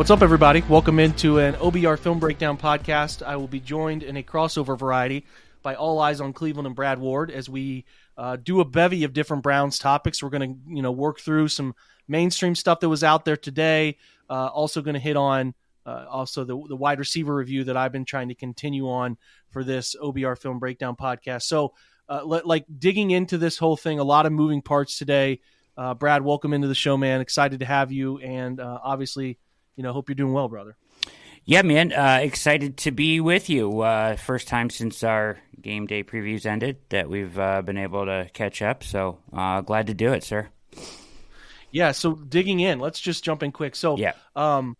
What's 0.00 0.10
up, 0.10 0.22
everybody? 0.22 0.64
Welcome 0.66 0.98
into 0.98 1.40
an 1.40 1.56
OBR 1.56 1.98
Film 1.98 2.20
Breakdown 2.20 2.56
podcast. 2.56 3.22
I 3.22 3.36
will 3.36 3.46
be 3.46 3.60
joined 3.60 4.02
in 4.02 4.16
a 4.16 4.22
crossover 4.22 4.78
variety 4.78 5.26
by 5.62 5.74
All 5.74 5.98
Eyes 5.98 6.22
on 6.22 6.32
Cleveland 6.32 6.66
and 6.66 6.74
Brad 6.74 6.98
Ward 6.98 7.30
as 7.30 7.50
we 7.50 7.84
uh, 8.16 8.36
do 8.36 8.60
a 8.60 8.64
bevy 8.64 9.04
of 9.04 9.12
different 9.12 9.42
Browns 9.42 9.78
topics. 9.78 10.22
We're 10.22 10.30
going 10.30 10.54
to, 10.54 10.74
you 10.74 10.80
know, 10.80 10.90
work 10.90 11.20
through 11.20 11.48
some 11.48 11.74
mainstream 12.08 12.54
stuff 12.54 12.80
that 12.80 12.88
was 12.88 13.04
out 13.04 13.26
there 13.26 13.36
today. 13.36 13.98
Uh, 14.30 14.46
also, 14.46 14.80
going 14.80 14.94
to 14.94 15.00
hit 15.00 15.18
on 15.18 15.52
uh, 15.84 16.06
also 16.08 16.44
the, 16.44 16.58
the 16.66 16.76
wide 16.76 16.98
receiver 16.98 17.34
review 17.34 17.64
that 17.64 17.76
I've 17.76 17.92
been 17.92 18.06
trying 18.06 18.28
to 18.28 18.34
continue 18.34 18.88
on 18.88 19.18
for 19.50 19.62
this 19.62 19.94
OBR 20.02 20.38
Film 20.38 20.58
Breakdown 20.58 20.96
podcast. 20.96 21.42
So, 21.42 21.74
uh, 22.08 22.24
like 22.24 22.64
digging 22.78 23.10
into 23.10 23.36
this 23.36 23.58
whole 23.58 23.76
thing, 23.76 23.98
a 23.98 24.04
lot 24.04 24.24
of 24.24 24.32
moving 24.32 24.62
parts 24.62 24.96
today. 24.96 25.40
Uh, 25.76 25.92
Brad, 25.92 26.22
welcome 26.22 26.54
into 26.54 26.68
the 26.68 26.74
show, 26.74 26.96
man. 26.96 27.20
Excited 27.20 27.60
to 27.60 27.66
have 27.66 27.92
you, 27.92 28.16
and 28.16 28.60
uh, 28.60 28.78
obviously 28.82 29.38
you 29.80 29.82
know, 29.82 29.94
hope 29.94 30.10
you're 30.10 30.14
doing 30.14 30.34
well, 30.34 30.46
brother. 30.46 30.76
Yeah, 31.46 31.62
man. 31.62 31.90
Uh, 31.90 32.18
excited 32.20 32.76
to 32.78 32.90
be 32.90 33.18
with 33.18 33.48
you. 33.48 33.80
Uh, 33.80 34.16
first 34.16 34.46
time 34.46 34.68
since 34.68 35.02
our 35.02 35.38
game 35.58 35.86
day 35.86 36.04
previews 36.04 36.44
ended 36.44 36.76
that 36.90 37.08
we've 37.08 37.38
uh, 37.38 37.62
been 37.62 37.78
able 37.78 38.04
to 38.04 38.28
catch 38.34 38.60
up. 38.60 38.84
So 38.84 39.20
uh, 39.32 39.62
glad 39.62 39.86
to 39.86 39.94
do 39.94 40.12
it, 40.12 40.22
sir. 40.22 40.50
Yeah. 41.70 41.92
So 41.92 42.12
digging 42.12 42.60
in, 42.60 42.78
let's 42.78 43.00
just 43.00 43.24
jump 43.24 43.42
in 43.42 43.52
quick. 43.52 43.74
So 43.74 43.96
yeah. 43.96 44.12
Um, 44.36 44.76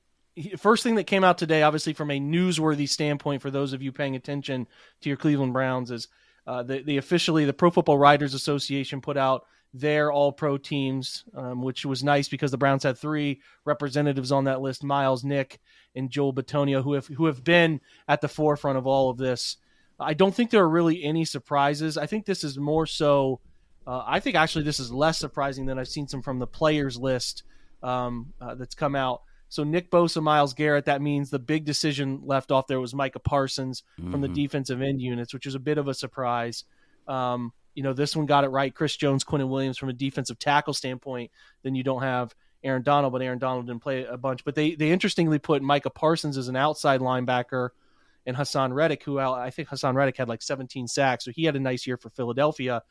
first 0.58 0.82
thing 0.82 0.96
that 0.96 1.04
came 1.04 1.24
out 1.24 1.38
today, 1.38 1.62
obviously 1.62 1.94
from 1.94 2.10
a 2.10 2.20
newsworthy 2.20 2.86
standpoint, 2.86 3.40
for 3.40 3.50
those 3.50 3.72
of 3.72 3.80
you 3.80 3.92
paying 3.92 4.16
attention 4.16 4.66
to 5.00 5.08
your 5.08 5.16
Cleveland 5.16 5.54
Browns, 5.54 5.90
is 5.90 6.08
uh, 6.46 6.62
the, 6.62 6.82
the 6.82 6.98
officially 6.98 7.46
the 7.46 7.54
Pro 7.54 7.70
Football 7.70 7.96
Writers 7.96 8.34
Association 8.34 9.00
put 9.00 9.16
out 9.16 9.46
their 9.72 10.12
all 10.12 10.32
pro 10.32 10.58
teams, 10.58 11.24
um, 11.34 11.62
which 11.62 11.84
was 11.86 12.02
nice 12.02 12.28
because 12.28 12.50
the 12.50 12.58
Browns 12.58 12.82
had 12.82 12.98
three 12.98 13.40
representatives 13.64 14.32
on 14.32 14.44
that 14.44 14.60
list 14.60 14.82
Myles, 14.82 15.24
Nick, 15.24 15.60
and 15.94 16.10
Joel 16.10 16.34
Bitonio, 16.34 16.82
who 16.82 16.94
have, 16.94 17.06
who 17.06 17.26
have 17.26 17.44
been 17.44 17.80
at 18.08 18.20
the 18.20 18.28
forefront 18.28 18.78
of 18.78 18.86
all 18.86 19.10
of 19.10 19.18
this. 19.18 19.56
I 19.98 20.14
don't 20.14 20.34
think 20.34 20.50
there 20.50 20.62
are 20.62 20.68
really 20.68 21.04
any 21.04 21.24
surprises. 21.24 21.98
I 21.98 22.06
think 22.06 22.24
this 22.24 22.42
is 22.42 22.58
more 22.58 22.86
so. 22.86 23.40
Uh, 23.86 24.02
I 24.06 24.20
think 24.20 24.36
actually 24.36 24.64
this 24.64 24.80
is 24.80 24.92
less 24.92 25.18
surprising 25.18 25.66
than 25.66 25.78
I've 25.78 25.88
seen 25.88 26.08
some 26.08 26.22
from 26.22 26.38
the 26.38 26.46
players 26.46 26.98
list 26.98 27.42
um, 27.82 28.32
uh, 28.40 28.54
that's 28.54 28.74
come 28.74 28.96
out. 28.96 29.22
So 29.48 29.64
Nick 29.64 29.90
Bosa, 29.90 30.22
Myles 30.22 30.54
Garrett. 30.54 30.84
That 30.84 31.02
means 31.02 31.28
the 31.28 31.38
big 31.38 31.64
decision 31.64 32.22
left 32.24 32.50
off 32.50 32.66
there 32.66 32.80
was 32.80 32.94
Micah 32.94 33.18
Parsons 33.18 33.82
mm-hmm. 33.98 34.10
from 34.10 34.20
the 34.20 34.28
mm-hmm. 34.28 34.34
defensive 34.34 34.80
end 34.80 35.00
units, 35.00 35.34
which 35.34 35.46
is 35.46 35.54
a 35.54 35.60
bit 35.60 35.76
of 35.76 35.88
a 35.88 35.94
surprise. 35.94 36.64
Um, 37.08 37.52
you 37.74 37.82
know, 37.82 37.92
this 37.92 38.16
one 38.16 38.26
got 38.26 38.44
it 38.44 38.48
right. 38.48 38.74
Chris 38.74 38.96
Jones, 38.96 39.24
Quinnen 39.24 39.48
Williams 39.48 39.78
from 39.78 39.88
a 39.88 39.92
defensive 39.92 40.38
tackle 40.38 40.74
standpoint, 40.74 41.30
then 41.62 41.74
you 41.74 41.82
don't 41.82 42.02
have 42.02 42.34
Aaron 42.62 42.82
Donald, 42.82 43.12
but 43.12 43.22
Aaron 43.22 43.38
Donald 43.38 43.66
didn't 43.66 43.82
play 43.82 44.04
a 44.04 44.16
bunch. 44.16 44.44
But 44.44 44.54
they 44.54 44.74
they 44.74 44.90
interestingly 44.90 45.38
put 45.38 45.62
Micah 45.62 45.90
Parsons 45.90 46.36
as 46.36 46.48
an 46.48 46.56
outside 46.56 47.00
linebacker 47.00 47.70
and 48.26 48.36
Haason 48.36 48.74
Reddick, 48.74 49.02
who 49.02 49.18
I 49.18 49.50
think 49.50 49.68
Haason 49.68 49.94
Reddick 49.94 50.16
had 50.16 50.28
like 50.28 50.42
17 50.42 50.88
sacks, 50.88 51.24
so 51.24 51.30
he 51.30 51.44
had 51.44 51.56
a 51.56 51.60
nice 51.60 51.86
year 51.86 51.96
for 51.96 52.10
Philadelphia. 52.10 52.82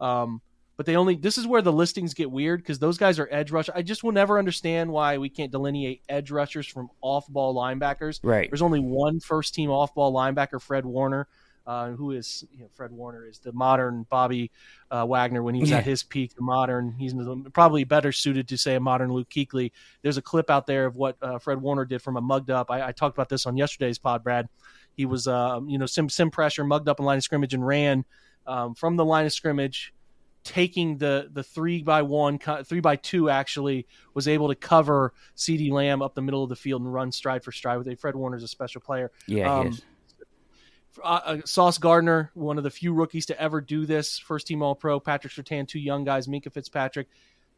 Um, 0.00 0.40
but 0.76 0.86
they 0.86 0.96
only 0.96 1.16
this 1.16 1.38
is 1.38 1.46
where 1.46 1.62
the 1.62 1.72
listings 1.72 2.14
get 2.14 2.30
weird 2.30 2.60
because 2.60 2.78
those 2.78 2.98
guys 2.98 3.18
are 3.18 3.28
edge 3.30 3.52
rush. 3.52 3.68
I 3.72 3.82
just 3.82 4.02
will 4.02 4.12
never 4.12 4.38
understand 4.38 4.90
why 4.90 5.18
we 5.18 5.28
can't 5.28 5.52
delineate 5.52 6.02
edge 6.08 6.30
rushers 6.30 6.66
from 6.66 6.88
off 7.00 7.28
ball 7.28 7.54
linebackers. 7.54 8.18
Right. 8.22 8.50
There's 8.50 8.62
only 8.62 8.80
one 8.80 9.20
first 9.20 9.54
team 9.54 9.70
off 9.70 9.94
ball 9.94 10.12
linebacker, 10.12 10.60
Fred 10.60 10.84
Warner 10.84 11.28
uh, 11.66 11.90
who 11.90 12.12
is 12.12 12.44
you 12.52 12.60
know, 12.60 12.68
Fred 12.72 12.92
Warner 12.92 13.26
is 13.26 13.38
the 13.38 13.52
modern 13.52 14.04
Bobby 14.10 14.50
uh, 14.90 15.06
Wagner 15.06 15.42
when 15.42 15.54
he 15.54 15.60
was 15.60 15.70
yeah. 15.70 15.78
at 15.78 15.84
his 15.84 16.02
peak. 16.02 16.34
The 16.34 16.42
modern, 16.42 16.92
he's 16.92 17.14
probably 17.52 17.84
better 17.84 18.12
suited 18.12 18.48
to 18.48 18.58
say 18.58 18.74
a 18.74 18.80
modern 18.80 19.12
Luke 19.12 19.28
Kuechly. 19.28 19.72
There's 20.02 20.16
a 20.16 20.22
clip 20.22 20.50
out 20.50 20.66
there 20.66 20.86
of 20.86 20.96
what 20.96 21.16
uh, 21.22 21.38
Fred 21.38 21.60
Warner 21.60 21.84
did 21.84 22.02
from 22.02 22.16
a 22.16 22.20
mugged 22.20 22.50
up. 22.50 22.70
I, 22.70 22.88
I, 22.88 22.92
talked 22.92 23.16
about 23.16 23.28
this 23.28 23.46
on 23.46 23.56
yesterday's 23.56 23.98
pod, 23.98 24.24
Brad. 24.24 24.48
He 24.96 25.06
was, 25.06 25.28
um, 25.28 25.68
you 25.68 25.78
know, 25.78 25.86
sim 25.86 26.08
sim 26.08 26.30
pressure, 26.30 26.64
mugged 26.64 26.88
up 26.88 26.98
in 26.98 27.06
line 27.06 27.18
of 27.18 27.24
scrimmage, 27.24 27.54
and 27.54 27.66
ran 27.66 28.04
um, 28.46 28.74
from 28.74 28.96
the 28.96 29.04
line 29.04 29.26
of 29.26 29.32
scrimmage 29.32 29.92
taking 30.44 30.98
the 30.98 31.28
the 31.32 31.42
three 31.42 31.82
by 31.82 32.02
one, 32.02 32.38
three 32.64 32.80
by 32.80 32.96
two 32.96 33.30
actually 33.30 33.86
was 34.14 34.28
able 34.28 34.48
to 34.48 34.54
cover 34.54 35.12
CeeDee 35.36 35.70
Lamb 35.70 36.02
up 36.02 36.14
the 36.14 36.22
middle 36.22 36.42
of 36.42 36.48
the 36.48 36.56
field 36.56 36.82
and 36.82 36.92
run 36.92 37.12
stride 37.12 37.44
for 37.44 37.52
stride 37.52 37.78
with 37.78 37.88
a 37.88 37.94
Fred 37.94 38.16
Warner's 38.16 38.42
a 38.42 38.48
special 38.48 38.80
player. 38.80 39.10
Yeah, 39.26 39.54
um, 39.54 39.78
uh, 41.02 41.20
uh, 41.24 41.36
Sauce 41.44 41.78
Gardner, 41.78 42.30
one 42.34 42.58
of 42.58 42.64
the 42.64 42.70
few 42.70 42.92
rookies 42.92 43.26
to 43.26 43.40
ever 43.40 43.60
do 43.60 43.86
this, 43.86 44.18
first 44.18 44.46
team 44.46 44.62
All 44.62 44.74
Pro. 44.74 45.00
Patrick 45.00 45.32
Surtain, 45.32 45.66
two 45.66 45.78
young 45.78 46.04
guys, 46.04 46.26
Minkah 46.26 46.52
Fitzpatrick, 46.52 47.08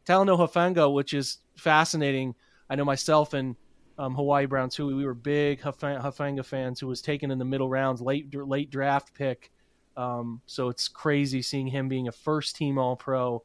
Talanoa 0.05 0.37
Hufanga, 0.37 0.93
which 0.93 1.13
is 1.13 1.39
fascinating. 1.55 2.35
I 2.69 2.75
know 2.75 2.85
myself 2.85 3.33
and 3.33 3.55
um, 3.97 4.15
Hawaii 4.15 4.45
Browns, 4.45 4.75
who 4.75 4.87
we 4.87 5.05
were 5.05 5.13
big 5.13 5.61
Hufanga 5.61 6.45
fans, 6.45 6.79
who 6.79 6.87
was 6.87 7.01
taken 7.01 7.31
in 7.31 7.39
the 7.39 7.45
middle 7.45 7.69
rounds, 7.69 8.01
late 8.01 8.33
late 8.33 8.69
draft 8.69 9.13
pick. 9.13 9.51
Um, 9.97 10.41
so 10.45 10.69
it's 10.69 10.87
crazy 10.87 11.41
seeing 11.41 11.67
him 11.67 11.87
being 11.87 12.07
a 12.07 12.11
first 12.11 12.55
team 12.55 12.77
All 12.77 12.95
Pro. 12.95 13.43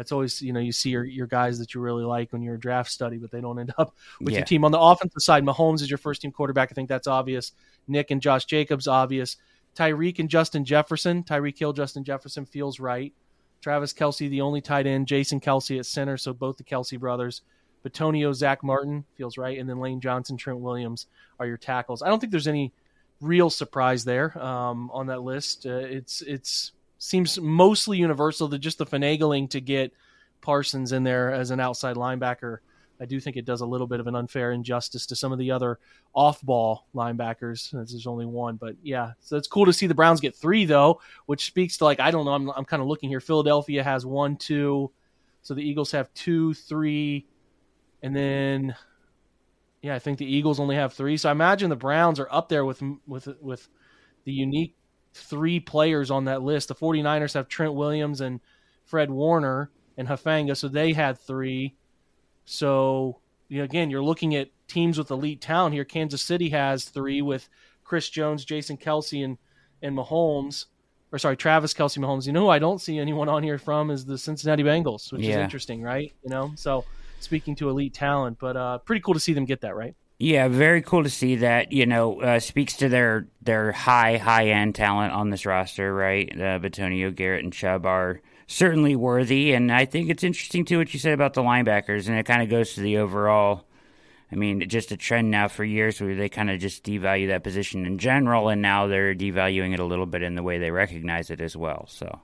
It's 0.00 0.12
always 0.12 0.40
you 0.42 0.52
know 0.52 0.60
you 0.60 0.72
see 0.72 0.90
your, 0.90 1.04
your 1.04 1.26
guys 1.26 1.58
that 1.58 1.74
you 1.74 1.80
really 1.80 2.04
like 2.04 2.32
when 2.32 2.42
you're 2.42 2.54
a 2.54 2.60
draft 2.60 2.90
study, 2.90 3.18
but 3.18 3.30
they 3.30 3.40
don't 3.40 3.58
end 3.58 3.72
up 3.78 3.94
with 4.20 4.32
yeah. 4.32 4.40
your 4.40 4.46
team 4.46 4.64
on 4.64 4.72
the 4.72 4.80
offensive 4.80 5.22
side. 5.22 5.44
Mahomes 5.44 5.82
is 5.82 5.90
your 5.90 5.98
first 5.98 6.22
team 6.22 6.32
quarterback. 6.32 6.70
I 6.72 6.74
think 6.74 6.88
that's 6.88 7.06
obvious. 7.06 7.52
Nick 7.86 8.10
and 8.10 8.20
Josh 8.20 8.44
Jacobs, 8.44 8.86
obvious. 8.86 9.36
Tyreek 9.76 10.18
and 10.18 10.28
Justin 10.28 10.64
Jefferson. 10.64 11.22
Tyreek 11.22 11.58
Hill, 11.58 11.72
Justin 11.72 12.04
Jefferson 12.04 12.44
feels 12.44 12.80
right. 12.80 13.12
Travis 13.60 13.92
Kelce, 13.92 14.28
the 14.28 14.40
only 14.40 14.60
tight 14.60 14.86
end. 14.86 15.06
Jason 15.06 15.40
Kelce 15.40 15.78
at 15.78 15.86
center, 15.86 16.16
so 16.16 16.32
both 16.32 16.56
the 16.56 16.64
Kelce 16.64 16.98
brothers. 16.98 17.42
Bitonio, 17.84 18.34
Zack 18.34 18.62
Martin 18.62 19.04
feels 19.16 19.38
right, 19.38 19.58
and 19.58 19.68
then 19.68 19.78
Lane 19.78 20.00
Johnson, 20.00 20.36
Trent 20.36 20.60
Williams 20.60 21.06
are 21.38 21.46
your 21.46 21.56
tackles. 21.56 22.02
I 22.02 22.08
don't 22.08 22.20
think 22.20 22.30
there's 22.30 22.48
any 22.48 22.72
real 23.20 23.50
surprise 23.50 24.04
there 24.04 24.36
um, 24.42 24.90
on 24.92 25.06
that 25.06 25.22
list. 25.22 25.66
Uh, 25.66 25.76
it's 25.76 26.22
it's 26.22 26.72
seems 27.00 27.40
mostly 27.40 27.98
universal 27.98 28.48
to 28.48 28.58
just 28.58 28.78
the 28.78 28.86
finagling 28.86 29.50
to 29.50 29.60
get 29.60 29.92
Parsons 30.40 30.92
in 30.92 31.02
there 31.02 31.32
as 31.32 31.50
an 31.50 31.58
outside 31.58 31.96
linebacker 31.96 32.58
I 33.00 33.06
do 33.06 33.18
think 33.18 33.36
it 33.36 33.46
does 33.46 33.62
a 33.62 33.66
little 33.66 33.86
bit 33.86 33.98
of 33.98 34.06
an 34.06 34.14
unfair 34.14 34.52
injustice 34.52 35.06
to 35.06 35.16
some 35.16 35.32
of 35.32 35.38
the 35.38 35.50
other 35.50 35.78
off-ball 36.14 36.86
linebackers. 36.94 37.70
There's 37.72 38.06
only 38.06 38.26
one, 38.26 38.56
but 38.56 38.76
yeah, 38.82 39.12
so 39.20 39.36
it's 39.38 39.48
cool 39.48 39.64
to 39.64 39.72
see 39.72 39.86
the 39.86 39.94
Browns 39.94 40.20
get 40.20 40.36
three 40.36 40.66
though, 40.66 41.00
which 41.24 41.46
speaks 41.46 41.78
to 41.78 41.84
like 41.84 41.98
I 41.98 42.10
don't 42.10 42.26
know. 42.26 42.32
I'm 42.32 42.50
I'm 42.50 42.64
kind 42.66 42.82
of 42.82 42.88
looking 42.88 43.08
here. 43.08 43.20
Philadelphia 43.20 43.82
has 43.82 44.04
one, 44.04 44.36
two, 44.36 44.90
so 45.40 45.54
the 45.54 45.62
Eagles 45.62 45.92
have 45.92 46.12
two, 46.12 46.52
three, 46.52 47.26
and 48.02 48.14
then 48.14 48.76
yeah, 49.80 49.94
I 49.94 49.98
think 49.98 50.18
the 50.18 50.30
Eagles 50.30 50.60
only 50.60 50.76
have 50.76 50.92
three. 50.92 51.16
So 51.16 51.30
I 51.30 51.32
imagine 51.32 51.70
the 51.70 51.76
Browns 51.76 52.20
are 52.20 52.28
up 52.30 52.50
there 52.50 52.66
with 52.66 52.82
with 53.06 53.28
with 53.40 53.66
the 54.24 54.32
unique 54.32 54.76
three 55.14 55.60
players 55.60 56.10
on 56.10 56.24
that 56.26 56.42
list. 56.42 56.68
The 56.68 56.74
49ers 56.74 57.34
have 57.34 57.48
Trent 57.48 57.74
Williams 57.74 58.20
and 58.20 58.40
Fred 58.84 59.10
Warner 59.10 59.70
and 59.96 60.08
Hufanga, 60.08 60.56
so 60.56 60.68
they 60.68 60.92
had 60.92 61.18
three. 61.18 61.74
So 62.44 63.20
you 63.48 63.58
know, 63.58 63.64
again, 63.64 63.90
you're 63.90 64.02
looking 64.02 64.34
at 64.34 64.50
teams 64.68 64.96
with 64.98 65.10
elite 65.10 65.40
talent 65.40 65.74
here. 65.74 65.84
Kansas 65.84 66.22
City 66.22 66.50
has 66.50 66.84
three 66.84 67.22
with 67.22 67.48
Chris 67.84 68.08
Jones, 68.08 68.44
Jason 68.44 68.76
Kelce, 68.76 69.24
and 69.24 69.38
and 69.82 69.96
Mahomes, 69.96 70.66
or 71.12 71.18
sorry, 71.18 71.36
Travis 71.36 71.74
Kelce, 71.74 71.98
Mahomes. 71.98 72.26
You 72.26 72.32
know, 72.32 72.48
I 72.48 72.58
don't 72.58 72.80
see 72.80 72.98
anyone 72.98 73.28
on 73.28 73.42
here 73.42 73.58
from 73.58 73.90
is 73.90 74.04
the 74.04 74.18
Cincinnati 74.18 74.62
Bengals, 74.62 75.12
which 75.12 75.22
yeah. 75.22 75.30
is 75.30 75.36
interesting, 75.36 75.82
right? 75.82 76.12
You 76.22 76.30
know, 76.30 76.52
so 76.56 76.84
speaking 77.20 77.54
to 77.56 77.68
elite 77.68 77.94
talent, 77.94 78.38
but 78.40 78.56
uh, 78.56 78.78
pretty 78.78 79.00
cool 79.00 79.14
to 79.14 79.20
see 79.20 79.32
them 79.32 79.44
get 79.44 79.60
that 79.62 79.74
right. 79.74 79.94
Yeah, 80.22 80.48
very 80.48 80.82
cool 80.82 81.02
to 81.02 81.08
see 81.08 81.36
that. 81.36 81.72
You 81.72 81.86
know, 81.86 82.20
uh, 82.20 82.40
speaks 82.40 82.76
to 82.76 82.90
their 82.90 83.26
their 83.40 83.72
high 83.72 84.18
high 84.18 84.48
end 84.48 84.74
talent 84.74 85.14
on 85.14 85.30
this 85.30 85.46
roster, 85.46 85.94
right? 85.94 86.30
Uh, 86.30 86.58
Bitonio, 86.58 87.14
Garrett, 87.14 87.42
and 87.42 87.52
Chubb 87.52 87.86
are 87.86 88.20
certainly 88.46 88.94
worthy. 88.94 89.54
And 89.54 89.72
I 89.72 89.86
think 89.86 90.10
it's 90.10 90.22
interesting 90.22 90.66
too 90.66 90.76
what 90.76 90.92
you 90.92 91.00
said 91.00 91.14
about 91.14 91.32
the 91.32 91.42
linebackers, 91.42 92.06
and 92.06 92.18
it 92.18 92.26
kind 92.26 92.42
of 92.42 92.50
goes 92.50 92.74
to 92.74 92.82
the 92.82 92.98
overall. 92.98 93.64
I 94.30 94.36
mean, 94.36 94.68
just 94.68 94.92
a 94.92 94.96
trend 94.98 95.30
now 95.30 95.48
for 95.48 95.64
years 95.64 96.00
where 96.02 96.14
they 96.14 96.28
kind 96.28 96.50
of 96.50 96.60
just 96.60 96.84
devalue 96.84 97.28
that 97.28 97.42
position 97.42 97.86
in 97.86 97.96
general, 97.96 98.50
and 98.50 98.60
now 98.60 98.88
they're 98.88 99.14
devaluing 99.14 99.72
it 99.72 99.80
a 99.80 99.84
little 99.84 100.06
bit 100.06 100.22
in 100.22 100.34
the 100.34 100.42
way 100.42 100.58
they 100.58 100.70
recognize 100.70 101.30
it 101.30 101.40
as 101.40 101.56
well. 101.56 101.86
So, 101.88 102.20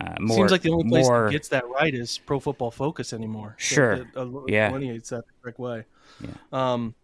uh, 0.00 0.14
more, 0.20 0.36
seems 0.36 0.52
like 0.52 0.62
the 0.62 0.70
only 0.70 0.88
place 0.88 1.08
more, 1.08 1.24
that 1.24 1.32
gets 1.32 1.48
that 1.48 1.66
right 1.66 1.94
is 1.94 2.18
Pro 2.18 2.38
Football 2.38 2.70
Focus 2.70 3.14
anymore. 3.14 3.56
Sure, 3.58 3.96
that, 3.96 4.12
that, 4.12 4.44
yeah, 4.48 4.68
delineates 4.68 5.08
that 5.08 5.26
the 5.26 5.32
correct 5.42 5.58
way. 5.58 5.84
Yeah. 6.20 6.34
Um, 6.52 6.94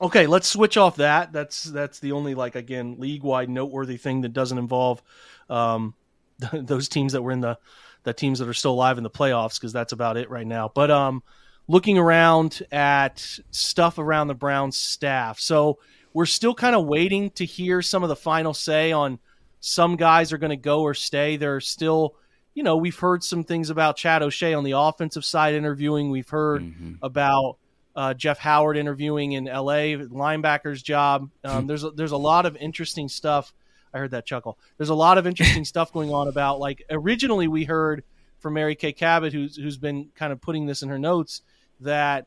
okay, 0.00 0.26
let's 0.26 0.48
switch 0.48 0.76
off 0.76 0.96
that. 0.96 1.32
That's 1.32 1.64
that's 1.64 1.98
the 2.00 2.12
only 2.12 2.34
like 2.34 2.56
again 2.56 2.96
league 2.98 3.22
wide 3.22 3.48
noteworthy 3.48 3.96
thing 3.96 4.22
that 4.22 4.32
doesn't 4.32 4.58
involve 4.58 5.02
um, 5.48 5.94
those 6.52 6.88
teams 6.88 7.12
that 7.12 7.22
were 7.22 7.32
in 7.32 7.40
the 7.40 7.58
the 8.04 8.12
teams 8.12 8.38
that 8.38 8.48
are 8.48 8.54
still 8.54 8.72
alive 8.72 8.98
in 8.98 9.04
the 9.04 9.10
playoffs 9.10 9.58
because 9.58 9.72
that's 9.72 9.92
about 9.92 10.16
it 10.16 10.30
right 10.30 10.46
now. 10.46 10.70
But 10.74 10.90
um, 10.90 11.22
looking 11.68 11.98
around 11.98 12.62
at 12.70 13.38
stuff 13.50 13.98
around 13.98 14.28
the 14.28 14.34
Browns 14.34 14.76
staff, 14.76 15.40
so 15.40 15.78
we're 16.12 16.26
still 16.26 16.54
kind 16.54 16.76
of 16.76 16.86
waiting 16.86 17.30
to 17.30 17.44
hear 17.44 17.82
some 17.82 18.02
of 18.02 18.08
the 18.08 18.16
final 18.16 18.54
say 18.54 18.92
on 18.92 19.18
some 19.60 19.96
guys 19.96 20.32
are 20.32 20.38
going 20.38 20.50
to 20.50 20.56
go 20.56 20.82
or 20.82 20.94
stay. 20.94 21.36
There 21.36 21.56
are 21.56 21.60
still, 21.60 22.14
you 22.54 22.62
know, 22.62 22.76
we've 22.76 22.98
heard 22.98 23.24
some 23.24 23.42
things 23.42 23.70
about 23.70 23.96
Chad 23.96 24.22
O'Shea 24.22 24.52
on 24.52 24.62
the 24.62 24.72
offensive 24.72 25.24
side 25.24 25.54
interviewing. 25.54 26.10
We've 26.10 26.28
heard 26.28 26.62
mm-hmm. 26.62 26.94
about 27.02 27.56
uh, 27.96 28.14
Jeff 28.14 28.38
Howard 28.38 28.76
interviewing 28.76 29.32
in 29.32 29.48
L.A. 29.48 29.96
linebacker's 29.96 30.82
job. 30.82 31.30
Um, 31.44 31.66
there's 31.66 31.84
a, 31.84 31.90
there's 31.90 32.12
a 32.12 32.16
lot 32.16 32.46
of 32.46 32.56
interesting 32.56 33.08
stuff 33.08 33.52
I 33.92 33.98
heard 33.98 34.10
that 34.10 34.26
chuckle. 34.26 34.58
There's 34.76 34.88
a 34.88 34.94
lot 34.94 35.18
of 35.18 35.26
interesting 35.26 35.64
stuff 35.64 35.92
going 35.92 36.12
on 36.12 36.28
about 36.28 36.58
like 36.58 36.84
originally 36.90 37.48
we 37.48 37.64
heard 37.64 38.02
from 38.40 38.54
Mary 38.54 38.74
Kay 38.74 38.92
Cabot, 38.92 39.32
who's 39.32 39.56
who's 39.56 39.78
been 39.78 40.10
kind 40.14 40.32
of 40.32 40.40
putting 40.40 40.66
this 40.66 40.82
in 40.82 40.88
her 40.88 40.98
notes 40.98 41.42
that 41.80 42.26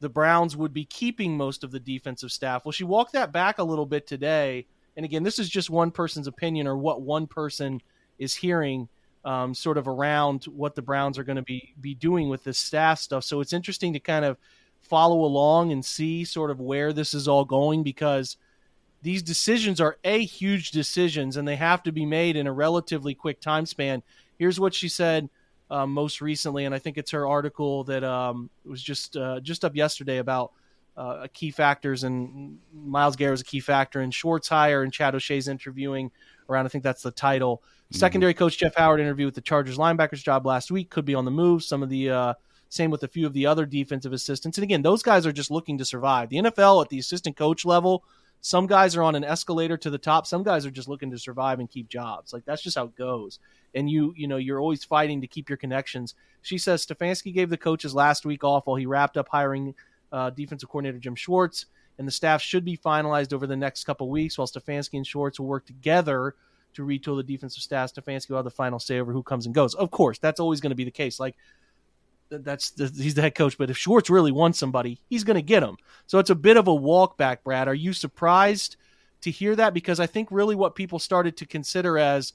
the 0.00 0.08
Browns 0.08 0.56
would 0.56 0.74
be 0.74 0.84
keeping 0.84 1.36
most 1.36 1.64
of 1.64 1.70
the 1.70 1.80
defensive 1.80 2.32
staff. 2.32 2.64
Well, 2.64 2.72
she 2.72 2.84
walked 2.84 3.12
that 3.12 3.32
back 3.32 3.58
a 3.58 3.64
little 3.64 3.86
bit 3.86 4.06
today. 4.06 4.66
And 4.96 5.04
again, 5.04 5.22
this 5.22 5.38
is 5.38 5.48
just 5.48 5.70
one 5.70 5.90
person's 5.90 6.26
opinion 6.26 6.66
or 6.66 6.76
what 6.76 7.00
one 7.00 7.26
person 7.26 7.80
is 8.18 8.34
hearing, 8.34 8.88
um, 9.24 9.54
sort 9.54 9.78
of 9.78 9.88
around 9.88 10.44
what 10.44 10.74
the 10.74 10.82
Browns 10.82 11.18
are 11.18 11.24
going 11.24 11.36
to 11.36 11.42
be 11.42 11.72
be 11.80 11.94
doing 11.94 12.28
with 12.28 12.44
this 12.44 12.58
staff 12.58 12.98
stuff. 12.98 13.24
So 13.24 13.40
it's 13.40 13.52
interesting 13.52 13.92
to 13.94 14.00
kind 14.00 14.24
of 14.24 14.36
follow 14.84 15.24
along 15.24 15.72
and 15.72 15.84
see 15.84 16.24
sort 16.24 16.50
of 16.50 16.60
where 16.60 16.92
this 16.92 17.14
is 17.14 17.26
all 17.26 17.44
going 17.44 17.82
because 17.82 18.36
these 19.02 19.22
decisions 19.22 19.80
are 19.80 19.98
a 20.04 20.24
huge 20.24 20.70
decisions 20.70 21.36
and 21.36 21.46
they 21.46 21.56
have 21.56 21.82
to 21.82 21.92
be 21.92 22.06
made 22.06 22.36
in 22.36 22.46
a 22.46 22.52
relatively 22.52 23.14
quick 23.14 23.40
time 23.40 23.66
span. 23.66 24.02
Here's 24.38 24.58
what 24.58 24.74
she 24.74 24.88
said 24.88 25.28
um, 25.70 25.92
most 25.92 26.20
recently, 26.20 26.64
and 26.64 26.74
I 26.74 26.78
think 26.78 26.98
it's 26.98 27.10
her 27.10 27.26
article 27.26 27.84
that 27.84 28.04
um, 28.04 28.50
was 28.64 28.82
just 28.82 29.16
uh, 29.16 29.40
just 29.40 29.64
up 29.64 29.74
yesterday 29.74 30.18
about 30.18 30.52
uh, 30.96 31.26
key 31.32 31.50
factors 31.50 32.04
and 32.04 32.58
Myles 32.72 33.16
Garrett 33.16 33.34
is 33.34 33.40
a 33.40 33.44
key 33.44 33.60
factor 33.60 34.00
in 34.00 34.10
Schwartz 34.10 34.48
hire 34.48 34.82
and 34.82 34.92
Chad 34.92 35.14
O'Shea's 35.14 35.48
interviewing 35.48 36.10
around. 36.48 36.66
I 36.66 36.68
think 36.68 36.84
that's 36.84 37.02
the 37.02 37.10
title. 37.10 37.58
Mm-hmm. 37.58 37.98
Secondary 37.98 38.34
coach 38.34 38.58
Jeff 38.58 38.74
Howard 38.76 39.00
interview 39.00 39.26
with 39.26 39.34
the 39.34 39.40
Chargers 39.40 39.76
linebackers 39.76 40.22
job 40.22 40.46
last 40.46 40.70
week. 40.70 40.90
Could 40.90 41.04
be 41.04 41.14
on 41.14 41.24
the 41.24 41.30
move. 41.30 41.62
Some 41.62 41.82
of 41.82 41.88
the 41.88 42.10
uh, 42.10 42.34
same 42.74 42.90
with 42.90 43.02
a 43.02 43.08
few 43.08 43.26
of 43.26 43.32
the 43.32 43.46
other 43.46 43.66
defensive 43.66 44.12
assistants. 44.12 44.58
And 44.58 44.62
again, 44.62 44.82
those 44.82 45.02
guys 45.02 45.26
are 45.26 45.32
just 45.32 45.50
looking 45.50 45.78
to 45.78 45.84
survive. 45.84 46.28
The 46.28 46.38
NFL 46.38 46.82
at 46.82 46.88
the 46.90 46.98
assistant 46.98 47.36
coach 47.36 47.64
level 47.64 48.04
some 48.44 48.66
guys 48.66 48.94
are 48.94 49.02
on 49.02 49.14
an 49.14 49.24
escalator 49.24 49.78
to 49.78 49.88
the 49.88 49.96
top. 49.96 50.26
Some 50.26 50.42
guys 50.42 50.66
are 50.66 50.70
just 50.70 50.86
looking 50.86 51.10
to 51.12 51.18
survive 51.18 51.60
and 51.60 51.70
keep 51.70 51.88
jobs. 51.88 52.30
Like 52.30 52.44
that's 52.44 52.60
just 52.60 52.76
how 52.76 52.84
it 52.84 52.94
goes. 52.94 53.38
And 53.74 53.88
you, 53.88 54.12
you 54.18 54.28
know, 54.28 54.36
you're 54.36 54.60
always 54.60 54.84
fighting 54.84 55.22
to 55.22 55.26
keep 55.26 55.48
your 55.48 55.56
connections. 55.56 56.14
She 56.42 56.58
says 56.58 56.84
Stefanski 56.84 57.32
gave 57.32 57.48
the 57.48 57.56
coaches 57.56 57.94
last 57.94 58.26
week 58.26 58.44
off 58.44 58.66
while 58.66 58.76
he 58.76 58.84
wrapped 58.84 59.16
up 59.16 59.30
hiring 59.30 59.74
uh, 60.12 60.28
defensive 60.28 60.68
coordinator 60.68 60.98
Jim 60.98 61.14
Schwartz, 61.14 61.64
and 61.98 62.06
the 62.06 62.12
staff 62.12 62.42
should 62.42 62.66
be 62.66 62.76
finalized 62.76 63.32
over 63.32 63.46
the 63.46 63.56
next 63.56 63.84
couple 63.84 64.10
weeks. 64.10 64.36
While 64.36 64.46
Stefanski 64.46 64.98
and 64.98 65.06
Schwartz 65.06 65.40
will 65.40 65.46
work 65.46 65.64
together 65.64 66.34
to 66.74 66.82
retool 66.82 67.16
the 67.16 67.22
defensive 67.22 67.62
staff, 67.62 67.94
Stefanski 67.94 68.28
will 68.28 68.36
have 68.36 68.44
the 68.44 68.50
final 68.50 68.78
say 68.78 69.00
over 69.00 69.14
who 69.14 69.22
comes 69.22 69.46
and 69.46 69.54
goes. 69.54 69.74
Of 69.74 69.90
course, 69.90 70.18
that's 70.18 70.38
always 70.38 70.60
going 70.60 70.68
to 70.68 70.76
be 70.76 70.84
the 70.84 70.90
case. 70.90 71.18
Like 71.18 71.34
that's 72.30 72.70
the, 72.70 72.86
he's 72.86 73.14
the 73.14 73.22
head 73.22 73.34
coach. 73.34 73.58
But 73.58 73.70
if 73.70 73.78
Schwartz 73.78 74.10
really 74.10 74.32
wants 74.32 74.58
somebody, 74.58 75.00
he's 75.08 75.24
going 75.24 75.36
to 75.36 75.42
get 75.42 75.62
him. 75.62 75.76
So 76.06 76.18
it's 76.18 76.30
a 76.30 76.34
bit 76.34 76.56
of 76.56 76.68
a 76.68 76.74
walk 76.74 77.16
back, 77.16 77.44
Brad. 77.44 77.68
Are 77.68 77.74
you 77.74 77.92
surprised 77.92 78.76
to 79.22 79.30
hear 79.30 79.56
that? 79.56 79.74
Because 79.74 80.00
I 80.00 80.06
think 80.06 80.28
really 80.30 80.54
what 80.54 80.74
people 80.74 80.98
started 80.98 81.36
to 81.38 81.46
consider 81.46 81.98
as 81.98 82.32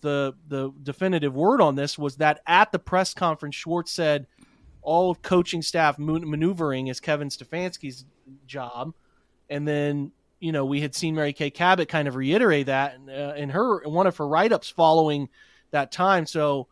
the 0.00 0.34
the 0.48 0.72
definitive 0.82 1.34
word 1.34 1.60
on 1.60 1.74
this 1.74 1.98
was 1.98 2.16
that 2.16 2.40
at 2.46 2.72
the 2.72 2.78
press 2.78 3.14
conference, 3.14 3.54
Schwartz 3.54 3.92
said 3.92 4.26
all 4.82 5.10
of 5.10 5.22
coaching 5.22 5.62
staff 5.62 5.98
maneuvering 5.98 6.88
is 6.88 7.00
Kevin 7.00 7.28
Stefanski's 7.28 8.04
job, 8.46 8.94
and 9.48 9.66
then 9.66 10.12
you 10.38 10.52
know 10.52 10.64
we 10.64 10.80
had 10.80 10.94
seen 10.94 11.14
Mary 11.14 11.32
Kay 11.32 11.50
Cabot 11.50 11.88
kind 11.88 12.08
of 12.08 12.16
reiterate 12.16 12.66
that 12.66 12.98
uh, 13.08 13.34
in 13.34 13.50
her 13.50 13.80
in 13.82 13.92
one 13.92 14.06
of 14.06 14.16
her 14.16 14.26
write 14.26 14.52
ups 14.52 14.70
following 14.70 15.28
that 15.70 15.92
time. 15.92 16.26
So 16.26 16.68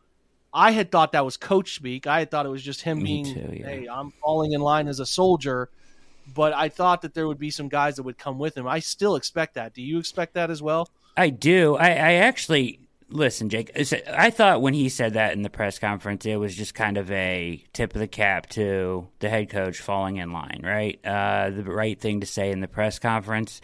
I 0.53 0.71
had 0.71 0.91
thought 0.91 1.11
that 1.11 1.25
was 1.25 1.37
coach 1.37 1.75
speak. 1.75 2.07
I 2.07 2.19
had 2.19 2.31
thought 2.31 2.45
it 2.45 2.49
was 2.49 2.63
just 2.63 2.81
him 2.81 2.99
Me 2.99 3.23
being, 3.23 3.33
too, 3.33 3.53
yeah. 3.53 3.67
"Hey, 3.67 3.87
I'm 3.87 4.11
falling 4.23 4.53
in 4.53 4.61
line 4.61 4.87
as 4.87 4.99
a 4.99 5.05
soldier." 5.05 5.69
But 6.33 6.53
I 6.53 6.69
thought 6.69 7.01
that 7.01 7.15
there 7.15 7.27
would 7.27 7.39
be 7.39 7.49
some 7.49 7.69
guys 7.69 7.95
that 7.95 8.03
would 8.03 8.17
come 8.17 8.37
with 8.37 8.55
him. 8.55 8.67
I 8.67 8.79
still 8.79 9.15
expect 9.15 9.55
that. 9.55 9.73
Do 9.73 9.81
you 9.81 9.97
expect 9.97 10.35
that 10.35 10.51
as 10.51 10.61
well? 10.61 10.89
I 11.17 11.31
do. 11.31 11.75
I, 11.75 11.87
I 11.87 12.13
actually 12.13 12.79
listen, 13.09 13.49
Jake. 13.49 13.71
I 14.07 14.29
thought 14.29 14.61
when 14.61 14.73
he 14.73 14.89
said 14.89 15.13
that 15.13 15.33
in 15.33 15.41
the 15.41 15.49
press 15.49 15.79
conference, 15.79 16.25
it 16.25 16.37
was 16.37 16.55
just 16.55 16.75
kind 16.75 16.97
of 16.97 17.09
a 17.11 17.63
tip 17.73 17.93
of 17.93 17.99
the 17.99 18.07
cap 18.07 18.47
to 18.51 19.07
the 19.19 19.29
head 19.29 19.49
coach 19.49 19.79
falling 19.79 20.17
in 20.17 20.31
line, 20.31 20.61
right? 20.63 20.99
Uh, 21.03 21.49
the 21.49 21.63
right 21.63 21.99
thing 21.99 22.21
to 22.21 22.27
say 22.27 22.51
in 22.51 22.59
the 22.59 22.67
press 22.67 22.99
conference, 22.99 23.61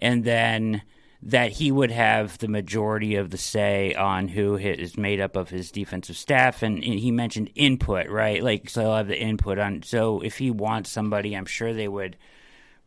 and 0.00 0.24
then 0.24 0.82
that 1.26 1.50
he 1.50 1.72
would 1.72 1.90
have 1.90 2.38
the 2.38 2.46
majority 2.46 3.16
of 3.16 3.30
the 3.30 3.36
say 3.36 3.92
on 3.94 4.28
who 4.28 4.56
is 4.56 4.96
made 4.96 5.20
up 5.20 5.34
of 5.34 5.50
his 5.50 5.72
defensive 5.72 6.16
staff. 6.16 6.62
And, 6.62 6.84
he 6.84 7.10
mentioned 7.10 7.50
input, 7.56 8.08
right? 8.08 8.40
Like, 8.44 8.70
so 8.70 8.82
he'll 8.82 8.94
have 8.94 9.08
the 9.08 9.20
input 9.20 9.58
on. 9.58 9.82
So 9.82 10.20
if 10.20 10.38
he 10.38 10.52
wants 10.52 10.88
somebody, 10.88 11.36
I'm 11.36 11.44
sure 11.44 11.74
they 11.74 11.88
would 11.88 12.16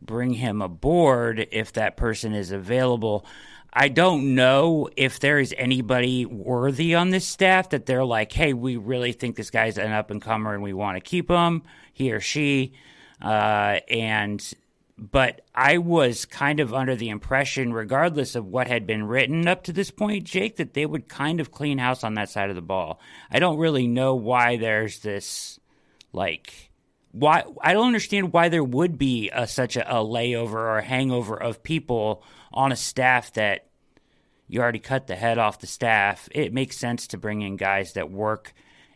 bring 0.00 0.32
him 0.32 0.62
aboard 0.62 1.48
if 1.52 1.74
that 1.74 1.98
person 1.98 2.32
is 2.32 2.50
available. 2.50 3.26
I 3.74 3.88
don't 3.88 4.34
know 4.34 4.88
if 4.96 5.20
there 5.20 5.38
is 5.38 5.54
anybody 5.58 6.24
worthy 6.24 6.94
on 6.94 7.10
this 7.10 7.26
staff 7.26 7.68
that 7.68 7.84
they're 7.84 8.06
like, 8.06 8.32
hey, 8.32 8.54
we 8.54 8.78
really 8.78 9.12
think 9.12 9.36
this 9.36 9.50
guy's 9.50 9.76
an 9.76 9.92
up 9.92 10.10
and 10.10 10.20
comer 10.20 10.54
and 10.54 10.62
we 10.62 10.72
want 10.72 10.96
to 10.96 11.02
keep 11.02 11.28
him, 11.28 11.62
he 11.92 12.10
or 12.10 12.20
she. 12.20 12.72
Uh, 13.20 13.80
and 13.90 14.54
but 15.00 15.40
I 15.54 15.78
was 15.78 16.26
kind 16.26 16.60
of 16.60 16.74
under 16.74 16.94
the 16.94 17.08
impression, 17.08 17.72
regardless 17.72 18.34
of 18.34 18.44
what 18.44 18.66
had 18.66 18.86
been 18.86 19.04
written 19.04 19.48
up 19.48 19.62
to 19.64 19.72
this 19.72 19.90
point, 19.90 20.24
Jake, 20.24 20.56
that 20.56 20.74
they 20.74 20.84
would 20.84 21.08
kind 21.08 21.40
of 21.40 21.50
clean 21.50 21.78
house 21.78 22.04
on 22.04 22.14
that 22.14 22.28
side 22.28 22.50
of 22.50 22.56
the 22.56 22.60
ball. 22.60 23.00
I 23.30 23.38
don't 23.38 23.56
really 23.56 23.86
know 23.86 24.14
why 24.14 24.58
there's 24.58 24.98
this, 24.98 25.58
like, 26.12 26.70
why 27.12 27.44
I 27.62 27.72
don't 27.72 27.86
understand 27.86 28.34
why 28.34 28.50
there 28.50 28.62
would 28.62 28.98
be 28.98 29.30
a, 29.32 29.46
such 29.46 29.76
a, 29.76 29.90
a 29.90 30.04
layover 30.04 30.52
or 30.52 30.78
a 30.78 30.84
hangover 30.84 31.34
of 31.34 31.62
people 31.62 32.22
on 32.52 32.70
a 32.70 32.76
staff 32.76 33.32
that 33.32 33.68
you 34.48 34.60
already 34.60 34.80
cut 34.80 35.06
the 35.06 35.16
head 35.16 35.38
off 35.38 35.60
the 35.60 35.66
staff. 35.66 36.28
It 36.30 36.52
makes 36.52 36.76
sense 36.76 37.06
to 37.08 37.18
bring 37.18 37.40
in 37.40 37.56
guys 37.56 37.94
that 37.94 38.10
work 38.10 38.52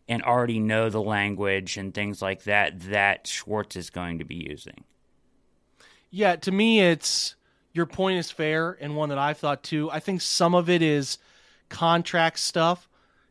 and 0.07 0.23
already 0.23 0.61
know 0.61 0.91
the 0.91 1.01
language 1.01 1.79
and 1.79 1.95
things 1.95 2.21
like 2.21 2.45
that 2.45 2.79
that 2.91 3.27
Schwartz 3.27 3.75
is 3.75 3.89
going 3.89 4.19
to 4.19 4.27
be 4.27 4.47
using. 4.51 4.85
Yeah, 6.15 6.37
to 6.37 6.53
me, 6.53 6.79
it's 6.79 7.35
your 7.73 7.87
point 7.87 8.21
is 8.21 8.31
fair 8.31 8.79
and 8.81 8.95
one 8.95 9.09
that 9.09 9.19
I've 9.19 9.39
thought 9.39 9.65
too. 9.65 9.91
I 9.91 9.99
think 9.99 10.21
some 10.21 10.55
of 10.55 10.71
it 10.71 10.81
is 10.81 11.19
contract 11.69 12.39
stuff. 12.39 12.89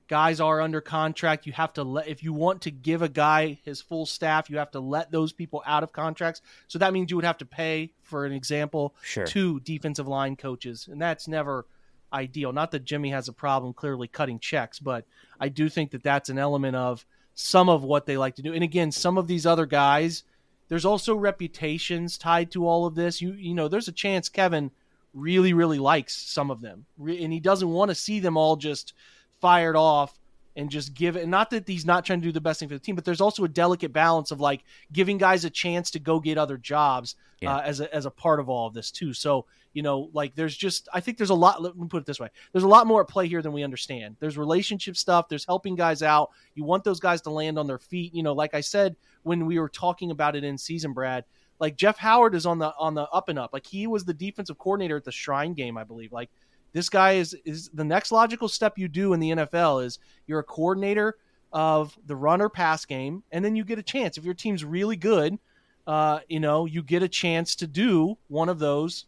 Guys 0.10 0.42
are 0.42 0.60
under 0.60 0.82
contract. 0.82 1.48
You 1.48 1.54
have 1.54 1.72
to 1.74 1.84
let, 1.86 2.10
if 2.10 2.22
you 2.24 2.34
want 2.34 2.64
to 2.64 2.72
give 2.72 3.02
a 3.02 3.08
guy 3.08 3.58
his 3.64 3.82
full 3.82 4.06
staff, 4.06 4.50
you 4.50 4.58
have 4.58 4.72
to 4.72 4.82
let 4.82 5.12
those 5.12 5.32
people 5.32 5.64
out 5.66 5.84
of 5.84 5.94
contracts. 5.94 6.42
So 6.68 6.78
that 6.80 6.92
means 6.92 7.10
you 7.10 7.16
would 7.16 7.24
have 7.24 7.38
to 7.38 7.46
pay, 7.46 7.94
for 8.02 8.26
an 8.26 8.34
example, 8.34 8.94
sure. 9.02 9.26
two 9.26 9.62
defensive 9.62 10.10
line 10.10 10.36
coaches. 10.36 10.90
And 10.92 11.02
that's 11.02 11.26
never 11.26 11.66
ideal. 12.12 12.52
Not 12.52 12.72
that 12.72 12.84
Jimmy 12.84 13.12
has 13.12 13.30
a 13.30 13.34
problem 13.34 13.72
clearly 13.72 14.10
cutting 14.10 14.40
checks, 14.40 14.80
but 14.80 15.06
I 15.40 15.48
do 15.48 15.70
think 15.70 15.92
that 15.92 16.04
that's 16.04 16.28
an 16.28 16.38
element 16.38 16.76
of 16.76 17.06
some 17.34 17.70
of 17.70 17.82
what 17.82 18.06
they 18.06 18.18
like 18.18 18.36
to 18.36 18.42
do. 18.42 18.54
And 18.54 18.64
again, 18.64 18.92
some 18.92 19.18
of 19.18 19.28
these 19.28 19.46
other 19.46 19.66
guys, 19.66 20.26
there's 20.74 20.86
also 20.86 21.16
reputations 21.16 22.18
tied 22.18 22.50
to 22.50 22.68
all 22.68 22.88
of 22.88 22.96
this. 22.96 23.22
You 23.22 23.34
you 23.34 23.54
know, 23.54 23.68
there's 23.68 23.88
a 23.88 23.92
chance 23.92 24.28
Kevin 24.28 24.72
really 25.14 25.54
really 25.54 25.78
likes 25.78 26.16
some 26.16 26.50
of 26.50 26.62
them, 26.62 26.88
and 26.98 27.32
he 27.32 27.40
doesn't 27.40 27.70
want 27.70 27.90
to 27.90 27.96
see 27.96 28.20
them 28.20 28.38
all 28.38 28.56
just 28.56 28.94
fired 29.40 29.76
off 29.76 30.18
and 30.56 30.72
just 30.72 30.96
give 30.96 31.16
it. 31.16 31.28
Not 31.28 31.52
that 31.52 31.68
he's 31.68 31.86
not 31.86 32.06
trying 32.06 32.22
to 32.22 32.28
do 32.28 32.32
the 32.32 32.42
best 32.42 32.60
thing 32.60 32.70
for 32.70 32.74
the 32.74 32.80
team, 32.80 32.96
but 32.96 33.06
there's 33.06 33.22
also 33.22 33.44
a 33.44 33.48
delicate 33.48 33.94
balance 33.94 34.32
of 34.32 34.42
like 34.42 34.64
giving 34.92 35.20
guys 35.20 35.46
a 35.46 35.52
chance 35.52 35.92
to 35.92 36.00
go 36.00 36.20
get 36.20 36.40
other 36.40 36.58
jobs 36.58 37.18
yeah. 37.40 37.58
uh, 37.58 37.62
as 37.62 37.80
a 37.80 37.94
as 37.94 38.08
a 38.08 38.12
part 38.12 38.40
of 38.40 38.50
all 38.50 38.66
of 38.66 38.74
this 38.74 38.90
too. 38.90 39.14
So 39.14 39.46
you 39.74 39.82
know, 39.82 40.10
like 40.14 40.36
there's 40.36 40.56
just 40.56 40.88
I 40.94 41.00
think 41.00 41.18
there's 41.18 41.30
a 41.30 41.36
lot. 41.36 41.62
Let 41.62 41.78
me 41.78 41.88
put 41.88 41.98
it 42.02 42.06
this 42.06 42.20
way: 42.20 42.30
there's 42.52 42.64
a 42.64 42.68
lot 42.68 42.88
more 42.88 43.02
at 43.02 43.08
play 43.08 43.28
here 43.28 43.42
than 43.42 43.54
we 43.54 43.64
understand. 43.64 44.16
There's 44.20 44.38
relationship 44.38 44.96
stuff. 44.96 45.28
There's 45.28 45.46
helping 45.46 45.76
guys 45.76 46.04
out. 46.04 46.32
You 46.56 46.64
want 46.64 46.84
those 46.84 47.00
guys 47.00 47.22
to 47.22 47.30
land 47.30 47.58
on 47.58 47.68
their 47.68 47.80
feet. 47.80 48.14
You 48.14 48.24
know, 48.24 48.34
like 48.34 48.54
I 48.54 48.62
said 48.62 48.96
when 49.24 49.46
we 49.46 49.60
were 49.60 49.70
talking 49.70 50.12
about 50.12 50.36
it 50.36 50.44
in 50.44 50.58
season, 50.58 50.94
Brad. 50.94 51.26
Like 51.60 51.76
Jeff 51.78 51.98
Howard 51.98 52.36
is 52.36 52.46
on 52.46 52.60
the 52.60 52.74
on 52.78 52.94
the 52.94 53.08
up 53.10 53.30
and 53.30 53.40
up. 53.40 53.52
Like 53.54 53.66
he 53.66 53.88
was 53.88 54.04
the 54.04 54.14
defensive 54.14 54.58
coordinator 54.58 54.98
at 54.98 55.06
the 55.06 55.12
Shrine 55.12 55.54
game, 55.54 55.78
I 55.78 55.84
believe. 55.84 56.12
Like 56.12 56.30
this 56.74 56.90
guy 56.90 57.14
is 57.14 57.36
is 57.46 57.70
the 57.74 57.84
next 57.84 58.12
logical 58.12 58.50
step 58.50 58.78
you 58.78 58.88
do 58.88 59.14
in 59.14 59.20
the 59.20 59.32
NFL 59.32 59.86
is 59.86 60.00
you're 60.28 60.40
a 60.40 60.44
coordinator 60.44 61.18
of 61.52 61.98
the 62.08 62.16
runner 62.16 62.50
pass 62.50 62.84
game, 62.86 63.24
and 63.32 63.46
then 63.46 63.56
you 63.56 63.64
get 63.64 63.80
a 63.80 63.84
chance 63.84 64.18
if 64.18 64.26
your 64.26 64.34
team's 64.34 64.66
really 64.66 64.98
good. 64.98 65.38
Uh, 65.86 66.20
you 66.28 66.40
know, 66.40 66.66
you 66.66 66.82
get 66.82 67.04
a 67.04 67.08
chance 67.08 67.56
to 67.56 67.68
do 67.68 68.18
one 68.28 68.50
of 68.50 68.58
those 68.60 69.06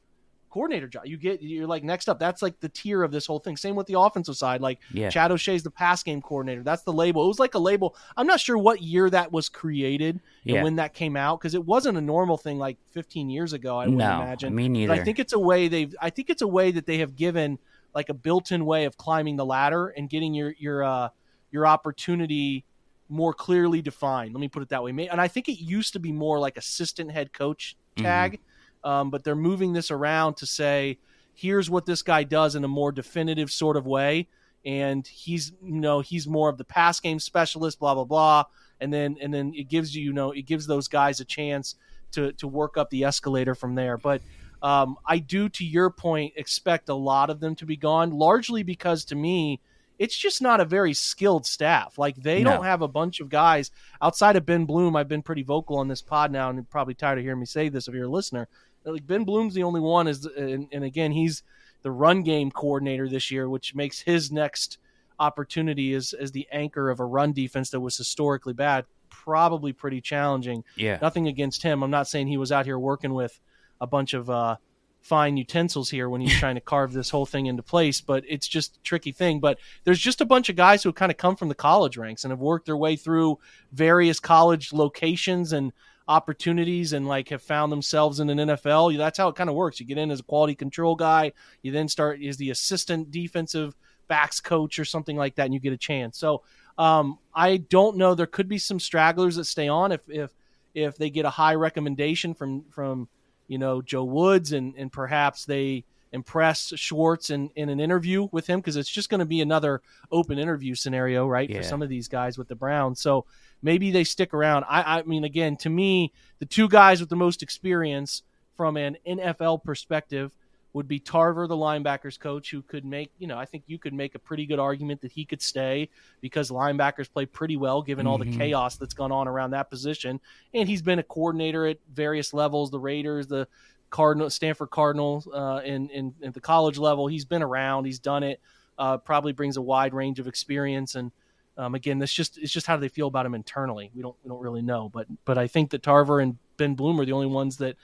coordinator 0.56 0.88
job. 0.88 1.06
You 1.06 1.18
get 1.18 1.42
you're 1.42 1.68
like 1.68 1.84
next 1.84 2.08
up. 2.08 2.18
That's 2.18 2.42
like 2.42 2.62
the 2.62 2.70
tier 2.70 3.04
of 3.04 3.12
this 3.12 3.26
whole 3.26 3.40
thing. 3.40 3.58
Same 3.58 3.76
with 3.76 3.88
the 3.88 4.00
offensive 4.00 4.38
side. 4.38 4.62
Like 4.62 4.80
yeah. 4.94 5.10
Chad 5.10 5.30
O'Shea's 5.30 5.64
the 5.64 5.70
pass 5.70 6.02
game 6.02 6.22
coordinator. 6.22 6.64
That's 6.64 6.84
the 6.84 6.94
label. 6.94 7.26
It 7.26 7.28
was 7.28 7.40
like 7.40 7.56
a 7.56 7.60
label. 7.60 7.94
I'm 8.16 8.26
not 8.26 8.40
sure 8.40 8.58
what 8.58 8.82
year 8.82 9.10
that 9.10 9.34
was 9.34 9.50
created 9.50 10.22
yeah. 10.46 10.56
and 10.56 10.64
when 10.64 10.78
that 10.78 10.94
came 10.94 11.18
out 11.18 11.42
because 11.42 11.56
it 11.56 11.66
wasn't 11.66 11.98
a 11.98 12.02
normal 12.02 12.38
thing 12.38 12.58
like 12.58 12.78
15 12.92 13.30
years 13.30 13.52
ago. 13.52 13.78
I 13.78 13.88
would 13.88 13.98
no, 13.98 14.22
imagine. 14.22 14.56
Me 14.56 14.70
neither. 14.70 14.94
But 14.94 15.02
I 15.02 15.04
think 15.04 15.20
it's 15.20 15.34
a 15.34 15.40
way 15.40 15.68
they've. 15.68 15.94
I 16.02 16.10
think 16.10 16.30
it's 16.30 16.42
a 16.42 16.48
way 16.48 16.72
that 16.72 16.86
they 16.86 17.00
have 17.00 17.18
given 17.18 17.60
like 17.94 18.08
a 18.08 18.14
built-in 18.14 18.66
way 18.66 18.86
of 18.86 18.96
climbing 18.96 19.36
the 19.36 19.46
ladder 19.46 19.90
and 19.90 20.10
getting 20.10 20.34
your 20.34 20.56
your 20.58 20.86
uh, 20.86 21.10
your 21.52 21.68
opportunity 21.68 22.64
more 23.10 23.34
clearly 23.34 23.82
defined. 23.82 24.34
Let 24.34 24.40
me 24.40 24.48
put 24.48 24.64
it 24.64 24.70
that 24.70 24.82
way. 24.82 24.92
And 24.92 25.20
I 25.20 25.28
think 25.28 25.50
it 25.50 25.60
used 25.62 25.92
to 25.94 26.00
be 26.00 26.14
more 26.14 26.40
like 26.40 26.56
assistant 26.56 27.12
head 27.12 27.34
coach 27.34 27.76
tag. 27.98 28.36
Mm-hmm 28.36 28.42
um, 28.86 29.10
but 29.10 29.24
they're 29.24 29.36
moving 29.36 29.74
this 29.74 29.90
around 29.90 30.38
to 30.38 30.46
say, 30.46 31.00
here's 31.34 31.70
what 31.70 31.88
this 31.88 32.04
guy 32.04 32.24
does 32.24 32.56
in 32.56 32.64
a 32.64 32.68
more 32.68 32.92
definitive 32.92 33.52
sort 33.52 33.76
of 33.76 33.86
way. 33.86 34.28
And 34.64 35.06
he's, 35.06 35.52
you 35.62 35.80
know, 35.82 36.00
he's 36.00 36.28
more 36.28 36.50
of 36.50 36.58
the 36.58 36.64
pass 36.64 37.00
game 37.00 37.20
specialist, 37.20 37.80
blah, 37.80 37.96
blah, 37.96 38.06
blah. 38.06 38.44
And 38.80 38.94
then, 38.94 39.18
and 39.20 39.34
then 39.34 39.54
it 39.56 39.70
gives 39.70 39.96
you, 39.96 40.04
you 40.04 40.14
know, 40.14 40.32
it 40.32 40.44
gives 40.44 40.68
those 40.68 40.88
guys 40.88 41.20
a 41.20 41.26
chance 41.26 41.76
to, 42.12 42.32
to 42.34 42.48
work 42.48 42.78
up 42.78 42.90
the 42.92 43.04
escalator 43.04 43.56
from 43.56 43.76
there. 43.76 43.98
But 43.98 44.22
um, 44.62 44.98
I 45.06 45.18
do, 45.18 45.50
to 45.50 45.66
your 45.66 45.90
point, 45.90 46.34
expect 46.36 46.90
a 46.90 46.96
lot 46.96 47.30
of 47.30 47.40
them 47.40 47.56
to 47.56 47.66
be 47.66 47.78
gone, 47.78 48.12
largely 48.12 48.64
because 48.64 49.04
to 49.06 49.16
me, 49.16 49.62
it's 49.98 50.18
just 50.18 50.42
not 50.42 50.60
a 50.60 50.66
very 50.66 50.94
skilled 50.94 51.46
staff. 51.46 51.98
Like 51.98 52.18
they 52.18 52.44
no. 52.44 52.52
don't 52.52 52.66
have 52.66 52.82
a 52.82 52.88
bunch 52.88 53.20
of 53.20 53.30
guys 53.30 53.72
outside 54.02 54.36
of 54.36 54.46
Ben 54.46 54.66
Bloom. 54.66 54.96
I've 54.96 55.08
been 55.08 55.22
pretty 55.22 55.44
vocal 55.44 55.78
on 55.78 55.88
this 55.88 56.02
pod 56.02 56.32
now, 56.32 56.50
and 56.50 56.58
you're 56.58 56.66
probably 56.66 56.94
tired 56.94 57.18
of 57.18 57.24
hearing 57.24 57.40
me 57.40 57.46
say 57.46 57.70
this 57.70 57.88
if 57.88 57.94
you're 57.94 58.06
a 58.06 58.10
listener 58.10 58.48
like 58.86 59.08
Ben 59.08 59.24
Bloom's 59.24 59.54
the 59.54 59.64
only 59.64 59.82
one 59.82 60.08
is 60.08 60.26
and, 60.26 60.68
and 60.72 60.84
again 60.84 61.12
he's 61.12 61.44
the 61.82 61.92
run 61.92 62.24
game 62.24 62.52
coordinator 62.52 63.08
this 63.08 63.30
year, 63.32 63.50
which 63.50 63.76
makes 63.76 64.00
his 64.00 64.32
next 64.32 64.78
opportunity 65.20 65.94
as 65.94 66.14
as 66.14 66.32
the 66.32 66.48
anchor 66.52 66.90
of 66.90 67.00
a 67.00 67.06
run 67.06 67.34
defense 67.34 67.70
that 67.70 67.80
was 67.80 67.98
historically 67.98 68.54
bad 68.54 68.86
probably 69.10 69.74
pretty 69.74 70.02
challenging. 70.02 70.64
Yeah. 70.76 71.00
Nothing 71.02 71.28
against 71.28 71.64
him. 71.64 71.84
I'm 71.84 71.92
not 71.92 72.08
saying 72.08 72.28
he 72.28 72.38
was 72.38 72.52
out 72.52 72.66
here 72.66 72.78
working 72.78 73.14
with 73.14 73.40
a 73.82 73.88
bunch 73.88 74.14
of 74.14 74.30
uh, 74.30 74.58
fine 75.02 75.38
utensils 75.38 75.90
here 75.90 76.10
when 76.10 76.22
he's 76.22 76.36
trying 76.40 76.56
to 76.56 76.62
carve 76.62 76.94
this 76.94 77.10
whole 77.10 77.26
thing 77.26 77.48
into 77.48 77.64
place, 77.64 78.02
but 78.02 78.24
it's 78.28 78.48
just 78.48 78.78
a 78.78 78.80
tricky 78.82 79.12
thing. 79.12 79.40
But 79.40 79.60
there's 79.84 80.00
just 80.00 80.22
a 80.22 80.26
bunch 80.26 80.50
of 80.50 80.56
guys 80.56 80.84
who 80.84 80.90
have 80.90 80.96
kind 80.96 81.12
of 81.12 81.18
come 81.18 81.36
from 81.36 81.50
the 81.50 81.56
college 81.56 81.98
ranks 81.98 82.24
and 82.24 82.32
have 82.32 82.40
worked 82.40 82.66
their 82.66 82.78
way 82.78 82.96
through 82.96 83.40
various 83.72 84.20
college 84.20 84.74
locations 84.74 85.54
and 85.54 85.74
opportunities 86.08 86.94
and 86.94 87.08
like 87.08 87.30
have 87.30 87.42
found 87.42 87.72
themselves 87.72 88.20
in 88.20 88.30
an 88.30 88.38
NFL. 88.38 88.98
That's 88.98 89.18
how 89.18 89.30
it 89.30 89.36
kind 89.36 89.50
of 89.50 89.56
works. 89.56 89.80
You 89.80 89.86
get 89.86 89.98
in 89.98 90.12
as 90.12 90.20
a 90.20 90.24
quality 90.24 90.56
control 90.56 90.96
guy, 90.96 91.34
you 91.62 91.72
then 91.72 91.88
start 91.88 92.22
as 92.22 92.38
the 92.38 92.52
assistant 92.52 93.12
defensive 93.12 93.76
backs 94.08 94.40
coach 94.40 94.78
or 94.78 94.86
something 94.86 95.18
like 95.18 95.36
that, 95.36 95.46
and 95.46 95.54
you 95.54 95.60
get 95.60 95.74
a 95.74 95.78
chance. 95.78 96.18
So 96.18 96.44
um, 96.78 97.20
I 97.34 97.58
don't 97.58 97.98
know. 97.98 98.16
There 98.16 98.26
could 98.28 98.48
be 98.48 98.58
some 98.58 98.80
stragglers 98.80 99.36
that 99.38 99.46
stay 99.46 99.68
on 99.68 99.92
if 99.92 100.02
if 100.08 100.32
if 100.74 100.98
they 100.98 101.10
get 101.10 101.26
a 101.26 101.30
high 101.30 101.56
recommendation 101.56 102.34
from 102.34 102.64
from 102.70 103.08
you 103.48 103.58
know 103.58 103.82
Joe 103.82 104.04
Woods 104.04 104.52
and 104.52 104.76
and 104.78 104.92
perhaps 104.92 105.46
they 105.46 105.86
impress 106.16 106.74
Schwartz 106.76 107.30
in, 107.30 107.52
in 107.56 107.70
an 107.70 107.80
interview 107.80 108.28
with 108.32 108.48
him 108.48 108.60
because 108.60 108.78
it's 108.78 108.90
just 108.90 109.10
going 109.10 109.20
to 109.20 109.26
be 109.26 109.42
another 109.42 109.82
open 110.12 110.40
interview 110.40 110.74
scenario, 110.74 111.28
right, 111.28 111.50
yeah. 111.50 111.58
for 111.58 111.64
some 111.64 111.84
of 111.84 111.90
these 111.90 112.08
guys 112.08 112.38
with 112.38 112.48
the 112.48 112.56
Browns. 112.56 113.00
So 113.00 113.26
maybe 113.62 113.92
they 113.92 114.04
stick 114.04 114.34
around. 114.34 114.66
I, 114.68 115.00
I 115.00 115.04
mean, 115.04 115.24
again, 115.24 115.58
to 115.58 115.70
me, 115.70 116.12
the 116.40 116.46
two 116.46 116.68
guys 116.68 117.00
with 117.00 117.10
the 117.10 117.16
most 117.16 117.44
experience 117.44 118.24
from 118.56 118.78
an 118.78 118.98
NFL 119.06 119.64
perspective 119.64 120.32
would 120.76 120.88
be 120.90 121.00
Tarver, 121.00 121.48
the 121.48 121.56
linebackers 121.56 122.20
coach, 122.20 122.52
who 122.52 122.62
could 122.62 122.84
make, 122.84 123.10
you 123.18 123.28
know, 123.28 123.38
I 123.38 123.46
think 123.46 123.64
you 123.66 123.80
could 123.80 123.94
make 123.94 124.14
a 124.14 124.20
pretty 124.20 124.46
good 124.46 124.60
argument 124.60 125.02
that 125.02 125.12
he 125.12 125.24
could 125.24 125.42
stay 125.42 125.90
because 126.20 126.50
linebackers 126.52 127.10
play 127.10 127.26
pretty 127.26 127.56
well 127.56 127.82
given 127.82 128.04
mm-hmm. 128.04 128.12
all 128.12 128.18
the 128.18 128.26
mm-hmm. 128.26 128.40
chaos 128.40 128.76
that's 128.76 128.94
gone 128.94 129.12
on 129.12 129.30
around 129.30 129.52
that 129.52 129.70
position. 129.70 130.20
And 130.54 130.68
he's 130.68 130.82
been 130.82 131.00
a 131.00 131.04
coordinator 131.04 131.66
at 131.66 131.78
various 131.94 132.34
levels, 132.34 132.72
the 132.72 132.80
Raiders, 132.80 133.26
the 133.28 133.48
Cardinal, 133.90 134.30
Stanford 134.30 134.70
Cardinals, 134.70 135.28
uh, 135.28 135.62
in, 135.64 135.90
in, 135.90 136.14
in 136.22 136.32
the 136.32 136.42
college 136.42 136.78
level. 136.78 137.08
He's 137.08 137.26
been 137.26 137.44
around, 137.44 137.86
he's 137.86 138.00
done 138.00 138.24
it, 138.24 138.42
uh, 138.78 138.98
probably 138.98 139.34
brings 139.34 139.58
a 139.58 139.62
wide 139.62 139.94
range 139.94 140.20
of 140.20 140.28
experience. 140.28 140.96
And 140.96 141.12
um, 141.58 141.76
again, 141.76 142.00
this 142.00 142.14
just 142.14 142.38
it's 142.38 142.52
just 142.52 142.68
how 142.68 142.76
do 142.76 142.82
they 142.82 142.90
feel 142.90 143.08
about 143.08 143.26
him 143.26 143.34
internally. 143.34 143.92
We 143.96 144.02
don't 144.02 144.16
we 144.24 144.30
don't 144.30 144.42
really 144.42 144.62
know, 144.62 144.90
but 144.90 145.08
but 145.24 145.38
I 145.38 145.48
think 145.48 145.72
that 145.72 145.84
Tarver 145.84 146.20
and 146.20 146.38
Ben 146.58 146.76
Bloom 146.76 147.00
are 147.00 147.06
the 147.06 147.14
only 147.14 147.28
ones 147.28 147.58
that 147.58 147.78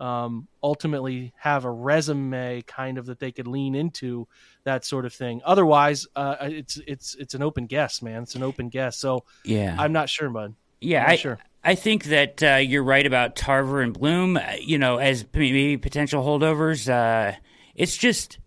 um, 0.00 0.48
ultimately 0.62 1.32
have 1.36 1.64
a 1.64 1.70
resume 1.70 2.62
kind 2.62 2.98
of 2.98 3.06
that 3.06 3.20
they 3.20 3.32
could 3.32 3.46
lean 3.46 3.74
into 3.74 4.26
that 4.64 4.84
sort 4.84 5.06
of 5.06 5.14
thing. 5.14 5.40
Otherwise, 5.44 6.06
uh, 6.16 6.36
it's 6.40 6.78
it's 6.86 7.14
it's 7.14 7.34
an 7.34 7.42
open 7.42 7.66
guess, 7.66 8.02
man. 8.02 8.24
It's 8.24 8.34
an 8.34 8.42
open 8.42 8.68
guess. 8.68 8.98
So 8.98 9.24
yeah, 9.44 9.76
I'm 9.78 9.92
not 9.92 10.08
sure, 10.10 10.28
bud. 10.28 10.54
Yeah, 10.80 11.06
I, 11.08 11.16
sure. 11.16 11.38
I 11.64 11.74
think 11.74 12.04
that 12.04 12.42
uh, 12.42 12.56
you're 12.56 12.84
right 12.84 13.06
about 13.06 13.36
Tarver 13.36 13.80
and 13.80 13.92
Bloom. 13.92 14.36
Uh, 14.36 14.42
you 14.60 14.78
know, 14.78 14.98
as 14.98 15.24
maybe 15.32 15.76
potential 15.76 16.22
holdovers. 16.22 16.88
Uh, 16.88 17.36
it's 17.74 17.96
just, 17.96 18.38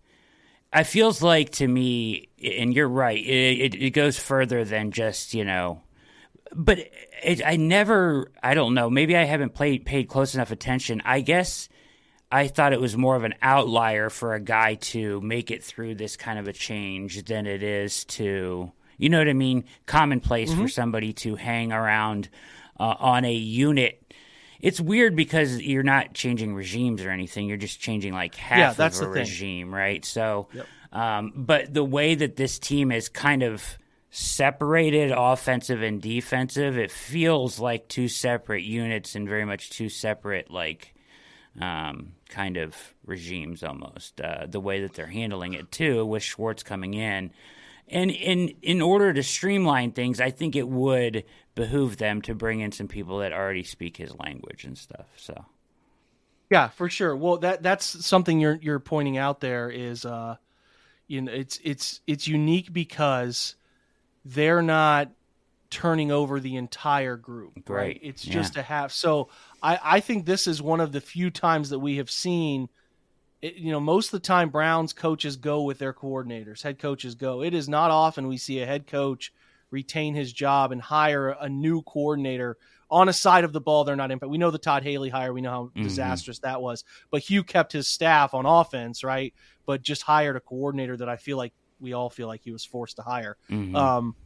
it 0.72 0.84
feels 0.84 1.20
like 1.20 1.50
to 1.52 1.66
me, 1.66 2.28
and 2.42 2.72
you're 2.72 2.88
right. 2.88 3.18
It, 3.18 3.74
it, 3.74 3.74
it 3.74 3.90
goes 3.90 4.18
further 4.18 4.64
than 4.64 4.92
just 4.92 5.34
you 5.34 5.44
know, 5.44 5.82
but 6.54 6.78
it, 7.22 7.44
I 7.44 7.56
never. 7.56 8.30
I 8.42 8.54
don't 8.54 8.74
know. 8.74 8.88
Maybe 8.88 9.16
I 9.16 9.24
haven't 9.24 9.54
played 9.54 9.84
paid 9.84 10.08
close 10.08 10.34
enough 10.34 10.52
attention. 10.52 11.02
I 11.04 11.20
guess 11.20 11.68
I 12.30 12.48
thought 12.48 12.72
it 12.72 12.80
was 12.80 12.96
more 12.96 13.16
of 13.16 13.24
an 13.24 13.34
outlier 13.40 14.10
for 14.10 14.34
a 14.34 14.40
guy 14.40 14.74
to 14.74 15.20
make 15.22 15.50
it 15.50 15.64
through 15.64 15.94
this 15.94 16.16
kind 16.16 16.38
of 16.38 16.46
a 16.46 16.52
change 16.52 17.24
than 17.24 17.46
it 17.46 17.62
is 17.62 18.04
to, 18.04 18.70
you 18.98 19.08
know 19.08 19.18
what 19.18 19.28
I 19.28 19.32
mean, 19.32 19.64
commonplace 19.86 20.50
mm-hmm. 20.50 20.62
for 20.62 20.68
somebody 20.68 21.14
to 21.14 21.36
hang 21.36 21.72
around 21.72 22.28
uh, 22.78 22.94
on 22.98 23.24
a 23.24 23.32
unit. 23.32 24.02
It's 24.60 24.80
weird 24.80 25.14
because 25.14 25.60
you're 25.60 25.84
not 25.84 26.14
changing 26.14 26.54
regimes 26.54 27.02
or 27.02 27.10
anything. 27.10 27.46
You're 27.46 27.56
just 27.56 27.80
changing 27.80 28.12
like 28.12 28.34
half 28.34 28.58
yeah, 28.58 28.72
that's 28.72 29.00
of 29.00 29.08
a 29.08 29.10
regime, 29.10 29.72
right? 29.72 30.04
So, 30.04 30.48
yep. 30.52 30.66
um, 30.92 31.32
but 31.36 31.72
the 31.72 31.84
way 31.84 32.14
that 32.16 32.36
this 32.36 32.58
team 32.58 32.90
is 32.90 33.08
kind 33.08 33.42
of 33.42 33.78
separated 34.10 35.12
offensive 35.12 35.82
and 35.82 36.02
defensive, 36.02 36.76
it 36.76 36.90
feels 36.90 37.60
like 37.60 37.88
two 37.88 38.08
separate 38.08 38.64
units 38.64 39.14
and 39.14 39.28
very 39.28 39.44
much 39.44 39.70
two 39.70 39.88
separate 39.88 40.50
like 40.50 40.94
um, 41.60 42.12
kind 42.28 42.56
of 42.56 42.74
regimes 43.06 43.62
almost. 43.62 44.20
Uh, 44.20 44.46
the 44.48 44.60
way 44.60 44.80
that 44.82 44.94
they're 44.94 45.06
handling 45.06 45.52
it 45.54 45.70
too, 45.70 46.04
with 46.04 46.22
Schwartz 46.22 46.64
coming 46.64 46.94
in 46.94 47.30
And 47.90 48.10
in 48.10 48.54
in 48.62 48.82
order 48.82 49.12
to 49.12 49.22
streamline 49.22 49.92
things, 49.92 50.20
I 50.20 50.30
think 50.30 50.56
it 50.56 50.68
would 50.68 51.24
behoove 51.54 51.96
them 51.96 52.22
to 52.22 52.34
bring 52.34 52.60
in 52.60 52.72
some 52.72 52.88
people 52.88 53.18
that 53.18 53.32
already 53.32 53.64
speak 53.64 53.96
his 53.96 54.14
language 54.16 54.64
and 54.64 54.76
stuff. 54.76 55.06
So 55.16 55.44
yeah, 56.50 56.68
for 56.68 56.88
sure. 56.88 57.16
Well, 57.16 57.38
that 57.38 57.62
that's 57.62 58.06
something 58.06 58.40
you're 58.40 58.58
you're 58.60 58.78
pointing 58.78 59.18
out 59.18 59.40
there 59.40 59.70
is 59.70 60.04
uh 60.04 60.36
you 61.06 61.22
know 61.22 61.32
it's 61.32 61.60
it's 61.62 62.00
it's 62.06 62.26
unique 62.26 62.72
because 62.72 63.54
they're 64.24 64.62
not 64.62 65.10
turning 65.70 66.10
over 66.10 66.40
the 66.40 66.56
entire 66.56 67.16
group, 67.16 67.68
right? 67.68 67.76
right? 67.76 68.00
It's 68.02 68.26
yeah. 68.26 68.32
just 68.32 68.56
a 68.56 68.62
half. 68.62 68.92
So 68.92 69.28
I 69.62 69.78
I 69.82 70.00
think 70.00 70.24
this 70.24 70.46
is 70.46 70.62
one 70.62 70.80
of 70.80 70.92
the 70.92 71.00
few 71.00 71.30
times 71.30 71.70
that 71.70 71.78
we 71.78 71.96
have 71.96 72.10
seen 72.10 72.68
it, 73.40 73.54
you 73.54 73.70
know, 73.70 73.80
most 73.80 74.06
of 74.06 74.12
the 74.12 74.26
time 74.26 74.50
Browns 74.50 74.92
coaches 74.92 75.36
go 75.36 75.62
with 75.62 75.78
their 75.78 75.92
coordinators, 75.92 76.62
head 76.62 76.78
coaches 76.78 77.14
go. 77.14 77.42
It 77.42 77.54
is 77.54 77.68
not 77.68 77.90
often 77.90 78.28
we 78.28 78.36
see 78.36 78.60
a 78.60 78.66
head 78.66 78.86
coach 78.86 79.32
retain 79.70 80.14
his 80.14 80.32
job 80.32 80.72
and 80.72 80.80
hire 80.80 81.30
a 81.30 81.48
new 81.48 81.82
coordinator 81.82 82.56
on 82.90 83.08
a 83.08 83.12
side 83.12 83.44
of 83.44 83.52
the 83.52 83.60
ball 83.60 83.84
they're 83.84 83.96
not 83.96 84.10
in. 84.10 84.18
But 84.18 84.30
we 84.30 84.38
know 84.38 84.50
the 84.50 84.58
Todd 84.58 84.82
Haley 84.82 85.10
hire, 85.10 85.32
we 85.32 85.40
know 85.40 85.50
how 85.50 85.64
mm-hmm. 85.64 85.82
disastrous 85.82 86.38
that 86.40 86.60
was. 86.60 86.84
But 87.10 87.20
Hue 87.20 87.44
kept 87.44 87.72
his 87.72 87.86
staff 87.86 88.34
on 88.34 88.46
offense, 88.46 89.04
right? 89.04 89.34
But 89.66 89.82
just 89.82 90.02
hired 90.02 90.36
a 90.36 90.40
coordinator 90.40 90.96
that 90.96 91.08
I 91.08 91.16
feel 91.16 91.36
like 91.36 91.52
we 91.80 91.92
all 91.92 92.10
feel 92.10 92.26
like 92.26 92.42
he 92.42 92.50
was 92.50 92.64
forced 92.64 92.96
to 92.96 93.02
hire. 93.02 93.36
Mm-hmm. 93.50 93.76
Um, 93.76 94.16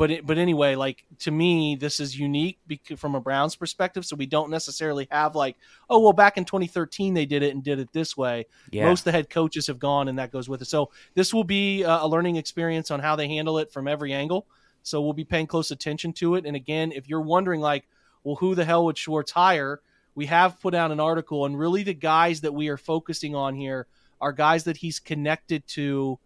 but 0.00 0.10
it, 0.10 0.26
but 0.26 0.38
anyway, 0.38 0.76
like 0.76 1.04
to 1.18 1.30
me, 1.30 1.76
this 1.76 2.00
is 2.00 2.18
unique 2.18 2.58
from 2.96 3.14
a 3.14 3.20
Browns 3.20 3.54
perspective. 3.54 4.06
So 4.06 4.16
we 4.16 4.24
don't 4.24 4.48
necessarily 4.48 5.06
have 5.10 5.34
like, 5.34 5.58
oh 5.90 5.98
well, 5.98 6.14
back 6.14 6.38
in 6.38 6.46
2013 6.46 7.12
they 7.12 7.26
did 7.26 7.42
it 7.42 7.52
and 7.52 7.62
did 7.62 7.78
it 7.78 7.92
this 7.92 8.16
way. 8.16 8.46
Yeah. 8.70 8.86
Most 8.86 9.00
of 9.00 9.04
the 9.04 9.12
head 9.12 9.28
coaches 9.28 9.66
have 9.66 9.78
gone, 9.78 10.08
and 10.08 10.18
that 10.18 10.32
goes 10.32 10.48
with 10.48 10.62
it. 10.62 10.68
So 10.68 10.88
this 11.14 11.34
will 11.34 11.44
be 11.44 11.84
uh, 11.84 12.06
a 12.06 12.08
learning 12.08 12.36
experience 12.36 12.90
on 12.90 13.00
how 13.00 13.14
they 13.14 13.28
handle 13.28 13.58
it 13.58 13.70
from 13.70 13.86
every 13.86 14.14
angle. 14.14 14.46
So 14.84 15.02
we'll 15.02 15.12
be 15.12 15.26
paying 15.26 15.46
close 15.46 15.70
attention 15.70 16.14
to 16.14 16.36
it. 16.36 16.46
And 16.46 16.56
again, 16.56 16.92
if 16.92 17.06
you're 17.06 17.20
wondering 17.20 17.60
like, 17.60 17.86
well, 18.24 18.36
who 18.36 18.54
the 18.54 18.64
hell 18.64 18.86
would 18.86 18.96
Schwartz 18.96 19.32
hire? 19.32 19.82
We 20.14 20.24
have 20.26 20.60
put 20.60 20.74
out 20.74 20.92
an 20.92 21.00
article, 21.00 21.44
and 21.44 21.58
really 21.58 21.82
the 21.82 21.92
guys 21.92 22.40
that 22.40 22.54
we 22.54 22.68
are 22.68 22.78
focusing 22.78 23.34
on 23.34 23.54
here 23.54 23.86
are 24.18 24.32
guys 24.32 24.64
that 24.64 24.78
he's 24.78 24.98
connected 24.98 25.66
to 25.66 26.18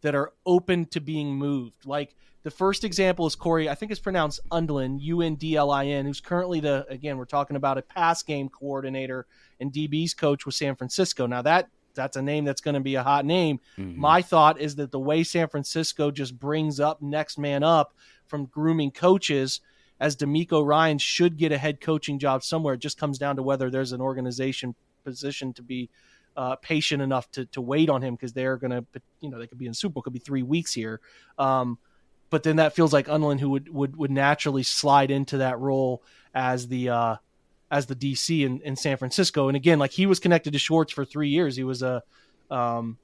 that 0.00 0.16
are 0.16 0.32
open 0.44 0.86
to 0.86 1.00
being 1.00 1.36
moved. 1.36 1.86
Like 1.86 2.16
the 2.42 2.50
first 2.50 2.84
example 2.84 3.26
is 3.26 3.34
Cory, 3.34 3.68
I 3.68 3.74
think 3.74 3.92
it's 3.92 4.00
pronounced 4.00 4.40
Undlin, 4.50 4.98
U 5.00 5.22
N 5.22 5.36
D 5.36 5.56
L 5.56 5.70
I 5.70 5.86
N, 5.86 6.06
who's 6.06 6.20
currently 6.20 6.60
the, 6.60 6.84
again, 6.88 7.16
we're 7.16 7.24
talking 7.24 7.56
about 7.56 7.78
a 7.78 7.82
pass 7.82 8.22
game 8.22 8.48
coordinator 8.48 9.26
and 9.60 9.72
DB's 9.72 10.14
coach 10.14 10.44
with 10.44 10.54
San 10.54 10.74
Francisco. 10.74 11.26
Now, 11.26 11.42
that 11.42 11.68
that's 11.94 12.16
a 12.16 12.22
name 12.22 12.44
that's 12.44 12.60
going 12.60 12.74
to 12.74 12.80
be 12.80 12.94
a 12.94 13.02
hot 13.02 13.24
name. 13.24 13.60
Mm-hmm. 13.78 14.00
My 14.00 14.22
thought 14.22 14.60
is 14.60 14.76
that 14.76 14.90
the 14.90 14.98
way 14.98 15.22
San 15.22 15.48
Francisco 15.48 16.10
just 16.10 16.38
brings 16.38 16.80
up 16.80 17.02
next 17.02 17.38
man 17.38 17.62
up 17.62 17.94
from 18.26 18.46
grooming 18.46 18.90
coaches, 18.90 19.60
as 20.00 20.16
DeMeco 20.16 20.66
Ryan 20.66 20.98
should 20.98 21.36
get 21.36 21.52
a 21.52 21.58
head 21.58 21.80
coaching 21.80 22.18
job 22.18 22.42
somewhere. 22.42 22.74
It 22.74 22.80
just 22.80 22.98
comes 22.98 23.18
down 23.18 23.36
to 23.36 23.42
whether 23.42 23.70
there's 23.70 23.92
an 23.92 24.00
organization 24.00 24.74
position 25.04 25.52
to 25.52 25.62
be 25.62 25.90
uh, 26.36 26.56
patient 26.56 27.02
enough 27.02 27.30
to 27.30 27.44
to 27.46 27.60
wait 27.60 27.90
on 27.90 28.02
him 28.02 28.14
because 28.14 28.32
they're 28.32 28.56
going 28.56 28.70
to, 28.70 28.84
you 29.20 29.30
know, 29.30 29.38
they 29.38 29.46
could 29.46 29.58
be 29.58 29.66
in 29.66 29.74
Super 29.74 29.94
Bowl, 29.94 30.02
could 30.02 30.12
be 30.12 30.18
three 30.18 30.42
weeks 30.42 30.72
here. 30.72 31.00
Um, 31.38 31.78
but 32.32 32.44
then 32.44 32.56
that 32.56 32.74
feels 32.74 32.94
like 32.94 33.08
Undlin 33.08 33.38
who 33.38 33.50
would, 33.50 33.68
would, 33.68 33.94
would 33.94 34.10
naturally 34.10 34.62
slide 34.62 35.10
into 35.10 35.36
that 35.36 35.58
role 35.58 36.02
as 36.34 36.66
the 36.66 36.88
uh, 36.88 37.16
as 37.70 37.84
the 37.84 37.94
DC 37.94 38.46
in, 38.46 38.58
in 38.62 38.74
San 38.74 38.96
Francisco. 38.96 39.48
And 39.48 39.56
again, 39.56 39.78
like 39.78 39.90
he 39.90 40.06
was 40.06 40.18
connected 40.18 40.54
to 40.54 40.58
Schwartz 40.58 40.94
for 40.94 41.04
three 41.04 41.28
years. 41.28 41.56
He 41.56 41.62
was 41.62 41.82
a 41.82 42.02
um, 42.50 42.96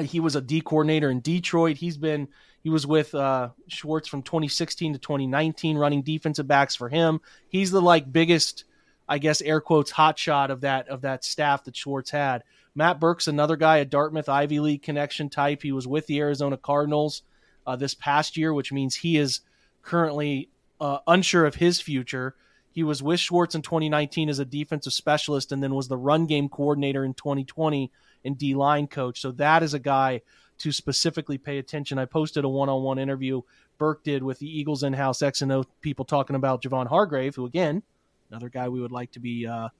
he 0.00 0.18
was 0.18 0.34
a 0.34 0.40
D 0.40 0.60
coordinator 0.60 1.10
in 1.10 1.20
Detroit. 1.20 1.76
He's 1.76 1.96
been 1.96 2.26
he 2.60 2.70
was 2.70 2.88
with 2.88 3.14
uh, 3.14 3.50
Schwartz 3.68 4.08
from 4.08 4.22
2016 4.22 4.94
to 4.94 4.98
2019, 4.98 5.78
running 5.78 6.02
defensive 6.02 6.48
backs 6.48 6.74
for 6.74 6.88
him. 6.88 7.20
He's 7.48 7.70
the 7.70 7.80
like 7.80 8.12
biggest, 8.12 8.64
I 9.08 9.18
guess, 9.18 9.40
air 9.42 9.60
quotes, 9.60 9.92
hot 9.92 10.18
shot 10.18 10.50
of 10.50 10.62
that 10.62 10.88
of 10.88 11.02
that 11.02 11.22
staff 11.22 11.62
that 11.64 11.76
Schwartz 11.76 12.10
had. 12.10 12.42
Matt 12.74 12.98
Burke's 12.98 13.28
another 13.28 13.54
guy, 13.54 13.76
a 13.76 13.84
Dartmouth 13.84 14.28
Ivy 14.28 14.58
League 14.58 14.82
connection 14.82 15.30
type. 15.30 15.62
He 15.62 15.70
was 15.70 15.86
with 15.86 16.08
the 16.08 16.18
Arizona 16.18 16.56
Cardinals 16.56 17.22
uh, 17.66 17.76
this 17.76 17.94
past 17.94 18.36
year, 18.36 18.52
which 18.52 18.72
means 18.72 18.96
he 18.96 19.16
is 19.16 19.40
currently 19.82 20.48
uh, 20.80 20.98
unsure 21.06 21.46
of 21.46 21.56
his 21.56 21.80
future. 21.80 22.34
He 22.72 22.82
was 22.82 23.02
with 23.02 23.20
Schwartz 23.20 23.54
in 23.54 23.62
2019 23.62 24.28
as 24.28 24.38
a 24.38 24.44
defensive 24.44 24.92
specialist 24.92 25.52
and 25.52 25.62
then 25.62 25.74
was 25.74 25.88
the 25.88 25.96
run 25.96 26.26
game 26.26 26.48
coordinator 26.48 27.04
in 27.04 27.14
2020 27.14 27.90
and 28.24 28.38
D 28.38 28.54
line 28.54 28.86
coach. 28.86 29.20
So 29.20 29.32
that 29.32 29.62
is 29.62 29.74
a 29.74 29.78
guy 29.78 30.22
to 30.58 30.72
specifically 30.72 31.38
pay 31.38 31.58
attention. 31.58 31.98
I 31.98 32.04
posted 32.04 32.44
a 32.44 32.48
one 32.48 32.68
on 32.68 32.82
one 32.82 32.98
interview 32.98 33.42
Burke 33.78 34.04
did 34.04 34.22
with 34.22 34.38
the 34.38 34.46
Eagles 34.46 34.82
in 34.82 34.92
house 34.92 35.22
X 35.22 35.40
and 35.40 35.50
O 35.50 35.64
people 35.80 36.04
talking 36.04 36.36
about 36.36 36.62
Javon 36.62 36.86
Hargrave, 36.86 37.34
who, 37.34 37.46
again, 37.46 37.82
another 38.30 38.50
guy 38.50 38.68
we 38.68 38.80
would 38.80 38.92
like 38.92 39.10
to 39.12 39.20
be 39.20 39.46
uh, 39.46 39.70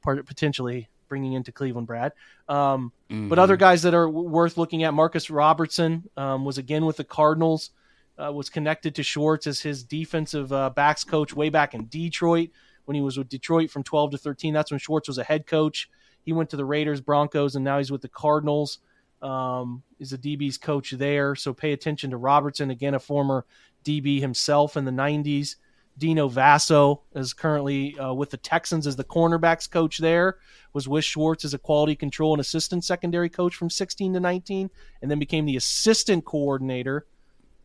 part 0.00 0.24
potentially 0.26 0.88
bringing 1.08 1.32
into 1.32 1.52
Cleveland, 1.52 1.86
Brad. 1.86 2.12
Um, 2.48 2.92
mm-hmm. 3.10 3.28
But 3.28 3.38
other 3.38 3.56
guys 3.56 3.82
that 3.82 3.94
are 3.94 4.08
worth 4.08 4.56
looking 4.56 4.84
at, 4.84 4.94
Marcus 4.94 5.30
Robertson 5.30 6.08
um, 6.16 6.44
was 6.44 6.58
again 6.58 6.84
with 6.84 6.96
the 6.96 7.04
Cardinals, 7.04 7.70
uh, 8.18 8.32
was 8.32 8.50
connected 8.50 8.94
to 8.96 9.02
Schwartz 9.02 9.46
as 9.46 9.60
his 9.60 9.84
defensive 9.84 10.52
uh, 10.52 10.70
backs 10.70 11.04
coach 11.04 11.34
way 11.34 11.48
back 11.48 11.74
in 11.74 11.86
Detroit 11.86 12.50
when 12.84 12.94
he 12.94 13.00
was 13.00 13.18
with 13.18 13.28
Detroit 13.28 13.70
from 13.70 13.82
12 13.82 14.12
to 14.12 14.18
13. 14.18 14.54
That's 14.54 14.70
when 14.70 14.80
Schwartz 14.80 15.08
was 15.08 15.18
a 15.18 15.24
head 15.24 15.46
coach. 15.46 15.90
He 16.24 16.32
went 16.32 16.50
to 16.50 16.56
the 16.56 16.64
Raiders, 16.64 17.00
Broncos, 17.00 17.54
and 17.54 17.64
now 17.64 17.78
he's 17.78 17.90
with 17.90 18.02
the 18.02 18.08
Cardinals. 18.08 18.78
Um, 19.20 19.82
is 19.98 20.12
a 20.12 20.18
DB's 20.18 20.58
coach 20.58 20.92
there. 20.92 21.34
So 21.34 21.52
pay 21.52 21.72
attention 21.72 22.10
to 22.10 22.16
Robertson, 22.16 22.70
again, 22.70 22.94
a 22.94 23.00
former 23.00 23.44
DB 23.84 24.20
himself 24.20 24.76
in 24.76 24.84
the 24.84 24.92
90s. 24.92 25.56
Dino 25.98 26.28
Vasso 26.28 27.00
is 27.14 27.32
currently 27.32 27.98
uh, 27.98 28.12
with 28.12 28.30
the 28.30 28.36
Texans 28.36 28.86
as 28.86 28.96
the 28.96 29.04
cornerbacks 29.04 29.70
coach 29.70 29.98
there. 29.98 30.38
Was 30.72 30.88
with 30.88 31.04
Schwartz 31.04 31.44
as 31.44 31.54
a 31.54 31.58
quality 31.58 31.96
control 31.96 32.32
and 32.32 32.40
assistant 32.40 32.84
secondary 32.84 33.28
coach 33.28 33.54
from 33.54 33.70
16 33.70 34.14
to 34.14 34.20
19, 34.20 34.70
and 35.02 35.10
then 35.10 35.18
became 35.18 35.44
the 35.44 35.56
assistant 35.56 36.24
coordinator, 36.24 37.06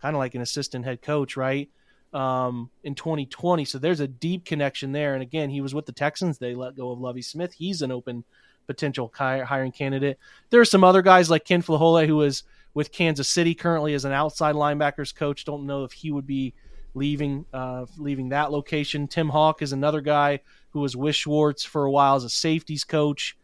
kind 0.01 0.15
of 0.15 0.19
like 0.19 0.35
an 0.35 0.41
assistant 0.41 0.85
head 0.85 1.01
coach, 1.01 1.37
right? 1.37 1.69
Um, 2.13 2.69
in 2.83 2.95
2020. 2.95 3.65
So 3.65 3.77
there's 3.77 3.99
a 3.99 4.07
deep 4.07 4.45
connection 4.45 4.91
there. 4.91 5.13
And 5.13 5.23
again, 5.23 5.49
he 5.49 5.61
was 5.61 5.73
with 5.73 5.85
the 5.85 5.91
Texans. 5.91 6.37
They 6.37 6.55
let 6.55 6.75
go 6.75 6.91
of 6.91 6.99
Lovie 6.99 7.23
Smith. 7.23 7.53
He's 7.53 7.81
an 7.81 7.91
open 7.91 8.23
potential 8.67 9.11
hiring 9.17 9.71
candidate. 9.71 10.17
There 10.49 10.61
are 10.61 10.65
some 10.65 10.83
other 10.83 11.01
guys 11.01 11.29
like 11.29 11.45
Ken 11.45 11.61
Flajole, 11.61 12.07
who 12.07 12.21
is 12.21 12.43
with 12.73 12.91
Kansas 12.91 13.27
City 13.27 13.53
currently 13.53 13.93
as 13.93 14.05
an 14.05 14.11
outside 14.11 14.55
linebackers 14.55 15.13
coach. 15.13 15.45
Don't 15.45 15.65
know 15.65 15.83
if 15.83 15.91
he 15.91 16.11
would 16.11 16.27
be 16.27 16.53
leaving 16.93 17.45
uh, 17.53 17.85
leaving 17.97 18.29
that 18.29 18.51
location. 18.51 19.07
Tim 19.07 19.29
Hauck 19.29 19.61
is 19.61 19.73
another 19.73 20.01
guy 20.01 20.39
who 20.71 20.79
was 20.79 20.95
with 20.95 21.15
Schwartz 21.15 21.63
for 21.63 21.85
a 21.85 21.91
while 21.91 22.15
as 22.15 22.23
a 22.23 22.29
safeties 22.29 22.83
coach, 22.83 23.37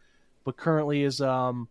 but 0.44 0.56
currently 0.56 1.02
is 1.02 1.20
um, 1.20 1.68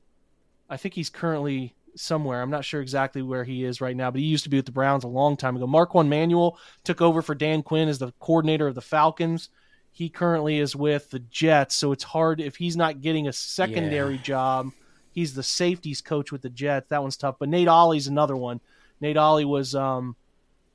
I 0.69 0.77
think 0.77 0.93
he's 0.93 1.09
currently 1.09 1.75
somewhere. 1.95 2.41
I'm 2.41 2.49
not 2.49 2.65
sure 2.65 2.81
exactly 2.81 3.21
where 3.21 3.43
he 3.43 3.63
is 3.63 3.81
right 3.81 3.95
now, 3.95 4.11
but 4.11 4.21
he 4.21 4.27
used 4.27 4.43
to 4.45 4.49
be 4.49 4.57
with 4.57 4.65
the 4.65 4.71
Browns 4.71 5.03
a 5.03 5.07
long 5.07 5.35
time 5.37 5.55
ago. 5.55 5.67
Marquand 5.67 6.09
Manuel 6.09 6.57
took 6.83 7.01
over 7.01 7.21
for 7.21 7.35
Dan 7.35 7.63
Quinn 7.63 7.89
as 7.89 7.99
the 7.99 8.13
coordinator 8.19 8.67
of 8.67 8.75
the 8.75 8.81
Falcons. 8.81 9.49
He 9.91 10.07
currently 10.09 10.59
is 10.59 10.75
with 10.75 11.09
the 11.09 11.19
Jets, 11.19 11.75
so 11.75 11.91
it's 11.91 12.03
hard 12.03 12.39
if 12.39 12.55
he's 12.55 12.77
not 12.77 13.01
getting 13.01 13.27
a 13.27 13.33
secondary 13.33 14.15
yeah. 14.15 14.21
job. 14.21 14.71
He's 15.11 15.33
the 15.33 15.43
safeties 15.43 16.01
coach 16.01 16.31
with 16.31 16.41
the 16.41 16.49
Jets. 16.49 16.89
That 16.89 17.01
one's 17.01 17.17
tough. 17.17 17.35
But 17.39 17.49
Nate 17.49 17.67
Ollie's 17.67 18.07
another 18.07 18.37
one. 18.37 18.61
Nate 19.01 19.17
Ollie 19.17 19.45
was 19.45 19.75
um, 19.75 20.15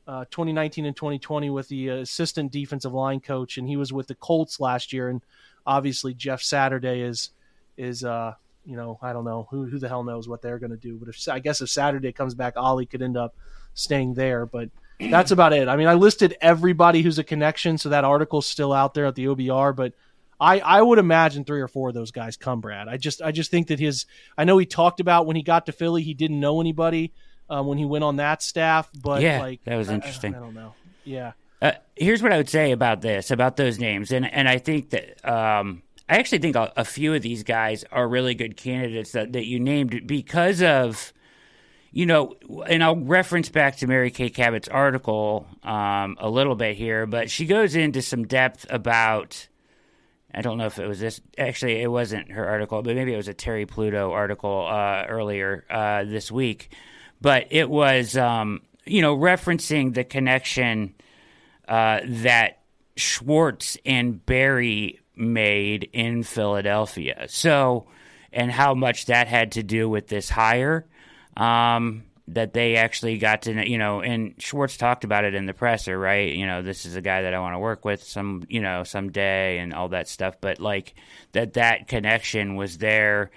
uh, 0.06 0.24
2019 0.30 0.84
and 0.84 0.96
2020 0.96 1.50
with 1.50 1.68
the 1.68 1.88
assistant 1.88 2.52
defensive 2.52 2.92
line 2.92 3.20
coach, 3.20 3.56
and 3.56 3.68
he 3.68 3.76
was 3.76 3.92
with 3.92 4.06
the 4.06 4.14
Colts 4.14 4.60
last 4.60 4.92
year. 4.92 5.08
And 5.08 5.22
obviously, 5.66 6.14
Jeff 6.14 6.42
Saturday 6.42 7.00
is 7.00 7.30
is 7.76 8.04
uh, 8.04 8.34
you 8.66 8.76
know 8.76 8.98
I 9.00 9.12
don't 9.12 9.24
know 9.24 9.48
who 9.50 9.64
who 9.64 9.78
the 9.78 9.88
hell 9.88 10.04
knows 10.04 10.28
what 10.28 10.42
they're 10.42 10.58
going 10.58 10.70
to 10.70 10.76
do. 10.76 10.96
But 10.96 11.08
if 11.08 11.28
I 11.28 11.38
guess 11.38 11.60
if 11.60 11.70
Saturday 11.70 12.12
comes 12.12 12.34
back, 12.34 12.54
Ollie 12.56 12.86
could 12.86 13.02
end 13.02 13.16
up 13.16 13.34
staying 13.72 14.14
there. 14.14 14.44
But 14.46 14.68
that's 15.10 15.30
about 15.30 15.52
it. 15.52 15.68
I 15.68 15.76
mean, 15.76 15.88
I 15.88 15.94
listed 15.94 16.36
everybody 16.40 17.02
who's 17.02 17.18
a 17.18 17.24
connection, 17.24 17.78
so 17.78 17.88
that 17.88 18.04
article's 18.04 18.46
still 18.46 18.72
out 18.72 18.94
there 18.94 19.06
at 19.06 19.14
the 19.14 19.26
OBR, 19.26 19.74
but. 19.74 19.92
I, 20.40 20.58
I 20.58 20.82
would 20.82 20.98
imagine 20.98 21.44
three 21.44 21.60
or 21.60 21.68
four 21.68 21.88
of 21.88 21.94
those 21.94 22.10
guys 22.10 22.36
come, 22.36 22.60
Brad. 22.60 22.88
I 22.88 22.96
just 22.96 23.22
I 23.22 23.30
just 23.30 23.52
think 23.52 23.68
that 23.68 23.78
his 23.78 24.04
I 24.36 24.42
know 24.42 24.58
he 24.58 24.66
talked 24.66 24.98
about 24.98 25.26
when 25.26 25.36
he 25.36 25.42
got 25.42 25.66
to 25.66 25.72
Philly 25.72 26.02
he 26.02 26.12
didn't 26.12 26.40
know 26.40 26.60
anybody 26.60 27.12
um, 27.48 27.66
when 27.66 27.78
he 27.78 27.84
went 27.84 28.04
on 28.04 28.16
that 28.16 28.42
staff, 28.42 28.90
but 29.02 29.22
yeah, 29.22 29.40
like 29.40 29.64
that 29.64 29.76
was 29.76 29.90
interesting. 29.90 30.34
I, 30.34 30.38
I 30.38 30.40
don't 30.40 30.54
know. 30.54 30.74
Yeah. 31.04 31.32
Uh, 31.62 31.72
here's 31.96 32.22
what 32.22 32.32
I 32.32 32.36
would 32.36 32.48
say 32.48 32.72
about 32.72 33.00
this, 33.00 33.30
about 33.30 33.56
those 33.56 33.78
names, 33.78 34.12
and 34.12 34.30
and 34.30 34.48
I 34.48 34.58
think 34.58 34.90
that 34.90 35.24
um, 35.26 35.82
I 36.08 36.18
actually 36.18 36.38
think 36.38 36.56
a, 36.56 36.72
a, 36.76 36.84
few 36.84 37.14
of 37.14 37.22
these 37.22 37.42
guys 37.42 37.84
are 37.90 38.06
really 38.06 38.34
good 38.34 38.56
candidates 38.56 39.12
that, 39.12 39.32
that 39.32 39.46
you 39.46 39.58
named 39.58 40.06
because 40.06 40.62
of 40.62 41.12
you 41.94 42.06
know, 42.06 42.34
and 42.66 42.82
I'll 42.82 42.96
reference 42.96 43.48
back 43.48 43.76
to 43.76 43.86
Mary 43.86 44.10
Kay 44.10 44.28
Cabot's 44.28 44.66
article 44.66 45.46
um, 45.62 46.16
a 46.18 46.28
little 46.28 46.56
bit 46.56 46.76
here, 46.76 47.06
but 47.06 47.30
she 47.30 47.46
goes 47.46 47.76
into 47.76 48.02
some 48.02 48.26
depth 48.26 48.66
about. 48.68 49.48
I 50.36 50.42
don't 50.42 50.58
know 50.58 50.66
if 50.66 50.80
it 50.80 50.88
was 50.88 50.98
this. 50.98 51.20
Actually, 51.38 51.80
it 51.80 51.86
wasn't 51.86 52.32
her 52.32 52.48
article, 52.48 52.82
but 52.82 52.96
maybe 52.96 53.14
it 53.14 53.16
was 53.16 53.28
a 53.28 53.34
Terry 53.34 53.64
Pluto 53.64 54.10
article 54.10 54.66
uh, 54.68 55.04
earlier 55.08 55.64
uh, 55.70 56.02
this 56.02 56.32
week. 56.32 56.72
But 57.24 57.46
it 57.48 57.70
was 57.70 58.18
um, 58.18 58.60
you 58.84 59.00
know, 59.00 59.16
referencing 59.16 59.94
the 59.94 60.04
connection 60.04 60.94
uh, 61.66 62.00
that 62.04 62.58
Schwartz 62.96 63.78
and 63.86 64.24
Berry 64.26 65.00
made 65.16 65.88
in 65.94 66.22
Philadelphia. 66.22 67.24
So, 67.28 67.86
and 68.30 68.52
how 68.52 68.74
much 68.74 69.06
that 69.06 69.26
had 69.26 69.52
to 69.52 69.62
do 69.62 69.88
with 69.88 70.06
this 70.08 70.28
hire. 70.28 70.84
Um, 71.34 72.04
that 72.28 72.52
they 72.52 72.76
actually 72.76 73.16
got 73.16 73.42
to, 73.42 73.68
you 73.68 73.78
know, 73.78 74.02
and 74.02 74.34
Schwartz 74.38 74.76
talked 74.76 75.04
about 75.04 75.24
it 75.24 75.34
in 75.34 75.46
the 75.46 75.54
presser, 75.54 75.98
right? 75.98 76.30
You 76.30 76.46
know, 76.46 76.60
this 76.60 76.84
is 76.84 76.94
a 76.94 77.02
guy 77.02 77.22
that 77.22 77.32
I 77.32 77.38
want 77.38 77.54
to 77.54 77.58
work 77.58 77.86
with 77.86 78.02
some, 78.02 78.44
you 78.48 78.60
know, 78.60 78.84
someday 78.84 79.58
and 79.58 79.72
all 79.72 79.88
that 79.88 80.08
stuff. 80.08 80.36
But 80.42 80.60
like 80.60 80.94
that, 81.32 81.54
that 81.54 81.88
connection 81.88 82.56
was 82.56 82.76
there. 82.76 83.30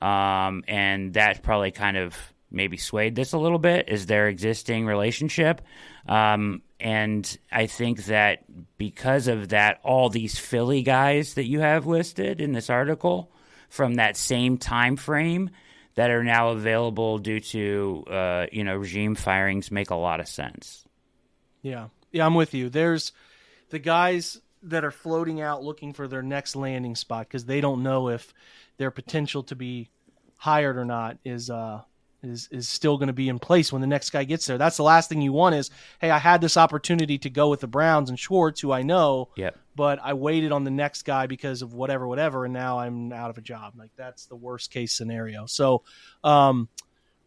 Um, 0.00 0.62
and 0.68 1.14
that 1.14 1.42
probably 1.42 1.72
kind 1.72 1.96
of 1.96 2.16
maybe 2.52 2.76
swayed 2.76 3.14
this 3.14 3.32
a 3.32 3.38
little 3.38 3.58
bit 3.58 3.88
is 3.88 4.06
their 4.06 4.28
existing 4.28 4.86
relationship. 4.86 5.62
Um, 6.06 6.62
and 6.78 7.38
I 7.50 7.66
think 7.66 8.06
that 8.06 8.44
because 8.76 9.28
of 9.28 9.50
that, 9.50 9.80
all 9.84 10.08
these 10.08 10.38
Philly 10.38 10.82
guys 10.82 11.34
that 11.34 11.46
you 11.46 11.60
have 11.60 11.86
listed 11.86 12.40
in 12.40 12.52
this 12.52 12.70
article 12.70 13.32
from 13.68 13.94
that 13.94 14.16
same 14.16 14.58
time 14.58 14.96
frame 14.96 15.50
that 15.94 16.10
are 16.10 16.24
now 16.24 16.50
available 16.50 17.18
due 17.18 17.40
to 17.40 18.04
uh, 18.10 18.46
you 18.50 18.64
know 18.64 18.76
regime 18.76 19.14
firings 19.14 19.70
make 19.70 19.90
a 19.90 19.94
lot 19.94 20.20
of 20.20 20.28
sense. 20.28 20.84
Yeah, 21.62 21.88
yeah, 22.10 22.26
I'm 22.26 22.34
with 22.34 22.54
you. 22.54 22.68
There's 22.68 23.12
the 23.70 23.78
guys 23.78 24.40
that 24.64 24.84
are 24.84 24.90
floating 24.90 25.40
out 25.40 25.62
looking 25.62 25.92
for 25.92 26.06
their 26.06 26.22
next 26.22 26.56
landing 26.56 26.94
spot 26.94 27.28
because 27.28 27.44
they 27.44 27.60
don't 27.60 27.82
know 27.82 28.08
if 28.08 28.32
their 28.76 28.90
potential 28.90 29.42
to 29.44 29.56
be 29.56 29.90
hired 30.36 30.76
or 30.76 30.84
not 30.84 31.18
is 31.24 31.50
uh, 31.50 31.82
is 32.22 32.48
is 32.50 32.68
still 32.68 32.96
going 32.96 33.08
to 33.08 33.12
be 33.12 33.28
in 33.28 33.38
place 33.38 33.72
when 33.72 33.80
the 33.80 33.86
next 33.86 34.10
guy 34.10 34.24
gets 34.24 34.46
there. 34.46 34.58
That's 34.58 34.76
the 34.76 34.82
last 34.82 35.08
thing 35.08 35.20
you 35.20 35.32
want 35.32 35.54
is, 35.54 35.70
hey, 36.00 36.10
I 36.10 36.18
had 36.18 36.40
this 36.40 36.56
opportunity 36.56 37.18
to 37.18 37.30
go 37.30 37.48
with 37.48 37.60
the 37.60 37.66
Browns 37.66 38.08
and 38.10 38.18
Schwartz, 38.18 38.60
who 38.60 38.72
I 38.72 38.82
know, 38.82 39.30
yep. 39.36 39.58
but 39.74 39.98
I 40.02 40.14
waited 40.14 40.52
on 40.52 40.64
the 40.64 40.70
next 40.70 41.02
guy 41.02 41.26
because 41.26 41.62
of 41.62 41.74
whatever, 41.74 42.06
whatever, 42.06 42.44
and 42.44 42.54
now 42.54 42.78
I'm 42.78 43.12
out 43.12 43.30
of 43.30 43.38
a 43.38 43.42
job. 43.42 43.74
Like 43.76 43.90
that's 43.96 44.26
the 44.26 44.36
worst 44.36 44.70
case 44.70 44.92
scenario. 44.92 45.46
So, 45.46 45.82
um, 46.22 46.68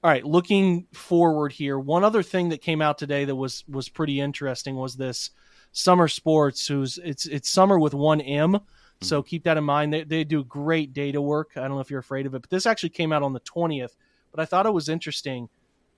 all 0.04 0.12
right, 0.12 0.24
looking 0.24 0.88
forward 0.94 1.52
here, 1.52 1.80
one 1.80 2.04
other 2.04 2.24
thing 2.24 2.50
that 2.50 2.62
came 2.62 2.82
out 2.82 2.98
today 2.98 3.26
that 3.26 3.36
was 3.36 3.64
was 3.68 3.90
pretty 3.90 4.22
interesting 4.22 4.76
was 4.76 4.96
this 4.96 5.32
SumerSports, 5.74 6.68
who's 6.68 7.00
it's 7.04 7.26
it's 7.26 7.50
Sumer 7.50 7.80
with 7.80 7.94
one 7.94 8.22
M. 8.22 8.60
So 9.02 9.20
mm-hmm. 9.20 9.28
keep 9.28 9.44
that 9.44 9.58
in 9.58 9.64
mind. 9.66 9.92
They, 9.94 10.04
they 10.04 10.24
do 10.24 10.44
great 10.44 10.94
data 10.94 11.22
work. 11.22 11.52
I 11.58 11.62
don't 11.62 11.72
know 11.72 11.80
if 11.80 11.92
you're 11.92 12.00
afraid 12.00 12.26
of 12.26 12.34
it, 12.34 12.42
but 12.42 12.50
this 12.50 12.66
actually 12.66 12.90
came 12.90 13.12
out 13.12 13.24
on 13.24 13.34
the 13.34 13.42
20th 13.42 13.96
but 14.36 14.42
I 14.42 14.46
thought 14.46 14.66
it 14.66 14.74
was 14.74 14.90
interesting 14.90 15.48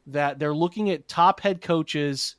that 0.05 0.37
they're 0.37 0.53
looking 0.53 0.91
at 0.91 1.07
top 1.07 1.39
head 1.39 1.59
coaches 1.59 2.35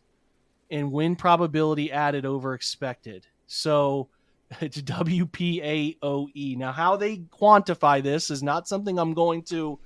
and 0.70 0.92
win 0.92 1.16
probability 1.16 1.90
added 1.90 2.24
over 2.24 2.54
expected. 2.54 3.26
So 3.46 4.08
it's 4.60 4.80
WPAOE. 4.80 6.56
Now, 6.56 6.72
how 6.72 6.96
they 6.96 7.16
quantify 7.16 8.02
this 8.02 8.30
is 8.30 8.42
not 8.42 8.68
something 8.68 8.98
I'm 8.98 9.14
going 9.14 9.42
to 9.44 9.80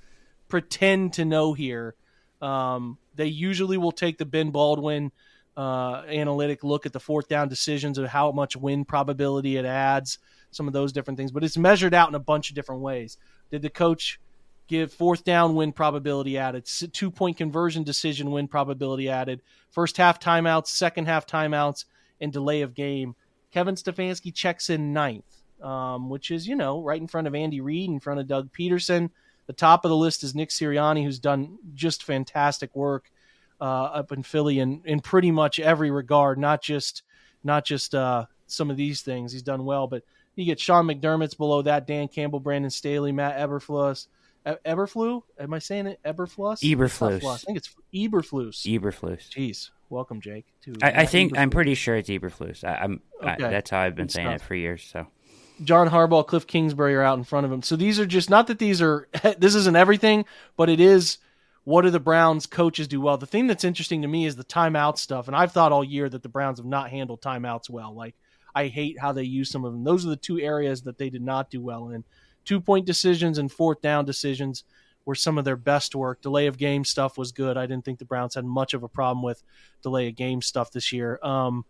pretend 0.49 1.13
to 1.13 1.25
know 1.25 1.53
here. 1.53 1.95
Um, 2.41 2.99
they 3.15 3.25
usually 3.25 3.77
will 3.77 3.91
take 3.91 4.17
the 4.19 4.25
Ben 4.25 4.51
Baldwin 4.51 5.11
uh, 5.57 6.03
analytic 6.07 6.63
look 6.63 6.85
at 6.85 6.93
the 6.93 6.99
fourth 6.99 7.27
down 7.27 7.47
decisions 7.47 7.97
of 7.97 8.07
how 8.07 8.31
much 8.31 8.55
win 8.55 8.85
probability 8.85 9.57
it 9.57 9.65
adds, 9.65 10.19
some 10.51 10.67
of 10.67 10.73
those 10.73 10.91
different 10.91 11.17
things, 11.17 11.31
but 11.31 11.43
it's 11.43 11.57
measured 11.57 11.93
out 11.93 12.09
in 12.09 12.15
a 12.15 12.19
bunch 12.19 12.49
of 12.49 12.55
different 12.55 12.81
ways. 12.81 13.17
Did 13.49 13.63
the 13.63 13.69
coach 13.69 14.19
give 14.67 14.93
fourth 14.93 15.23
down 15.23 15.55
win 15.55 15.71
probability 15.71 16.37
added, 16.37 16.65
two 16.65 17.11
point 17.11 17.37
conversion 17.37 17.83
decision 17.83 18.31
win 18.31 18.47
probability 18.47 19.09
added, 19.09 19.41
first 19.69 19.97
half 19.97 20.19
timeouts, 20.19 20.67
second 20.67 21.05
half 21.05 21.25
timeouts, 21.25 21.85
and 22.21 22.31
delay 22.31 22.61
of 22.61 22.73
game. 22.73 23.15
Kevin 23.51 23.75
Stefanski 23.75 24.33
checks 24.33 24.69
in 24.69 24.93
ninth, 24.93 25.43
um, 25.61 26.09
which 26.09 26.31
is, 26.31 26.47
you 26.47 26.55
know, 26.55 26.81
right 26.81 26.99
in 26.99 27.07
front 27.07 27.27
of 27.27 27.35
Andy 27.35 27.61
Reid, 27.61 27.89
in 27.89 27.99
front 27.99 28.19
of 28.19 28.27
Doug 28.27 28.51
Pederson. 28.51 29.09
The 29.45 29.53
top 29.53 29.83
of 29.85 29.89
the 29.89 29.97
list 29.97 30.23
is 30.23 30.33
Nick 30.33 30.49
Sirianni, 30.49 31.03
who's 31.03 31.19
done 31.19 31.57
just 31.73 32.03
fantastic 32.03 32.75
work 32.75 33.11
uh, 33.59 33.83
up 33.83 34.11
in 34.11 34.23
Philly 34.23 34.59
in, 34.59 34.81
in 34.85 35.01
pretty 35.01 35.31
much 35.31 35.59
every 35.59 35.91
regard, 35.91 36.37
not 36.37 36.61
just 36.61 37.03
not 37.43 37.65
just 37.65 37.93
uh, 37.93 38.25
some 38.47 38.71
of 38.71 38.77
these 38.77 39.01
things. 39.01 39.33
He's 39.33 39.43
done 39.43 39.65
well, 39.65 39.87
but 39.87 40.03
you 40.35 40.45
get 40.45 40.59
Sean 40.59 40.87
McDermott's 40.87 41.33
below 41.35 41.61
that, 41.61 41.85
Dan 41.85 42.07
Campbell, 42.07 42.39
Brandon 42.39 42.71
Staley, 42.71 43.11
Matt 43.11 43.37
Eberflus, 43.37 44.07
Eberflu? 44.45 45.23
Am 45.39 45.53
I 45.53 45.59
saying 45.59 45.87
it? 45.87 45.99
Eberflus? 46.05 46.61
Eberflus. 46.61 47.23
I 47.25 47.37
think 47.37 47.57
it's 47.57 47.75
Eberflus. 47.93 48.65
Eberflus. 48.65 49.29
Jeez, 49.29 49.69
welcome, 49.89 50.21
Jake. 50.21 50.45
To 50.63 50.73
I, 50.81 51.01
I 51.01 51.05
think 51.05 51.33
Eberflus. 51.33 51.39
I'm 51.39 51.49
pretty 51.49 51.75
sure 51.75 51.95
it's 51.95 52.09
Eberflus. 52.09 52.63
I, 52.63 52.83
am 52.83 53.01
okay. 53.21 53.35
that's 53.39 53.69
how 53.69 53.79
I've 53.79 53.95
been 53.95 54.09
saying 54.09 54.27
it 54.27 54.41
for 54.41 54.55
years. 54.55 54.83
So. 54.91 55.07
John 55.63 55.89
Harbaugh, 55.89 56.25
Cliff 56.25 56.47
Kingsbury 56.47 56.95
are 56.95 57.03
out 57.03 57.17
in 57.17 57.23
front 57.23 57.45
of 57.45 57.51
him. 57.51 57.61
So 57.61 57.75
these 57.75 57.99
are 57.99 58.05
just 58.05 58.29
not 58.29 58.47
that 58.47 58.59
these 58.59 58.81
are. 58.81 59.07
This 59.37 59.55
isn't 59.55 59.75
everything, 59.75 60.25
but 60.57 60.69
it 60.69 60.79
is. 60.79 61.19
What 61.65 61.83
do 61.83 61.91
the 61.91 61.99
Browns 61.99 62.45
coaches 62.45 62.89
do 62.89 62.99
well? 62.99 63.17
The 63.17 63.25
thing 63.25 63.47
that's 63.47 63.63
interesting 63.63 64.01
to 64.01 64.07
me 64.09 64.25
is 64.25 64.35
the 64.35 64.43
timeout 64.43 64.97
stuff, 64.97 65.27
and 65.27 65.35
I've 65.35 65.53
thought 65.53 65.71
all 65.71 65.83
year 65.83 66.09
that 66.09 66.21
the 66.21 66.27
Browns 66.27 66.59
have 66.59 66.65
not 66.65 66.89
handled 66.89 67.21
timeouts 67.21 67.69
well. 67.69 67.95
Like 67.95 68.15
I 68.53 68.67
hate 68.67 68.99
how 68.99 69.13
they 69.13 69.23
use 69.23 69.49
some 69.49 69.63
of 69.63 69.71
them. 69.71 69.83
Those 69.83 70.05
are 70.05 70.09
the 70.09 70.17
two 70.17 70.39
areas 70.39 70.81
that 70.83 70.97
they 70.97 71.09
did 71.09 71.21
not 71.21 71.49
do 71.49 71.61
well 71.61 71.89
in 71.89 72.03
two 72.45 72.59
point 72.59 72.85
decisions 72.85 73.37
and 73.37 73.51
fourth 73.51 73.81
down 73.81 74.05
decisions 74.05 74.63
were 75.05 75.15
some 75.15 75.37
of 75.37 75.45
their 75.45 75.57
best 75.57 75.95
work. 75.95 76.21
Delay 76.21 76.47
of 76.47 76.57
game 76.57 76.85
stuff 76.85 77.17
was 77.17 77.31
good. 77.31 77.57
I 77.57 77.65
didn't 77.65 77.85
think 77.85 77.99
the 77.99 78.05
Browns 78.05 78.35
had 78.35 78.45
much 78.45 78.73
of 78.73 78.83
a 78.83 78.87
problem 78.87 79.23
with 79.23 79.43
delay 79.81 80.07
of 80.07 80.15
game 80.15 80.41
stuff 80.41 80.71
this 80.71 80.93
year. 80.93 81.19
Um, 81.21 81.65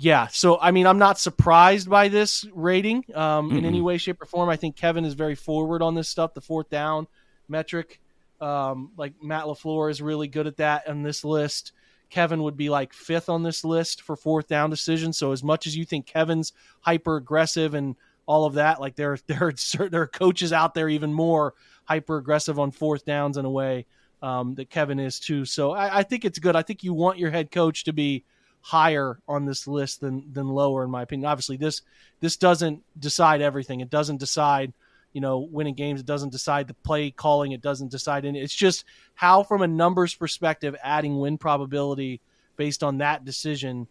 yeah, 0.00 0.28
so 0.28 0.58
I 0.60 0.70
mean, 0.70 0.86
I'm 0.86 0.98
not 0.98 1.18
surprised 1.18 1.90
by 1.90 2.08
this 2.08 2.46
rating 2.54 3.04
um, 3.14 3.50
in 3.50 3.64
any 3.64 3.80
way, 3.80 3.98
shape, 3.98 4.22
or 4.22 4.26
form. 4.26 4.48
I 4.48 4.56
think 4.56 4.76
Kevin 4.76 5.04
is 5.04 5.14
very 5.14 5.34
forward 5.34 5.82
on 5.82 5.96
this 5.96 6.08
stuff. 6.08 6.34
The 6.34 6.40
fourth 6.40 6.70
down 6.70 7.08
metric, 7.48 8.00
um, 8.40 8.92
like 8.96 9.12
Matt 9.20 9.44
LaFleur 9.44 9.90
is 9.90 10.00
really 10.00 10.28
good 10.28 10.46
at 10.46 10.56
that 10.58 10.88
on 10.88 11.02
this 11.02 11.24
list. 11.24 11.72
Kevin 12.10 12.44
would 12.44 12.56
be 12.56 12.70
like 12.70 12.92
fifth 12.92 13.28
on 13.28 13.42
this 13.42 13.64
list 13.64 14.02
for 14.02 14.16
fourth 14.16 14.46
down 14.46 14.70
decisions. 14.70 15.18
So 15.18 15.32
as 15.32 15.42
much 15.42 15.66
as 15.66 15.76
you 15.76 15.84
think 15.84 16.06
Kevin's 16.06 16.52
hyper 16.80 17.16
aggressive 17.16 17.74
and 17.74 17.96
all 18.28 18.44
of 18.44 18.54
that. 18.54 18.80
Like 18.80 18.94
there, 18.94 19.18
there, 19.26 19.48
are, 19.48 19.88
there 19.88 20.02
are 20.02 20.06
coaches 20.06 20.52
out 20.52 20.74
there 20.74 20.88
even 20.88 21.12
more 21.12 21.54
hyper 21.84 22.18
aggressive 22.18 22.60
on 22.60 22.70
fourth 22.70 23.04
downs 23.04 23.38
in 23.38 23.44
a 23.44 23.50
way 23.50 23.86
um, 24.22 24.54
that 24.56 24.70
Kevin 24.70 25.00
is 25.00 25.18
too. 25.18 25.44
So 25.44 25.72
I, 25.72 26.00
I, 26.00 26.02
think 26.02 26.24
it's 26.24 26.38
good. 26.38 26.54
I 26.54 26.62
think 26.62 26.84
you 26.84 26.92
want 26.92 27.18
your 27.18 27.30
head 27.30 27.50
coach 27.50 27.84
to 27.84 27.92
be 27.92 28.24
higher 28.60 29.18
on 29.26 29.46
this 29.46 29.66
list 29.66 30.00
than 30.00 30.32
than 30.32 30.48
lower, 30.48 30.84
in 30.84 30.90
my 30.90 31.02
opinion. 31.02 31.28
Obviously, 31.28 31.56
this 31.56 31.82
this 32.20 32.36
doesn't 32.36 32.82
decide 32.98 33.40
everything. 33.40 33.80
It 33.80 33.90
doesn't 33.90 34.18
decide. 34.18 34.72
You 35.14 35.22
know, 35.22 35.38
winning 35.38 35.74
games. 35.74 36.00
It 36.00 36.06
doesn't 36.06 36.32
decide 36.32 36.68
the 36.68 36.74
play 36.74 37.10
calling. 37.10 37.52
It 37.52 37.62
doesn't 37.62 37.90
decide 37.90 38.26
any. 38.26 38.40
It's 38.40 38.54
just 38.54 38.84
how, 39.14 39.42
from 39.42 39.62
a 39.62 39.66
numbers 39.66 40.14
perspective, 40.14 40.76
adding 40.84 41.18
win 41.18 41.38
probability 41.38 42.20
based 42.56 42.82
on 42.82 42.98
that 42.98 43.24
decision 43.24 43.88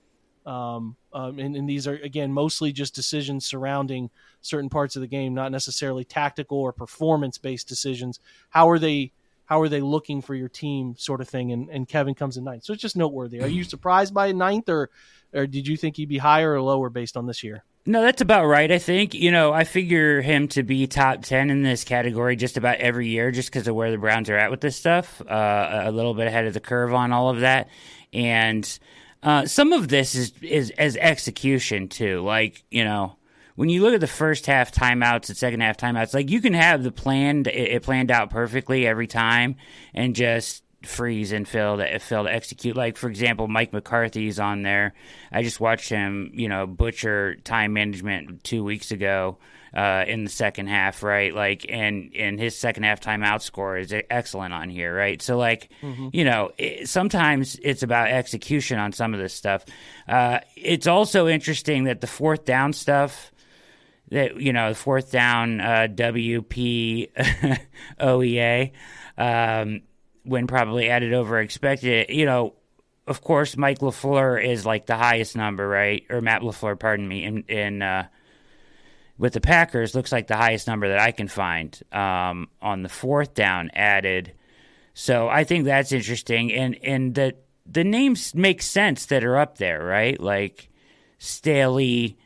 um, 0.47 0.95
um, 1.12 1.39
and, 1.39 1.57
and, 1.57 1.69
these 1.69 1.88
are 1.88 1.95
again 1.95 2.31
mostly 2.31 2.71
just 2.71 2.95
decisions 2.95 3.45
surrounding 3.45 4.10
certain 4.41 4.69
parts 4.69 4.95
of 4.95 5.01
the 5.01 5.07
game, 5.07 5.33
not 5.33 5.51
necessarily 5.51 6.05
tactical 6.05 6.57
or 6.57 6.71
performance 6.71 7.38
based 7.38 7.67
decisions. 7.67 8.21
How 8.49 8.69
are 8.69 8.79
they? 8.79 9.12
How 9.43 9.60
are 9.62 9.67
they 9.67 9.81
looking 9.81 10.21
for 10.21 10.36
your 10.36 10.47
team, 10.47 10.95
sort 10.97 11.19
of 11.19 11.27
thing? 11.27 11.51
And, 11.51 11.69
and 11.69 11.88
Kevin 11.88 12.15
comes 12.15 12.38
in 12.38 12.45
ninth, 12.45 12.63
so 12.63 12.71
it's 12.71 12.81
just 12.81 12.95
noteworthy. 12.95 13.41
Are 13.41 13.47
you 13.47 13.63
surprised 13.65 14.13
by 14.13 14.27
a 14.27 14.33
ninth, 14.33 14.69
or 14.69 14.89
or 15.33 15.47
did 15.47 15.67
you 15.67 15.75
think 15.75 15.97
he'd 15.97 16.07
be 16.07 16.17
higher 16.17 16.53
or 16.53 16.62
lower 16.62 16.89
based 16.89 17.17
on 17.17 17.27
this 17.27 17.43
year? 17.43 17.65
No, 17.86 18.01
that's 18.01 18.21
about 18.21 18.45
right. 18.45 18.71
I 18.71 18.79
think 18.79 19.13
you 19.13 19.31
know 19.31 19.51
I 19.51 19.65
figure 19.65 20.21
him 20.21 20.47
to 20.49 20.63
be 20.63 20.88
top 20.88 21.23
ten 21.23 21.49
in 21.49 21.62
this 21.62 21.83
category 21.83 22.38
just 22.38 22.55
about 22.55 22.77
every 22.77 23.10
year, 23.10 23.31
just 23.31 23.49
because 23.49 23.67
of 23.67 23.75
where 23.75 23.91
the 23.91 23.97
Browns 23.97 24.29
are 24.29 24.38
at 24.38 24.49
with 24.49 24.62
this 24.62 24.77
stuff. 24.77 25.21
Uh, 25.21 25.81
a 25.83 25.91
little 25.91 26.13
bit 26.13 26.27
ahead 26.27 26.45
of 26.45 26.53
the 26.53 26.62
curve 26.62 26.93
on 26.93 27.12
all 27.12 27.29
of 27.29 27.41
that, 27.41 27.67
and 28.13 28.79
uh, 29.23 29.45
some 29.45 29.73
of 29.73 29.88
this 29.88 30.15
is 30.15 30.34
is 30.41 30.71
as 30.77 30.95
execution 30.97 31.88
too. 31.88 32.21
Like 32.21 32.63
you 32.69 32.84
know, 32.84 33.17
when 33.56 33.69
you 33.69 33.82
look 33.82 33.93
at 33.93 34.01
the 34.01 34.08
first 34.08 34.45
half 34.45 34.71
timeouts 34.71 35.30
and 35.30 35.38
second 35.38 35.62
half 35.62 35.77
timeouts, 35.77 36.13
like 36.13 36.30
you 36.30 36.41
can 36.41 36.53
have 36.53 36.84
the 36.84 36.91
planned 36.91 37.47
it, 37.47 37.84
planned 37.84 38.12
out 38.12 38.30
perfectly 38.30 38.86
every 38.86 39.08
time, 39.08 39.56
and 39.93 40.15
just 40.15 40.63
freeze 40.88 41.32
and 41.32 41.47
fail 41.47 41.78
to 41.78 42.00
fail 42.00 42.23
to 42.23 42.34
execute. 42.34 42.76
Like 42.76 42.97
for 42.97 43.10
example, 43.10 43.47
Mike 43.47 43.73
McCarthy's 43.73 44.39
on 44.39 44.63
there. 44.63 44.93
I 45.32 45.43
just 45.43 45.60
watched 45.60 45.89
him, 45.89 46.32
you 46.34 46.50
know, 46.50 46.65
butcher 46.67 47.36
time 47.36 47.73
management 47.73 48.43
two 48.43 48.63
weeks 48.63 48.91
ago 48.91 49.38
uh, 49.73 50.06
in 50.08 50.23
the 50.23 50.30
second 50.30 50.67
half, 50.67 51.04
right? 51.04 51.34
Like, 51.34 51.65
and 51.69 52.12
and 52.15 52.39
his 52.39 52.58
second 52.58 52.84
half 52.84 53.00
timeout 53.00 53.41
score 53.41 53.78
is 53.78 53.93
excellent 54.10 54.54
on 54.54 54.69
here, 54.69 54.95
right? 54.95 55.21
So, 55.21 55.38
like, 55.38 55.69
mm-hmm. 55.82 56.10
you 56.13 56.26
know, 56.26 56.52
it, 56.58 56.89
sometimes 56.89 57.60
it's 57.62 57.84
about 57.84 58.10
execution 58.10 58.80
on 58.80 58.91
some 58.93 59.13
of 59.13 59.19
this 59.19 59.34
stuff. 59.34 59.65
Uh, 60.08 60.39
it's 60.56 60.88
also 60.88 61.28
interesting 61.28 61.86
that 61.86 62.02
the 62.02 62.08
fourth 62.08 62.45
down 62.45 62.73
stuff 62.73 63.32
that 64.10 64.39
you 64.39 64.54
know, 64.54 64.69
the 64.69 64.76
fourth 64.76 65.12
down 65.12 65.60
uh, 65.60 65.88
WP 65.89 67.12
OEA 68.00 68.71
um, 69.17 69.82
when 70.28 70.48
probably 70.48 70.90
added 70.90 71.13
over 71.13 71.40
expected, 71.40 72.10
you 72.10 72.26
know 72.26 72.54
of 73.08 73.22
course, 73.22 73.56
Mike 73.56 73.80
LaFleur 73.80 74.44
is 74.44 74.66
like 74.66 74.86
the 74.86 74.98
highest 74.98 75.36
number, 75.36 75.68
right? 75.68 76.06
Or 76.10 76.20
Matt 76.20 76.42
LaFleur, 76.42 76.78
pardon 76.78 77.08
me, 77.08 77.24
in 77.24 77.44
in 77.44 77.82
uh, 77.82 78.08
with 79.18 79.34
the 79.34 79.42
Packers 79.42 79.96
looks 79.96 80.12
like 80.12 80.28
the 80.28 80.36
highest 80.36 80.68
number 80.68 80.90
that 80.90 81.00
I 81.00 81.12
can 81.12 81.28
find 81.28 81.80
um, 81.92 82.50
on 82.62 82.84
the 82.84 82.90
fourth 82.90 83.34
down 83.34 83.72
added. 83.74 84.34
So 84.94 85.30
I 85.30 85.46
think 85.46 85.66
that's 85.66 85.94
interesting, 85.94 86.52
and 86.52 86.78
and 86.84 87.16
the 87.16 87.36
the 87.66 87.86
names 87.86 88.36
make 88.36 88.62
sense 88.62 89.06
that 89.08 89.24
are 89.24 89.38
up 89.38 89.58
there, 89.58 89.84
right? 89.84 90.20
Like 90.20 90.70
Staley, 91.18 92.18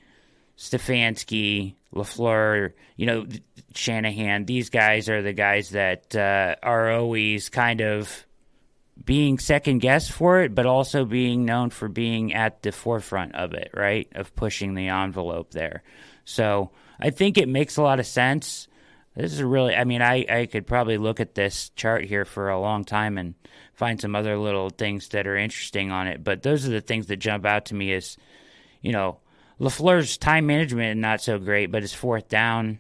Stefanski, 0.58 1.76
LaFleur, 1.94 2.74
you 2.96 3.06
know, 3.06 3.28
Shanahan. 3.74 4.46
These 4.46 4.70
guys 4.70 5.10
are 5.10 5.22
the 5.22 5.34
guys 5.34 5.72
that 5.72 6.16
uh, 6.16 6.56
are 6.64 6.92
always 6.92 7.50
kind 7.50 7.82
of 7.82 8.26
being 9.04 9.40
second 9.40 9.80
guessed 9.80 10.12
for 10.12 10.42
it, 10.42 10.54
but 10.54 10.66
also 10.66 11.06
being 11.06 11.46
known 11.46 11.70
for 11.70 11.88
being 11.88 12.34
at 12.34 12.62
the 12.62 12.72
forefront 12.72 13.36
of 13.36 13.54
it, 13.54 13.72
right? 13.74 14.08
Of 14.14 14.36
pushing 14.36 14.76
the 14.76 14.90
envelope 14.90 15.52
there. 15.52 15.84
So 16.26 16.72
I 17.00 17.10
think 17.10 17.38
it 17.38 17.50
makes 17.50 17.78
a 17.78 17.82
lot 17.82 18.00
of 18.00 18.06
sense. 18.06 18.68
This 19.16 19.34
is 19.34 19.44
really, 19.44 19.76
I 19.76 19.84
mean, 19.84 20.02
I, 20.02 20.26
I 20.30 20.46
could 20.46 20.68
probably 20.68 20.98
look 20.98 21.20
at 21.20 21.36
this 21.36 21.70
chart 21.76 22.06
here 22.06 22.26
for 22.26 22.50
a 22.50 22.60
long 22.60 22.86
time 22.86 23.18
and 23.18 23.34
find 23.74 24.00
some 24.00 24.16
other 24.16 24.38
little 24.38 24.70
things 24.70 25.10
that 25.10 25.28
are 25.28 25.36
interesting 25.36 25.92
on 25.92 26.08
it. 26.08 26.24
But 26.24 26.44
those 26.44 26.66
are 26.68 26.72
the 26.72 26.82
things 26.82 27.08
that 27.08 27.18
jump 27.18 27.46
out 27.46 27.66
to 27.66 27.76
me 27.76 27.92
is, 27.92 28.18
you 28.82 28.92
know, 28.92 29.20
LaFleur's 29.60 30.18
time 30.18 30.46
management 30.48 31.00
not 31.00 31.22
so 31.22 31.38
great, 31.40 31.72
but 31.72 31.82
his 31.82 31.94
fourth 31.94 32.30
down 32.30 32.80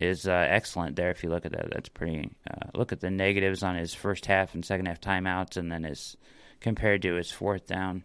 is 0.00 0.28
uh, 0.28 0.46
excellent 0.48 0.96
there. 0.96 1.10
If 1.10 1.22
you 1.22 1.30
look 1.30 1.44
at 1.44 1.52
that, 1.52 1.70
that's 1.72 1.88
pretty. 1.88 2.30
Uh, 2.48 2.68
look 2.74 2.92
at 2.92 3.00
the 3.00 3.10
negatives 3.10 3.62
on 3.62 3.76
his 3.76 3.94
first 3.94 4.26
half 4.26 4.54
and 4.54 4.64
second 4.64 4.86
half 4.86 5.00
timeouts, 5.00 5.56
and 5.56 5.70
then 5.70 5.84
his 5.84 6.16
compared 6.60 7.02
to 7.02 7.14
his 7.14 7.30
fourth 7.30 7.66
down. 7.66 8.04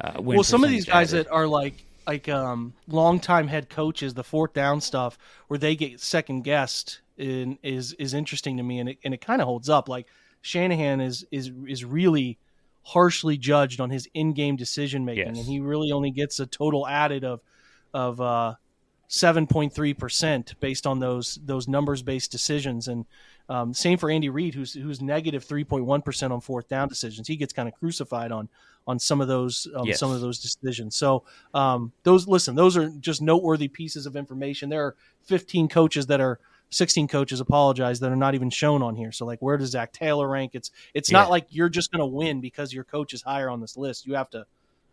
Uh, 0.00 0.20
well, 0.20 0.42
some 0.42 0.64
of 0.64 0.70
these 0.70 0.84
guys 0.84 1.12
added. 1.12 1.26
that 1.26 1.32
are 1.32 1.46
like 1.46 1.84
like 2.06 2.28
um, 2.28 2.74
longtime 2.86 3.48
head 3.48 3.68
coaches, 3.68 4.14
the 4.14 4.24
fourth 4.24 4.52
down 4.52 4.80
stuff 4.80 5.18
where 5.48 5.58
they 5.58 5.76
get 5.76 6.00
second 6.00 6.42
guessed 6.42 7.00
in, 7.16 7.58
is 7.62 7.94
is 7.94 8.14
interesting 8.14 8.56
to 8.58 8.62
me, 8.62 8.78
and 8.78 8.90
it 8.90 8.98
and 9.04 9.14
it 9.14 9.20
kind 9.20 9.40
of 9.40 9.46
holds 9.46 9.68
up. 9.68 9.88
Like 9.88 10.06
Shanahan 10.42 11.00
is 11.00 11.26
is 11.30 11.50
is 11.66 11.84
really 11.84 12.38
harshly 12.82 13.36
judged 13.36 13.80
on 13.80 13.90
his 13.90 14.08
in-game 14.14 14.56
decision 14.56 15.04
making, 15.04 15.26
yes. 15.26 15.38
and 15.38 15.46
he 15.46 15.60
really 15.60 15.92
only 15.92 16.10
gets 16.10 16.38
a 16.40 16.46
total 16.46 16.86
added 16.86 17.24
of 17.24 17.40
of 17.92 18.20
uh, 18.20 18.54
7.3% 19.08 20.54
based 20.60 20.86
on 20.86 20.98
those 20.98 21.38
those 21.42 21.66
numbers 21.66 22.02
based 22.02 22.30
decisions. 22.30 22.88
And 22.88 23.06
um, 23.48 23.72
same 23.72 23.98
for 23.98 24.10
Andy 24.10 24.28
Reid 24.28 24.54
who's 24.54 24.74
who's 24.74 25.00
negative 25.00 25.46
3.1 25.46 26.30
on 26.30 26.40
fourth 26.40 26.68
down 26.68 26.88
decisions. 26.88 27.26
He 27.26 27.36
gets 27.36 27.52
kind 27.52 27.68
of 27.68 27.74
crucified 27.74 28.32
on 28.32 28.48
on 28.86 28.98
some 28.98 29.20
of 29.20 29.28
those 29.28 29.66
um, 29.74 29.86
yes. 29.86 29.98
some 29.98 30.10
of 30.10 30.20
those 30.20 30.38
decisions. 30.38 30.96
So 30.96 31.24
um, 31.54 31.92
those 32.02 32.28
listen 32.28 32.54
those 32.54 32.76
are 32.76 32.90
just 33.00 33.22
noteworthy 33.22 33.68
pieces 33.68 34.04
of 34.04 34.14
information. 34.14 34.68
There 34.68 34.84
are 34.84 34.96
15 35.24 35.68
coaches 35.68 36.06
that 36.06 36.20
are 36.20 36.38
16 36.70 37.08
coaches 37.08 37.40
apologize 37.40 38.00
that 38.00 38.12
are 38.12 38.16
not 38.16 38.34
even 38.34 38.50
shown 38.50 38.82
on 38.82 38.94
here. 38.94 39.10
So 39.10 39.24
like 39.24 39.40
where 39.40 39.56
does 39.56 39.70
Zac 39.70 39.92
Taylor 39.92 40.28
rank? 40.28 40.50
It's 40.54 40.70
it's 40.92 41.10
yeah. 41.10 41.20
not 41.20 41.30
like 41.30 41.46
you're 41.48 41.70
just 41.70 41.90
going 41.90 42.00
to 42.00 42.06
win 42.06 42.42
because 42.42 42.74
your 42.74 42.84
coach 42.84 43.14
is 43.14 43.22
higher 43.22 43.48
on 43.48 43.60
this 43.62 43.76
list. 43.76 44.06
You 44.06 44.14
have 44.14 44.28
to 44.30 44.44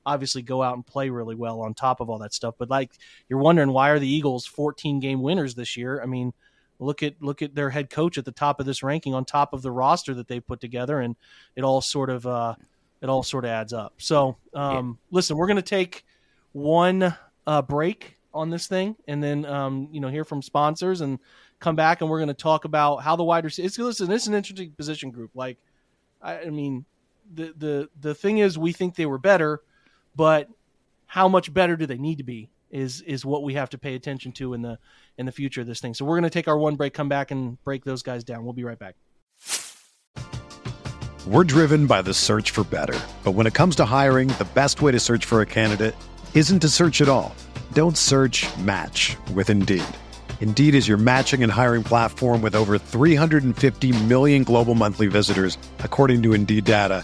obviously 0.05 0.41
go 0.41 0.61
out 0.61 0.75
and 0.75 0.85
play 0.85 1.09
really 1.09 1.35
well 1.35 1.61
on 1.61 1.73
top 1.73 1.99
of 1.99 2.09
all 2.09 2.19
that 2.19 2.33
stuff. 2.33 2.55
But 2.57 2.69
like 2.69 2.91
you're 3.29 3.39
wondering 3.39 3.71
why 3.71 3.89
are 3.89 3.99
the 3.99 4.07
Eagles 4.07 4.45
14 4.45 4.99
game 4.99 5.21
winners 5.21 5.55
this 5.55 5.75
year? 5.75 6.01
I 6.01 6.05
mean, 6.05 6.33
look 6.79 7.03
at 7.03 7.21
look 7.21 7.41
at 7.41 7.55
their 7.55 7.69
head 7.69 7.89
coach 7.89 8.17
at 8.17 8.25
the 8.25 8.31
top 8.31 8.59
of 8.59 8.65
this 8.65 8.83
ranking 8.83 9.13
on 9.13 9.25
top 9.25 9.53
of 9.53 9.61
the 9.61 9.71
roster 9.71 10.13
that 10.15 10.27
they 10.27 10.39
put 10.39 10.59
together, 10.59 10.99
and 10.99 11.15
it 11.55 11.63
all 11.63 11.81
sort 11.81 12.09
of 12.09 12.25
uh, 12.25 12.55
it 13.01 13.09
all 13.09 13.23
sort 13.23 13.45
of 13.45 13.51
adds 13.51 13.73
up. 13.73 13.93
So 13.97 14.37
um, 14.53 14.99
yeah. 15.11 15.15
listen, 15.15 15.37
we're 15.37 15.47
going 15.47 15.55
to 15.57 15.61
take 15.61 16.05
one 16.53 17.15
uh, 17.47 17.61
break 17.61 18.17
on 18.33 18.49
this 18.49 18.67
thing, 18.67 18.95
and 19.07 19.23
then 19.23 19.45
um, 19.45 19.89
you 19.91 19.99
know 19.99 20.09
hear 20.09 20.25
from 20.25 20.41
sponsors 20.41 21.01
and 21.01 21.19
come 21.59 21.75
back, 21.75 22.01
and 22.01 22.09
we're 22.09 22.19
going 22.19 22.27
to 22.27 22.33
talk 22.33 22.65
about 22.65 22.97
how 22.97 23.15
the 23.15 23.23
wide 23.23 23.45
receivers. 23.45 23.77
Listen, 23.79 24.11
it's 24.11 24.27
an 24.27 24.33
interesting 24.33 24.71
position 24.71 25.11
group. 25.11 25.31
Like, 25.33 25.57
I, 26.21 26.41
I 26.41 26.49
mean, 26.49 26.85
the 27.33 27.53
the 27.57 27.89
the 28.01 28.13
thing 28.13 28.39
is, 28.39 28.57
we 28.57 28.73
think 28.73 28.95
they 28.95 29.05
were 29.05 29.17
better 29.17 29.61
but 30.15 30.49
how 31.07 31.27
much 31.27 31.53
better 31.53 31.75
do 31.75 31.85
they 31.85 31.97
need 31.97 32.17
to 32.17 32.23
be 32.23 32.49
is 32.71 33.01
is 33.01 33.25
what 33.25 33.43
we 33.43 33.53
have 33.53 33.69
to 33.69 33.77
pay 33.77 33.95
attention 33.95 34.31
to 34.33 34.53
in 34.53 34.61
the 34.61 34.77
in 35.17 35.25
the 35.25 35.31
future 35.31 35.61
of 35.61 35.67
this 35.67 35.79
thing. 35.79 35.93
So 35.93 36.03
we're 36.03 36.15
going 36.15 36.23
to 36.23 36.29
take 36.29 36.47
our 36.47 36.57
one 36.57 36.75
break, 36.75 36.93
come 36.93 37.09
back 37.09 37.31
and 37.31 37.61
break 37.63 37.85
those 37.85 38.03
guys 38.03 38.23
down. 38.23 38.43
We'll 38.43 38.53
be 38.53 38.63
right 38.63 38.79
back. 38.79 38.95
We're 41.25 41.43
driven 41.43 41.87
by 41.87 42.01
the 42.01 42.13
search 42.13 42.51
for 42.51 42.63
better. 42.65 42.99
But 43.23 43.31
when 43.31 43.47
it 43.47 43.53
comes 43.53 43.75
to 43.77 43.85
hiring, 43.85 44.27
the 44.27 44.47
best 44.53 44.81
way 44.81 44.91
to 44.91 44.99
search 44.99 45.25
for 45.25 45.41
a 45.41 45.45
candidate 45.45 45.95
isn't 46.35 46.59
to 46.59 46.69
search 46.69 47.01
at 47.01 47.09
all. 47.09 47.33
Don't 47.73 47.97
search, 47.97 48.45
match 48.57 49.17
with 49.33 49.49
Indeed. 49.49 49.83
Indeed 50.41 50.75
is 50.75 50.87
your 50.87 50.97
matching 50.97 51.41
and 51.41 51.51
hiring 51.51 51.81
platform 51.81 52.41
with 52.43 52.55
over 52.55 52.77
350 52.77 54.03
million 54.03 54.43
global 54.43 54.75
monthly 54.75 55.07
visitors 55.07 55.57
according 55.79 56.21
to 56.23 56.33
Indeed 56.33 56.65
data 56.65 57.03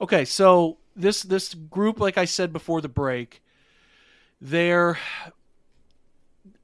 Okay, 0.00 0.24
so 0.24 0.78
this 0.96 1.22
this 1.22 1.54
group, 1.54 2.00
like 2.00 2.16
I 2.16 2.24
said 2.24 2.52
before 2.52 2.80
the 2.80 2.88
break, 2.88 3.42
they're 4.40 4.98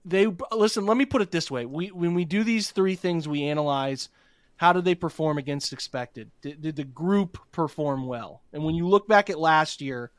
they 0.04 0.26
listen. 0.52 0.86
Let 0.86 0.96
me 0.96 1.04
put 1.04 1.22
it 1.22 1.30
this 1.30 1.50
way: 1.50 1.66
we 1.66 1.90
when 1.90 2.14
we 2.14 2.24
do 2.24 2.44
these 2.44 2.70
three 2.70 2.94
things, 2.94 3.28
we 3.28 3.44
analyze 3.44 4.08
how 4.56 4.72
did 4.72 4.84
they 4.86 4.94
perform 4.94 5.36
against 5.36 5.72
expected. 5.72 6.30
Did, 6.40 6.62
did 6.62 6.76
the 6.76 6.84
group 6.84 7.38
perform 7.52 8.06
well? 8.06 8.40
And 8.54 8.64
when 8.64 8.74
you 8.74 8.88
look 8.88 9.06
back 9.06 9.28
at 9.28 9.38
last 9.38 9.82
year, 9.82 10.10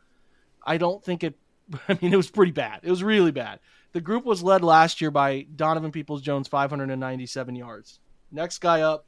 I 0.64 0.78
don't 0.78 1.04
think 1.04 1.24
it 1.24 1.40
I 1.90 1.98
mean, 2.02 2.14
it 2.14 2.18
was 2.18 2.30
pretty 2.30 2.52
bad. 2.52 2.82
It 2.84 2.90
was 2.90 3.04
really 3.04 3.32
bad. 3.32 3.60
The 3.94 4.02
group 4.02 4.26
was 4.26 4.44
led 4.44 4.64
last 4.64 5.02
year 5.02 5.12
by 5.12 5.48
Donovan 5.56 5.92
Peoples 5.92 6.22
Jones, 6.22 6.48
597 6.48 7.56
yards. 7.56 8.00
Next 8.32 8.60
guy 8.60 8.82
up, 8.82 9.06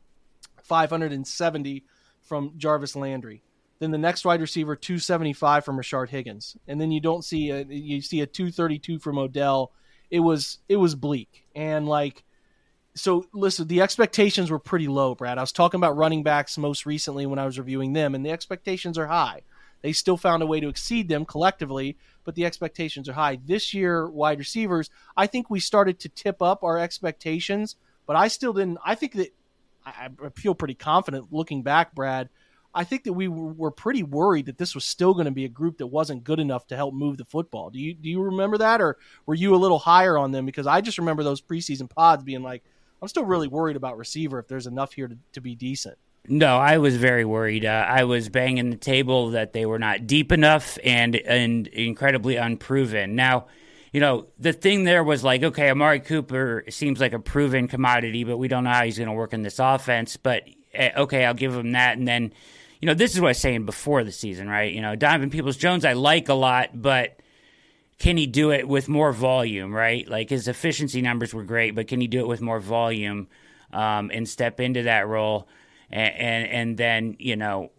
570 0.64 1.86
from 2.22 2.54
Jarvis 2.58 2.96
Landry. 2.96 3.44
Then 3.80 3.92
the 3.92 3.98
next 3.98 4.26
wide 4.26 4.42
receiver, 4.42 4.76
275 4.76 5.64
from 5.64 5.78
Rashard 5.78 6.10
Higgins. 6.10 6.58
And 6.68 6.80
then 6.80 6.92
you 6.92 7.00
don't 7.00 7.24
see 7.24 7.50
a, 7.50 7.64
you 7.64 8.02
see 8.02 8.22
a 8.22 8.28
232 8.28 9.00
from 9.00 9.18
Odell. 9.18 9.72
It 10.12 10.20
was 10.20 10.60
it 10.68 10.78
was 10.78 10.96
bleak. 10.96 11.46
And 11.56 11.88
like 11.88 12.24
so 12.96 13.26
listen, 13.34 13.68
the 13.68 13.82
expectations 13.82 14.52
were 14.52 14.60
pretty 14.60 14.88
low, 14.88 15.16
Brad. 15.16 15.38
I 15.38 15.42
was 15.42 15.52
talking 15.52 15.80
about 15.80 15.96
running 15.96 16.24
backs 16.24 16.58
most 16.58 16.86
recently 16.86 17.26
when 17.26 17.40
I 17.40 17.46
was 17.46 17.58
reviewing 17.58 17.94
them, 17.94 18.16
and 18.16 18.26
the 18.26 18.32
expectations 18.32 18.98
are 18.98 19.08
high. 19.08 19.44
They 19.82 19.94
still 19.94 20.18
found 20.18 20.44
a 20.44 20.48
way 20.48 20.60
to 20.60 20.68
exceed 20.68 21.08
them 21.08 21.26
collectively, 21.26 21.98
but 22.26 22.36
the 22.36 22.46
expectations 22.46 23.08
are 23.08 23.14
high. 23.14 23.40
This 23.46 23.74
year, 23.74 24.10
wide 24.10 24.40
receivers, 24.40 24.90
I 25.16 25.28
think 25.28 25.50
we 25.50 25.62
started 25.62 26.00
to 26.02 26.10
tip 26.10 26.42
up 26.42 26.64
our 26.64 26.78
expectations, 26.78 27.78
but 28.06 28.18
I 28.18 28.28
still 28.28 28.52
didn't. 28.52 28.80
I 28.84 28.96
think 28.96 29.14
that 29.14 29.34
I 29.86 30.10
feel 30.36 30.54
pretty 30.56 30.74
confident 30.74 31.32
looking 31.32 31.64
back, 31.64 31.96
Brad. 31.96 32.30
I 32.74 32.84
think 32.84 33.04
that 33.06 33.14
we 33.14 33.28
were 33.28 33.72
pretty 33.72 34.04
worried 34.04 34.46
that 34.46 34.58
this 34.58 34.76
was 34.76 34.86
still 34.86 35.14
going 35.14 35.26
to 35.26 35.32
be 35.32 35.46
a 35.46 35.50
group 35.50 35.80
that 35.80 35.88
wasn't 35.88 36.24
good 36.24 36.40
enough 36.40 36.68
to 36.68 36.76
help 36.76 36.94
move 36.94 37.18
the 37.18 37.26
football. 37.26 37.70
Do 37.70 37.80
you 37.80 37.94
do 37.94 38.10
you 38.10 38.22
remember 38.22 38.60
that, 38.60 38.80
or 38.82 38.98
were 39.26 39.36
you 39.36 39.56
a 39.56 39.58
little 39.58 39.80
higher 39.80 40.18
on 40.18 40.32
them? 40.32 40.46
Because 40.46 40.68
I 40.68 40.82
just 40.82 40.98
remember 41.00 41.24
those 41.24 41.42
preseason 41.42 41.90
pods 41.90 42.24
being 42.24 42.44
like, 42.44 42.64
I'm 43.02 43.08
still 43.08 43.26
really 43.26 43.48
worried 43.48 43.76
about 43.76 43.98
receiver 43.98 44.40
if 44.40 44.48
there's 44.48 44.68
enough 44.68 44.94
here 44.94 45.08
to, 45.08 45.18
to 45.34 45.42
be 45.42 45.56
decent. 45.56 45.98
No, 46.28 46.58
I 46.58 46.78
was 46.78 46.98
very 46.98 47.26
worried. 47.26 47.66
Uh, 47.66 47.86
I 47.88 48.04
was 48.04 48.30
banging 48.30 48.70
the 48.70 48.78
table 48.78 49.32
that 49.32 49.54
they 49.54 49.66
were 49.66 49.80
not 49.80 50.06
deep 50.06 50.32
enough 50.32 50.78
and 50.84 51.16
and 51.16 51.66
incredibly 51.68 52.36
unproven. 52.36 53.16
Now, 53.16 53.48
you 53.92 54.00
know, 54.00 54.28
the 54.38 54.54
thing 54.54 54.84
there 54.84 55.04
was 55.04 55.24
like, 55.24 55.42
okay, 55.42 55.72
Amari 55.72 56.02
Cooper 56.02 56.66
seems 56.70 57.00
like 57.00 57.14
a 57.14 57.20
proven 57.20 57.68
commodity, 57.68 58.24
but 58.26 58.38
we 58.38 58.48
don't 58.48 58.66
know 58.66 58.72
how 58.72 58.84
he's 58.84 58.98
going 58.98 59.08
to 59.08 59.14
work 59.14 59.34
in 59.34 59.42
this 59.42 59.58
offense. 59.58 60.18
But 60.18 60.44
eh, 60.74 60.92
okay, 60.96 61.26
I'll 61.26 61.34
give 61.34 61.56
him 61.56 61.72
that. 61.72 61.98
And 61.98 62.08
then, 62.08 62.34
you 62.80 62.86
know, 62.86 62.94
this 62.94 63.14
is 63.14 63.22
what 63.22 63.28
I 63.28 63.32
was 63.32 63.40
saying 63.40 63.66
before 63.66 64.04
the 64.04 64.12
season, 64.12 64.50
right? 64.50 64.74
You 64.74 64.82
know, 64.82 64.96
Donovan 64.96 65.30
Peoples 65.30 65.58
Jones, 65.58 65.86
I 65.86 65.94
like 65.94 66.30
a 66.30 66.34
lot, 66.34 66.70
but 66.74 67.20
can 67.98 68.18
he 68.18 68.26
do 68.26 68.52
it 68.52 68.68
with 68.68 68.88
more 68.88 69.12
volume, 69.12 69.74
right? 69.74 70.08
Like 70.08 70.30
his 70.30 70.48
efficiency 70.48 71.02
numbers 71.02 71.34
were 71.34 71.44
great, 71.44 71.76
but 71.76 71.88
can 71.88 72.00
he 72.00 72.08
do 72.08 72.20
it 72.20 72.28
with 72.28 72.42
more 72.42 72.60
volume 72.60 73.28
um, 73.74 74.12
and 74.14 74.28
step 74.28 74.60
into 74.60 74.84
that 74.84 75.08
role? 75.08 75.48
And, 75.90 76.14
and, 76.16 76.48
and 76.48 76.78
then, 76.78 77.16
you 77.20 77.36
know, 77.36 77.72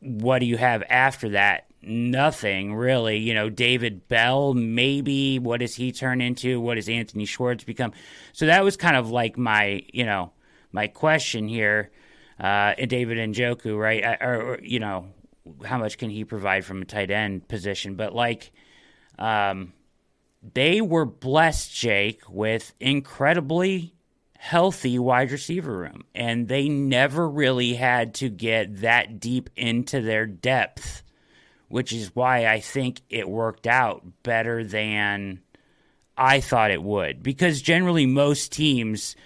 what 0.00 0.38
do 0.38 0.46
you 0.46 0.56
have 0.56 0.82
after 0.88 1.30
that? 1.30 1.66
nothing 1.86 2.74
really. 2.74 3.18
You 3.18 3.34
know, 3.34 3.48
David 3.48 4.08
Bell, 4.08 4.54
maybe. 4.54 5.38
What 5.38 5.60
does 5.60 5.74
he 5.74 5.92
turn 5.92 6.20
into? 6.20 6.60
What 6.60 6.74
does 6.74 6.88
Anthony 6.88 7.24
Schwartz 7.24 7.64
become? 7.64 7.92
So 8.32 8.46
that 8.46 8.64
was 8.64 8.76
kind 8.76 8.96
of 8.96 9.10
like 9.10 9.38
my, 9.38 9.82
you 9.92 10.04
know, 10.04 10.32
my 10.72 10.88
question 10.88 11.48
here. 11.48 11.90
Uh, 12.38 12.74
and 12.78 12.90
David 12.90 13.18
Njoku, 13.18 13.78
right? 13.78 14.18
Or, 14.20 14.42
or, 14.42 14.60
you 14.62 14.78
know, 14.78 15.06
how 15.64 15.78
much 15.78 15.98
can 15.98 16.10
he 16.10 16.24
provide 16.24 16.64
from 16.64 16.82
a 16.82 16.84
tight 16.84 17.10
end 17.10 17.48
position? 17.48 17.94
But 17.94 18.14
like, 18.14 18.52
um, 19.18 19.72
they 20.54 20.80
were 20.80 21.06
blessed, 21.06 21.74
Jake, 21.74 22.22
with 22.28 22.74
incredibly 22.78 23.94
healthy 24.38 24.98
wide 24.98 25.32
receiver 25.32 25.76
room, 25.76 26.04
and 26.14 26.46
they 26.46 26.68
never 26.68 27.28
really 27.28 27.74
had 27.74 28.14
to 28.14 28.28
get 28.28 28.82
that 28.82 29.18
deep 29.18 29.50
into 29.56 30.00
their 30.00 30.26
depth 30.26 31.02
which 31.68 31.92
is 31.92 32.14
why 32.14 32.46
I 32.46 32.60
think 32.60 33.00
it 33.10 33.28
worked 33.28 33.66
out 33.66 34.04
better 34.22 34.64
than 34.64 35.40
I 36.16 36.40
thought 36.40 36.70
it 36.70 36.82
would. 36.82 37.22
Because 37.22 37.60
generally, 37.60 38.06
most 38.06 38.52
teams, 38.52 39.16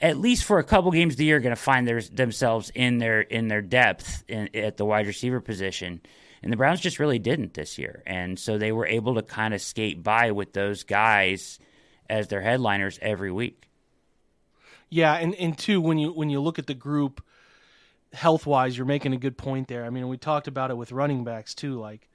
at 0.00 0.16
least 0.16 0.44
for 0.44 0.58
a 0.58 0.64
couple 0.64 0.90
games 0.90 1.14
of 1.14 1.18
the 1.18 1.24
year, 1.24 1.40
going 1.40 1.54
to 1.54 1.60
find 1.60 1.86
their, 1.86 2.00
themselves 2.00 2.70
in 2.74 2.98
their 2.98 3.20
in 3.20 3.48
their 3.48 3.62
depth 3.62 4.24
in, 4.28 4.48
at 4.54 4.76
the 4.76 4.84
wide 4.84 5.06
receiver 5.06 5.40
position. 5.40 6.00
And 6.42 6.52
the 6.52 6.56
Browns 6.56 6.80
just 6.80 7.00
really 7.00 7.18
didn't 7.18 7.54
this 7.54 7.78
year, 7.78 8.02
and 8.06 8.38
so 8.38 8.58
they 8.58 8.70
were 8.70 8.86
able 8.86 9.16
to 9.16 9.22
kind 9.22 9.54
of 9.54 9.60
skate 9.60 10.02
by 10.04 10.30
with 10.30 10.52
those 10.52 10.84
guys 10.84 11.58
as 12.08 12.28
their 12.28 12.40
headliners 12.40 12.98
every 13.02 13.32
week. 13.32 13.68
Yeah, 14.88 15.14
and 15.14 15.34
and 15.34 15.58
two, 15.58 15.80
when 15.80 15.98
you 15.98 16.12
when 16.12 16.30
you 16.30 16.40
look 16.40 16.60
at 16.60 16.68
the 16.68 16.74
group 16.74 17.24
health 18.12 18.46
wise, 18.46 18.76
you're 18.76 18.86
making 18.86 19.12
a 19.12 19.18
good 19.18 19.36
point 19.36 19.68
there. 19.68 19.84
I 19.84 19.90
mean, 19.90 20.08
we 20.08 20.16
talked 20.16 20.48
about 20.48 20.70
it 20.70 20.76
with 20.76 20.92
running 20.92 21.24
backs 21.24 21.54
too. 21.54 21.78
Like 21.78 22.08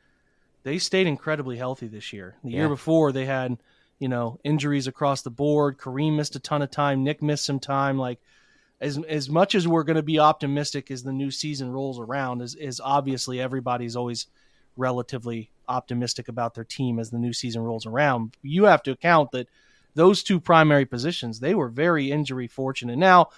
they 0.64 0.78
stayed 0.80 1.08
incredibly 1.08 1.58
healthy 1.58 1.88
this 1.88 2.14
year. 2.14 2.36
The 2.44 2.52
yeah. 2.52 2.60
year 2.60 2.70
before, 2.70 3.12
they 3.12 3.26
had 3.26 3.58
you 4.00 4.08
know 4.08 4.40
injuries 4.44 4.88
across 4.88 5.22
the 5.22 5.30
board. 5.30 5.78
Kareem 5.78 6.16
missed 6.16 6.36
a 6.36 6.40
ton 6.40 6.62
of 6.62 6.72
time. 6.72 7.04
Nick 7.04 7.22
missed 7.22 7.46
some 7.46 7.60
time. 7.60 7.98
Like 7.98 8.20
as 8.82 9.00
as 9.08 9.30
much 9.30 9.56
as 9.56 9.68
we're 9.68 9.84
going 9.84 9.96
to 9.96 10.04
be 10.04 10.20
optimistic 10.20 10.92
as 10.92 11.04
the 11.04 11.14
new 11.14 11.32
season 11.32 11.72
rolls 11.72 12.00
around, 12.00 12.42
is 12.42 12.56
is 12.56 12.82
obviously 12.84 13.40
everybody's 13.40 13.96
always 13.96 14.28
relatively 14.76 15.52
optimistic 15.68 16.28
about 16.28 16.56
their 16.56 16.64
team 16.64 17.00
as 17.00 17.10
the 17.10 17.20
new 17.20 17.34
season 17.34 17.62
rolls 17.62 17.86
around. 17.86 18.36
You 18.42 18.66
have 18.66 18.84
to 18.84 18.92
account 18.92 19.32
that 19.32 19.48
those 19.96 20.24
two 20.24 20.40
primary 20.40 20.86
positions 20.86 21.40
they 21.40 21.56
were 21.56 21.70
very 21.70 22.12
injury 22.12 22.48
fortunate. 22.48 22.98
Now 22.98 23.30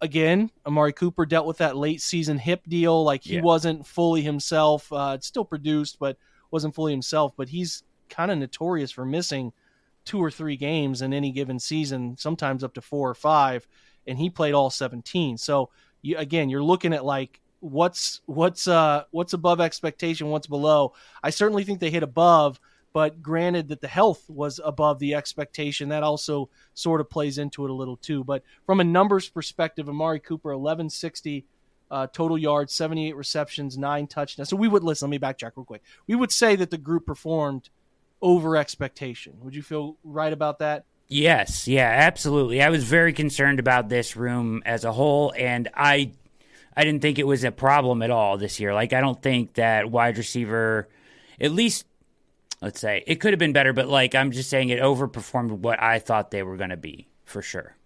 again, 0.00 0.50
Amari 0.66 0.92
Cooper 0.92 1.26
dealt 1.26 1.46
with 1.46 1.58
that 1.58 1.76
late 1.76 2.00
season 2.00 2.38
hip 2.38 2.62
deal. 2.68 3.02
Like 3.02 3.24
he 3.24 3.36
yeah. 3.36 3.42
wasn't 3.42 3.86
fully 3.86 4.22
himself. 4.22 4.92
Uh, 4.92 5.18
still 5.20 5.44
produced, 5.44 5.98
but 5.98 6.16
wasn't 6.50 6.74
fully 6.74 6.92
himself. 6.92 7.32
But 7.36 7.48
he's 7.48 7.82
kind 8.08 8.30
of 8.30 8.38
notorious 8.38 8.90
for 8.90 9.04
missing 9.04 9.52
two 10.06 10.22
or 10.22 10.30
three 10.30 10.56
games 10.56 11.02
in 11.02 11.12
any 11.12 11.30
given 11.30 11.58
season, 11.58 12.16
sometimes 12.16 12.64
up 12.64 12.72
to 12.74 12.80
four 12.80 13.10
or 13.10 13.14
five. 13.14 13.66
And 14.06 14.18
he 14.18 14.30
played 14.30 14.54
all 14.54 14.70
17. 14.70 15.36
So 15.36 15.68
you, 16.00 16.16
again, 16.16 16.48
you're 16.48 16.62
looking 16.62 16.94
at 16.94 17.04
like 17.04 17.40
what's 17.60 18.20
what's 18.26 18.68
uh 18.68 19.02
what's 19.10 19.32
above 19.32 19.60
expectation, 19.60 20.28
what's 20.28 20.46
below. 20.46 20.94
I 21.22 21.30
certainly 21.30 21.64
think 21.64 21.80
they 21.80 21.90
hit 21.90 22.02
above 22.02 22.58
but 22.96 23.20
granted 23.20 23.68
that 23.68 23.82
the 23.82 23.88
health 23.88 24.24
was 24.26 24.58
above 24.64 24.98
the 25.00 25.14
expectation, 25.14 25.90
that 25.90 26.02
also 26.02 26.48
sort 26.72 26.98
of 26.98 27.10
plays 27.10 27.36
into 27.36 27.66
it 27.66 27.70
a 27.70 27.74
little 27.74 27.98
too. 27.98 28.24
But 28.24 28.42
from 28.64 28.80
a 28.80 28.84
numbers 28.84 29.28
perspective, 29.28 29.90
Amari 29.90 30.18
Cooper, 30.18 30.56
1160 30.56 31.44
uh, 31.90 32.06
total 32.06 32.38
yards, 32.38 32.72
78 32.72 33.14
receptions, 33.14 33.76
nine 33.76 34.06
touchdowns. 34.06 34.48
So 34.48 34.56
we 34.56 34.66
would 34.66 34.82
listen. 34.82 35.10
Let 35.10 35.20
me 35.20 35.26
backtrack 35.26 35.52
real 35.56 35.66
quick. 35.66 35.82
We 36.06 36.14
would 36.14 36.32
say 36.32 36.56
that 36.56 36.70
the 36.70 36.78
group 36.78 37.04
performed 37.04 37.68
over 38.26 38.56
expectation. 38.56 39.34
Would 39.42 39.54
you 39.54 39.62
feel 39.62 39.98
right 40.02 40.32
about 40.32 40.58
that? 40.58 40.84
Yes, 41.06 41.68
yeah, 41.68 41.88
absolutely. 41.88 42.60
I 42.60 42.70
was 42.70 42.82
very 42.82 43.12
concerned 43.12 43.60
about 43.60 43.88
this 43.88 44.16
room 44.16 44.64
as 44.66 44.84
a 44.84 44.90
whole, 44.90 45.32
and 45.38 45.68
I, 45.74 46.10
I 46.76 46.82
didn't 46.82 47.02
think 47.02 47.20
it 47.20 47.26
was 47.26 47.44
a 47.44 47.52
problem 47.52 48.02
at 48.02 48.10
all 48.10 48.36
this 48.36 48.58
year. 48.58 48.74
Like 48.74 48.92
I 48.92 49.00
don't 49.00 49.22
think 49.22 49.54
that 49.54 49.92
wide 49.92 50.18
receiver, 50.18 50.88
at 51.40 51.52
least 51.52 51.86
let's 52.60 52.80
say 52.80 53.04
it 53.06 53.16
could 53.20 53.32
have 53.32 53.38
been 53.38 53.52
better, 53.52 53.72
but 53.72 53.86
like 53.86 54.16
I'm 54.16 54.32
just 54.32 54.50
saying 54.50 54.70
it 54.70 54.80
overperformed 54.80 55.52
what 55.58 55.80
I 55.80 56.00
thought 56.00 56.32
they 56.32 56.42
were 56.42 56.56
going 56.56 56.70
to 56.70 56.76
be 56.76 57.06
for 57.24 57.42
sure 57.42 57.76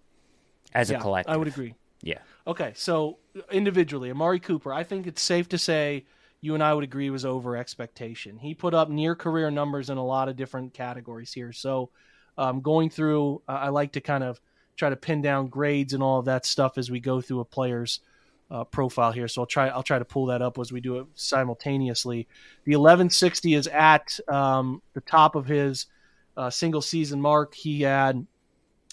as 0.73 0.91
yeah, 0.91 0.97
a 0.97 1.01
collective. 1.03 1.35
I 1.35 1.37
would 1.37 1.49
agree. 1.49 1.75
Yeah. 2.01 2.21
Okay, 2.47 2.73
so 2.75 3.19
individually, 3.53 4.11
Amari 4.11 4.41
Cooper, 4.41 4.73
I 4.73 4.85
think 4.85 5.07
it's 5.07 5.21
safe 5.21 5.51
to 5.51 5.59
say 5.59 6.07
you 6.41 6.55
and 6.55 6.63
I 6.63 6.73
would 6.73 6.85
agree 6.85 7.11
was 7.11 7.25
over 7.25 7.57
expectation. 7.57 8.39
He 8.39 8.55
put 8.55 8.75
up 8.75 8.89
near 8.89 9.15
career 9.15 9.51
numbers 9.51 9.91
in 9.91 9.99
a 9.99 10.05
lot 10.05 10.29
of 10.29 10.37
different 10.37 10.73
categories 10.73 11.33
here. 11.33 11.53
So 11.53 11.91
um, 12.39 12.61
going 12.61 12.91
through, 12.91 13.43
uh, 13.49 13.53
I 13.53 13.69
like 13.69 13.93
to 13.93 14.01
kind 14.01 14.25
of 14.25 14.41
try 14.77 14.89
to 14.89 14.97
pin 14.97 15.21
down 15.21 15.49
grades 15.49 15.93
and 15.93 16.03
all 16.03 16.19
of 16.19 16.25
that 16.25 16.47
stuff 16.47 16.79
as 16.79 16.91
we 16.91 17.01
go 17.01 17.21
through 17.21 17.41
a 17.41 17.45
player's 17.45 18.01
uh, 18.51 18.65
profile 18.65 19.13
here. 19.13 19.29
So 19.29 19.43
I'll 19.43 19.47
try 19.47 19.69
I'll 19.69 19.83
try 19.83 19.99
to 19.99 20.05
pull 20.05 20.27
that 20.27 20.43
up 20.43 20.59
as 20.59 20.73
we 20.73 20.81
do 20.81 20.99
it 20.99 21.07
simultaneously. 21.15 22.27
The 22.65 22.73
1160 22.73 23.55
is 23.55 23.67
at 23.69 24.19
um, 24.27 24.83
the 24.95 25.03
top 25.03 25.35
of 25.35 25.47
his 25.47 25.87
uh, 26.37 26.51
single 26.51 26.83
season 26.83 27.21
mark. 27.21 27.55
He 27.55 27.83
had 27.83 28.27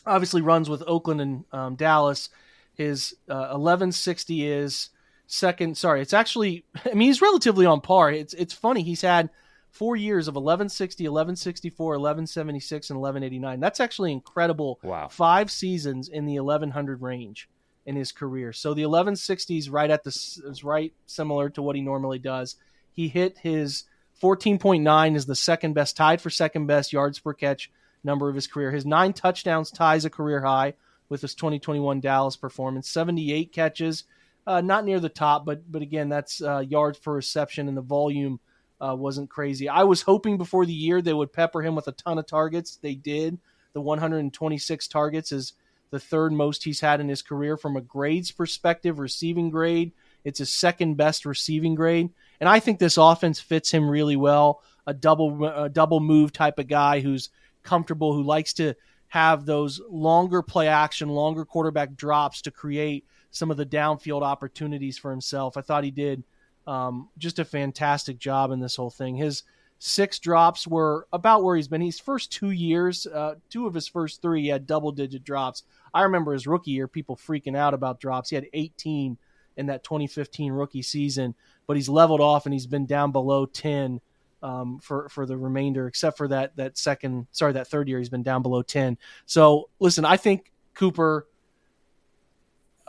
obviously 0.06 0.42
runs 0.42 0.70
with 0.70 0.84
Oakland 0.86 1.22
and 1.22 1.46
um, 1.52 1.76
Dallas. 1.76 2.30
His 2.74 3.16
uh, 3.30 3.56
1160 3.56 4.46
is 4.46 4.90
second. 5.28 5.78
Sorry, 5.78 6.02
it's 6.02 6.13
actually 6.13 6.65
I 6.86 6.90
mean 6.90 7.08
he's 7.08 7.21
relatively 7.21 7.65
on 7.65 7.82
par. 7.82 8.12
It's 8.12 8.34
it's 8.34 8.54
funny 8.54 8.82
he's 8.82 9.02
had 9.02 9.30
four 9.69 9.96
years 9.96 10.28
of 10.28 10.34
1160, 10.34 11.04
1164, 11.04 11.86
1176, 11.86 12.90
and 12.90 13.00
1189. 13.00 13.60
That's 13.60 13.80
actually 13.80 14.12
incredible. 14.12 14.80
Wow. 14.82 15.08
Five 15.08 15.52
seasons 15.52 16.10
in 16.10 16.25
the 16.25 16.40
1100 16.40 17.02
range 17.02 17.48
in 17.86 17.96
his 17.96 18.12
career. 18.12 18.52
So 18.54 18.73
the 18.73 18.84
1160s 18.84 19.71
right 19.71 19.90
at 19.90 20.04
the 20.04 20.10
is 20.10 20.63
right 20.63 20.94
similar 21.06 21.50
to 21.52 21.62
what 21.62 21.75
he 21.75 21.82
normally 21.82 22.19
does. 22.19 22.56
He 22.92 23.08
hit 23.08 23.38
his 23.38 23.84
14.9 24.21 25.15
is 25.15 25.25
the 25.25 25.36
second 25.36 25.73
best, 25.73 25.96
tied 25.96 26.21
for 26.21 26.30
second 26.30 26.65
best 26.65 26.92
yards 26.92 27.19
per 27.19 27.34
catch 27.34 27.71
number 28.04 28.30
of 28.30 28.36
his 28.36 28.48
career. 28.48 28.71
His 28.71 28.86
nine 28.86 29.13
touchdowns 29.13 29.71
ties 29.71 30.06
a 30.06 30.10
career 30.10 30.42
high 30.42 30.73
with 31.08 31.21
his 31.21 31.36
2021 31.36 32.00
Dallas 32.00 32.36
performance. 32.36 32.90
78 32.90 33.52
catches, 33.52 34.04
uh, 34.48 34.62
not 34.62 34.85
near 34.85 35.00
the 35.02 35.10
top, 35.10 35.45
but 35.45 35.69
but 35.69 35.81
again, 35.81 36.08
that's 36.08 36.41
uh, 36.41 36.60
yards 36.60 36.98
per 36.98 37.13
reception, 37.13 37.67
and 37.67 37.75
the 37.75 37.81
volume 37.81 38.39
uh, 38.79 38.95
wasn't 38.98 39.29
crazy. 39.29 39.67
I 39.67 39.83
was 39.83 40.02
hoping 40.02 40.37
before 40.37 40.65
the 40.65 40.73
year 40.73 41.02
they 41.02 41.13
would 41.13 41.33
pepper 41.33 41.62
him 41.62 41.75
with 41.75 41.89
a 41.89 41.91
ton 41.91 42.17
of 42.17 42.25
targets. 42.25 42.77
They 42.77 42.95
did. 42.95 43.37
The 43.73 43.81
126 43.81 44.87
targets 44.87 45.31
is 45.33 45.54
the 45.91 46.00
third 46.00 46.31
most 46.31 46.63
he's 46.63 46.79
had 46.79 47.02
in 47.02 47.10
his 47.10 47.21
career 47.21 47.58
from 47.58 47.75
a 47.75 47.81
grades 47.81 48.31
perspective, 48.31 49.00
receiving 49.00 49.50
grade. 49.50 49.91
It's 50.23 50.39
his 50.39 50.54
second 50.54 50.95
best 50.95 51.25
receiving 51.25 51.75
grade, 51.75 52.10
and 52.39 52.48
I 52.48 52.62
think 52.62 52.79
this 52.79 52.98
offense 52.98 53.41
fits 53.41 53.69
him 53.69 53.89
really 53.89 54.15
well. 54.15 54.63
A 54.87 54.93
double 54.93 55.43
a 55.45 55.67
double 55.67 56.00
move 56.00 56.31
type 56.31 56.58
of 56.58 56.67
guy 56.67 57.02
who's 57.02 57.29
comfortable, 57.63 58.13
who 58.13 58.23
likes 58.23 58.54
to 58.54 58.75
have 59.10 59.45
those 59.45 59.81
longer 59.89 60.41
play 60.41 60.69
action, 60.69 61.10
longer 61.10 61.43
quarterback 61.43 61.95
drops 61.95 62.41
to 62.43 62.52
create 62.52 63.06
some 63.38 63.52
of 63.52 63.58
the 63.58 63.65
downfield 63.65 64.21
opportunities 64.21 64.98
for 64.98 65.12
himself. 65.12 65.58
I 65.58 65.62
thought 65.62 65.83
he 65.83 65.92
did 65.92 66.23
um, 66.65 67.10
just 67.17 67.40
a 67.40 67.46
fantastic 67.46 68.17
job 68.17 68.52
in 68.52 68.60
this 68.60 68.75
whole 68.75 68.90
thing. 68.90 69.15
His 69.15 69.44
six 69.79 70.19
drops 70.19 70.67
were 70.67 71.08
about 71.13 71.44
where 71.44 71.56
he's 71.56 71.67
been. 71.67 71.81
His 71.81 72.00
first 72.00 72.31
two 72.31 72.52
years, 72.52 73.06
uh, 73.08 73.35
two 73.50 73.67
of 73.67 73.73
his 73.73 73.88
first 73.88 74.21
three, 74.21 74.44
he 74.44 74.48
had 74.48 74.67
double 74.67 74.92
digit 74.92 75.23
drops. 75.23 75.63
I 75.94 76.04
remember 76.04 76.33
his 76.33 76.48
rookie 76.48 76.71
year, 76.71 76.88
people 76.88 77.15
freaking 77.15 77.56
out 77.56 77.73
about 77.73 78.00
drops. 78.00 78.29
He 78.29 78.35
had 78.35 78.48
18 78.54 79.17
in 79.56 79.65
that 79.67 79.83
2015 79.83 80.52
rookie 80.52 80.81
season, 80.81 81.35
but 81.65 81.77
he's 81.77 81.90
leveled 81.90 82.21
off 82.21 82.46
and 82.46 82.54
he's 82.54 82.67
been 82.67 82.85
down 82.85 83.12
below 83.12 83.46
10 83.46 84.02
um, 84.44 84.79
for 84.79 85.10
for 85.10 85.25
the 85.25 85.35
remainder, 85.35 85.88
except 85.88 86.17
for 86.17 86.27
that 86.27 86.56
that 86.58 86.77
second, 86.77 87.27
sorry, 87.31 87.54
that 87.54 87.67
third 87.67 87.88
year, 87.88 87.98
he's 87.98 88.10
been 88.10 88.23
down 88.23 88.44
below 88.44 88.62
10. 88.62 88.98
So 89.25 89.69
listen, 89.79 90.06
I 90.06 90.17
think 90.17 90.52
Cooper 90.75 91.27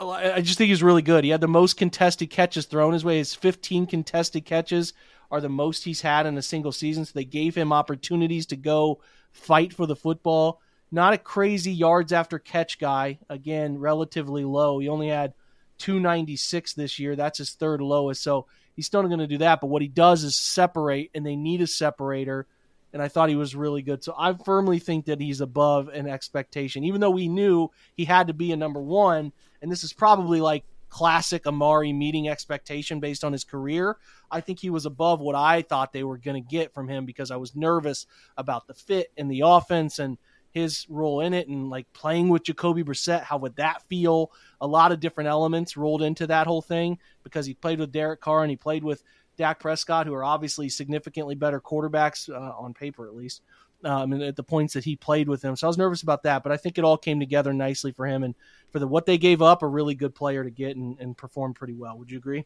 I 0.00 0.40
just 0.40 0.58
think 0.58 0.68
he's 0.68 0.82
really 0.82 1.02
good. 1.02 1.24
He 1.24 1.30
had 1.30 1.40
the 1.40 1.48
most 1.48 1.76
contested 1.76 2.30
catches 2.30 2.66
thrown 2.66 2.92
his 2.92 3.04
way. 3.04 3.18
His 3.18 3.34
15 3.34 3.86
contested 3.86 4.44
catches 4.44 4.92
are 5.30 5.40
the 5.40 5.48
most 5.48 5.84
he's 5.84 6.02
had 6.02 6.26
in 6.26 6.38
a 6.38 6.42
single 6.42 6.72
season. 6.72 7.04
So 7.04 7.12
they 7.14 7.24
gave 7.24 7.54
him 7.54 7.72
opportunities 7.72 8.46
to 8.46 8.56
go 8.56 9.00
fight 9.32 9.72
for 9.72 9.86
the 9.86 9.96
football. 9.96 10.60
Not 10.90 11.12
a 11.12 11.18
crazy 11.18 11.72
yards 11.72 12.12
after 12.12 12.38
catch 12.38 12.78
guy. 12.78 13.18
Again, 13.28 13.78
relatively 13.78 14.44
low. 14.44 14.78
He 14.78 14.88
only 14.88 15.08
had 15.08 15.34
296 15.78 16.74
this 16.74 16.98
year. 16.98 17.16
That's 17.16 17.38
his 17.38 17.50
third 17.50 17.80
lowest. 17.80 18.22
So 18.22 18.46
he's 18.74 18.86
still 18.86 19.02
going 19.02 19.18
to 19.18 19.26
do 19.26 19.38
that. 19.38 19.60
But 19.60 19.66
what 19.66 19.82
he 19.82 19.88
does 19.88 20.24
is 20.24 20.36
separate, 20.36 21.10
and 21.14 21.26
they 21.26 21.36
need 21.36 21.60
a 21.60 21.66
separator. 21.66 22.46
And 22.92 23.02
I 23.02 23.08
thought 23.08 23.28
he 23.28 23.36
was 23.36 23.54
really 23.54 23.82
good. 23.82 24.02
So 24.02 24.14
I 24.16 24.32
firmly 24.32 24.78
think 24.78 25.06
that 25.06 25.20
he's 25.20 25.42
above 25.42 25.88
an 25.88 26.08
expectation, 26.08 26.84
even 26.84 27.00
though 27.00 27.10
we 27.10 27.28
knew 27.28 27.70
he 27.94 28.06
had 28.06 28.28
to 28.28 28.32
be 28.32 28.52
a 28.52 28.56
number 28.56 28.80
one 28.80 29.32
and 29.62 29.70
this 29.70 29.84
is 29.84 29.92
probably 29.92 30.40
like 30.40 30.64
classic 30.88 31.46
Amari 31.46 31.92
meeting 31.92 32.28
expectation 32.28 33.00
based 33.00 33.24
on 33.24 33.32
his 33.32 33.44
career. 33.44 33.96
I 34.30 34.40
think 34.40 34.60
he 34.60 34.70
was 34.70 34.86
above 34.86 35.20
what 35.20 35.34
I 35.34 35.62
thought 35.62 35.92
they 35.92 36.04
were 36.04 36.18
going 36.18 36.42
to 36.42 36.48
get 36.48 36.72
from 36.72 36.88
him 36.88 37.04
because 37.04 37.30
I 37.30 37.36
was 37.36 37.54
nervous 37.54 38.06
about 38.36 38.66
the 38.66 38.74
fit 38.74 39.12
in 39.16 39.28
the 39.28 39.42
offense 39.44 39.98
and 39.98 40.18
his 40.50 40.86
role 40.88 41.20
in 41.20 41.34
it 41.34 41.48
and 41.48 41.68
like 41.68 41.92
playing 41.92 42.28
with 42.28 42.44
Jacoby 42.44 42.82
Brissett. 42.82 43.22
How 43.22 43.36
would 43.38 43.56
that 43.56 43.82
feel? 43.88 44.32
A 44.60 44.66
lot 44.66 44.92
of 44.92 45.00
different 45.00 45.28
elements 45.28 45.76
rolled 45.76 46.02
into 46.02 46.26
that 46.26 46.46
whole 46.46 46.62
thing 46.62 46.98
because 47.22 47.46
he 47.46 47.54
played 47.54 47.78
with 47.78 47.92
Derek 47.92 48.20
Carr 48.20 48.42
and 48.42 48.50
he 48.50 48.56
played 48.56 48.82
with 48.82 49.02
Dak 49.36 49.60
Prescott, 49.60 50.06
who 50.06 50.14
are 50.14 50.24
obviously 50.24 50.68
significantly 50.68 51.34
better 51.34 51.60
quarterbacks 51.60 52.28
uh, 52.28 52.54
on 52.58 52.74
paper, 52.74 53.06
at 53.06 53.14
least 53.14 53.42
um, 53.84 54.12
and 54.12 54.22
at 54.22 54.36
the 54.36 54.42
points 54.42 54.74
that 54.74 54.84
he 54.84 54.96
played 54.96 55.28
with 55.28 55.42
him. 55.42 55.56
So 55.56 55.66
I 55.66 55.68
was 55.68 55.78
nervous 55.78 56.02
about 56.02 56.24
that, 56.24 56.42
but 56.42 56.52
I 56.52 56.56
think 56.56 56.78
it 56.78 56.84
all 56.84 56.96
came 56.96 57.20
together 57.20 57.52
nicely 57.52 57.92
for 57.92 58.06
him 58.06 58.22
and 58.22 58.34
for 58.70 58.78
the 58.78 58.86
what 58.86 59.06
they 59.06 59.18
gave 59.18 59.40
up, 59.40 59.62
a 59.62 59.66
really 59.66 59.94
good 59.94 60.14
player 60.14 60.44
to 60.44 60.50
get 60.50 60.76
and, 60.76 60.98
and 60.98 61.16
perform 61.16 61.54
pretty 61.54 61.74
well. 61.74 61.96
Would 61.98 62.10
you 62.10 62.18
agree? 62.18 62.44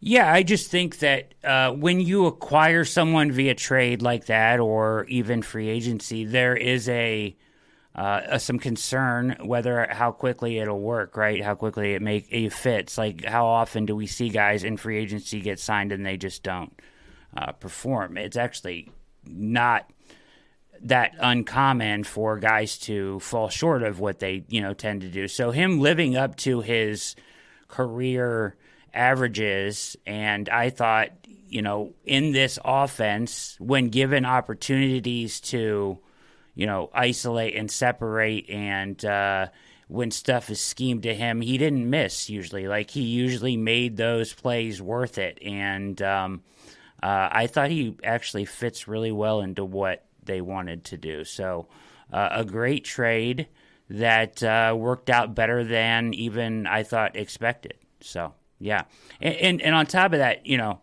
Yeah, 0.00 0.32
I 0.32 0.42
just 0.42 0.70
think 0.70 0.98
that 0.98 1.34
uh, 1.42 1.72
when 1.72 2.00
you 2.00 2.26
acquire 2.26 2.84
someone 2.84 3.32
via 3.32 3.54
trade 3.54 4.02
like 4.02 4.26
that, 4.26 4.60
or 4.60 5.04
even 5.06 5.42
free 5.42 5.68
agency, 5.68 6.24
there 6.24 6.56
is 6.56 6.88
a 6.88 7.36
uh, 7.94 8.38
some 8.38 8.58
concern 8.58 9.36
whether 9.44 9.86
how 9.88 10.10
quickly 10.10 10.58
it'll 10.58 10.80
work, 10.80 11.16
right? 11.16 11.42
How 11.42 11.54
quickly 11.54 11.94
it 11.94 12.02
make 12.02 12.26
it 12.30 12.52
fits. 12.52 12.98
Like 12.98 13.24
how 13.24 13.46
often 13.46 13.86
do 13.86 13.94
we 13.94 14.06
see 14.06 14.28
guys 14.28 14.64
in 14.64 14.76
free 14.76 14.98
agency 14.98 15.40
get 15.40 15.60
signed 15.60 15.92
and 15.92 16.04
they 16.04 16.16
just 16.16 16.42
don't 16.42 16.72
uh, 17.36 17.52
perform? 17.52 18.16
It's 18.16 18.36
actually 18.36 18.90
not 19.26 19.88
that 20.84 21.14
uncommon 21.18 22.04
for 22.04 22.38
guys 22.38 22.78
to 22.78 23.18
fall 23.20 23.48
short 23.48 23.82
of 23.82 24.00
what 24.00 24.18
they 24.18 24.44
you 24.48 24.60
know 24.60 24.74
tend 24.74 25.00
to 25.00 25.08
do. 25.08 25.26
So 25.28 25.50
him 25.50 25.80
living 25.80 26.16
up 26.16 26.36
to 26.38 26.60
his 26.60 27.16
career 27.68 28.56
averages, 28.92 29.96
and 30.06 30.48
I 30.48 30.70
thought 30.70 31.10
you 31.48 31.62
know 31.62 31.94
in 32.04 32.32
this 32.32 32.58
offense 32.64 33.56
when 33.58 33.88
given 33.88 34.24
opportunities 34.24 35.40
to 35.40 35.98
you 36.54 36.66
know 36.66 36.90
isolate 36.92 37.54
and 37.56 37.70
separate 37.70 38.48
and 38.50 39.02
uh, 39.04 39.48
when 39.88 40.10
stuff 40.10 40.50
is 40.50 40.60
schemed 40.60 41.04
to 41.04 41.14
him, 41.14 41.40
he 41.40 41.56
didn't 41.56 41.88
miss 41.88 42.28
usually. 42.28 42.68
Like 42.68 42.90
he 42.90 43.02
usually 43.02 43.56
made 43.56 43.96
those 43.96 44.34
plays 44.34 44.82
worth 44.82 45.16
it, 45.16 45.38
and 45.42 46.00
um, 46.02 46.42
uh, 47.02 47.28
I 47.32 47.46
thought 47.46 47.70
he 47.70 47.96
actually 48.04 48.44
fits 48.44 48.86
really 48.86 49.12
well 49.12 49.40
into 49.40 49.64
what 49.64 50.04
they 50.26 50.40
wanted 50.40 50.84
to 50.84 50.96
do. 50.96 51.24
So, 51.24 51.68
uh, 52.12 52.28
a 52.32 52.44
great 52.44 52.84
trade 52.84 53.48
that 53.90 54.42
uh, 54.42 54.74
worked 54.76 55.10
out 55.10 55.34
better 55.34 55.64
than 55.64 56.14
even 56.14 56.66
I 56.66 56.82
thought 56.82 57.16
expected. 57.16 57.74
So, 58.00 58.34
yeah, 58.58 58.84
and, 59.20 59.34
and, 59.36 59.62
and 59.62 59.74
on 59.74 59.86
top 59.86 60.12
of 60.12 60.18
that, 60.18 60.46
you 60.46 60.56
know, 60.56 60.80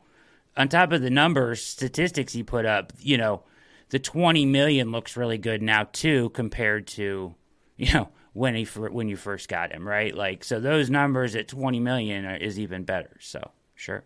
on 0.58 0.68
top 0.68 0.92
of 0.92 1.02
the 1.02 1.10
numbers, 1.10 1.64
statistics 1.64 2.34
he 2.34 2.44
put 2.44 2.66
up, 2.66 2.94
you 3.00 3.18
know, 3.18 3.44
the 3.90 4.00
twenty 4.00 4.46
million 4.46 4.92
looks 4.92 5.18
really 5.18 5.38
good 5.38 5.62
now 5.62 5.88
too, 5.92 6.30
compared 6.30 6.88
to 6.88 7.36
you 7.78 7.94
know 7.94 8.10
when 8.34 8.56
he 8.56 8.64
when 8.66 9.10
you 9.10 9.18
first 9.18 9.50
got 9.50 9.72
him, 9.72 9.88
right? 9.88 10.16
Like, 10.16 10.44
so 10.44 10.60
those 10.60 10.90
numbers 10.90 11.36
at 11.36 11.48
twenty 11.48 11.80
million 11.80 12.26
is 12.26 12.60
even 12.60 12.84
better. 12.84 13.18
So, 13.20 13.52
sure. 13.76 14.04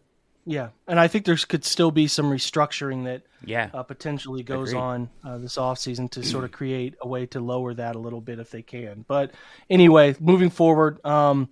Yeah, 0.47 0.69
and 0.87 0.99
I 0.99 1.07
think 1.07 1.25
there 1.25 1.35
could 1.35 1.65
still 1.65 1.89
be 1.89 2.07
some 2.07 2.29
restructuring 2.29 3.05
that 3.05 3.23
yeah 3.43 3.69
uh, 3.73 3.81
potentially 3.83 4.43
goes 4.43 4.69
Agreed. 4.69 4.79
on 4.79 5.09
uh, 5.23 5.37
this 5.39 5.55
offseason 5.55 6.09
to 6.11 6.23
sort 6.23 6.43
of 6.43 6.51
create 6.51 6.95
a 7.01 7.07
way 7.07 7.25
to 7.27 7.39
lower 7.39 7.73
that 7.73 7.95
a 7.95 7.99
little 7.99 8.21
bit 8.21 8.37
if 8.37 8.51
they 8.51 8.61
can. 8.61 9.05
But 9.07 9.31
anyway, 9.71 10.15
moving 10.19 10.51
forward, 10.51 11.03
um, 11.03 11.49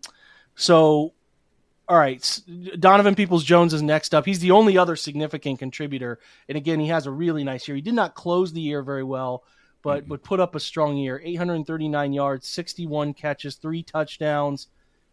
so 0.56 1.14
all 1.90 1.98
right, 1.98 2.40
Donovan 2.80 3.16
Peoples 3.16 3.44
Jones 3.44 3.74
is 3.74 3.82
next 3.82 4.14
up. 4.14 4.26
He's 4.26 4.40
the 4.40 4.52
only 4.52 4.78
other 4.78 4.96
significant 4.96 5.58
contributor, 5.58 6.20
and 6.48 6.56
again, 6.56 6.80
he 6.80 6.88
has 6.90 7.08
a 7.08 7.12
really 7.12 7.44
nice 7.44 7.68
year. 7.68 7.76
He 7.76 7.82
did 7.82 7.96
not 7.96 8.14
close 8.14 8.54
the 8.54 8.62
year 8.62 8.84
very 8.84 9.04
well, 9.04 9.44
but 9.82 10.02
mm-hmm. 10.02 10.10
but 10.10 10.24
put 10.24 10.40
up 10.40 10.54
a 10.54 10.60
strong 10.60 10.98
year: 10.98 11.20
839 11.24 12.14
yards, 12.14 12.48
61 12.48 13.16
catches, 13.16 13.56
three 13.56 13.82
touchdowns. 13.82 14.68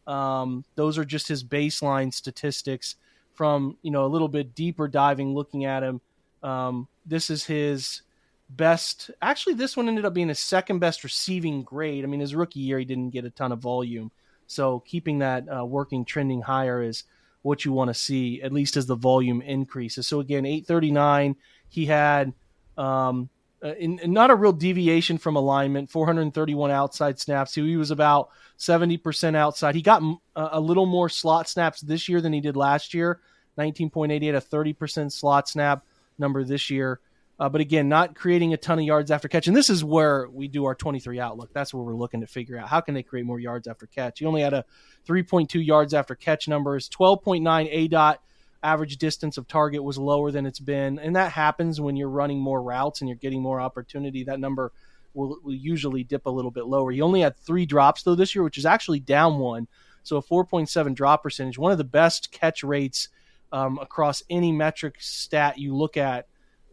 Um, 0.07 0.67
those 0.75 0.99
are 0.99 1.05
just 1.05 1.29
his 1.29 1.43
baseline 1.43 2.13
statistics 2.13 2.97
from 3.41 3.79
you 3.81 3.91
know 3.91 4.05
a 4.05 4.07
little 4.07 4.29
bit 4.29 4.55
deeper 4.55 4.87
diving, 4.87 5.33
looking 5.33 5.65
at 5.65 5.83
him. 5.83 6.03
Um, 6.43 6.89
this 7.07 7.31
is 7.31 7.43
his 7.43 8.03
best. 8.51 9.11
Actually, 9.23 9.55
this 9.55 9.79
one 9.79 9.89
ended 9.89 10.05
up 10.05 10.13
being 10.13 10.29
his 10.29 10.41
second 10.41 10.79
best 10.79 11.05
receiving 11.05 11.63
grade. 11.63 12.05
I 12.05 12.07
mean, 12.07 12.21
his 12.21 12.35
rookie 12.35 12.61
year 12.61 12.79
he 12.79 12.85
didn't 12.85 13.15
get 13.15 13.25
a 13.25 13.31
ton 13.31 13.51
of 13.51 13.59
volume, 13.59 14.11
so 14.47 14.81
keeping 14.81 15.21
that 15.21 15.47
uh, 15.49 15.65
working 15.65 16.05
trending 16.05 16.43
higher 16.43 16.83
is 16.83 17.05
what 17.41 17.65
you 17.65 17.73
want 17.73 17.89
to 17.89 17.95
see, 17.95 18.43
at 18.43 18.53
least 18.53 18.77
as 18.77 18.85
the 18.85 18.95
volume 18.95 19.41
increases. 19.41 20.07
So 20.07 20.21
again, 20.21 20.45
839. 20.45 21.35
He 21.71 21.87
had 21.87 22.35
um, 22.77 23.31
uh, 23.65 23.73
in, 23.79 24.01
in 24.01 24.13
not 24.13 24.31
a 24.31 24.35
real 24.35 24.53
deviation 24.53 25.17
from 25.17 25.37
alignment. 25.37 25.91
431 25.91 26.71
outside 26.71 27.19
snaps. 27.19 27.55
He 27.55 27.79
was 27.79 27.91
about 27.91 28.29
70% 28.59 29.35
outside. 29.35 29.75
He 29.75 29.81
got 29.81 30.03
a 30.37 30.61
little 30.61 30.85
more 30.85 31.09
slot 31.09 31.49
snaps 31.49 31.81
this 31.81 32.07
year 32.07 32.21
than 32.21 32.35
he 32.35 32.43
did 32.43 32.55
last 32.55 32.93
year. 32.93 33.21
19.8. 33.59 34.21
He 34.21 34.27
had 34.27 34.37
a 34.37 34.41
30% 34.41 35.13
slot 35.13 35.49
snap 35.49 35.85
number 36.19 36.45
this 36.45 36.71
year. 36.71 37.01
Uh, 37.39 37.49
but 37.49 37.63
again, 37.63 37.89
not 37.89 38.15
creating 38.15 38.53
a 38.53 38.57
ton 38.59 38.79
of 38.79 38.85
yards 38.85 39.11
after 39.11 39.27
catch. 39.27 39.49
And 39.49 39.57
this 39.57 39.71
is 39.71 39.83
where 39.83 40.29
we 40.29 40.47
do 40.47 40.67
our 40.67 40.75
23 40.75 41.19
outlook. 41.19 41.51
That's 41.55 41.73
where 41.73 41.83
we're 41.83 41.95
looking 41.95 42.21
to 42.21 42.27
figure 42.27 42.59
out 42.59 42.69
how 42.69 42.83
can 42.83 42.93
they 42.93 43.03
create 43.03 43.25
more 43.25 43.41
yards 43.41 43.67
after 43.67 43.87
catch. 43.87 44.19
He 44.19 44.27
only 44.27 44.43
had 44.43 44.53
a 44.53 44.67
3.2 45.09 45.65
yards 45.65 45.95
after 45.95 46.15
catch 46.15 46.49
numbers, 46.49 46.91
12.9 46.91 47.91
aDOT 47.91 48.19
average 48.63 48.99
distance 48.99 49.39
of 49.39 49.49
target 49.49 49.83
was 49.83 49.99
lower 49.99 50.31
than 50.31 50.47
it's 50.47 50.61
been, 50.61 50.99
and 50.99 51.17
that 51.17 51.33
happens 51.33 51.81
when 51.81 51.97
you're 51.97 52.09
running 52.09 52.39
more 52.39 52.63
routes 52.63 53.01
and 53.01 53.09
you're 53.09 53.17
getting 53.17 53.43
more 53.43 53.61
opportunity. 53.61 54.25
That 54.25 54.41
number 54.41 54.73
will, 55.15 55.39
will 55.43 55.55
usually 55.55 56.05
dip 56.05 56.27
a 56.27 56.31
little 56.31 56.51
bit 56.51 56.67
lower. 56.67 56.91
He 56.91 57.01
only 57.01 57.21
had 57.21 57.37
three 57.37 57.67
drops 57.67 58.03
though 58.03 58.15
this 58.15 58.35
year, 58.35 58.45
which 58.45 58.59
is 58.59 58.67
actually 58.67 59.01
down 59.01 59.39
one, 59.39 59.67
so 60.03 60.17
a 60.17 60.23
4.7 60.23 60.95
drop 60.95 61.23
percentage, 61.23 61.59
one 61.59 61.73
of 61.73 61.79
the 61.79 61.85
best 61.85 62.33
catch 62.33 62.63
rates 62.63 63.09
um, 63.53 63.79
across 63.79 64.23
any 64.31 64.53
metric 64.53 64.97
stat 64.99 65.59
you 65.59 65.75
look 65.75 65.97
at 65.97 66.27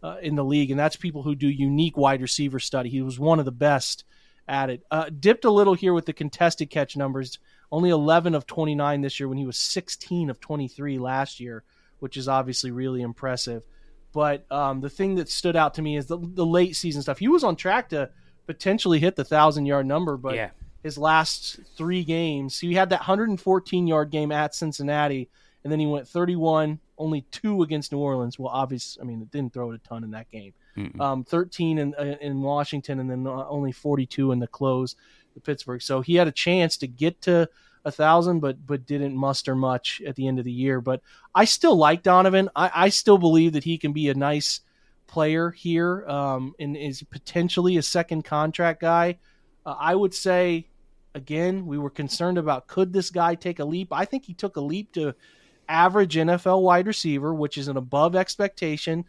uh, 0.03 0.17
in 0.21 0.35
the 0.35 0.43
league, 0.43 0.71
and 0.71 0.79
that's 0.79 0.95
people 0.95 1.23
who 1.23 1.35
do 1.35 1.47
unique 1.47 1.97
wide 1.97 2.21
receiver 2.21 2.59
study. 2.59 2.89
He 2.89 3.01
was 3.01 3.19
one 3.19 3.39
of 3.39 3.45
the 3.45 3.51
best 3.51 4.03
at 4.47 4.69
it. 4.69 4.83
Uh, 4.89 5.09
dipped 5.19 5.45
a 5.45 5.51
little 5.51 5.73
here 5.73 5.93
with 5.93 6.05
the 6.05 6.13
contested 6.13 6.69
catch 6.69 6.95
numbers. 6.95 7.39
Only 7.71 7.89
11 7.89 8.33
of 8.33 8.47
29 8.47 9.01
this 9.01 9.19
year 9.19 9.27
when 9.27 9.37
he 9.37 9.45
was 9.45 9.57
16 9.57 10.29
of 10.29 10.39
23 10.39 10.99
last 10.99 11.39
year 11.39 11.63
which 11.99 12.17
is 12.17 12.27
obviously 12.27 12.71
really 12.71 13.01
impressive. 13.01 13.63
But 14.13 14.49
um, 14.51 14.81
the 14.81 14.89
thing 14.89 15.15
that 15.15 15.29
stood 15.29 15.55
out 15.55 15.75
to 15.75 15.81
me 15.81 15.97
is 15.97 16.07
the, 16.07 16.17
the 16.17 16.45
late 16.45 16.75
season 16.75 17.01
stuff. 17.01 17.19
He 17.19 17.27
was 17.27 17.43
on 17.43 17.55
track 17.55 17.89
to 17.89 18.09
potentially 18.45 18.99
hit 18.99 19.15
the 19.15 19.23
thousand 19.23 19.65
yard 19.65 19.85
number, 19.85 20.17
but 20.17 20.35
yeah. 20.35 20.49
his 20.83 20.97
last 20.97 21.59
three 21.75 22.03
games, 22.03 22.59
he 22.59 22.73
had 22.73 22.89
that 22.89 23.01
114 23.01 23.87
yard 23.87 24.09
game 24.09 24.31
at 24.31 24.55
Cincinnati, 24.55 25.29
and 25.67 25.71
then 25.73 25.81
he 25.81 25.85
went 25.85 26.07
31, 26.07 26.79
only 26.97 27.25
two 27.29 27.61
against 27.61 27.91
New 27.91 27.97
Orleans. 27.97 28.39
Well, 28.39 28.47
obviously, 28.47 29.01
I 29.01 29.05
mean, 29.05 29.21
it 29.21 29.29
didn't 29.31 29.51
throw 29.51 29.69
it 29.71 29.75
a 29.75 29.85
ton 29.85 30.01
in 30.05 30.11
that 30.11 30.31
game. 30.31 30.53
Um, 31.01 31.25
13 31.25 31.77
in 31.77 31.93
in 32.21 32.41
Washington, 32.41 33.01
and 33.01 33.11
then 33.11 33.27
uh, 33.27 33.45
only 33.49 33.73
42 33.73 34.31
in 34.31 34.39
the 34.39 34.47
close, 34.47 34.95
the 35.33 35.41
Pittsburgh. 35.41 35.81
So 35.81 35.99
he 35.99 36.15
had 36.15 36.29
a 36.29 36.31
chance 36.31 36.77
to 36.77 36.87
get 36.87 37.19
to 37.23 37.49
a 37.83 37.91
thousand, 37.91 38.39
but 38.39 38.65
but 38.65 38.85
didn't 38.85 39.17
muster 39.17 39.55
much 39.55 40.01
at 40.07 40.15
the 40.15 40.25
end 40.25 40.39
of 40.39 40.45
the 40.45 40.53
year. 40.53 40.79
But 40.79 41.01
I 41.35 41.43
still 41.43 41.75
like 41.75 42.01
Donovan. 42.01 42.47
I, 42.55 42.71
I 42.73 42.87
still 42.87 43.17
believe 43.17 43.51
that 43.51 43.65
he 43.65 43.77
can 43.77 43.91
be 43.91 44.07
a 44.07 44.13
nice 44.13 44.61
player 45.05 45.51
here 45.51 46.07
um, 46.07 46.55
and 46.61 46.77
is 46.77 47.03
potentially 47.03 47.75
a 47.75 47.81
second 47.81 48.23
contract 48.23 48.79
guy. 48.79 49.17
Uh, 49.65 49.75
I 49.77 49.95
would 49.95 50.13
say 50.13 50.69
again, 51.13 51.65
we 51.65 51.77
were 51.77 51.89
concerned 51.89 52.37
about 52.37 52.67
could 52.67 52.93
this 52.93 53.09
guy 53.09 53.35
take 53.35 53.59
a 53.59 53.65
leap. 53.65 53.91
I 53.91 54.05
think 54.05 54.23
he 54.23 54.33
took 54.33 54.55
a 54.55 54.61
leap 54.61 54.93
to 54.93 55.13
average 55.67 56.15
NFL 56.15 56.61
wide 56.61 56.87
receiver, 56.87 57.33
which 57.33 57.57
is 57.57 57.67
an 57.67 57.77
above 57.77 58.15
expectation. 58.15 59.05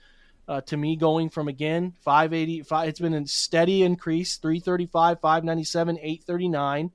Uh, 0.46 0.62
to 0.62 0.78
me, 0.78 0.96
going 0.96 1.28
from 1.28 1.46
again 1.46 1.92
585. 2.00 2.88
It's 2.88 3.00
been 3.00 3.12
a 3.12 3.26
steady 3.26 3.82
increase 3.82 4.38
335, 4.38 5.20
597, 5.20 5.98
839 5.98 6.90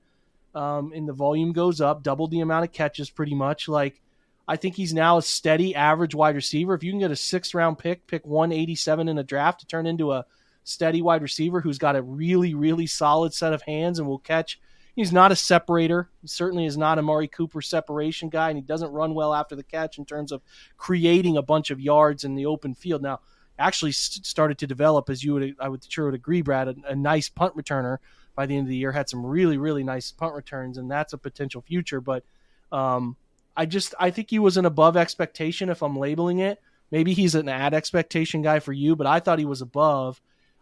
um, 0.55 0.91
and 0.93 1.07
the 1.07 1.13
volume 1.13 1.51
goes 1.51 1.81
up, 1.81 2.03
double 2.03 2.27
the 2.27 2.41
amount 2.41 2.65
of 2.65 2.71
catches 2.71 3.09
pretty 3.09 3.33
much. 3.33 3.67
Like, 3.67 4.01
I 4.47 4.55
think 4.55 4.75
he's 4.75 4.93
now 4.93 5.17
a 5.17 5.21
steady 5.21 5.73
average 5.75 6.13
wide 6.13 6.35
receiver. 6.35 6.73
If 6.73 6.83
you 6.83 6.91
can 6.91 6.99
get 6.99 7.11
a 7.11 7.15
sixth 7.15 7.53
round 7.53 7.79
pick, 7.79 8.07
pick 8.07 8.25
187 8.25 9.07
in 9.07 9.17
a 9.17 9.23
draft 9.23 9.61
to 9.61 9.65
turn 9.65 9.87
into 9.87 10.11
a 10.11 10.25
steady 10.63 11.01
wide 11.01 11.21
receiver 11.21 11.61
who's 11.61 11.77
got 11.77 11.95
a 11.95 12.01
really, 12.01 12.53
really 12.53 12.87
solid 12.87 13.33
set 13.33 13.53
of 13.53 13.61
hands 13.63 13.99
and 13.99 14.07
will 14.07 14.19
catch. 14.19 14.59
He's 14.95 15.11
not 15.11 15.31
a 15.31 15.35
separator. 15.35 16.09
He 16.21 16.27
certainly 16.27 16.65
is 16.65 16.77
not 16.77 16.99
a 16.99 17.01
Mari 17.01 17.27
Cooper 17.27 17.61
separation 17.61 18.29
guy, 18.29 18.49
and 18.49 18.57
he 18.57 18.61
doesn't 18.61 18.91
run 18.91 19.15
well 19.15 19.33
after 19.33 19.55
the 19.55 19.63
catch 19.63 19.97
in 19.97 20.05
terms 20.05 20.31
of 20.31 20.41
creating 20.77 21.35
a 21.35 21.41
bunch 21.41 21.71
of 21.71 21.81
yards 21.81 22.23
in 22.23 22.35
the 22.35 22.45
open 22.45 22.75
field. 22.75 23.01
Now, 23.01 23.19
actually 23.57 23.91
started 23.91 24.57
to 24.59 24.67
develop, 24.67 25.09
as 25.09 25.23
you 25.23 25.33
would, 25.33 25.55
I 25.59 25.69
would 25.69 25.83
sure 25.89 26.05
would 26.05 26.13
agree, 26.13 26.41
Brad, 26.41 26.67
a, 26.67 26.75
a 26.89 26.95
nice 26.95 27.29
punt 27.29 27.55
returner 27.55 27.97
by 28.35 28.45
the 28.45 28.55
end 28.55 28.65
of 28.65 28.69
the 28.69 28.77
year. 28.77 28.91
Had 28.91 29.09
some 29.09 29.25
really 29.25 29.57
really 29.57 29.83
nice 29.83 30.11
punt 30.11 30.35
returns, 30.35 30.77
and 30.77 30.89
that's 30.89 31.13
a 31.13 31.17
potential 31.17 31.61
future. 31.61 32.01
But 32.01 32.23
um, 32.71 33.15
I 33.57 33.65
just 33.65 33.95
I 33.99 34.11
think 34.11 34.29
he 34.29 34.39
was 34.39 34.57
an 34.57 34.65
above 34.65 34.97
expectation 34.97 35.69
if 35.69 35.81
I'm 35.81 35.97
labeling 35.97 36.39
it. 36.39 36.61
Maybe 36.91 37.13
he's 37.13 37.33
an 37.33 37.49
ad 37.49 37.73
expectation 37.73 38.43
guy 38.43 38.59
for 38.59 38.73
you, 38.73 38.95
but 38.95 39.07
I 39.07 39.19
thought 39.19 39.39
he 39.39 39.45
was 39.45 39.61
above. 39.61 40.21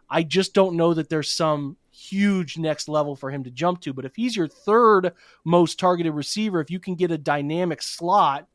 I 0.10 0.24
just 0.24 0.54
don't 0.54 0.76
know 0.78 0.94
that 0.94 1.10
there's 1.10 1.32
some 1.32 1.78
huge 2.02 2.58
next 2.58 2.88
level 2.88 3.16
for 3.16 3.30
him 3.30 3.44
to 3.44 3.52
jump 3.52 3.82
to. 3.82 3.94
But 3.94 4.06
if 4.06 4.16
he's 4.16 4.36
your 4.36 4.48
third 4.48 5.14
most 5.46 5.80
targeted 5.80 6.14
receiver, 6.14 6.60
if 6.60 6.72
you 6.72 6.80
can 6.80 6.96
get 6.96 7.12
a 7.12 7.18
dynamic 7.18 7.82
slot, 7.82 8.48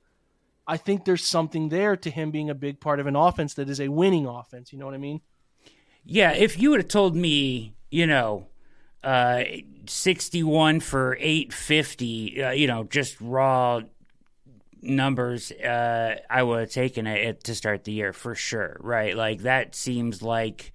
I 0.66 0.76
think 0.76 1.04
there's 1.04 1.24
something 1.24 1.68
there 1.68 1.96
to 1.96 2.10
him 2.10 2.30
being 2.30 2.50
a 2.50 2.54
big 2.54 2.80
part 2.80 2.98
of 2.98 3.06
an 3.06 3.16
offense 3.16 3.54
that 3.54 3.68
is 3.68 3.80
a 3.80 3.88
winning 3.88 4.26
offense. 4.26 4.72
You 4.72 4.78
know 4.78 4.86
what 4.86 4.94
I 4.94 4.98
mean? 4.98 5.20
Yeah. 6.04 6.32
If 6.32 6.58
you 6.58 6.70
would 6.70 6.80
have 6.80 6.88
told 6.88 7.14
me, 7.14 7.74
you 7.90 8.06
know, 8.06 8.46
uh, 9.04 9.44
61 9.86 10.80
for 10.80 11.16
850, 11.20 12.42
uh, 12.42 12.50
you 12.50 12.66
know, 12.66 12.84
just 12.84 13.20
raw 13.20 13.80
numbers, 14.82 15.52
uh, 15.52 16.16
I 16.28 16.42
would 16.42 16.60
have 16.60 16.70
taken 16.70 17.06
it 17.06 17.44
to 17.44 17.54
start 17.54 17.84
the 17.84 17.92
year 17.92 18.12
for 18.12 18.34
sure, 18.34 18.76
right? 18.80 19.16
Like 19.16 19.42
that 19.42 19.74
seems 19.76 20.22
like 20.22 20.72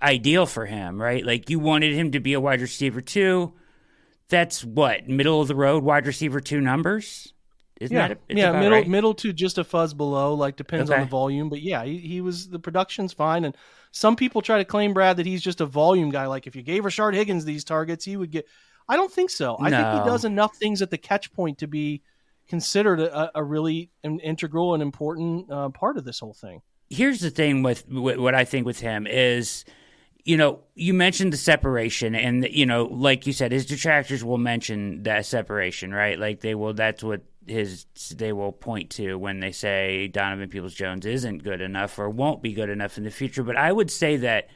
ideal 0.00 0.46
for 0.46 0.66
him, 0.66 1.00
right? 1.00 1.24
Like 1.24 1.50
you 1.50 1.58
wanted 1.58 1.94
him 1.94 2.12
to 2.12 2.20
be 2.20 2.34
a 2.34 2.40
wide 2.40 2.60
receiver 2.60 3.00
too. 3.00 3.54
That's 4.28 4.64
what 4.64 5.08
middle 5.08 5.40
of 5.40 5.48
the 5.48 5.54
road 5.54 5.82
wide 5.82 6.06
receiver 6.06 6.40
two 6.40 6.60
numbers. 6.60 7.32
Isn't 7.80 7.96
yeah, 7.96 8.08
that, 8.08 8.18
yeah, 8.28 8.52
middle 8.52 8.78
right? 8.78 8.88
middle 8.88 9.14
to 9.14 9.32
just 9.32 9.56
a 9.56 9.64
fuzz 9.64 9.94
below, 9.94 10.34
like 10.34 10.56
depends 10.56 10.90
okay. 10.90 11.00
on 11.00 11.06
the 11.06 11.10
volume. 11.10 11.48
But 11.48 11.62
yeah, 11.62 11.84
he, 11.84 11.98
he 11.98 12.20
was 12.20 12.48
the 12.48 12.58
production's 12.58 13.12
fine, 13.12 13.44
and 13.44 13.56
some 13.92 14.16
people 14.16 14.42
try 14.42 14.58
to 14.58 14.64
claim 14.64 14.92
Brad 14.92 15.16
that 15.18 15.26
he's 15.26 15.42
just 15.42 15.60
a 15.60 15.66
volume 15.66 16.10
guy. 16.10 16.26
Like 16.26 16.48
if 16.48 16.56
you 16.56 16.62
gave 16.62 16.82
Rashard 16.82 17.14
Higgins 17.14 17.44
these 17.44 17.64
targets, 17.64 18.04
he 18.04 18.16
would 18.16 18.32
get. 18.32 18.46
I 18.88 18.96
don't 18.96 19.12
think 19.12 19.30
so. 19.30 19.56
I 19.60 19.70
think 19.70 20.02
he 20.02 20.10
does 20.10 20.24
enough 20.24 20.56
things 20.56 20.82
at 20.82 20.90
the 20.90 20.98
catch 20.98 21.32
point 21.32 21.58
to 21.58 21.66
be 21.66 22.02
considered 22.48 23.00
a, 23.00 23.30
a 23.38 23.44
really 23.44 23.90
integral 24.02 24.74
and 24.74 24.82
important 24.82 25.50
uh, 25.52 25.68
part 25.68 25.98
of 25.98 26.04
this 26.04 26.20
whole 26.20 26.32
thing. 26.32 26.62
Here's 26.88 27.20
the 27.20 27.30
thing 27.30 27.62
with, 27.62 27.86
with 27.86 28.16
what 28.16 28.34
I 28.34 28.44
think 28.44 28.64
with 28.64 28.80
him 28.80 29.06
is 29.06 29.66
you 30.24 30.36
know, 30.36 30.60
you 30.74 30.94
mentioned 30.94 31.32
the 31.32 31.38
separation, 31.38 32.14
and 32.14 32.46
you 32.50 32.66
know, 32.66 32.84
like 32.84 33.26
you 33.26 33.32
said, 33.32 33.52
his 33.52 33.66
detractors 33.66 34.24
will 34.24 34.38
mention 34.38 35.02
that 35.04 35.26
separation, 35.26 35.92
right? 35.92 36.18
Like 36.18 36.40
they 36.40 36.54
will. 36.54 36.74
That's 36.74 37.02
what 37.02 37.22
his 37.46 37.86
they 38.14 38.32
will 38.32 38.52
point 38.52 38.90
to 38.90 39.16
when 39.16 39.40
they 39.40 39.52
say 39.52 40.08
Donovan 40.08 40.50
Peoples 40.50 40.74
Jones 40.74 41.06
isn't 41.06 41.42
good 41.42 41.60
enough 41.60 41.98
or 41.98 42.10
won't 42.10 42.42
be 42.42 42.52
good 42.52 42.68
enough 42.68 42.98
in 42.98 43.04
the 43.04 43.10
future. 43.10 43.42
But 43.42 43.56
I 43.56 43.72
would 43.72 43.90
say 43.90 44.16
that 44.18 44.48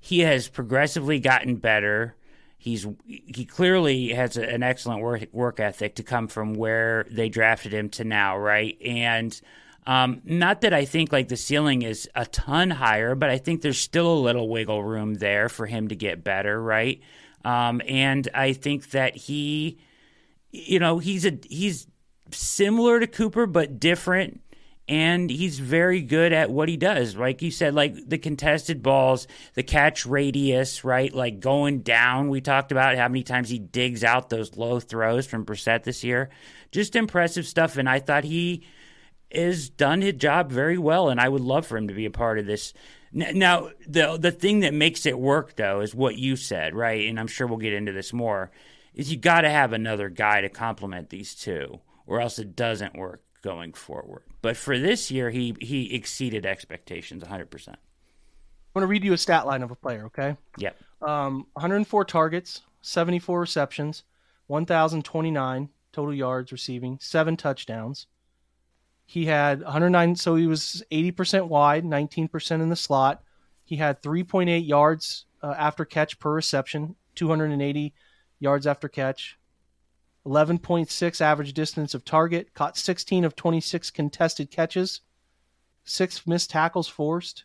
he 0.00 0.20
has 0.20 0.48
progressively 0.48 1.20
gotten 1.20 1.56
better. 1.56 2.16
He's 2.56 2.86
he 3.06 3.44
clearly 3.44 4.08
has 4.08 4.36
a, 4.36 4.48
an 4.48 4.62
excellent 4.62 5.02
work 5.02 5.26
work 5.32 5.60
ethic 5.60 5.96
to 5.96 6.02
come 6.02 6.28
from 6.28 6.54
where 6.54 7.06
they 7.10 7.28
drafted 7.28 7.72
him 7.72 7.88
to 7.90 8.04
now, 8.04 8.38
right? 8.38 8.76
And 8.84 9.38
um, 9.88 10.20
not 10.22 10.60
that 10.60 10.74
I 10.74 10.84
think 10.84 11.12
like 11.12 11.28
the 11.28 11.36
ceiling 11.36 11.80
is 11.80 12.10
a 12.14 12.26
ton 12.26 12.68
higher, 12.68 13.14
but 13.14 13.30
I 13.30 13.38
think 13.38 13.62
there's 13.62 13.80
still 13.80 14.12
a 14.12 14.20
little 14.20 14.46
wiggle 14.46 14.84
room 14.84 15.14
there 15.14 15.48
for 15.48 15.64
him 15.64 15.88
to 15.88 15.96
get 15.96 16.22
better, 16.22 16.62
right? 16.62 17.00
Um, 17.42 17.80
and 17.88 18.28
I 18.34 18.52
think 18.52 18.90
that 18.90 19.16
he, 19.16 19.78
you 20.50 20.78
know, 20.78 20.98
he's 20.98 21.24
a 21.24 21.38
he's 21.48 21.86
similar 22.30 23.00
to 23.00 23.06
Cooper 23.06 23.46
but 23.46 23.80
different. 23.80 24.42
And 24.90 25.30
he's 25.30 25.58
very 25.58 26.00
good 26.00 26.32
at 26.32 26.50
what 26.50 26.68
he 26.68 26.78
does. 26.78 27.14
Like 27.14 27.42
you 27.42 27.50
said, 27.50 27.74
like 27.74 28.08
the 28.08 28.16
contested 28.16 28.82
balls, 28.82 29.26
the 29.52 29.62
catch 29.62 30.06
radius, 30.06 30.82
right? 30.82 31.12
Like 31.12 31.40
going 31.40 31.80
down. 31.80 32.30
We 32.30 32.40
talked 32.40 32.72
about 32.72 32.96
how 32.96 33.08
many 33.08 33.22
times 33.22 33.50
he 33.50 33.58
digs 33.58 34.02
out 34.02 34.30
those 34.30 34.56
low 34.56 34.80
throws 34.80 35.26
from 35.26 35.44
Brissett 35.44 35.84
this 35.84 36.04
year. 36.04 36.30
Just 36.72 36.96
impressive 36.96 37.46
stuff. 37.46 37.76
And 37.76 37.86
I 37.86 38.00
thought 38.00 38.24
he 38.24 38.64
has 39.32 39.68
done 39.68 40.02
his 40.02 40.14
job 40.14 40.50
very 40.50 40.78
well. 40.78 41.08
And 41.08 41.20
I 41.20 41.28
would 41.28 41.42
love 41.42 41.66
for 41.66 41.76
him 41.76 41.88
to 41.88 41.94
be 41.94 42.06
a 42.06 42.10
part 42.10 42.38
of 42.38 42.46
this 42.46 42.72
now, 43.10 43.70
the 43.86 44.18
the 44.18 44.30
thing 44.30 44.60
that 44.60 44.74
makes 44.74 45.06
it 45.06 45.18
work 45.18 45.56
though 45.56 45.80
is 45.80 45.94
what 45.94 46.16
you 46.16 46.36
said, 46.36 46.74
right? 46.74 47.08
And 47.08 47.18
I'm 47.18 47.26
sure 47.26 47.46
we'll 47.46 47.56
get 47.56 47.72
into 47.72 47.92
this 47.92 48.12
more. 48.12 48.50
Is 48.94 49.10
you 49.10 49.16
got 49.16 49.42
to 49.42 49.50
have 49.50 49.72
another 49.72 50.08
guy 50.08 50.40
to 50.40 50.48
complement 50.48 51.08
these 51.08 51.34
two 51.34 51.80
or 52.08 52.20
else 52.20 52.38
it 52.38 52.56
doesn't 52.56 52.96
work 52.96 53.22
going 53.42 53.72
forward. 53.72 54.24
But 54.42 54.56
for 54.56 54.78
this 54.78 55.10
year, 55.10 55.30
he 55.30 55.54
he 55.60 55.94
exceeded 55.94 56.44
expectations 56.44 57.22
100%. 57.22 57.68
I'm 57.68 57.76
going 58.74 58.82
to 58.82 58.86
read 58.86 59.04
you 59.04 59.12
a 59.12 59.18
stat 59.18 59.46
line 59.46 59.62
of 59.62 59.70
a 59.70 59.74
player, 59.74 60.06
okay? 60.06 60.36
Yep. 60.58 60.76
Um, 61.02 61.46
104 61.54 62.04
targets, 62.04 62.62
74 62.82 63.40
receptions, 63.40 64.04
1,029 64.46 65.68
total 65.92 66.14
yards 66.14 66.52
receiving, 66.52 66.98
seven 67.00 67.36
touchdowns. 67.36 68.06
He 69.08 69.24
had 69.24 69.62
109, 69.62 70.16
so 70.16 70.34
he 70.34 70.46
was 70.46 70.84
80% 70.92 71.48
wide, 71.48 71.82
19% 71.82 72.50
in 72.60 72.68
the 72.68 72.76
slot. 72.76 73.22
He 73.64 73.76
had 73.76 74.02
3.8 74.02 74.68
yards 74.68 75.24
uh, 75.42 75.54
after 75.56 75.86
catch 75.86 76.18
per 76.18 76.34
reception, 76.34 76.94
280 77.14 77.94
yards 78.38 78.66
after 78.66 78.86
catch, 78.86 79.38
11.6 80.26 81.20
average 81.22 81.54
distance 81.54 81.94
of 81.94 82.04
target, 82.04 82.52
caught 82.52 82.76
16 82.76 83.24
of 83.24 83.34
26 83.34 83.90
contested 83.92 84.50
catches, 84.50 85.00
six 85.84 86.26
missed 86.26 86.50
tackles 86.50 86.86
forced. 86.86 87.44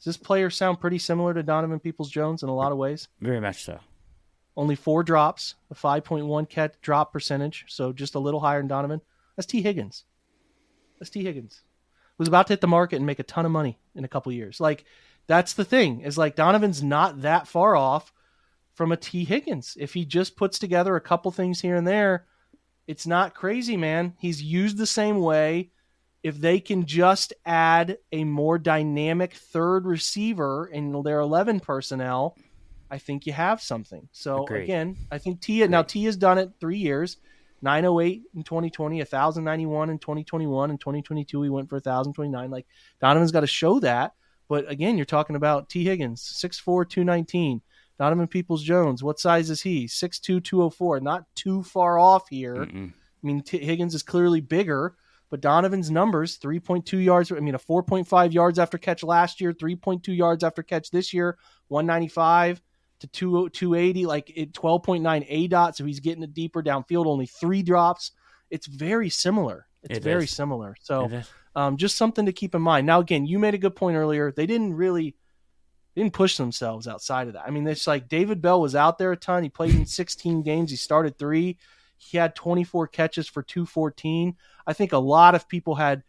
Does 0.00 0.06
this 0.06 0.16
player 0.16 0.50
sound 0.50 0.80
pretty 0.80 0.98
similar 0.98 1.34
to 1.34 1.44
Donovan 1.44 1.78
Peoples 1.78 2.10
Jones 2.10 2.42
in 2.42 2.48
a 2.48 2.54
lot 2.54 2.72
of 2.72 2.78
ways? 2.78 3.06
Very 3.20 3.40
much 3.40 3.62
so. 3.62 3.78
Only 4.56 4.74
four 4.74 5.04
drops, 5.04 5.54
a 5.70 5.76
5.1 5.76 6.48
catch 6.48 6.74
drop 6.80 7.12
percentage, 7.12 7.66
so 7.68 7.92
just 7.92 8.16
a 8.16 8.18
little 8.18 8.40
higher 8.40 8.58
than 8.58 8.66
Donovan. 8.66 9.02
That's 9.36 9.46
Tee 9.46 9.62
Higgins. 9.62 10.02
That's 10.98 11.10
Tee 11.10 11.24
Higgins. 11.24 11.62
Who's 12.18 12.28
about 12.28 12.46
to 12.46 12.54
hit 12.54 12.60
the 12.60 12.66
market 12.66 12.96
and 12.96 13.06
make 13.06 13.18
a 13.18 13.24
ton 13.24 13.44
of 13.44 13.52
money 13.52 13.78
in 13.94 14.04
a 14.04 14.08
couple 14.08 14.32
years. 14.32 14.60
Like, 14.60 14.84
that's 15.26 15.52
the 15.52 15.64
thing, 15.64 16.00
is 16.00 16.16
like 16.16 16.36
Donovan's 16.36 16.82
not 16.82 17.22
that 17.22 17.46
far 17.46 17.76
off 17.76 18.12
from 18.74 18.92
a 18.92 18.96
Tee 18.96 19.24
Higgins. 19.24 19.76
If 19.78 19.94
he 19.94 20.04
just 20.04 20.36
puts 20.36 20.58
together 20.58 20.96
a 20.96 21.00
couple 21.00 21.30
things 21.30 21.60
here 21.60 21.76
and 21.76 21.86
there, 21.86 22.26
it's 22.86 23.06
not 23.06 23.34
crazy, 23.34 23.76
man. 23.76 24.14
He's 24.18 24.42
used 24.42 24.78
the 24.78 24.86
same 24.86 25.18
way. 25.18 25.70
If 26.22 26.38
they 26.38 26.60
can 26.60 26.86
just 26.86 27.32
add 27.44 27.98
a 28.12 28.24
more 28.24 28.58
dynamic 28.58 29.34
third 29.34 29.86
receiver 29.86 30.66
in 30.66 31.02
their 31.02 31.20
11 31.20 31.60
personnel, 31.60 32.36
I 32.90 32.98
think 32.98 33.26
you 33.26 33.32
have 33.32 33.60
something. 33.60 34.08
So 34.12 34.44
Agreed. 34.44 34.64
again, 34.64 34.96
I 35.10 35.18
think 35.18 35.40
T 35.40 35.66
now 35.66 35.82
T 35.82 36.04
has 36.04 36.16
done 36.16 36.38
it 36.38 36.52
three 36.60 36.78
years. 36.78 37.16
908 37.62 38.22
in 38.34 38.42
2020, 38.42 38.98
1091 38.98 39.90
in 39.90 39.98
2021, 39.98 40.70
and 40.70 40.80
2022 40.80 41.42
he 41.42 41.48
went 41.48 41.68
for 41.68 41.76
1029. 41.76 42.50
Like 42.50 42.66
Donovan's 43.00 43.32
got 43.32 43.40
to 43.40 43.46
show 43.46 43.80
that. 43.80 44.12
But 44.48 44.70
again, 44.70 44.96
you're 44.96 45.04
talking 45.04 45.36
about 45.36 45.68
Tee 45.68 45.84
Higgins, 45.84 46.22
6'4, 46.22 46.88
219. 46.88 47.62
Donovan 47.98 48.28
Peoples 48.28 48.62
Jones, 48.62 49.02
what 49.02 49.18
size 49.18 49.50
is 49.50 49.62
he? 49.62 49.86
6'2, 49.86 50.44
204. 50.44 51.00
Not 51.00 51.24
too 51.34 51.62
far 51.62 51.98
off 51.98 52.28
here. 52.28 52.56
Mm-mm. 52.56 52.90
I 52.90 53.26
mean, 53.26 53.42
T- 53.42 53.64
Higgins 53.64 53.94
is 53.94 54.02
clearly 54.02 54.40
bigger, 54.40 54.94
but 55.30 55.40
Donovan's 55.40 55.90
numbers 55.90 56.38
3.2 56.38 57.02
yards, 57.02 57.32
I 57.32 57.40
mean, 57.40 57.54
a 57.54 57.58
4.5 57.58 58.32
yards 58.32 58.58
after 58.58 58.76
catch 58.78 59.02
last 59.02 59.40
year, 59.40 59.52
3.2 59.52 60.14
yards 60.14 60.44
after 60.44 60.62
catch 60.62 60.90
this 60.90 61.14
year, 61.14 61.38
195 61.68 62.60
to 63.00 63.06
2, 63.06 63.50
280, 63.50 64.06
like 64.06 64.26
12.9 64.26 65.50
aDOT. 65.50 65.74
So 65.74 65.84
he's 65.84 66.00
getting 66.00 66.22
it 66.22 66.34
deeper 66.34 66.62
downfield, 66.62 67.06
only 67.06 67.26
three 67.26 67.62
drops. 67.62 68.12
It's 68.50 68.66
very 68.66 69.10
similar. 69.10 69.66
It's 69.82 69.98
it 69.98 70.02
very 70.02 70.24
is. 70.24 70.30
similar. 70.30 70.76
So 70.80 71.22
um, 71.54 71.76
just 71.76 71.96
something 71.96 72.26
to 72.26 72.32
keep 72.32 72.54
in 72.54 72.62
mind. 72.62 72.86
Now, 72.86 73.00
again, 73.00 73.26
you 73.26 73.38
made 73.38 73.54
a 73.54 73.58
good 73.58 73.76
point 73.76 73.96
earlier. 73.96 74.32
They 74.32 74.46
didn't 74.46 74.74
really 74.74 75.16
didn't 75.96 76.12
push 76.12 76.36
themselves 76.36 76.86
outside 76.86 77.26
of 77.26 77.32
that. 77.32 77.44
I 77.46 77.50
mean, 77.50 77.66
it's 77.66 77.86
like 77.86 78.08
David 78.08 78.42
Bell 78.42 78.60
was 78.60 78.74
out 78.74 78.98
there 78.98 79.12
a 79.12 79.16
ton. 79.16 79.42
He 79.42 79.48
played 79.48 79.74
in 79.74 79.86
16 79.86 80.42
games. 80.42 80.70
He 80.70 80.76
started 80.76 81.18
three. 81.18 81.58
He 81.96 82.18
had 82.18 82.34
24 82.34 82.88
catches 82.88 83.26
for 83.26 83.42
214. 83.42 84.36
I 84.66 84.72
think 84.74 84.92
a 84.92 84.98
lot 84.98 85.34
of 85.34 85.48
people 85.48 85.74
had. 85.74 86.02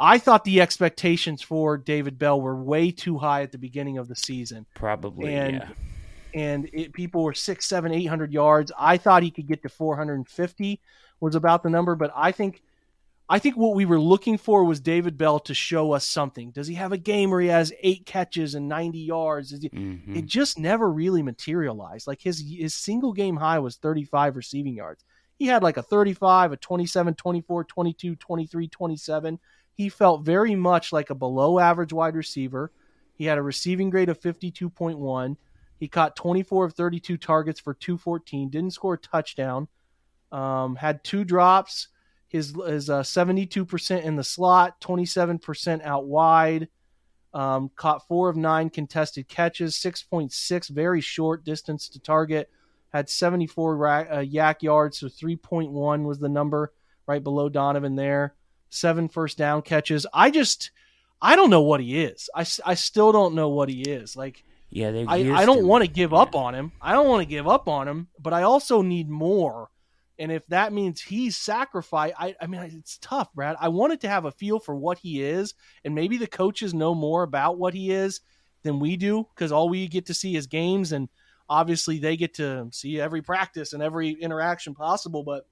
I 0.00 0.18
thought 0.18 0.44
the 0.44 0.60
expectations 0.60 1.42
for 1.42 1.76
David 1.76 2.18
Bell 2.18 2.40
were 2.40 2.56
way 2.56 2.92
too 2.92 3.18
high 3.18 3.42
at 3.42 3.50
the 3.50 3.58
beginning 3.58 3.98
of 3.98 4.06
the 4.06 4.14
season. 4.14 4.64
Probably, 4.74 5.34
and, 5.34 5.56
yeah. 5.56 5.68
And 6.34 6.68
it, 6.72 6.92
people 6.92 7.22
were 7.22 7.34
six, 7.34 7.66
seven, 7.66 7.92
eight 7.92 8.06
hundred 8.06 8.32
yards. 8.32 8.70
I 8.78 8.96
thought 8.96 9.22
he 9.22 9.30
could 9.30 9.46
get 9.46 9.62
to 9.62 9.68
450 9.68 10.80
was 11.20 11.34
about 11.34 11.62
the 11.62 11.70
number, 11.70 11.94
but 11.94 12.12
I 12.14 12.32
think 12.32 12.62
I 13.30 13.38
think 13.38 13.56
what 13.56 13.74
we 13.74 13.84
were 13.84 14.00
looking 14.00 14.38
for 14.38 14.64
was 14.64 14.80
David 14.80 15.18
Bell 15.18 15.38
to 15.40 15.52
show 15.52 15.92
us 15.92 16.06
something. 16.06 16.50
Does 16.50 16.66
he 16.66 16.74
have 16.76 16.92
a 16.92 16.98
game 16.98 17.30
where 17.30 17.42
he 17.42 17.48
has 17.48 17.74
eight 17.82 18.06
catches 18.06 18.54
and 18.54 18.68
90 18.68 18.98
yards? 19.00 19.50
He, 19.50 19.68
mm-hmm. 19.68 20.16
It 20.16 20.24
just 20.24 20.58
never 20.58 20.90
really 20.90 21.22
materialized. 21.22 22.06
Like 22.06 22.22
his 22.22 22.42
his 22.48 22.74
single 22.74 23.12
game 23.12 23.36
high 23.36 23.58
was 23.58 23.76
35 23.76 24.36
receiving 24.36 24.74
yards. 24.74 25.04
He 25.38 25.46
had 25.46 25.62
like 25.62 25.76
a 25.76 25.82
35, 25.82 26.52
a 26.52 26.56
27, 26.56 27.14
24, 27.14 27.64
22, 27.64 28.16
23, 28.16 28.68
27. 28.68 29.38
He 29.74 29.88
felt 29.88 30.24
very 30.24 30.56
much 30.56 30.92
like 30.92 31.10
a 31.10 31.14
below 31.14 31.58
average 31.58 31.92
wide 31.92 32.16
receiver. 32.16 32.72
He 33.14 33.26
had 33.26 33.38
a 33.38 33.42
receiving 33.42 33.90
grade 33.90 34.08
of 34.08 34.20
52.1. 34.20 35.36
He 35.78 35.88
caught 35.88 36.16
24 36.16 36.66
of 36.66 36.74
32 36.74 37.16
targets 37.16 37.60
for 37.60 37.74
214, 37.74 38.50
didn't 38.50 38.72
score 38.72 38.94
a 38.94 38.98
touchdown, 38.98 39.68
um, 40.32 40.76
had 40.76 41.04
two 41.04 41.24
drops 41.24 41.88
his 42.28 42.54
is 42.66 42.90
uh, 42.90 43.02
72% 43.02 44.02
in 44.02 44.16
the 44.16 44.24
slot, 44.24 44.80
27% 44.80 45.82
out 45.82 46.06
wide. 46.06 46.68
Um, 47.34 47.70
caught 47.76 48.06
four 48.06 48.28
of 48.28 48.36
nine 48.36 48.70
contested 48.70 49.28
catches, 49.28 49.76
6.6, 49.76 50.68
very 50.70 51.00
short 51.00 51.44
distance 51.44 51.88
to 51.90 52.00
target. 52.00 52.50
Had 52.90 53.08
74 53.10 53.76
rack, 53.76 54.08
uh, 54.10 54.16
YAC 54.18 54.62
yards, 54.62 54.98
so 54.98 55.08
3.1 55.08 56.04
was 56.04 56.18
the 56.18 56.28
number 56.28 56.72
right 57.06 57.22
below 57.22 57.48
Donovan 57.48 57.96
there. 57.96 58.34
Seven 58.70 59.08
first 59.08 59.38
down 59.38 59.62
catches. 59.62 60.06
I 60.12 60.30
just, 60.30 60.70
I 61.20 61.36
don't 61.36 61.50
know 61.50 61.62
what 61.62 61.80
he 61.80 62.02
is. 62.02 62.28
I, 62.34 62.46
I 62.64 62.74
still 62.74 63.12
don't 63.12 63.34
know 63.34 63.48
what 63.48 63.68
he 63.68 63.82
is. 63.82 64.16
Like, 64.16 64.44
yeah, 64.70 65.04
I, 65.08 65.32
I 65.32 65.46
don't 65.46 65.66
want 65.66 65.84
to 65.84 65.90
give 65.90 66.12
up 66.12 66.34
on 66.34 66.54
him. 66.54 66.72
I 66.80 66.92
don't 66.92 67.08
want 67.08 67.22
to 67.22 67.28
give 67.28 67.48
up 67.48 67.68
on 67.68 67.88
him, 67.88 68.08
but 68.20 68.32
I 68.32 68.42
also 68.42 68.82
need 68.82 69.08
more 69.08 69.70
and 70.18 70.32
if 70.32 70.44
that 70.48 70.72
means 70.72 71.00
he's 71.00 71.36
sacrificed, 71.36 72.14
I, 72.18 72.34
I 72.40 72.46
mean, 72.46 72.60
it's 72.62 72.98
tough, 72.98 73.32
Brad. 73.34 73.56
I 73.60 73.68
wanted 73.68 74.00
to 74.00 74.08
have 74.08 74.24
a 74.24 74.32
feel 74.32 74.58
for 74.58 74.74
what 74.74 74.98
he 74.98 75.22
is, 75.22 75.54
and 75.84 75.94
maybe 75.94 76.16
the 76.16 76.26
coaches 76.26 76.74
know 76.74 76.94
more 76.94 77.22
about 77.22 77.56
what 77.56 77.72
he 77.72 77.92
is 77.92 78.20
than 78.64 78.80
we 78.80 78.96
do 78.96 79.26
because 79.34 79.52
all 79.52 79.68
we 79.68 79.86
get 79.86 80.06
to 80.06 80.14
see 80.14 80.34
is 80.34 80.48
games, 80.48 80.90
and 80.90 81.08
obviously 81.48 81.98
they 81.98 82.16
get 82.16 82.34
to 82.34 82.68
see 82.72 83.00
every 83.00 83.22
practice 83.22 83.72
and 83.72 83.82
every 83.82 84.10
interaction 84.10 84.74
possible. 84.74 85.22
But 85.22 85.46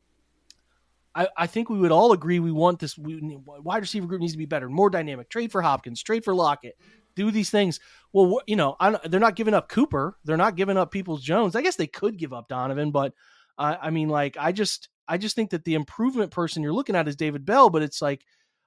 I, 1.14 1.28
I 1.36 1.46
think 1.46 1.70
we 1.70 1.78
would 1.78 1.92
all 1.92 2.10
agree 2.10 2.40
we 2.40 2.50
want 2.50 2.80
this 2.80 2.98
we, 2.98 3.38
wide 3.44 3.82
receiver 3.82 4.08
group 4.08 4.20
needs 4.20 4.32
to 4.32 4.38
be 4.38 4.46
better, 4.46 4.68
more 4.68 4.90
dynamic. 4.90 5.30
Trade 5.30 5.52
for 5.52 5.62
Hopkins, 5.62 6.02
trade 6.02 6.24
for 6.24 6.34
Lockett, 6.34 6.76
do 7.16 7.30
these 7.30 7.50
things. 7.50 7.80
Well, 8.12 8.40
you 8.46 8.54
know, 8.54 8.76
they're 9.04 9.18
not 9.18 9.34
giving 9.34 9.54
up 9.54 9.68
Cooper, 9.68 10.16
they're 10.24 10.36
not 10.36 10.54
giving 10.54 10.76
up 10.76 10.92
Peoples 10.92 11.22
Jones. 11.22 11.56
I 11.56 11.62
guess 11.62 11.76
they 11.76 11.88
could 11.88 12.16
give 12.16 12.32
up 12.32 12.48
Donovan, 12.48 12.92
but 12.92 13.12
uh, 13.58 13.76
I 13.80 13.90
mean, 13.90 14.08
like 14.08 14.36
I 14.38 14.52
just 14.52 14.88
I 15.08 15.18
just 15.18 15.34
think 15.34 15.50
that 15.50 15.64
the 15.64 15.74
improvement 15.74 16.30
person 16.30 16.62
you're 16.62 16.72
looking 16.72 16.96
at 16.96 17.08
is 17.08 17.16
David 17.16 17.44
Bell, 17.44 17.70
but 17.70 17.82
it's 17.82 18.00
like 18.00 18.22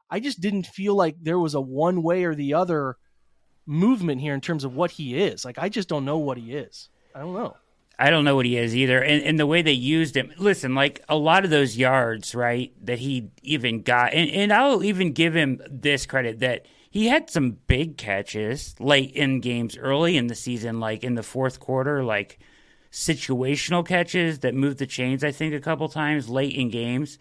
I 0.10 0.20
just 0.20 0.42
didn't 0.42 0.68
feel 0.68 0.96
like 0.96 1.16
there 1.22 1.40
was 1.40 1.54
a 1.54 1.62
one 1.62 2.04
way 2.04 2.26
or 2.26 2.36
the 2.36 2.56
other 2.56 2.98
movement 3.66 4.20
here 4.20 4.34
in 4.34 4.42
terms 4.42 4.64
of 4.64 4.76
what 4.76 4.92
he 4.92 5.18
is. 5.18 5.46
Like 5.46 5.58
I 5.58 5.70
just 5.70 5.88
don't 5.88 6.06
know 6.06 6.18
what 6.18 6.38
he 6.38 6.54
is. 6.54 6.90
I 7.16 7.20
don't 7.20 7.34
know. 7.34 7.56
I 8.02 8.12
don't 8.12 8.24
know 8.24 8.38
what 8.38 8.46
he 8.46 8.58
is 8.58 8.74
either. 8.76 9.04
And, 9.04 9.22
and 9.24 9.38
the 9.38 9.46
way 9.46 9.62
they 9.62 9.74
used 9.74 10.16
him, 10.16 10.32
listen, 10.38 10.74
like 10.74 11.04
a 11.10 11.18
lot 11.18 11.44
of 11.44 11.50
those 11.50 11.76
yards, 11.76 12.34
right, 12.34 12.74
that 12.86 13.00
he 13.00 13.30
even 13.44 13.82
got, 13.82 14.14
and, 14.14 14.30
and 14.30 14.54
I'll 14.54 14.86
even 14.86 15.12
give 15.12 15.36
him 15.36 15.62
this 15.70 16.06
credit 16.06 16.40
that 16.40 16.66
he 16.90 17.08
had 17.08 17.30
some 17.30 17.58
big 17.68 17.98
catches 17.98 18.76
late 18.80 19.12
in 19.12 19.42
games 19.42 19.78
early 19.78 20.18
in 20.18 20.28
the 20.28 20.36
season, 20.36 20.80
like 20.80 21.04
in 21.04 21.16
the 21.16 21.24
fourth 21.24 21.60
quarter, 21.60 22.04
like 22.04 22.40
situational 22.92 23.86
catches 23.86 24.40
that 24.40 24.56
moved 24.56 24.80
the 24.80 24.88
chains. 24.88 25.24
I 25.24 25.32
think 25.32 25.54
a 25.54 25.60
couple 25.60 25.88
times 25.90 26.30
late 26.30 26.56
in 26.56 26.70
games, 26.70 27.20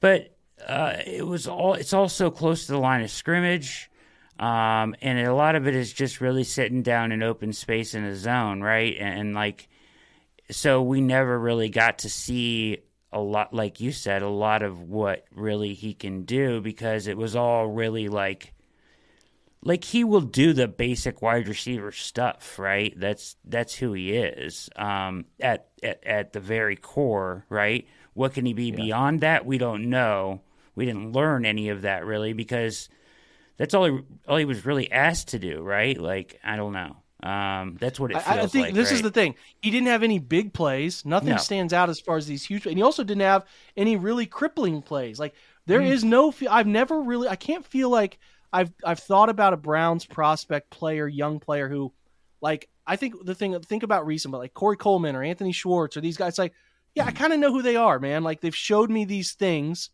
but 0.00 0.36
uh, 0.66 0.96
it 1.06 1.26
was 1.26 1.46
all. 1.46 1.74
It's 1.74 1.92
also 1.92 2.30
close 2.30 2.66
to 2.66 2.72
the 2.72 2.78
line 2.78 3.02
of 3.02 3.10
scrimmage, 3.10 3.90
um, 4.40 4.96
and 5.00 5.20
a 5.20 5.34
lot 5.34 5.54
of 5.54 5.68
it 5.68 5.76
is 5.76 5.92
just 5.92 6.20
really 6.20 6.44
sitting 6.44 6.82
down 6.82 7.12
in 7.12 7.22
open 7.22 7.52
space 7.52 7.94
in 7.94 8.04
a 8.04 8.16
zone, 8.16 8.60
right? 8.60 8.96
And, 8.98 9.20
and 9.20 9.34
like, 9.34 9.68
so 10.50 10.82
we 10.82 11.00
never 11.00 11.38
really 11.38 11.68
got 11.68 12.00
to 12.00 12.10
see 12.10 12.78
a 13.12 13.20
lot, 13.20 13.54
like 13.54 13.80
you 13.80 13.92
said, 13.92 14.22
a 14.22 14.28
lot 14.28 14.62
of 14.62 14.82
what 14.82 15.24
really 15.32 15.74
he 15.74 15.94
can 15.94 16.24
do 16.24 16.60
because 16.60 17.06
it 17.06 17.16
was 17.16 17.36
all 17.36 17.66
really 17.68 18.08
like 18.08 18.52
like 19.62 19.84
he 19.84 20.04
will 20.04 20.22
do 20.22 20.52
the 20.52 20.68
basic 20.68 21.20
wide 21.20 21.48
receiver 21.48 21.92
stuff, 21.92 22.58
right? 22.58 22.94
That's 22.96 23.36
that's 23.44 23.74
who 23.74 23.92
he 23.92 24.12
is. 24.12 24.70
Um, 24.76 25.26
at, 25.38 25.68
at 25.82 26.04
at 26.04 26.32
the 26.32 26.40
very 26.40 26.76
core, 26.76 27.44
right? 27.48 27.86
What 28.14 28.34
can 28.34 28.46
he 28.46 28.54
be 28.54 28.66
yeah. 28.66 28.76
beyond 28.76 29.20
that? 29.20 29.44
We 29.44 29.58
don't 29.58 29.90
know. 29.90 30.40
We 30.74 30.86
didn't 30.86 31.12
learn 31.12 31.44
any 31.44 31.68
of 31.68 31.82
that 31.82 32.06
really 32.06 32.32
because 32.32 32.88
that's 33.58 33.74
all 33.74 33.84
he 33.84 33.98
all 34.26 34.38
he 34.38 34.46
was 34.46 34.64
really 34.64 34.90
asked 34.90 35.28
to 35.28 35.38
do, 35.38 35.60
right? 35.62 35.98
Like 35.98 36.40
I 36.42 36.56
don't 36.56 36.72
know. 36.72 36.96
Um, 37.22 37.76
that's 37.78 38.00
what 38.00 38.12
it 38.12 38.14
feels 38.14 38.26
I, 38.26 38.40
I 38.40 38.46
think 38.46 38.66
like, 38.68 38.74
this 38.74 38.88
right? 38.88 38.94
is 38.94 39.02
the 39.02 39.10
thing. 39.10 39.34
He 39.60 39.70
didn't 39.70 39.88
have 39.88 40.02
any 40.02 40.18
big 40.18 40.54
plays. 40.54 41.04
Nothing 41.04 41.30
no. 41.30 41.36
stands 41.36 41.74
out 41.74 41.90
as 41.90 42.00
far 42.00 42.16
as 42.16 42.26
these 42.26 42.44
huge. 42.44 42.64
And 42.64 42.78
he 42.78 42.82
also 42.82 43.04
didn't 43.04 43.20
have 43.20 43.44
any 43.76 43.96
really 43.96 44.24
crippling 44.24 44.80
plays. 44.80 45.20
Like 45.20 45.34
there 45.66 45.80
mm. 45.80 45.90
is 45.90 46.02
no. 46.02 46.32
I've 46.48 46.66
never 46.66 47.02
really. 47.02 47.28
I 47.28 47.36
can't 47.36 47.66
feel 47.66 47.90
like 47.90 48.18
I've 48.52 48.72
I've 48.84 48.98
thought 48.98 49.28
about 49.28 49.52
a 49.52 49.56
Browns 49.56 50.04
prospect 50.04 50.70
player, 50.70 51.06
young 51.06 51.40
player 51.40 51.68
who, 51.68 51.92
like, 52.40 52.68
I 52.86 52.96
think 52.96 53.24
the 53.24 53.34
thing 53.34 53.58
think 53.60 53.82
about 53.82 54.06
recent, 54.06 54.32
but 54.32 54.38
like 54.38 54.54
Corey 54.54 54.76
Coleman 54.76 55.14
or 55.14 55.22
Anthony 55.22 55.52
Schwartz 55.52 55.96
or 55.96 56.00
these 56.00 56.16
guys, 56.16 56.38
like, 56.38 56.54
yeah, 56.94 57.04
I 57.04 57.12
kind 57.12 57.32
of 57.32 57.38
know 57.38 57.52
who 57.52 57.62
they 57.62 57.76
are, 57.76 57.98
man. 57.98 58.24
Like 58.24 58.40
they've 58.40 58.54
showed 58.54 58.90
me 58.90 59.04
these 59.04 59.32
things 59.32 59.90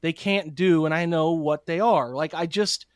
they 0.00 0.12
can't 0.12 0.54
do, 0.54 0.84
and 0.84 0.94
I 0.94 1.06
know 1.06 1.32
what 1.32 1.66
they 1.66 1.80
are. 1.80 2.14
Like 2.14 2.34
I 2.34 2.46
just 2.46 2.86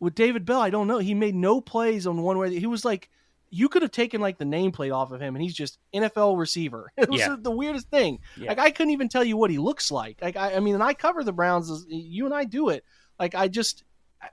with 0.00 0.14
David 0.14 0.44
Bell, 0.44 0.60
I 0.60 0.70
don't 0.70 0.88
know. 0.88 0.98
He 0.98 1.14
made 1.14 1.34
no 1.34 1.60
plays 1.60 2.06
on 2.06 2.22
one 2.22 2.38
way. 2.38 2.58
He 2.58 2.66
was 2.66 2.84
like, 2.84 3.10
you 3.50 3.68
could 3.68 3.82
have 3.82 3.90
taken 3.90 4.20
like 4.20 4.38
the 4.38 4.44
nameplate 4.44 4.94
off 4.94 5.12
of 5.12 5.20
him, 5.20 5.36
and 5.36 5.42
he's 5.42 5.54
just 5.54 5.78
NFL 5.94 6.38
receiver. 6.38 6.90
It 6.96 7.10
was 7.10 7.20
yeah. 7.20 7.36
the 7.38 7.50
weirdest 7.50 7.88
thing. 7.90 8.18
Yeah. 8.36 8.48
Like 8.48 8.58
I 8.58 8.70
couldn't 8.70 8.92
even 8.92 9.08
tell 9.08 9.24
you 9.24 9.36
what 9.36 9.50
he 9.50 9.58
looks 9.58 9.90
like. 9.90 10.20
Like 10.20 10.36
I, 10.36 10.54
I 10.54 10.60
mean, 10.60 10.74
and 10.74 10.82
I 10.82 10.94
cover 10.94 11.22
the 11.22 11.32
Browns. 11.32 11.84
You 11.88 12.26
and 12.26 12.34
I 12.34 12.44
do 12.44 12.70
it. 12.70 12.84
Like 13.18 13.34
I 13.34 13.48
just 13.48 13.84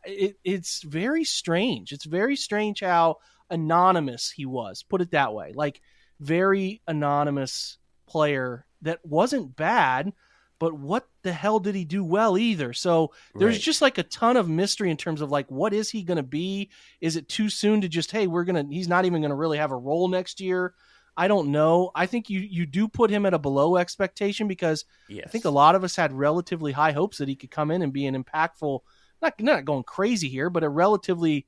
it, 0.05 0.37
it's 0.43 0.81
very 0.83 1.23
strange. 1.23 1.91
It's 1.91 2.05
very 2.05 2.35
strange 2.35 2.81
how 2.81 3.17
anonymous 3.49 4.31
he 4.31 4.45
was. 4.45 4.83
Put 4.83 5.01
it 5.01 5.11
that 5.11 5.33
way. 5.33 5.53
Like 5.55 5.81
very 6.19 6.81
anonymous 6.87 7.77
player 8.07 8.65
that 8.81 9.05
wasn't 9.05 9.55
bad, 9.55 10.13
but 10.59 10.73
what 10.73 11.07
the 11.23 11.31
hell 11.31 11.59
did 11.59 11.75
he 11.75 11.85
do 11.85 12.03
well 12.03 12.37
either? 12.37 12.73
So 12.73 13.11
there's 13.35 13.55
right. 13.55 13.61
just 13.61 13.81
like 13.81 13.97
a 13.97 14.03
ton 14.03 14.37
of 14.37 14.49
mystery 14.49 14.89
in 14.89 14.97
terms 14.97 15.21
of 15.21 15.31
like 15.31 15.49
what 15.51 15.73
is 15.73 15.89
he 15.89 16.03
going 16.03 16.17
to 16.17 16.23
be? 16.23 16.69
Is 17.01 17.15
it 17.15 17.29
too 17.29 17.49
soon 17.49 17.81
to 17.81 17.87
just 17.87 18.11
hey, 18.11 18.27
we're 18.27 18.43
going 18.43 18.67
to 18.67 18.73
he's 18.73 18.87
not 18.87 19.05
even 19.05 19.21
going 19.21 19.29
to 19.29 19.35
really 19.35 19.57
have 19.57 19.71
a 19.71 19.77
role 19.77 20.07
next 20.07 20.41
year? 20.41 20.73
I 21.19 21.27
don't 21.27 21.51
know. 21.51 21.91
I 21.95 22.05
think 22.05 22.29
you 22.29 22.39
you 22.39 22.65
do 22.65 22.87
put 22.87 23.09
him 23.09 23.25
at 23.25 23.33
a 23.33 23.39
below 23.39 23.77
expectation 23.77 24.47
because 24.47 24.85
yes. 25.09 25.25
I 25.25 25.29
think 25.29 25.45
a 25.45 25.49
lot 25.49 25.75
of 25.75 25.83
us 25.83 25.95
had 25.95 26.13
relatively 26.13 26.71
high 26.71 26.91
hopes 26.91 27.17
that 27.17 27.27
he 27.27 27.35
could 27.35 27.51
come 27.51 27.71
in 27.71 27.81
and 27.81 27.91
be 27.91 28.05
an 28.05 28.23
impactful 28.23 28.81
not 29.21 29.39
not 29.39 29.65
going 29.65 29.83
crazy 29.83 30.29
here, 30.29 30.49
but 30.49 30.63
a 30.63 30.69
relatively 30.69 31.45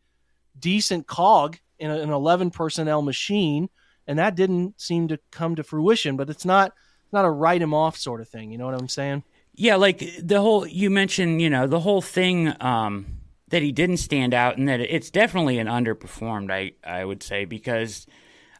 decent 0.57 1.07
cog 1.07 1.57
in 1.77 1.89
a, 1.91 1.99
an 1.99 2.09
11 2.09 2.51
personnel 2.51 3.01
machine, 3.01 3.69
and 4.07 4.19
that 4.19 4.35
didn't 4.35 4.79
seem 4.79 5.07
to 5.09 5.19
come 5.31 5.55
to 5.55 5.63
fruition. 5.63 6.17
But 6.17 6.29
it's 6.29 6.45
not 6.45 6.73
not 7.11 7.25
a 7.25 7.29
write 7.29 7.61
him 7.61 7.73
off 7.73 7.97
sort 7.97 8.21
of 8.21 8.29
thing. 8.29 8.51
You 8.51 8.57
know 8.57 8.65
what 8.65 8.79
I'm 8.79 8.89
saying? 8.89 9.23
Yeah, 9.55 9.75
like 9.75 10.03
the 10.21 10.41
whole 10.41 10.65
you 10.67 10.89
mentioned, 10.89 11.41
you 11.41 11.49
know, 11.49 11.67
the 11.67 11.79
whole 11.79 12.01
thing 12.01 12.53
um, 12.61 13.17
that 13.49 13.61
he 13.61 13.71
didn't 13.71 13.97
stand 13.97 14.33
out, 14.33 14.57
and 14.57 14.67
that 14.69 14.79
it's 14.79 15.09
definitely 15.09 15.59
an 15.59 15.67
underperformed. 15.67 16.51
I 16.51 16.73
I 16.83 17.03
would 17.03 17.23
say 17.23 17.45
because 17.45 18.07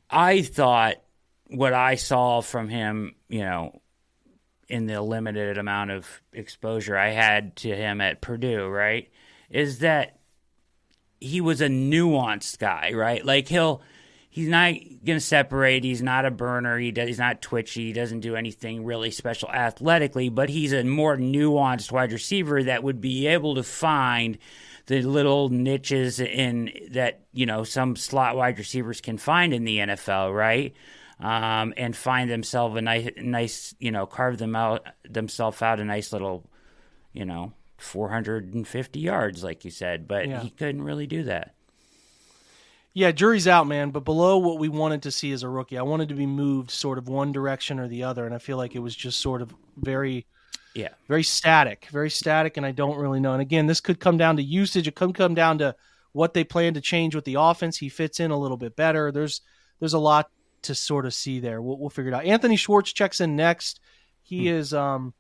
I 0.10 0.42
thought 0.42 0.96
what 1.48 1.74
I 1.74 1.96
saw 1.96 2.42
from 2.42 2.70
him, 2.70 3.16
you 3.28 3.42
know, 3.42 3.82
in 4.70 4.86
the 4.86 5.02
limited 5.02 5.58
amount 5.58 5.92
of 5.92 6.22
exposure 6.32 6.96
I 6.98 7.10
had 7.10 7.56
to 7.58 7.76
him 7.76 8.00
at 8.02 8.22
Purdue, 8.22 8.68
right, 8.68 9.10
is 9.50 9.80
that 9.80 10.20
he 11.20 11.42
was 11.42 11.60
a 11.60 11.68
nuanced 11.68 12.60
guy, 12.60 12.94
right? 12.94 13.26
Like 13.26 13.48
he'll 13.48 13.82
he's 14.30 14.48
not 14.48 14.74
going 15.04 15.18
to 15.18 15.20
separate. 15.20 15.84
He's 15.84 16.02
not 16.02 16.26
a 16.26 16.32
burner. 16.32 16.78
He 16.78 16.92
does, 16.92 17.08
he's 17.08 17.20
not 17.20 17.42
twitchy. 17.42 17.88
He 17.88 17.94
doesn't 17.94 18.22
do 18.22 18.36
anything 18.36 18.86
really 18.86 19.12
special 19.12 19.50
athletically, 19.50 20.30
but 20.30 20.50
he's 20.50 20.72
a 20.72 20.84
more 20.84 21.18
nuanced 21.18 21.92
wide 21.92 22.12
receiver 22.12 22.64
that 22.64 22.84
would 22.84 23.02
be 23.02 23.28
able 23.28 23.56
to 23.56 23.64
find 23.64 24.38
the 24.86 25.02
little 25.02 25.50
niches 25.50 26.20
in 26.20 26.72
that 26.92 27.22
you 27.34 27.46
know 27.46 27.64
some 27.64 27.96
slot 27.96 28.36
wide 28.36 28.58
receivers 28.58 29.02
can 29.02 29.18
find 29.18 29.54
in 29.54 29.64
the 29.64 29.78
NFL, 29.78 30.36
right? 30.36 30.76
Um, 31.20 31.74
and 31.76 31.94
find 31.94 32.30
themselves 32.30 32.78
a 32.78 32.82
nice, 32.82 33.10
nice, 33.18 33.76
you 33.78 33.92
know, 33.92 34.06
carve 34.06 34.38
them 34.38 34.56
out 34.56 34.88
themselves 35.04 35.62
out 35.62 35.82
a 35.82 35.84
nice 35.84 36.14
little, 36.14 36.50
you 37.12 37.26
know, 37.26 37.52
450 37.78 39.00
yards, 39.00 39.44
like 39.44 39.66
you 39.66 39.72
said. 39.72 40.08
But 40.08 40.30
yeah. 40.30 40.42
he 40.42 40.50
couldn't 40.50 40.82
really 40.82 41.08
do 41.08 41.24
that. 41.24 41.56
Yeah, 42.94 43.12
jury's 43.12 43.48
out, 43.48 43.68
man. 43.68 43.92
But 43.92 44.04
below 44.04 44.38
what 44.38 44.60
we 44.60 44.68
wanted 44.68 45.04
to 45.04 45.12
see 45.12 45.32
as 45.32 45.44
a 45.44 45.50
rookie, 45.50 45.78
I 45.78 45.84
wanted 45.84 46.10
to 46.10 46.16
be 46.16 46.26
moved 46.26 46.72
sort 46.72 46.98
of 46.98 47.08
one 47.08 47.32
direction 47.32 47.80
or 47.80 47.88
the 47.88 48.04
other, 48.04 48.26
and 48.26 48.34
I 48.34 48.40
feel 48.40 48.58
like 48.58 48.76
it 48.76 48.80
was 48.80 48.96
just 48.96 49.20
sort 49.20 49.42
of 49.42 49.54
very, 49.78 50.26
yeah, 50.74 50.90
very 51.08 51.24
static, 51.24 51.88
very 51.92 52.10
static. 52.10 52.58
And 52.58 52.66
I 52.66 52.72
don't 52.72 52.98
really 52.98 53.20
know. 53.20 53.34
And 53.34 53.42
again, 53.42 53.68
this 53.68 53.80
could 53.80 54.00
come 54.00 54.18
down 54.18 54.38
to 54.38 54.44
usage. 54.44 54.88
It 54.88 54.96
could 54.96 55.16
come 55.16 55.36
down 55.36 55.60
to 55.60 55.76
what 56.14 56.34
they 56.34 56.44
plan 56.44 56.74
to 56.74 56.82
change 56.82 57.14
with 57.14 57.26
the 57.26 57.36
offense. 57.40 57.78
He 57.78 57.90
fits 57.90 58.20
in 58.20 58.32
a 58.32 58.40
little 58.40 58.58
bit 58.58 58.76
better. 58.76 59.12
There's 59.12 59.42
there's 59.80 59.94
a 59.94 60.00
lot 60.00 60.30
to 60.64 60.76
sort 60.76 61.06
of 61.06 61.14
see 61.14 61.40
there. 61.40 61.62
We'll, 61.62 61.78
we'll 61.78 61.90
figure 61.90 62.12
it 62.12 62.16
out. 62.16 62.26
Anthony 62.26 62.56
Schwartz 62.56 62.94
checks 62.94 63.22
in 63.22 63.36
next. 63.36 63.80
He 64.22 64.48
hmm. 64.48 64.56
is, 64.56 64.74
um, 64.74 65.14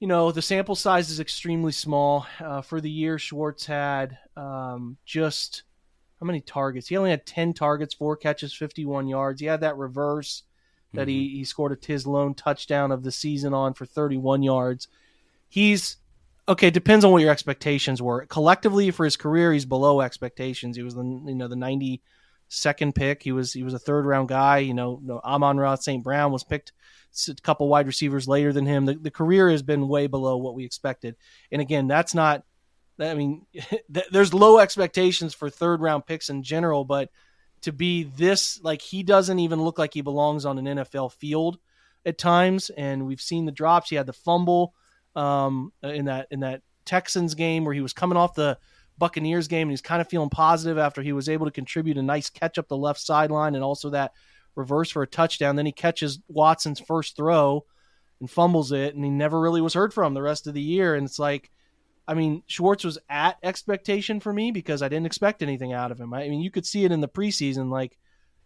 you 0.00 0.06
know, 0.06 0.32
the 0.32 0.42
sample 0.42 0.74
size 0.74 1.10
is 1.10 1.20
extremely 1.20 1.72
small. 1.72 2.26
Uh, 2.40 2.62
for 2.62 2.80
the 2.80 2.90
year, 2.90 3.18
Schwartz 3.18 3.66
had 3.66 4.18
um, 4.36 4.96
just 5.04 5.64
how 6.20 6.26
many 6.26 6.40
targets? 6.40 6.88
He 6.88 6.96
only 6.96 7.10
had 7.10 7.26
10 7.26 7.54
targets, 7.54 7.94
four 7.94 8.16
catches, 8.16 8.52
51 8.52 9.06
yards. 9.06 9.40
He 9.40 9.46
had 9.46 9.60
that 9.60 9.76
reverse 9.76 10.42
that 10.94 11.02
mm-hmm. 11.02 11.10
he, 11.10 11.28
he 11.28 11.44
scored 11.44 11.72
a 11.72 11.76
Tiz 11.76 12.06
lone 12.06 12.34
touchdown 12.34 12.90
of 12.90 13.02
the 13.02 13.12
season 13.12 13.54
on 13.54 13.74
for 13.74 13.86
31 13.86 14.42
yards. 14.42 14.88
He's 15.48 15.96
okay. 16.48 16.70
Depends 16.70 17.04
on 17.04 17.12
what 17.12 17.22
your 17.22 17.30
expectations 17.30 18.02
were. 18.02 18.26
Collectively 18.26 18.90
for 18.90 19.04
his 19.04 19.16
career, 19.16 19.52
he's 19.52 19.64
below 19.64 20.00
expectations. 20.00 20.76
He 20.76 20.82
was 20.82 20.94
the 20.94 21.04
you 21.04 21.34
know 21.34 21.48
the 21.48 21.56
92nd 22.50 22.94
pick. 22.94 23.22
He 23.22 23.32
was 23.32 23.52
he 23.52 23.62
was 23.62 23.74
a 23.74 23.78
third 23.78 24.06
round 24.06 24.28
guy. 24.28 24.58
You 24.58 24.74
know, 24.74 25.00
no, 25.02 25.20
Amon-Ra 25.24 25.76
St. 25.76 26.02
Brown 26.02 26.32
was 26.32 26.44
picked 26.44 26.72
a 27.28 27.34
couple 27.42 27.68
wide 27.68 27.86
receivers 27.86 28.28
later 28.28 28.52
than 28.52 28.66
him. 28.66 28.86
The, 28.86 28.94
the 28.94 29.10
career 29.10 29.50
has 29.50 29.62
been 29.62 29.88
way 29.88 30.06
below 30.06 30.36
what 30.36 30.54
we 30.54 30.64
expected. 30.64 31.16
And 31.50 31.60
again, 31.60 31.88
that's 31.88 32.14
not 32.14 32.44
I 33.00 33.14
mean, 33.14 33.46
there's 34.10 34.34
low 34.34 34.58
expectations 34.58 35.34
for 35.34 35.50
third 35.50 35.80
round 35.80 36.06
picks 36.06 36.30
in 36.30 36.42
general, 36.42 36.84
but 36.84 37.10
to 37.62 37.72
be 37.72 38.04
this 38.04 38.60
like 38.62 38.80
he 38.80 39.02
doesn't 39.02 39.38
even 39.38 39.62
look 39.62 39.78
like 39.78 39.94
he 39.94 40.00
belongs 40.00 40.44
on 40.44 40.58
an 40.58 40.78
NFL 40.78 41.12
field 41.12 41.58
at 42.06 42.18
times. 42.18 42.70
And 42.70 43.06
we've 43.06 43.20
seen 43.20 43.46
the 43.46 43.52
drops. 43.52 43.90
He 43.90 43.96
had 43.96 44.06
the 44.06 44.12
fumble 44.12 44.74
um, 45.16 45.72
in 45.82 46.06
that 46.06 46.28
in 46.30 46.40
that 46.40 46.62
Texans 46.84 47.34
game 47.34 47.64
where 47.64 47.74
he 47.74 47.80
was 47.80 47.92
coming 47.92 48.16
off 48.16 48.34
the 48.34 48.58
Buccaneers 48.98 49.48
game 49.48 49.68
and 49.68 49.70
he's 49.70 49.80
kind 49.80 50.00
of 50.00 50.08
feeling 50.08 50.30
positive 50.30 50.78
after 50.78 51.02
he 51.02 51.12
was 51.12 51.28
able 51.28 51.46
to 51.46 51.52
contribute 51.52 51.98
a 51.98 52.02
nice 52.02 52.30
catch 52.30 52.58
up 52.58 52.68
the 52.68 52.76
left 52.76 53.00
sideline 53.00 53.54
and 53.54 53.64
also 53.64 53.90
that 53.90 54.12
reverse 54.54 54.90
for 54.90 55.02
a 55.02 55.06
touchdown. 55.06 55.56
Then 55.56 55.66
he 55.66 55.72
catches 55.72 56.18
Watson's 56.28 56.80
first 56.80 57.16
throw 57.16 57.64
and 58.20 58.30
fumbles 58.30 58.72
it, 58.72 58.94
and 58.94 59.04
he 59.04 59.10
never 59.10 59.40
really 59.40 59.60
was 59.60 59.74
heard 59.74 59.94
from 59.94 60.14
the 60.14 60.22
rest 60.22 60.46
of 60.46 60.54
the 60.54 60.60
year. 60.60 60.94
And 60.94 61.06
it's 61.06 61.18
like 61.18 61.50
I 62.08 62.14
mean, 62.14 62.42
Schwartz 62.46 62.84
was 62.84 62.98
at 63.10 63.36
expectation 63.42 64.18
for 64.18 64.32
me 64.32 64.50
because 64.50 64.80
I 64.80 64.88
didn't 64.88 65.04
expect 65.04 65.42
anything 65.42 65.74
out 65.74 65.90
of 65.92 66.00
him. 66.00 66.14
I 66.14 66.26
mean, 66.30 66.40
you 66.40 66.50
could 66.50 66.64
see 66.64 66.86
it 66.86 66.90
in 66.90 67.02
the 67.02 67.08
preseason. 67.08 67.70
Like 67.70 67.98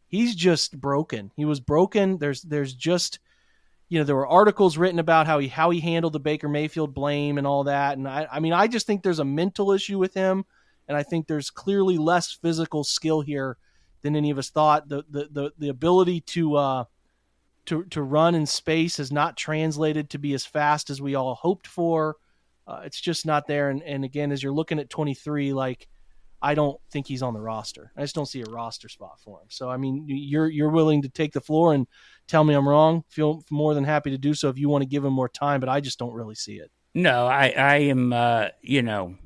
he's 0.09 0.35
just 0.35 0.79
broken. 0.81 1.31
He 1.37 1.45
was 1.45 1.61
broken. 1.61 2.19
There's 2.19 2.43
there's 2.43 2.75
just 2.75 3.21
you 3.93 3.99
know 3.99 4.05
there 4.05 4.17
were 4.17 4.27
articles 4.27 4.79
written 4.79 4.99
about 4.99 5.27
how 5.27 5.39
he 5.39 5.49
how 5.49 5.69
he 5.69 5.79
handled 5.79 6.15
the 6.15 6.19
Baker 6.19 6.49
Mayfield 6.49 6.95
blame 6.95 7.37
and 7.37 7.47
all 7.47 7.65
that. 7.65 7.99
And 7.99 8.09
I 8.09 8.27
I 8.33 8.41
mean 8.41 8.55
I 8.55 8.67
just 8.67 8.87
think 8.87 9.03
there's 9.03 9.19
a 9.19 9.25
mental 9.25 9.71
issue 9.71 9.99
with 9.99 10.15
him, 10.15 10.47
and 10.89 10.97
I 10.97 11.03
think 11.03 11.27
there's 11.27 11.51
clearly 11.51 11.99
less 11.99 12.33
physical 12.33 12.85
skill 12.85 13.21
here 13.21 13.59
than 14.01 14.17
any 14.17 14.31
of 14.31 14.39
us 14.39 14.49
thought. 14.49 14.89
The 14.89 15.05
the 15.11 15.29
the, 15.31 15.53
the 15.59 15.69
ability 15.69 16.23
to 16.23 16.57
uh 16.57 16.85
to 17.67 17.85
to 17.85 18.01
run 18.01 18.35
in 18.35 18.47
space 18.47 18.97
has 18.97 19.13
not 19.13 19.37
translated 19.37 20.09
to 20.09 20.19
be 20.19 20.33
as 20.33 20.47
fast 20.47 20.89
as 20.89 21.03
we 21.03 21.15
all 21.15 21.35
hoped 21.35 21.67
for. 21.67 22.17
Uh, 22.67 22.81
it's 22.85 23.01
just 23.01 23.27
not 23.27 23.47
there. 23.47 23.69
And, 23.69 23.83
and 23.83 24.07
again, 24.07 24.33
as 24.33 24.43
you're 24.43 24.53
looking 24.53 24.79
at 24.79 24.89
23, 24.89 25.53
like 25.53 25.87
I 26.43 26.55
don't 26.55 26.79
think 26.91 27.07
he's 27.07 27.23
on 27.23 27.35
the 27.35 27.41
roster. 27.41 27.93
I 27.97 28.03
just 28.03 28.15
don't 28.15 28.27
see 28.27 28.43
a 28.43 28.51
roster 28.51 28.89
spot 28.89 29.21
for 29.21 29.41
him. 29.41 29.47
So 29.49 29.71
I 29.71 29.77
mean, 29.77 30.05
you're 30.09 30.49
you're 30.49 30.71
willing 30.71 31.03
to 31.03 31.09
take 31.09 31.33
the 31.33 31.41
floor 31.41 31.73
and 31.73 31.87
tell 32.27 32.45
me 32.45 32.55
I'm 32.55 32.69
wrong. 32.69 33.05
Feel 33.09 33.45
more 33.51 33.75
than 33.75 33.85
happy 33.85 34.11
to 34.11 34.19
do 34.19 34.35
so 34.35 34.49
if 34.49 34.59
you 34.59 34.69
want 34.69 34.83
to 34.83 34.89
give 34.89 35.05
him 35.05 35.13
more 35.13 35.29
time, 35.29 35.61
but 35.61 35.69
I 35.69 35.81
just 35.81 35.99
don't 35.99 36.15
really 36.15 36.35
see 36.35 36.57
it. 36.57 36.71
No, 36.95 37.27
I 37.27 37.55
I 37.57 37.77
am 37.77 38.13
uh, 38.13 38.49
you 38.61 38.83
know 38.83 39.17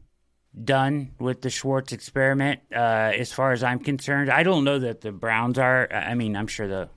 done 0.62 1.12
with 1.18 1.42
the 1.42 1.50
Schwartz 1.50 1.92
experiment 1.92 2.60
uh, 2.72 3.12
as 3.14 3.32
far 3.32 3.52
as 3.52 3.62
I'm 3.62 3.78
concerned. 3.78 4.30
I 4.30 4.42
don't 4.42 4.64
know 4.64 4.78
that 4.78 5.00
the 5.00 5.12
Browns 5.12 5.58
are. 5.58 5.92
I 5.92 6.14
mean, 6.14 6.36
I'm 6.36 6.46
sure 6.46 6.68
the 6.68 6.90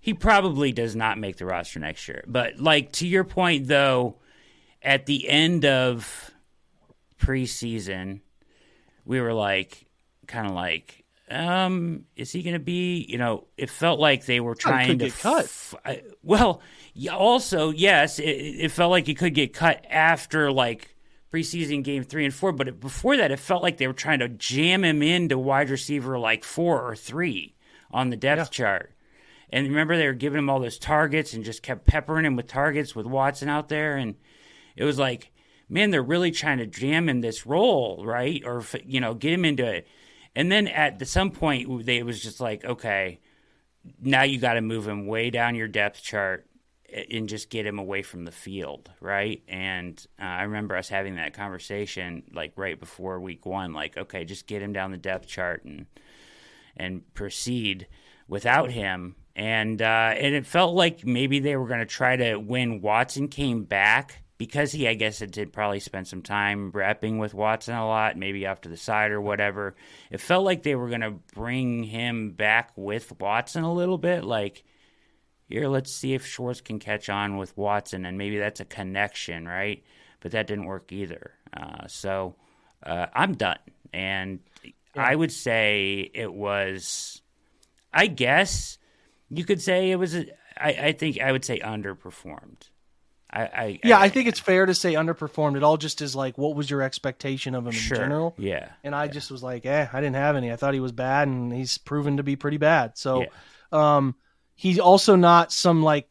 he 0.00 0.12
probably 0.12 0.70
does 0.70 0.94
not 0.94 1.18
make 1.18 1.38
the 1.38 1.46
roster 1.46 1.80
next 1.80 2.06
year. 2.08 2.22
But 2.26 2.60
like 2.60 2.92
to 2.92 3.06
your 3.06 3.24
point 3.24 3.68
though 3.68 4.16
at 4.82 5.06
the 5.06 5.28
end 5.28 5.64
of 5.64 6.30
preseason, 7.18 8.20
we 9.04 9.20
were 9.20 9.32
like, 9.32 9.86
kind 10.26 10.46
of 10.46 10.54
like, 10.54 11.04
um, 11.30 12.04
is 12.16 12.32
he 12.32 12.42
going 12.42 12.54
to 12.54 12.60
be? 12.60 13.06
You 13.08 13.18
know, 13.18 13.46
it 13.56 13.70
felt 13.70 13.98
like 13.98 14.26
they 14.26 14.40
were 14.40 14.54
trying 14.54 14.98
to 14.98 15.10
cut. 15.10 15.44
F- 15.44 15.74
I, 15.84 16.02
well, 16.22 16.60
also, 17.10 17.70
yes, 17.70 18.18
it, 18.18 18.24
it, 18.24 18.70
felt 18.70 18.90
like 18.90 19.06
he 19.06 19.14
could 19.14 19.34
get 19.34 19.52
cut 19.52 19.84
after 19.88 20.52
like 20.52 20.94
preseason 21.32 21.82
game 21.82 22.04
three 22.04 22.24
and 22.24 22.34
four, 22.34 22.52
but 22.52 22.68
it, 22.68 22.80
before 22.80 23.16
that, 23.16 23.30
it 23.30 23.38
felt 23.38 23.62
like 23.62 23.78
they 23.78 23.86
were 23.86 23.92
trying 23.92 24.18
to 24.20 24.28
jam 24.28 24.84
him 24.84 25.02
into 25.02 25.38
wide 25.38 25.70
receiver 25.70 26.18
like 26.18 26.44
four 26.44 26.82
or 26.82 26.94
three 26.94 27.54
on 27.90 28.10
the 28.10 28.16
depth 28.16 28.38
yeah. 28.38 28.44
chart. 28.44 28.94
And 29.50 29.66
remember, 29.68 29.96
they 29.96 30.06
were 30.06 30.14
giving 30.14 30.38
him 30.38 30.50
all 30.50 30.60
those 30.60 30.78
targets 30.78 31.32
and 31.32 31.44
just 31.44 31.62
kept 31.62 31.86
peppering 31.86 32.26
him 32.26 32.36
with 32.36 32.48
targets 32.48 32.94
with 32.94 33.06
Watson 33.06 33.48
out 33.48 33.68
there 33.68 33.96
and 33.96 34.16
it 34.76 34.84
was 34.84 34.98
like, 34.98 35.30
man, 35.68 35.90
they're 35.90 36.02
really 36.02 36.30
trying 36.30 36.58
to 36.58 36.66
jam 36.66 37.08
in 37.08 37.20
this 37.20 37.46
role, 37.46 38.04
right? 38.04 38.42
Or 38.44 38.64
you 38.84 39.00
know, 39.00 39.14
get 39.14 39.32
him 39.32 39.44
into 39.44 39.66
it. 39.66 39.86
And 40.36 40.50
then 40.50 40.66
at 40.68 41.06
some 41.06 41.30
point, 41.30 41.86
they 41.86 42.02
was 42.02 42.22
just 42.22 42.40
like, 42.40 42.64
okay, 42.64 43.20
now 44.00 44.22
you 44.22 44.38
got 44.38 44.54
to 44.54 44.60
move 44.60 44.88
him 44.88 45.06
way 45.06 45.30
down 45.30 45.54
your 45.54 45.68
depth 45.68 46.02
chart 46.02 46.46
and 47.10 47.28
just 47.28 47.50
get 47.50 47.66
him 47.66 47.78
away 47.78 48.02
from 48.02 48.24
the 48.24 48.32
field, 48.32 48.90
right? 49.00 49.42
And 49.48 50.04
uh, 50.20 50.24
I 50.24 50.42
remember 50.42 50.76
us 50.76 50.88
having 50.88 51.16
that 51.16 51.34
conversation 51.34 52.24
like 52.32 52.52
right 52.56 52.78
before 52.78 53.20
week 53.20 53.46
one, 53.46 53.72
like, 53.72 53.96
okay, 53.96 54.24
just 54.24 54.46
get 54.46 54.62
him 54.62 54.72
down 54.72 54.90
the 54.90 54.96
depth 54.96 55.26
chart 55.26 55.64
and 55.64 55.86
and 56.76 57.14
proceed 57.14 57.86
without 58.26 58.70
him. 58.70 59.16
And 59.36 59.82
uh, 59.82 60.14
and 60.16 60.34
it 60.34 60.46
felt 60.46 60.74
like 60.74 61.04
maybe 61.04 61.40
they 61.40 61.56
were 61.56 61.66
going 61.66 61.80
to 61.80 61.86
try 61.86 62.16
to 62.16 62.36
when 62.36 62.80
Watson 62.80 63.28
came 63.28 63.64
back 63.64 64.23
because 64.44 64.72
he, 64.72 64.86
I 64.86 64.92
guess, 64.92 65.22
it 65.22 65.30
did 65.30 65.54
probably 65.54 65.80
spend 65.80 66.06
some 66.06 66.20
time 66.20 66.70
repping 66.70 67.18
with 67.18 67.32
Watson 67.32 67.74
a 67.74 67.86
lot, 67.86 68.18
maybe 68.18 68.46
off 68.46 68.60
to 68.62 68.68
the 68.68 68.76
side 68.76 69.10
or 69.10 69.20
whatever. 69.20 69.74
It 70.10 70.20
felt 70.20 70.44
like 70.44 70.62
they 70.62 70.74
were 70.74 70.90
going 70.90 71.00
to 71.00 71.18
bring 71.34 71.82
him 71.82 72.32
back 72.32 72.72
with 72.76 73.18
Watson 73.18 73.64
a 73.64 73.72
little 73.72 73.96
bit. 73.96 74.22
Like, 74.22 74.62
here, 75.48 75.66
let's 75.68 75.90
see 75.90 76.12
if 76.12 76.26
Schwartz 76.26 76.60
can 76.60 76.78
catch 76.78 77.08
on 77.08 77.38
with 77.38 77.56
Watson, 77.56 78.04
and 78.04 78.18
maybe 78.18 78.38
that's 78.38 78.60
a 78.60 78.66
connection, 78.66 79.48
right? 79.48 79.82
But 80.20 80.32
that 80.32 80.46
didn't 80.46 80.66
work 80.66 80.92
either. 80.92 81.32
Uh, 81.56 81.86
so 81.86 82.36
uh, 82.82 83.06
I'm 83.14 83.34
done. 83.34 83.58
And 83.94 84.40
yeah. 84.62 84.72
I 84.96 85.14
would 85.14 85.32
say 85.32 86.10
it 86.12 86.32
was, 86.32 87.22
I 87.92 88.08
guess 88.08 88.76
you 89.30 89.44
could 89.44 89.62
say 89.62 89.90
it 89.90 89.96
was, 89.96 90.14
a, 90.14 90.26
I, 90.56 90.88
I 90.88 90.92
think 90.92 91.18
I 91.18 91.32
would 91.32 91.46
say 91.46 91.60
underperformed. 91.60 92.68
I, 93.34 93.42
I 93.42 93.80
yeah, 93.82 93.98
I, 93.98 94.04
I, 94.04 94.08
think 94.08 94.28
it's 94.28 94.38
fair 94.38 94.64
to 94.64 94.74
say 94.74 94.94
underperformed. 94.94 95.56
It 95.56 95.64
all 95.64 95.76
just 95.76 96.00
is 96.00 96.14
like, 96.14 96.38
what 96.38 96.54
was 96.54 96.70
your 96.70 96.82
expectation 96.82 97.54
of 97.54 97.66
him 97.66 97.72
sure, 97.72 97.96
in 97.96 98.02
general? 98.02 98.34
Yeah, 98.38 98.70
and 98.84 98.94
I 98.94 99.04
yeah. 99.04 99.10
just 99.10 99.30
was 99.30 99.42
like, 99.42 99.66
eh, 99.66 99.88
I 99.92 100.00
didn't 100.00 100.16
have 100.16 100.36
any. 100.36 100.52
I 100.52 100.56
thought 100.56 100.72
he 100.72 100.80
was 100.80 100.92
bad, 100.92 101.26
and 101.26 101.52
he's 101.52 101.76
proven 101.76 102.18
to 102.18 102.22
be 102.22 102.36
pretty 102.36 102.58
bad. 102.58 102.96
So, 102.96 103.22
yeah. 103.22 103.26
um, 103.96 104.14
he's 104.54 104.78
also 104.78 105.16
not 105.16 105.52
some 105.52 105.82
like 105.82 106.08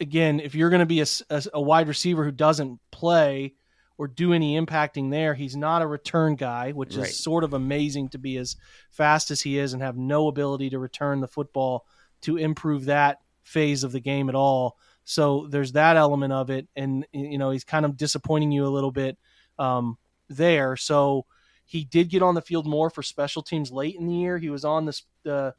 again, 0.00 0.40
if 0.40 0.54
you're 0.54 0.70
going 0.70 0.80
to 0.80 0.86
be 0.86 1.00
a, 1.00 1.06
a, 1.30 1.42
a, 1.54 1.60
wide 1.60 1.88
receiver 1.88 2.24
who 2.24 2.30
doesn't 2.30 2.80
play 2.90 3.54
or 3.98 4.06
do 4.06 4.32
any 4.32 4.60
impacting 4.60 5.10
there, 5.10 5.34
he's 5.34 5.56
not 5.56 5.82
a 5.82 5.86
return 5.86 6.36
guy, 6.36 6.72
which 6.72 6.96
right. 6.96 7.08
is 7.08 7.18
sort 7.18 7.44
of 7.44 7.54
amazing 7.54 8.10
to 8.10 8.18
be 8.18 8.36
as 8.36 8.56
fast 8.90 9.30
as 9.30 9.40
he 9.40 9.58
is 9.58 9.72
and 9.72 9.82
have 9.82 9.96
no 9.96 10.28
ability 10.28 10.70
to 10.70 10.78
return 10.78 11.20
the 11.20 11.28
football 11.28 11.86
to 12.22 12.36
improve 12.36 12.86
that 12.86 13.20
phase 13.42 13.84
of 13.84 13.92
the 13.92 14.00
game 14.00 14.28
at 14.28 14.34
all. 14.34 14.76
So 15.08 15.46
there's 15.48 15.72
that 15.72 15.96
element 15.96 16.32
of 16.32 16.50
it, 16.50 16.66
and 16.74 17.06
you 17.12 17.38
know 17.38 17.50
he's 17.50 17.64
kind 17.64 17.84
of 17.86 17.96
disappointing 17.96 18.50
you 18.50 18.66
a 18.66 18.68
little 18.68 18.90
bit 18.90 19.16
um, 19.56 19.96
there. 20.28 20.76
So 20.76 21.26
he 21.64 21.84
did 21.84 22.10
get 22.10 22.22
on 22.22 22.34
the 22.34 22.42
field 22.42 22.66
more 22.66 22.90
for 22.90 23.04
special 23.04 23.40
teams 23.40 23.70
late 23.70 23.94
in 23.94 24.08
the 24.08 24.14
year. 24.14 24.36
He 24.36 24.50
was 24.50 24.64
on 24.64 24.84
the 24.84 25.02
uh, 25.30 25.52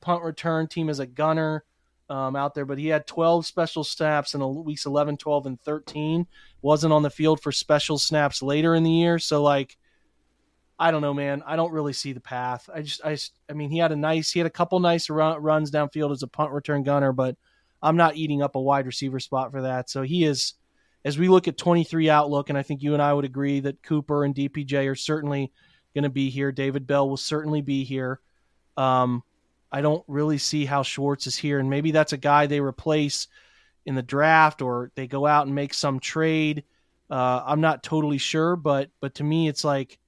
punt 0.00 0.24
return 0.24 0.68
team 0.68 0.88
as 0.88 1.00
a 1.00 1.06
gunner 1.06 1.64
um, 2.08 2.34
out 2.34 2.54
there, 2.54 2.64
but 2.64 2.78
he 2.78 2.88
had 2.88 3.06
12 3.06 3.44
special 3.44 3.84
snaps 3.84 4.34
in 4.34 4.64
weeks 4.64 4.86
11, 4.86 5.18
12, 5.18 5.46
and 5.46 5.60
13. 5.60 6.26
Wasn't 6.62 6.92
on 6.92 7.02
the 7.02 7.10
field 7.10 7.42
for 7.42 7.52
special 7.52 7.98
snaps 7.98 8.42
later 8.42 8.74
in 8.74 8.84
the 8.84 8.90
year. 8.90 9.18
So 9.18 9.42
like, 9.42 9.76
I 10.78 10.90
don't 10.90 11.02
know, 11.02 11.14
man. 11.14 11.42
I 11.46 11.56
don't 11.56 11.72
really 11.72 11.92
see 11.92 12.14
the 12.14 12.20
path. 12.20 12.68
I 12.72 12.80
just, 12.80 13.04
I, 13.04 13.16
I 13.50 13.52
mean, 13.52 13.70
he 13.70 13.78
had 13.78 13.92
a 13.92 13.96
nice, 13.96 14.32
he 14.32 14.40
had 14.40 14.46
a 14.46 14.50
couple 14.50 14.80
nice 14.80 15.10
run, 15.10 15.42
runs 15.42 15.70
downfield 15.70 16.12
as 16.12 16.22
a 16.22 16.28
punt 16.28 16.52
return 16.52 16.82
gunner, 16.82 17.12
but 17.12 17.36
I'm 17.84 17.96
not 17.96 18.16
eating 18.16 18.42
up 18.42 18.56
a 18.56 18.60
wide 18.60 18.86
receiver 18.86 19.20
spot 19.20 19.52
for 19.52 19.62
that. 19.62 19.90
So 19.90 20.02
he 20.02 20.24
is, 20.24 20.54
as 21.04 21.18
we 21.18 21.28
look 21.28 21.48
at 21.48 21.58
23 21.58 22.08
outlook, 22.08 22.48
and 22.48 22.58
I 22.58 22.62
think 22.62 22.82
you 22.82 22.94
and 22.94 23.02
I 23.02 23.12
would 23.12 23.26
agree 23.26 23.60
that 23.60 23.82
Cooper 23.82 24.24
and 24.24 24.34
DPJ 24.34 24.90
are 24.90 24.94
certainly 24.94 25.52
going 25.94 26.04
to 26.04 26.10
be 26.10 26.30
here. 26.30 26.50
David 26.50 26.86
Bell 26.86 27.08
will 27.08 27.18
certainly 27.18 27.60
be 27.60 27.84
here. 27.84 28.20
Um, 28.76 29.22
I 29.70 29.82
don't 29.82 30.04
really 30.08 30.38
see 30.38 30.64
how 30.64 30.82
Schwartz 30.82 31.26
is 31.26 31.36
here, 31.36 31.58
and 31.58 31.68
maybe 31.68 31.90
that's 31.90 32.12
a 32.12 32.16
guy 32.16 32.46
they 32.46 32.60
replace 32.60 33.28
in 33.84 33.94
the 33.94 34.02
draft 34.02 34.62
or 34.62 34.90
they 34.94 35.06
go 35.06 35.26
out 35.26 35.46
and 35.46 35.54
make 35.54 35.74
some 35.74 36.00
trade. 36.00 36.64
Uh, 37.10 37.42
I'm 37.44 37.60
not 37.60 37.82
totally 37.82 38.18
sure, 38.18 38.56
but 38.56 38.90
but 39.00 39.16
to 39.16 39.24
me, 39.24 39.46
it's 39.48 39.62
like 39.62 39.98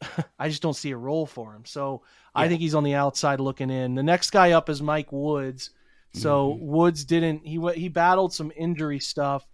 I 0.38 0.48
just 0.48 0.62
don't 0.62 0.74
see 0.76 0.92
a 0.92 0.96
role 0.96 1.26
for 1.26 1.52
him. 1.52 1.64
So 1.64 2.02
yeah. 2.04 2.42
I 2.42 2.48
think 2.48 2.60
he's 2.60 2.74
on 2.74 2.84
the 2.84 2.94
outside 2.94 3.40
looking 3.40 3.70
in. 3.70 3.94
The 3.94 4.02
next 4.02 4.30
guy 4.30 4.52
up 4.52 4.68
is 4.68 4.82
Mike 4.82 5.10
Woods. 5.10 5.70
So 6.14 6.52
mm-hmm. 6.52 6.66
Woods 6.66 7.04
didn't 7.04 7.46
he 7.46 7.60
he 7.74 7.88
battled 7.88 8.32
some 8.32 8.52
injury 8.56 9.00
stuff, 9.00 9.46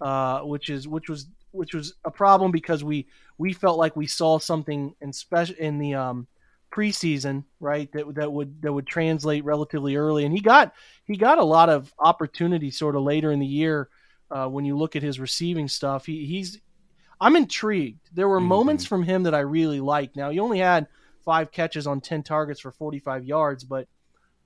uh, 0.00 0.40
which 0.40 0.70
is 0.70 0.88
which 0.88 1.08
was 1.08 1.26
which 1.52 1.74
was 1.74 1.94
a 2.04 2.10
problem 2.10 2.52
because 2.52 2.84
we 2.84 3.06
we 3.38 3.52
felt 3.52 3.78
like 3.78 3.96
we 3.96 4.06
saw 4.06 4.38
something 4.38 4.94
in 5.00 5.12
special 5.12 5.56
in 5.56 5.78
the 5.78 5.94
um, 5.94 6.26
preseason, 6.70 7.44
right? 7.60 7.90
That 7.92 8.14
that 8.14 8.32
would 8.32 8.62
that 8.62 8.72
would 8.72 8.86
translate 8.86 9.44
relatively 9.44 9.96
early, 9.96 10.24
and 10.24 10.34
he 10.34 10.40
got 10.40 10.74
he 11.04 11.16
got 11.16 11.38
a 11.38 11.44
lot 11.44 11.68
of 11.68 11.92
opportunity 11.98 12.70
sort 12.70 12.96
of 12.96 13.02
later 13.02 13.32
in 13.32 13.40
the 13.40 13.46
year. 13.46 13.88
Uh, 14.28 14.48
when 14.48 14.64
you 14.64 14.76
look 14.76 14.96
at 14.96 15.04
his 15.04 15.20
receiving 15.20 15.68
stuff, 15.68 16.04
he, 16.06 16.26
he's 16.26 16.58
I'm 17.20 17.36
intrigued. 17.36 18.10
There 18.12 18.28
were 18.28 18.38
mm-hmm. 18.38 18.48
moments 18.48 18.84
from 18.84 19.02
him 19.02 19.22
that 19.24 19.34
I 19.34 19.40
really 19.40 19.80
liked. 19.80 20.16
Now 20.16 20.30
he 20.30 20.40
only 20.40 20.58
had 20.58 20.88
five 21.24 21.52
catches 21.52 21.86
on 21.86 22.00
ten 22.00 22.22
targets 22.22 22.60
for 22.60 22.72
45 22.72 23.24
yards, 23.24 23.64
but 23.64 23.88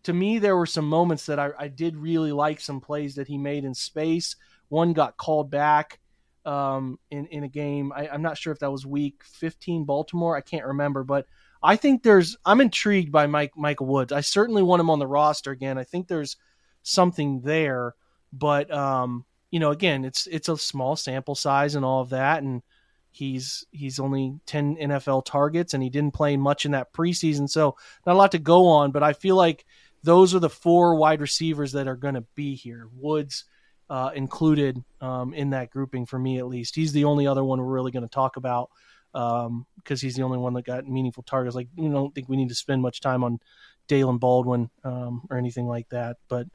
to 0.04 0.12
me, 0.12 0.38
there 0.38 0.56
were 0.56 0.66
some 0.66 0.86
moments 0.86 1.26
that 1.26 1.38
I, 1.38 1.50
I 1.58 1.68
did 1.68 1.96
really 1.96 2.32
like 2.32 2.60
some 2.60 2.80
plays 2.80 3.14
that 3.16 3.28
he 3.28 3.38
made 3.38 3.64
in 3.64 3.74
space. 3.74 4.36
One 4.68 4.92
got 4.92 5.16
called 5.16 5.50
back 5.50 6.00
um, 6.44 6.98
in 7.10 7.26
in 7.26 7.44
a 7.44 7.48
game. 7.48 7.92
I, 7.94 8.06
am 8.06 8.22
not 8.22 8.38
sure 8.38 8.52
if 8.52 8.60
that 8.60 8.72
was 8.72 8.86
Week 8.86 9.22
15 9.24 9.84
Baltimore. 9.84 10.36
I 10.36 10.40
can't 10.40 10.66
remember, 10.66 11.04
but 11.04 11.26
I 11.62 11.76
think 11.76 12.02
there's. 12.02 12.36
I'm 12.44 12.60
intrigued 12.60 13.12
by 13.12 13.26
Mike 13.26 13.52
Michael 13.56 13.86
Woods. 13.86 14.12
I 14.12 14.20
certainly 14.20 14.62
want 14.62 14.80
him 14.80 14.90
on 14.90 14.98
the 14.98 15.06
roster 15.06 15.50
again. 15.50 15.78
I 15.78 15.84
think 15.84 16.08
there's 16.08 16.36
something 16.82 17.42
there, 17.42 17.94
but 18.32 18.72
um, 18.72 19.24
you 19.50 19.60
know, 19.60 19.70
again, 19.70 20.04
it's 20.04 20.26
it's 20.26 20.48
a 20.48 20.56
small 20.56 20.96
sample 20.96 21.34
size 21.34 21.74
and 21.74 21.84
all 21.84 22.00
of 22.00 22.10
that, 22.10 22.42
and 22.42 22.62
he's 23.10 23.64
he's 23.72 23.98
only 23.98 24.38
10 24.46 24.76
NFL 24.76 25.24
targets 25.24 25.74
and 25.74 25.82
he 25.82 25.90
didn't 25.90 26.14
play 26.14 26.36
much 26.36 26.64
in 26.64 26.72
that 26.72 26.92
preseason, 26.92 27.48
so 27.48 27.76
not 28.06 28.14
a 28.14 28.18
lot 28.18 28.32
to 28.32 28.38
go 28.38 28.66
on. 28.66 28.92
But 28.92 29.02
I 29.02 29.12
feel 29.12 29.36
like 29.36 29.66
those 30.02 30.34
are 30.34 30.38
the 30.38 30.50
four 30.50 30.94
wide 30.94 31.20
receivers 31.20 31.72
that 31.72 31.88
are 31.88 31.96
going 31.96 32.14
to 32.14 32.24
be 32.34 32.54
here. 32.54 32.88
Woods 32.92 33.44
uh, 33.88 34.10
included 34.14 34.82
um, 35.00 35.34
in 35.34 35.50
that 35.50 35.70
grouping 35.70 36.06
for 36.06 36.18
me, 36.18 36.38
at 36.38 36.46
least. 36.46 36.74
He's 36.74 36.92
the 36.92 37.04
only 37.04 37.26
other 37.26 37.44
one 37.44 37.60
we're 37.60 37.66
really 37.66 37.90
going 37.90 38.04
to 38.04 38.08
talk 38.08 38.36
about 38.36 38.70
because 39.12 39.46
um, 39.46 39.66
he's 39.86 40.14
the 40.14 40.22
only 40.22 40.38
one 40.38 40.54
that 40.54 40.64
got 40.64 40.86
meaningful 40.86 41.24
targets. 41.24 41.56
Like, 41.56 41.68
you 41.76 41.90
don't 41.90 42.14
think 42.14 42.28
we 42.28 42.36
need 42.36 42.48
to 42.50 42.54
spend 42.54 42.80
much 42.82 43.00
time 43.00 43.24
on 43.24 43.40
Daylen 43.88 44.20
Baldwin 44.20 44.70
um, 44.84 45.22
or 45.28 45.36
anything 45.36 45.66
like 45.66 45.88
that. 45.90 46.16
But 46.28 46.46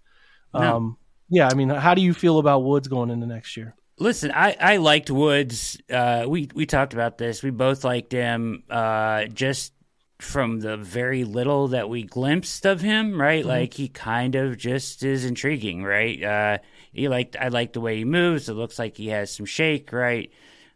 no. 0.53 0.75
Um, 0.75 0.97
yeah, 1.29 1.49
I 1.51 1.55
mean, 1.55 1.69
how 1.69 1.95
do 1.95 2.01
you 2.01 2.13
feel 2.13 2.39
about 2.39 2.63
Woods 2.63 2.87
going 2.87 3.09
into 3.09 3.25
next 3.25 3.57
year? 3.57 3.75
Listen, 3.97 4.31
I, 4.33 4.55
I 4.59 4.77
liked 4.77 5.09
Woods. 5.09 5.77
Uh, 5.89 6.25
we 6.27 6.49
we 6.53 6.65
talked 6.65 6.93
about 6.93 7.17
this. 7.17 7.41
We 7.41 7.49
both 7.49 7.83
liked 7.83 8.11
him. 8.11 8.63
Uh, 8.69 9.25
just 9.25 9.73
from 10.19 10.61
the 10.61 10.77
very 10.77 11.23
little 11.23 11.67
that 11.69 11.89
we 11.89 12.03
glimpsed 12.03 12.65
of 12.65 12.81
him, 12.81 13.19
right? 13.19 13.41
Mm-hmm. 13.41 13.49
Like 13.49 13.73
he 13.73 13.87
kind 13.87 14.35
of 14.35 14.57
just 14.57 15.03
is 15.03 15.25
intriguing, 15.25 15.83
right? 15.83 16.23
Uh, 16.23 16.57
he 16.93 17.07
liked 17.09 17.35
I 17.39 17.49
like 17.49 17.73
the 17.73 17.81
way 17.81 17.97
he 17.97 18.05
moves. 18.05 18.47
It 18.47 18.53
looks 18.53 18.79
like 18.79 18.97
he 18.97 19.07
has 19.09 19.31
some 19.31 19.45
shake, 19.45 19.91
right? 19.91 20.31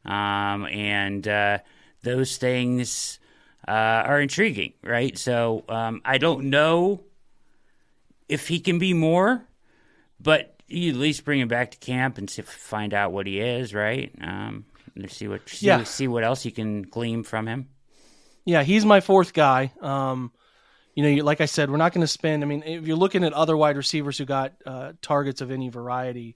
Um, 0.06 0.66
and 0.66 1.28
uh, 1.28 1.60
those 2.02 2.38
things 2.38 3.20
uh, 3.68 3.72
are 3.72 4.20
intriguing, 4.20 4.74
right? 4.84 5.18
So 5.18 5.64
um, 5.70 6.02
I 6.04 6.18
don't 6.18 6.50
know 6.50 7.04
if 8.28 8.48
he 8.48 8.60
can 8.60 8.80
be 8.80 8.94
more, 8.94 9.44
but 10.20 10.56
you 10.68 10.92
at 10.92 10.98
least 10.98 11.26
bring 11.26 11.40
him 11.40 11.48
back 11.48 11.72
to 11.72 11.78
camp 11.78 12.18
and 12.18 12.30
see, 12.30 12.42
find 12.42 12.94
out 12.94 13.12
what 13.12 13.26
he 13.26 13.40
is, 13.40 13.74
right? 13.74 14.14
Um, 14.22 14.66
see 15.08 15.28
what 15.28 15.48
see, 15.48 15.68
yeah. 15.68 15.84
see 15.84 16.08
what 16.08 16.24
else 16.24 16.46
you 16.46 16.52
can 16.52 16.84
glean 16.84 17.24
from 17.24 17.48
him. 17.48 17.70
Yeah, 18.50 18.64
he's 18.64 18.84
my 18.84 19.00
fourth 19.00 19.34
guy. 19.34 19.72
Um, 19.80 20.32
you 20.95 21.04
know, 21.04 21.24
like 21.24 21.39
I 21.39 21.45
said, 21.45 21.70
we're 21.70 21.78
not 21.78 21.93
going 21.93 22.02
to 22.02 22.08
spend. 22.08 22.43
I 22.43 22.47
mean, 22.47 22.64
if 22.66 22.88
you're 22.88 22.97
looking 22.97 23.24
at 23.24 23.32
other 23.34 23.56
wide 23.56 23.78
receivers 23.78 24.18
who 24.18 24.26
got 24.26 24.54
uh, 24.66 24.93
targets 25.04 25.41
of 25.41 25.52
any 25.52 25.70
variety, 25.70 26.36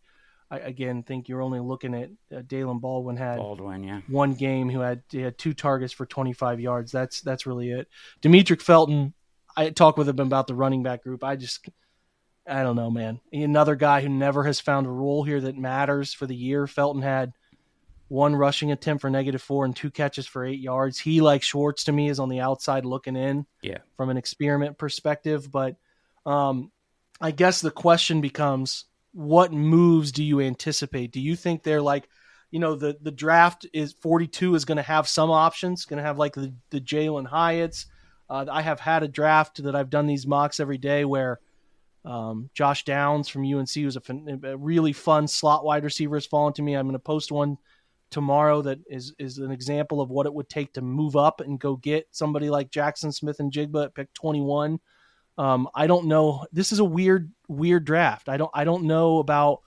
I 0.52 0.60
again 0.60 1.02
think 1.02 1.28
you're 1.28 1.42
only 1.42 1.60
looking 1.60 1.96
at 1.96 2.12
uh, 2.32 2.42
Daylen 2.44 2.80
Baldwin 2.80 3.18
had 3.18 3.38
Baldwin, 3.38 3.84
yeah, 3.84 4.02
one 4.08 4.36
game 4.36 4.70
who 4.70 4.82
had 4.82 5.02
he 5.10 5.22
had 5.22 5.40
two 5.40 5.56
targets 5.56 5.92
for 5.92 6.06
25 6.06 6.60
yards. 6.60 6.92
That's 6.92 7.22
that's 7.22 7.48
really 7.48 7.72
it. 7.72 7.88
Demetric 8.22 8.62
Felton, 8.62 9.16
I 9.58 9.72
talked 9.72 9.98
with 9.98 10.08
him 10.08 10.20
about 10.20 10.46
the 10.46 10.54
running 10.54 10.84
back 10.84 11.02
group. 11.02 11.24
I 11.24 11.36
just 11.36 11.68
I 12.48 12.62
don't 12.62 12.76
know, 12.76 12.92
man. 12.92 13.22
Another 13.32 13.76
guy 13.76 14.02
who 14.02 14.10
never 14.10 14.44
has 14.44 14.60
found 14.60 14.86
a 14.86 14.92
role 14.92 15.24
here 15.24 15.42
that 15.42 15.58
matters 15.58 16.14
for 16.14 16.28
the 16.28 16.36
year. 16.36 16.68
Felton 16.68 17.02
had 17.02 17.34
one 18.08 18.36
rushing 18.36 18.72
attempt 18.72 19.02
for 19.02 19.10
negative 19.10 19.42
four 19.42 19.66
and 19.66 19.76
two 19.76 19.90
catches 19.90 20.28
for 20.28 20.46
eight 20.46 20.60
yards. 20.60 21.00
He, 21.00 21.22
like 21.22 21.44
Schwartz 21.44 21.86
to 21.86 21.92
me, 21.92 22.10
is 22.10 22.20
on 22.20 22.30
the 22.30 22.42
outside 22.42 22.86
looking 22.86 23.16
in 23.16 23.46
yeah. 23.62 23.80
from 23.98 24.10
an 24.10 24.18
experiment 24.18 24.78
perspective. 24.78 25.52
But 25.52 25.78
um, 26.26 26.72
I 27.20 27.32
guess 27.32 27.62
the 27.62 27.72
question 27.72 28.22
becomes 28.22 28.86
what 29.14 29.54
moves 29.54 30.12
do 30.12 30.24
you 30.24 30.42
anticipate? 30.42 31.12
Do 31.12 31.22
you 31.22 31.36
think 31.36 31.64
they're 31.64 31.82
like, 31.82 32.08
you 32.52 32.60
know, 32.60 32.76
the, 32.76 32.98
the 33.02 33.12
draft 33.12 33.66
is 33.74 33.94
42 33.94 34.56
is 34.56 34.66
going 34.66 34.78
to 34.78 34.84
have 34.84 35.08
some 35.08 35.32
options, 35.32 35.86
going 35.86 35.98
to 35.98 36.04
have 36.04 36.18
like 36.18 36.34
the, 36.34 36.54
the 36.70 36.82
Jalin 36.82 37.28
Hyatts. 37.28 37.86
Uh, 38.30 38.46
I 38.52 38.62
have 38.62 38.80
had 38.80 39.04
a 39.04 39.08
draft 39.08 39.64
that 39.64 39.76
I've 39.76 39.90
done 39.90 40.08
these 40.08 40.28
mocks 40.28 40.60
every 40.60 40.78
day 40.78 41.06
where 41.06 41.40
um, 42.06 42.50
Josh 42.54 42.86
Downs 42.86 43.30
from 43.30 43.46
UNC 43.46 43.76
was 43.78 43.96
a, 43.96 44.02
a, 44.44 44.58
really 44.58 44.94
fun 44.94 45.28
slot 45.28 45.64
wide 45.64 45.84
receiver 45.84 46.16
has 46.16 46.26
fallen 46.26 46.54
to 46.54 46.62
me. 46.62 46.76
I'm 46.76 46.86
going 46.86 46.94
to 46.94 47.00
post 47.00 47.32
one 47.32 47.58
tomorrow 48.14 48.62
that 48.62 48.80
is 48.88 49.14
is 49.18 49.40
an 49.40 49.52
example 49.52 50.00
of 50.00 50.10
what 50.10 50.26
it 50.26 50.34
would 50.34 50.48
take 50.48 50.72
to 50.74 50.82
move 50.82 51.16
up 51.16 51.42
and 51.42 51.60
go 51.60 51.76
get 51.76 52.08
somebody 52.12 52.50
like 52.50 52.70
Jackson 52.70 53.12
Smith-Njigba 53.12 53.86
at 53.86 53.96
pick 53.96 54.14
21. 54.14 54.80
Um, 55.38 55.68
I 55.74 55.88
don't 55.88 56.06
know. 56.06 56.46
This 56.52 56.72
is 56.72 56.80
a 56.80 56.86
weird 56.86 57.32
weird 57.48 57.86
draft. 57.86 58.30
I 58.30 58.38
don't 58.38 58.52
I 58.54 58.64
don't 58.64 58.84
know 58.84 59.18
about 59.18 59.62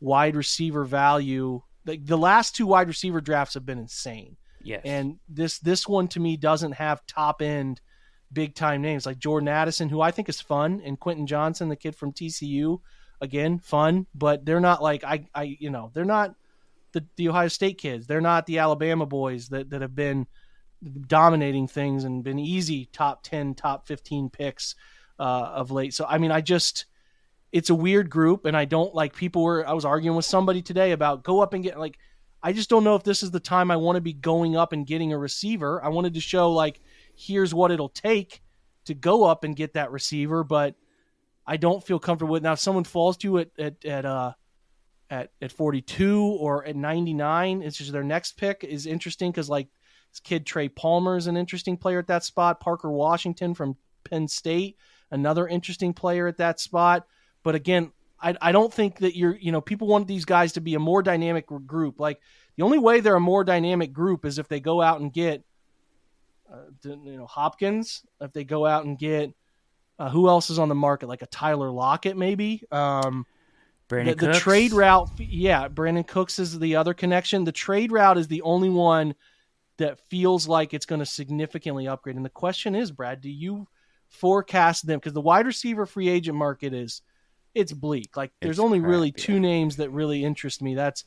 wide 0.00 0.34
receiver 0.34 0.84
value. 0.84 1.62
The, 1.84 1.96
the 1.96 2.18
last 2.18 2.56
two 2.56 2.66
wide 2.66 2.88
receiver 2.88 3.20
drafts 3.20 3.54
have 3.54 3.64
been 3.64 3.78
insane. 3.78 4.36
Yes. 4.62 4.82
And 4.84 5.18
this 5.28 5.58
this 5.60 5.88
one 5.88 6.08
to 6.08 6.20
me 6.20 6.36
doesn't 6.36 6.72
have 6.72 7.06
top 7.06 7.40
end 7.40 7.80
big 8.32 8.54
time 8.54 8.82
names 8.82 9.06
like 9.06 9.18
Jordan 9.18 9.48
Addison, 9.48 9.88
who 9.88 10.00
I 10.00 10.10
think 10.10 10.28
is 10.28 10.40
fun, 10.40 10.82
and 10.84 10.98
Quentin 10.98 11.26
Johnston, 11.26 11.68
the 11.68 11.76
kid 11.76 11.94
from 11.94 12.12
TCU, 12.12 12.80
again 13.20 13.58
fun, 13.58 14.06
but 14.14 14.44
they're 14.44 14.60
not 14.60 14.82
like 14.82 15.04
I 15.04 15.28
I 15.34 15.56
you 15.60 15.70
know 15.70 15.90
they're 15.94 16.04
not 16.04 16.34
the, 16.92 17.04
the 17.16 17.28
Ohio 17.28 17.48
State 17.48 17.78
kids. 17.78 18.06
They're 18.06 18.20
not 18.20 18.46
the 18.46 18.58
Alabama 18.58 19.06
boys 19.06 19.48
that, 19.48 19.70
that 19.70 19.82
have 19.82 19.94
been 19.94 20.26
dominating 21.06 21.68
things 21.68 22.04
and 22.04 22.24
been 22.24 22.38
easy 22.38 22.86
top 22.86 23.22
10, 23.22 23.54
top 23.54 23.86
15 23.86 24.30
picks 24.30 24.74
uh, 25.18 25.22
of 25.22 25.70
late. 25.70 25.94
So, 25.94 26.04
I 26.08 26.18
mean, 26.18 26.30
I 26.30 26.40
just, 26.40 26.86
it's 27.52 27.70
a 27.70 27.74
weird 27.74 28.10
group. 28.10 28.44
And 28.44 28.56
I 28.56 28.64
don't 28.64 28.94
like 28.94 29.14
people 29.14 29.42
were, 29.42 29.66
I 29.66 29.72
was 29.72 29.84
arguing 29.84 30.16
with 30.16 30.24
somebody 30.24 30.62
today 30.62 30.92
about 30.92 31.22
go 31.22 31.40
up 31.40 31.54
and 31.54 31.62
get 31.62 31.78
like, 31.78 31.98
I 32.42 32.52
just 32.52 32.68
don't 32.68 32.82
know 32.82 32.96
if 32.96 33.04
this 33.04 33.22
is 33.22 33.30
the 33.30 33.40
time 33.40 33.70
I 33.70 33.76
want 33.76 33.96
to 33.96 34.00
be 34.00 34.12
going 34.12 34.56
up 34.56 34.72
and 34.72 34.86
getting 34.86 35.12
a 35.12 35.18
receiver. 35.18 35.82
I 35.82 35.88
wanted 35.88 36.14
to 36.14 36.20
show 36.20 36.50
like, 36.50 36.80
here's 37.14 37.54
what 37.54 37.70
it'll 37.70 37.88
take 37.88 38.42
to 38.86 38.94
go 38.94 39.24
up 39.24 39.44
and 39.44 39.54
get 39.54 39.74
that 39.74 39.92
receiver, 39.92 40.42
but 40.42 40.74
I 41.46 41.56
don't 41.56 41.84
feel 41.84 42.00
comfortable 42.00 42.32
with 42.32 42.42
now. 42.42 42.52
If 42.52 42.58
someone 42.58 42.84
falls 42.84 43.16
to 43.18 43.28
you 43.28 43.38
at, 43.38 43.50
at, 43.58 43.84
at 43.84 44.04
uh, 44.04 44.32
at 45.12 45.30
at 45.42 45.52
42 45.52 46.38
or 46.40 46.64
at 46.64 46.74
99. 46.74 47.62
It's 47.62 47.76
just 47.76 47.92
their 47.92 48.02
next 48.02 48.38
pick 48.38 48.64
is 48.64 48.86
interesting 48.86 49.30
because 49.30 49.50
like 49.50 49.68
this 50.10 50.20
kid 50.20 50.46
Trey 50.46 50.68
Palmer 50.68 51.16
is 51.16 51.26
an 51.26 51.36
interesting 51.36 51.76
player 51.76 51.98
at 51.98 52.06
that 52.06 52.24
spot. 52.24 52.60
Parker 52.60 52.90
Washington 52.90 53.54
from 53.54 53.76
Penn 54.04 54.26
State, 54.26 54.78
another 55.10 55.46
interesting 55.46 55.92
player 55.92 56.26
at 56.26 56.38
that 56.38 56.58
spot. 56.58 57.06
But 57.42 57.54
again, 57.54 57.92
I, 58.20 58.34
I 58.40 58.52
don't 58.52 58.72
think 58.72 59.00
that 59.00 59.14
you're 59.14 59.36
you 59.36 59.52
know 59.52 59.60
people 59.60 59.86
want 59.86 60.08
these 60.08 60.24
guys 60.24 60.54
to 60.54 60.62
be 60.62 60.74
a 60.74 60.80
more 60.80 61.02
dynamic 61.02 61.46
group. 61.46 62.00
Like 62.00 62.18
the 62.56 62.62
only 62.62 62.78
way 62.78 63.00
they're 63.00 63.14
a 63.14 63.20
more 63.20 63.44
dynamic 63.44 63.92
group 63.92 64.24
is 64.24 64.38
if 64.38 64.48
they 64.48 64.60
go 64.60 64.80
out 64.80 65.00
and 65.00 65.12
get 65.12 65.44
uh, 66.50 66.70
you 66.84 67.18
know 67.18 67.26
Hopkins. 67.26 68.02
If 68.18 68.32
they 68.32 68.44
go 68.44 68.64
out 68.64 68.86
and 68.86 68.98
get 68.98 69.30
uh, 69.98 70.08
who 70.08 70.28
else 70.28 70.48
is 70.48 70.58
on 70.58 70.70
the 70.70 70.74
market, 70.74 71.08
like 71.08 71.20
a 71.20 71.26
Tyler 71.26 71.70
Lockett, 71.70 72.16
maybe. 72.16 72.62
Um, 72.70 73.26
Brandin 73.88 74.18
the, 74.18 74.28
the 74.28 74.32
trade 74.34 74.72
route, 74.72 75.10
yeah, 75.18 75.68
Brandin 75.68 76.06
Cooks 76.06 76.38
is 76.38 76.58
the 76.58 76.76
other 76.76 76.94
connection. 76.94 77.44
The 77.44 77.52
trade 77.52 77.92
route 77.92 78.18
is 78.18 78.28
the 78.28 78.42
only 78.42 78.70
one 78.70 79.14
that 79.78 79.98
feels 80.08 80.46
like 80.48 80.74
it's 80.74 80.86
going 80.86 81.00
to 81.00 81.06
significantly 81.06 81.88
upgrade. 81.88 82.16
And 82.16 82.24
the 82.24 82.30
question 82.30 82.74
is, 82.74 82.90
Brad, 82.90 83.20
do 83.20 83.30
you 83.30 83.66
forecast 84.08 84.86
them? 84.86 84.98
Because 84.98 85.12
the 85.12 85.20
wide 85.20 85.46
receiver 85.46 85.86
free 85.86 86.08
agent 86.08 86.36
market 86.36 86.72
is 86.72 87.02
it's 87.54 87.72
bleak. 87.72 88.16
Like 88.16 88.32
there's 88.40 88.58
only 88.58 88.80
crap, 88.80 88.90
really 88.90 89.12
two 89.12 89.34
yeah. 89.34 89.40
names 89.40 89.76
that 89.76 89.90
really 89.90 90.24
interest 90.24 90.62
me. 90.62 90.74
That's 90.74 91.04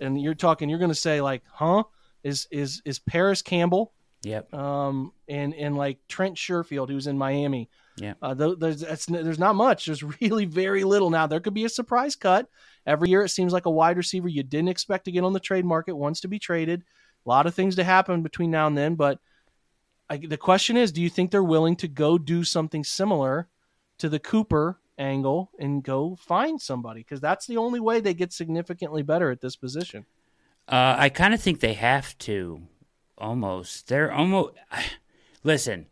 and 0.00 0.20
you're 0.20 0.34
talking. 0.34 0.68
You're 0.68 0.78
going 0.78 0.90
to 0.90 0.94
say 0.94 1.20
like, 1.20 1.42
huh? 1.50 1.84
Is 2.22 2.48
is 2.50 2.82
is 2.84 2.98
Parris 2.98 3.42
Campbell? 3.42 3.92
Yep. 4.22 4.52
Um, 4.52 5.12
and 5.28 5.54
and 5.54 5.76
like 5.76 5.98
Trent 6.08 6.36
Sherfield, 6.36 6.90
who's 6.90 7.06
in 7.06 7.16
Miami. 7.16 7.70
Yeah. 8.00 8.14
Uh, 8.20 8.34
there's 8.34 9.06
there's 9.06 9.38
not 9.38 9.54
much. 9.54 9.86
There's 9.86 10.02
really 10.20 10.44
very 10.44 10.84
little 10.84 11.10
now. 11.10 11.26
There 11.26 11.40
could 11.40 11.54
be 11.54 11.64
a 11.64 11.68
surprise 11.68 12.16
cut 12.16 12.48
every 12.86 13.08
year. 13.08 13.22
It 13.22 13.30
seems 13.30 13.52
like 13.52 13.66
a 13.66 13.70
wide 13.70 13.96
receiver 13.96 14.28
you 14.28 14.42
didn't 14.42 14.68
expect 14.68 15.04
to 15.06 15.12
get 15.12 15.24
on 15.24 15.32
the 15.32 15.40
trade 15.40 15.64
market 15.64 15.96
wants 15.96 16.20
to 16.20 16.28
be 16.28 16.38
traded. 16.38 16.84
A 17.26 17.28
lot 17.28 17.46
of 17.46 17.54
things 17.54 17.76
to 17.76 17.84
happen 17.84 18.22
between 18.22 18.50
now 18.50 18.66
and 18.66 18.76
then, 18.76 18.94
but 18.94 19.18
I, 20.10 20.16
the 20.16 20.36
question 20.36 20.76
is, 20.76 20.92
do 20.92 21.02
you 21.02 21.10
think 21.10 21.30
they're 21.30 21.42
willing 21.42 21.76
to 21.76 21.88
go 21.88 22.16
do 22.16 22.44
something 22.44 22.84
similar 22.84 23.48
to 23.98 24.08
the 24.08 24.18
Cooper 24.18 24.80
angle 24.96 25.50
and 25.58 25.82
go 25.82 26.16
find 26.16 26.60
somebody? 26.60 27.00
Because 27.00 27.20
that's 27.20 27.46
the 27.46 27.58
only 27.58 27.80
way 27.80 28.00
they 28.00 28.14
get 28.14 28.32
significantly 28.32 29.02
better 29.02 29.30
at 29.30 29.40
this 29.40 29.56
position. 29.56 30.06
Uh, 30.66 30.96
I 30.98 31.08
kind 31.08 31.34
of 31.34 31.40
think 31.40 31.60
they 31.60 31.74
have 31.74 32.16
to. 32.18 32.62
Almost, 33.18 33.88
they're 33.88 34.12
almost. 34.12 34.54
Listen, 35.44 35.86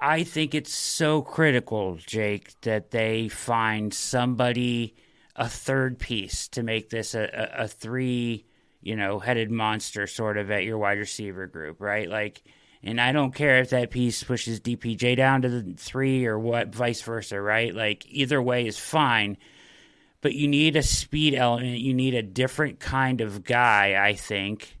I 0.00 0.22
think 0.24 0.54
it's 0.54 0.72
so 0.72 1.22
critical, 1.22 1.98
Jake, 2.06 2.60
that 2.60 2.92
they 2.92 3.28
find 3.28 3.92
somebody, 3.92 4.94
a 5.34 5.48
third 5.48 5.98
piece 5.98 6.48
to 6.48 6.62
make 6.62 6.90
this 6.90 7.14
a, 7.14 7.22
a, 7.32 7.64
a 7.64 7.68
three, 7.68 8.44
you 8.80 8.94
know, 8.94 9.18
headed 9.18 9.50
monster 9.50 10.06
sort 10.06 10.36
of 10.36 10.50
at 10.50 10.64
your 10.64 10.78
wide 10.78 10.98
receiver 10.98 11.46
group, 11.48 11.80
right? 11.80 12.08
Like, 12.08 12.42
and 12.82 13.00
I 13.00 13.10
don't 13.10 13.34
care 13.34 13.58
if 13.58 13.70
that 13.70 13.90
piece 13.90 14.22
pushes 14.22 14.60
DPJ 14.60 15.16
down 15.16 15.42
to 15.42 15.48
the 15.48 15.74
three 15.76 16.26
or 16.26 16.38
what, 16.38 16.74
vice 16.74 17.02
versa, 17.02 17.40
right? 17.40 17.74
Like, 17.74 18.06
either 18.06 18.40
way 18.40 18.66
is 18.66 18.78
fine. 18.78 19.36
But 20.20 20.34
you 20.34 20.46
need 20.48 20.76
a 20.76 20.82
speed 20.82 21.34
element. 21.34 21.78
You 21.78 21.94
need 21.94 22.14
a 22.14 22.22
different 22.22 22.78
kind 22.78 23.20
of 23.20 23.44
guy, 23.44 24.00
I 24.00 24.14
think, 24.14 24.77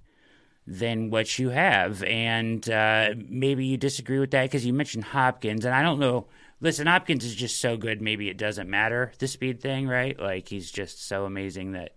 than 0.68 1.08
what 1.08 1.38
you 1.38 1.48
have. 1.48 2.04
And 2.04 2.68
uh, 2.68 3.14
maybe 3.16 3.64
you 3.64 3.78
disagree 3.78 4.18
with 4.18 4.30
that 4.32 4.42
because 4.42 4.66
you 4.66 4.74
mentioned 4.74 5.04
Hopkins, 5.04 5.64
and 5.64 5.74
I 5.74 5.82
don't 5.82 5.98
know. 5.98 6.26
Listen, 6.60 6.86
Hopkins 6.86 7.24
is 7.24 7.34
just 7.34 7.58
so 7.58 7.76
good. 7.76 8.02
Maybe 8.02 8.28
it 8.28 8.36
doesn't 8.36 8.68
matter 8.68 9.12
the 9.18 9.28
speed 9.28 9.60
thing, 9.60 9.88
right? 9.88 10.18
Like 10.18 10.48
he's 10.48 10.70
just 10.70 11.06
so 11.06 11.24
amazing 11.24 11.72
that 11.72 11.92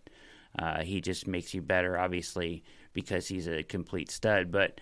uh, 0.58 0.84
he 0.84 1.02
just 1.02 1.28
makes 1.28 1.54
you 1.54 1.62
better. 1.62 2.00
Obviously, 2.00 2.64
because 2.94 3.28
he's 3.28 3.48
a 3.48 3.64
complete 3.64 4.10
stud. 4.10 4.52
But 4.52 4.80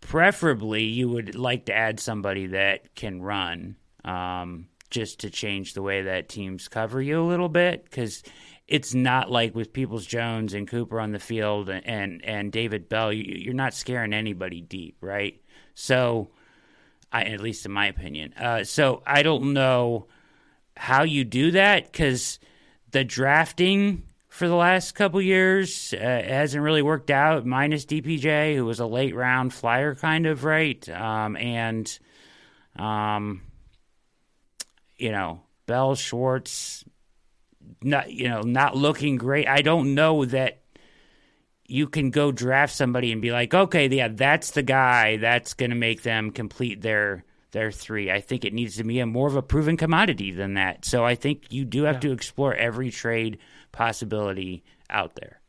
preferably, 0.00 0.84
you 0.84 1.08
would 1.10 1.34
like 1.34 1.66
to 1.66 1.74
add 1.74 2.00
somebody 2.00 2.46
that 2.48 2.94
can 2.94 3.20
run. 3.20 3.76
Um, 4.04 4.68
just 4.90 5.20
to 5.20 5.30
change 5.30 5.74
the 5.74 5.82
way 5.82 6.02
that 6.02 6.28
teams 6.28 6.68
cover 6.68 7.02
you 7.02 7.20
a 7.20 7.26
little 7.26 7.48
bit 7.48 7.84
because 7.84 8.22
it's 8.66 8.94
not 8.94 9.30
like 9.30 9.54
with 9.54 9.72
Peoples 9.72 10.06
Jones 10.06 10.54
and 10.54 10.66
Cooper 10.66 11.00
on 11.00 11.12
the 11.12 11.18
field 11.18 11.68
and 11.68 12.24
and, 12.24 12.52
David 12.52 12.88
Bell, 12.88 13.12
you, 13.12 13.50
are 13.50 13.54
not 13.54 13.74
scaring 13.74 14.12
anybody 14.12 14.60
deep, 14.60 14.96
right? 15.00 15.40
So, 15.74 16.30
I 17.12 17.24
at 17.24 17.40
least 17.40 17.66
in 17.66 17.72
my 17.72 17.86
opinion. 17.86 18.32
Uh, 18.34 18.64
so 18.64 19.02
I 19.06 19.22
don't 19.22 19.52
know 19.52 20.06
how 20.76 21.02
you 21.02 21.24
do 21.24 21.52
that 21.52 21.92
because 21.92 22.38
the 22.90 23.04
drafting 23.04 24.04
for 24.28 24.48
the 24.48 24.54
last 24.54 24.96
couple 24.96 25.20
years 25.20 25.94
uh, 25.94 25.98
hasn't 26.00 26.62
really 26.62 26.82
worked 26.82 27.10
out. 27.10 27.46
Minus 27.46 27.84
DPJ, 27.84 28.56
who 28.56 28.64
was 28.64 28.80
a 28.80 28.86
late 28.86 29.14
round 29.14 29.52
flyer, 29.52 29.94
kind 29.94 30.26
of 30.26 30.42
right, 30.42 30.88
um, 30.88 31.36
and 31.36 31.98
um, 32.76 33.42
you 34.96 35.12
know 35.12 35.42
Bell 35.66 35.94
Schwartz 35.94 36.84
not 37.82 38.10
you 38.10 38.28
know 38.28 38.42
not 38.42 38.76
looking 38.76 39.16
great. 39.16 39.48
I 39.48 39.62
don't 39.62 39.94
know 39.94 40.24
that 40.24 40.60
you 41.66 41.86
can 41.86 42.10
go 42.10 42.30
draft 42.30 42.74
somebody 42.74 43.10
and 43.10 43.22
be 43.22 43.32
like, 43.32 43.54
okay, 43.54 43.88
yeah, 43.88 44.08
that's 44.08 44.50
the 44.50 44.62
guy 44.62 45.16
that's 45.16 45.54
going 45.54 45.70
to 45.70 45.76
make 45.76 46.02
them 46.02 46.30
complete 46.30 46.82
their 46.82 47.24
their 47.52 47.70
three. 47.70 48.10
I 48.10 48.20
think 48.20 48.44
it 48.44 48.52
needs 48.52 48.76
to 48.76 48.84
be 48.84 49.00
a 49.00 49.06
more 49.06 49.28
of 49.28 49.36
a 49.36 49.42
proven 49.42 49.76
commodity 49.76 50.32
than 50.32 50.54
that. 50.54 50.84
So 50.84 51.04
I 51.04 51.14
think 51.14 51.52
you 51.52 51.64
do 51.64 51.84
have 51.84 51.96
yeah. 51.96 52.00
to 52.00 52.12
explore 52.12 52.54
every 52.54 52.90
trade 52.90 53.38
possibility 53.72 54.64
out 54.90 55.14
there. 55.14 55.40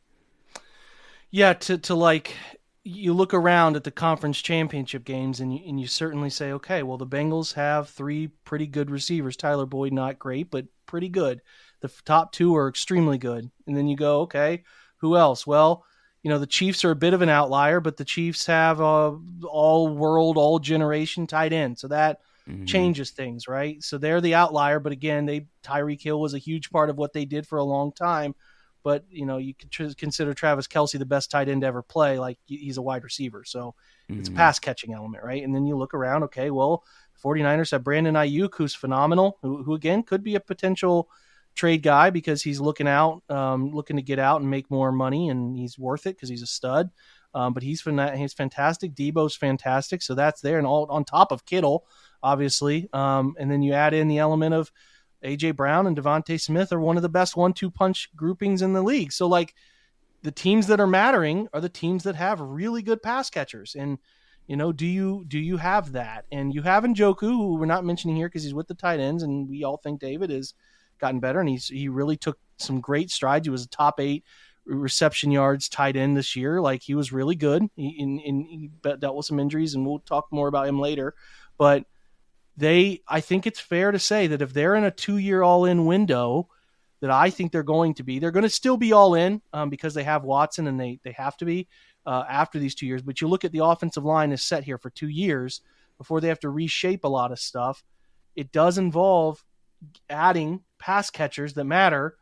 Yeah, 1.32 1.54
to 1.54 1.78
to 1.80 1.96
like 1.96 2.36
you 2.84 3.14
look 3.14 3.34
around 3.34 3.76
at 3.76 3.84
the 3.84 3.92
conference 3.92 4.40
championship 4.40 5.04
games 5.04 5.40
and 5.40 5.52
you, 5.52 5.60
and 5.68 5.80
you 5.80 5.88
certainly 5.88 6.30
say, 6.30 6.52
okay, 6.54 6.84
well 6.84 6.98
the 6.98 7.08
Bengals 7.08 7.56
have 7.56 7.90
three 7.90 8.28
pretty 8.46 8.68
good 8.68 8.90
receivers. 8.90 9.36
Tyler 9.36 9.66
Boyd 9.66 9.92
not 9.92 10.20
great, 10.20 10.50
but 10.50 10.68
pretty 10.86 11.10
good. 11.10 11.42
The 11.82 11.92
top 12.06 12.32
two 12.32 12.56
are 12.56 12.68
extremely 12.68 13.18
good. 13.18 13.50
And 13.68 13.76
then 13.76 13.88
you 13.88 13.96
go, 13.96 14.22
okay, 14.22 14.64
who 14.98 15.16
else? 15.16 15.46
Well, 15.46 15.86
you 16.24 16.30
know, 16.30 16.40
the 16.40 16.48
Chiefs 16.48 16.84
are 16.84 16.92
a 16.92 16.96
bit 16.96 17.14
of 17.14 17.22
an 17.22 17.30
outlier, 17.30 17.80
but 17.80 17.98
the 17.98 18.06
Chiefs 18.06 18.48
have 18.48 18.80
a 18.80 19.16
all 19.48 19.88
world, 19.90 20.38
all 20.38 20.58
generation 20.58 21.28
tight 21.28 21.54
end. 21.54 21.78
So 21.78 21.88
that 21.90 22.22
mm-hmm. 22.50 22.66
changes 22.66 23.12
things, 23.12 23.48
right? 23.48 23.84
So 23.84 24.00
they're 24.00 24.22
the 24.22 24.34
outlier, 24.34 24.80
but 24.80 24.92
again, 24.92 25.28
they 25.28 25.48
Tyreek 25.64 26.02
Hill 26.02 26.20
was 26.20 26.34
a 26.34 26.40
huge 26.40 26.72
part 26.72 26.90
of 26.90 26.98
what 26.98 27.14
they 27.14 27.26
did 27.26 27.46
for 27.46 27.60
a 27.60 27.64
long 27.64 27.92
time. 27.92 28.34
But 28.82 29.06
you 29.10 29.26
know, 29.26 29.38
you 29.38 29.54
could 29.54 29.72
consider 29.98 30.34
Travis 30.34 30.68
Kelce 30.68 30.98
the 30.98 31.06
best 31.06 31.32
tight 31.32 31.50
end 31.50 31.62
to 31.62 31.68
ever 31.68 31.82
play. 31.82 32.18
Like 32.18 32.38
he's 32.46 32.78
a 32.78 32.82
wide 32.82 33.04
receiver, 33.04 33.44
so 33.46 33.76
mm-hmm. 34.10 34.20
it's 34.20 34.30
a 34.30 34.32
pass 34.32 34.60
catching 34.60 34.94
element, 34.94 35.24
right? 35.24 35.44
And 35.44 35.54
then 35.54 35.66
you 35.66 35.76
look 35.76 35.94
around, 35.94 36.24
okay, 36.24 36.50
well, 36.52 36.84
49ers 37.24 37.72
have 37.72 37.84
Brandon 37.84 38.16
Aiyuk, 38.16 38.56
who's 38.56 38.76
phenomenal, 38.76 39.38
who, 39.42 39.64
who 39.64 39.74
again 39.74 40.04
could 40.04 40.24
be 40.24 40.36
a 40.36 40.40
potential 40.40 41.10
trade 41.56 41.82
guy 41.82 42.10
because 42.10 42.44
he's 42.44 42.60
looking 42.60 42.88
out, 42.88 43.24
um, 43.30 43.72
looking 43.72 43.96
to 43.96 44.02
get 44.02 44.20
out 44.20 44.42
and 44.42 44.50
make 44.50 44.70
more 44.70 44.92
money, 44.92 45.30
and 45.30 45.58
he's 45.58 45.80
worth 45.80 46.06
it 46.06 46.16
because 46.16 46.30
he's 46.30 46.44
a 46.44 46.48
stud. 46.48 46.92
Um, 47.34 47.54
but 47.54 47.64
he's 47.64 47.82
he's 47.82 48.34
fantastic. 48.34 48.96
Deebo's 48.96 49.36
fantastic, 49.36 50.02
so 50.02 50.16
that's 50.16 50.42
there, 50.42 50.58
and 50.58 50.68
all 50.68 50.86
on 50.90 51.04
top 51.04 51.32
of 51.32 51.46
Kittle, 51.46 51.86
obviously. 52.24 52.88
Um, 52.94 53.36
and 53.38 53.52
then 53.52 53.62
you 53.62 53.74
add 53.74 53.94
in 53.94 54.08
the 54.08 54.20
element 54.20 54.54
of 54.54 54.72
AJ 55.24 55.56
Brown 55.56 55.88
and 55.88 55.98
DeVonta 55.98 56.40
Smith 56.40 56.72
are 56.72 56.80
one 56.80 56.98
of 56.98 57.04
the 57.04 57.10
best 57.10 57.36
one-two 57.36 57.72
punch 57.72 58.10
groupings 58.16 58.62
in 58.62 58.74
the 58.74 58.82
league. 58.82 59.12
So 59.12 59.28
like 59.28 59.54
the 60.24 60.32
teams 60.32 60.68
that 60.68 60.80
are 60.80 60.88
mattering 60.88 61.48
are 61.54 61.62
the 61.62 61.70
teams 61.70 62.04
that 62.04 62.16
have 62.16 62.40
really 62.40 62.82
good 62.82 63.04
pass 63.04 63.30
catchers, 63.30 63.76
and 63.76 63.98
you 64.48 64.56
know, 64.56 64.72
do 64.72 64.86
you 64.86 65.26
do 65.28 65.40
you 65.40 65.58
have 65.58 65.92
that? 65.94 66.26
And 66.32 66.54
you 66.54 66.62
have 66.62 66.84
Njoku, 66.84 67.20
who 67.20 67.56
we're 67.56 67.66
not 67.66 67.84
mentioning 67.84 68.16
here 68.16 68.30
because 68.30 68.44
he's 68.44 68.54
with 68.54 68.68
the 68.68 68.76
tight 68.76 69.00
ends, 69.00 69.24
and 69.24 69.50
we 69.50 69.64
all 69.64 69.78
think 69.78 70.00
David 70.00 70.32
is 70.32 70.54
gotten 71.00 71.20
better, 71.20 71.40
and 71.40 71.50
he's 71.50 71.68
he 71.68 71.88
really 71.88 72.18
took 72.18 72.38
some 72.58 72.80
great 72.80 73.12
strides. 73.12 73.46
He 73.46 73.52
was 73.52 73.66
a 73.66 73.70
top 73.70 74.00
eight 74.00 74.24
reception 74.66 75.32
yards 75.32 75.70
tight 75.70 75.96
end 75.96 76.18
this 76.18 76.36
year. 76.36 76.60
Like 76.60 76.82
he 76.82 76.96
was 76.96 77.12
really 77.12 77.36
good. 77.36 77.64
He, 77.76 77.90
in, 78.00 78.20
in, 78.20 78.44
he 78.46 78.72
dealt 79.00 79.16
with 79.16 79.26
some 79.26 79.40
injuries, 79.40 79.76
and 79.76 79.86
we'll 79.86 80.00
talk 80.00 80.28
more 80.32 80.48
about 80.48 80.68
him 80.68 80.80
later. 80.80 81.14
But 81.58 81.86
they, 82.58 83.02
I 83.08 83.22
think 83.22 83.46
it's 83.46 83.60
fair 83.60 83.92
to 83.92 84.00
say 84.00 84.28
that 84.28 84.42
if 84.42 84.54
they're 84.54 84.76
in 84.76 84.84
a 84.84 84.92
two 84.92 85.18
year 85.18 85.42
all 85.42 85.66
in 85.66 85.86
window, 85.86 86.50
that 87.02 87.12
I 87.12 87.30
think 87.30 87.52
they're 87.52 87.64
going 87.64 87.94
to 87.96 88.04
be, 88.04 88.20
they're 88.20 88.32
going 88.32 88.44
to 88.44 88.50
still 88.50 88.78
be 88.78 88.94
all 88.94 89.16
in 89.16 89.42
um, 89.54 89.70
because 89.70 89.94
they 89.94 90.04
have 90.04 90.24
Watson 90.24 90.68
and 90.68 90.80
they 90.80 91.00
they 91.04 91.12
have 91.12 91.38
to 91.38 91.46
be 91.46 91.68
uh, 92.06 92.24
after 92.28 92.60
these 92.60 92.76
two 92.76 92.88
years. 92.88 93.02
But 93.02 93.22
you 93.22 93.28
look 93.28 93.46
at 93.46 93.52
the 93.52 93.64
offensive 93.64 94.06
line 94.06 94.32
is 94.32 94.44
set 94.44 94.64
here 94.64 94.78
for 94.78 94.90
two 94.90 95.10
years 95.10 95.62
before 95.98 96.22
they 96.22 96.30
have 96.30 96.40
to 96.42 96.50
reshape 96.50 97.04
a 97.04 97.10
lot 97.10 97.32
of 97.32 97.40
stuff. 97.40 97.84
It 98.36 98.52
does 98.52 98.78
involve 98.78 99.44
adding 100.10 100.62
pass 100.80 101.10
catchers 101.10 101.54
that 101.54 101.66
matter. 101.66 102.16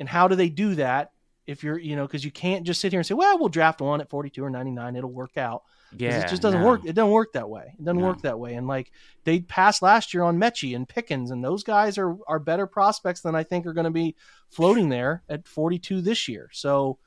And 0.00 0.08
how 0.08 0.28
do 0.28 0.36
they 0.36 0.48
do 0.48 0.74
that? 0.76 1.12
If 1.46 1.64
you're, 1.64 1.78
you 1.78 1.96
know, 1.96 2.06
because 2.06 2.24
you 2.24 2.30
can't 2.30 2.66
just 2.66 2.80
sit 2.80 2.92
here 2.92 3.00
and 3.00 3.06
say, 3.06 3.14
well, 3.14 3.38
we'll 3.38 3.48
draft 3.48 3.80
one 3.80 4.02
at 4.02 4.10
42 4.10 4.44
or 4.44 4.50
99, 4.50 4.96
it'll 4.96 5.10
work 5.10 5.38
out. 5.38 5.62
Yeah, 5.96 6.18
it 6.20 6.28
just 6.28 6.42
doesn't 6.42 6.60
no. 6.60 6.66
work. 6.66 6.82
It 6.84 6.92
doesn't 6.92 7.10
work 7.10 7.32
that 7.32 7.48
way. 7.48 7.72
It 7.78 7.82
doesn't 7.82 8.00
No. 8.00 8.06
work 8.06 8.20
that 8.20 8.38
way. 8.38 8.54
And 8.54 8.68
like 8.68 8.92
they 9.24 9.40
passed 9.40 9.80
last 9.80 10.12
year 10.12 10.22
on 10.24 10.36
Metchie 10.36 10.76
and 10.76 10.86
Pickens, 10.86 11.30
and 11.30 11.42
those 11.42 11.64
guys 11.64 11.96
are 11.96 12.16
are 12.26 12.38
better 12.38 12.66
prospects 12.66 13.22
than 13.22 13.34
I 13.34 13.44
think 13.44 13.64
are 13.64 13.72
going 13.72 13.84
to 13.84 13.90
be 13.90 14.14
floating 14.50 14.90
there 14.90 15.22
at 15.30 15.48
42 15.48 16.02
this 16.02 16.28
year. 16.28 16.50
So, 16.52 16.98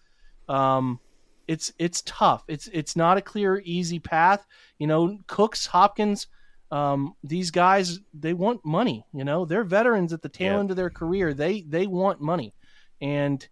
um, 0.50 1.00
it's 1.48 1.72
it's 1.78 2.02
tough. 2.08 2.44
It's 2.48 2.68
it's 2.74 2.96
not 2.96 3.18
a 3.18 3.22
clear, 3.22 3.62
easy 3.64 4.00
path. 4.00 4.48
You 4.80 4.88
know, 4.88 5.20
Cooks, 5.28 5.68
Hopkins, 5.68 6.26
um, 6.72 7.14
these 7.24 7.52
guys 7.52 8.00
they 8.14 8.34
want 8.34 8.66
money. 8.66 9.06
You 9.14 9.26
know, 9.26 9.46
they're 9.46 9.64
veterans 9.64 10.14
at 10.14 10.22
the 10.22 10.30
tail 10.30 10.54
Yep. 10.54 10.60
end 10.62 10.72
of 10.72 10.78
their 10.78 10.90
career. 10.90 11.34
They 11.34 11.62
they 11.62 11.86
want 11.88 12.22
money, 12.22 12.54
and 13.02 13.46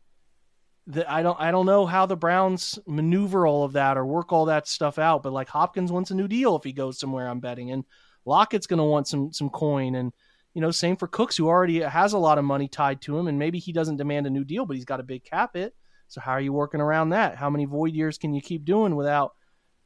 the, 0.88 1.10
I 1.12 1.22
don't 1.22 1.40
I 1.40 1.52
don't 1.52 1.66
know 1.66 1.86
how 1.86 2.06
the 2.06 2.16
Browns 2.16 2.80
maneuver 2.88 3.46
all 3.46 3.64
of 3.64 3.74
that 3.74 3.98
or 3.98 4.06
work 4.06 4.32
all 4.32 4.46
that 4.46 4.68
stuff 4.68 4.98
out. 4.98 5.22
But 5.24 5.34
like 5.34 5.50
Hopkins 5.50 5.92
wants 5.92 6.12
a 6.12 6.16
new 6.16 6.28
deal 6.28 6.56
if 6.56 6.64
he 6.64 6.74
goes 6.74 7.00
somewhere. 7.00 7.28
I'm 7.28 7.40
betting, 7.40 7.72
and 7.72 7.84
Lockett's 8.26 8.68
going 8.68 8.78
to 8.80 8.84
want 8.86 9.08
some 9.08 9.32
some 9.34 9.50
coin, 9.50 9.96
and 9.96 10.14
you 10.54 10.62
know 10.62 10.72
same 10.72 10.96
for 10.96 11.08
Cooks 11.08 11.36
who 11.38 11.48
already 11.48 11.82
has 11.82 12.14
a 12.14 12.18
lot 12.18 12.38
of 12.38 12.46
money 12.46 12.68
tied 12.68 13.02
to 13.02 13.18
him, 13.18 13.28
and 13.28 13.38
maybe 13.38 13.60
he 13.60 13.74
doesn't 13.74 13.98
demand 13.98 14.28
a 14.28 14.32
new 14.32 14.44
deal, 14.46 14.66
but 14.66 14.76
he's 14.78 14.86
got 14.86 15.00
a 15.00 15.04
big 15.04 15.24
cap 15.24 15.56
hit. 15.56 15.76
So 16.08 16.22
how 16.22 16.32
are 16.32 16.42
you 16.42 16.54
working 16.54 16.82
around 16.82 17.10
that? 17.10 17.36
How 17.36 17.50
many 17.52 17.66
void 17.66 17.94
years 17.94 18.18
can 18.18 18.34
you 18.34 18.42
keep 18.42 18.66
doing 18.66 18.96
without? 18.96 19.34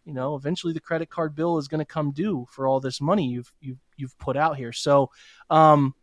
You 0.05 0.13
know, 0.13 0.35
eventually 0.35 0.73
the 0.73 0.79
credit 0.79 1.09
card 1.09 1.35
bill 1.35 1.57
is 1.57 1.67
going 1.67 1.79
to 1.79 1.85
come 1.85 2.11
due 2.11 2.45
for 2.51 2.67
all 2.67 2.79
this 2.79 2.99
money 2.99 3.27
you've 3.27 3.51
you've 3.61 3.79
you've 3.95 4.17
put 4.17 4.35
out 4.35 4.57
here. 4.57 4.73
So, 4.73 5.11
um, 5.49 5.95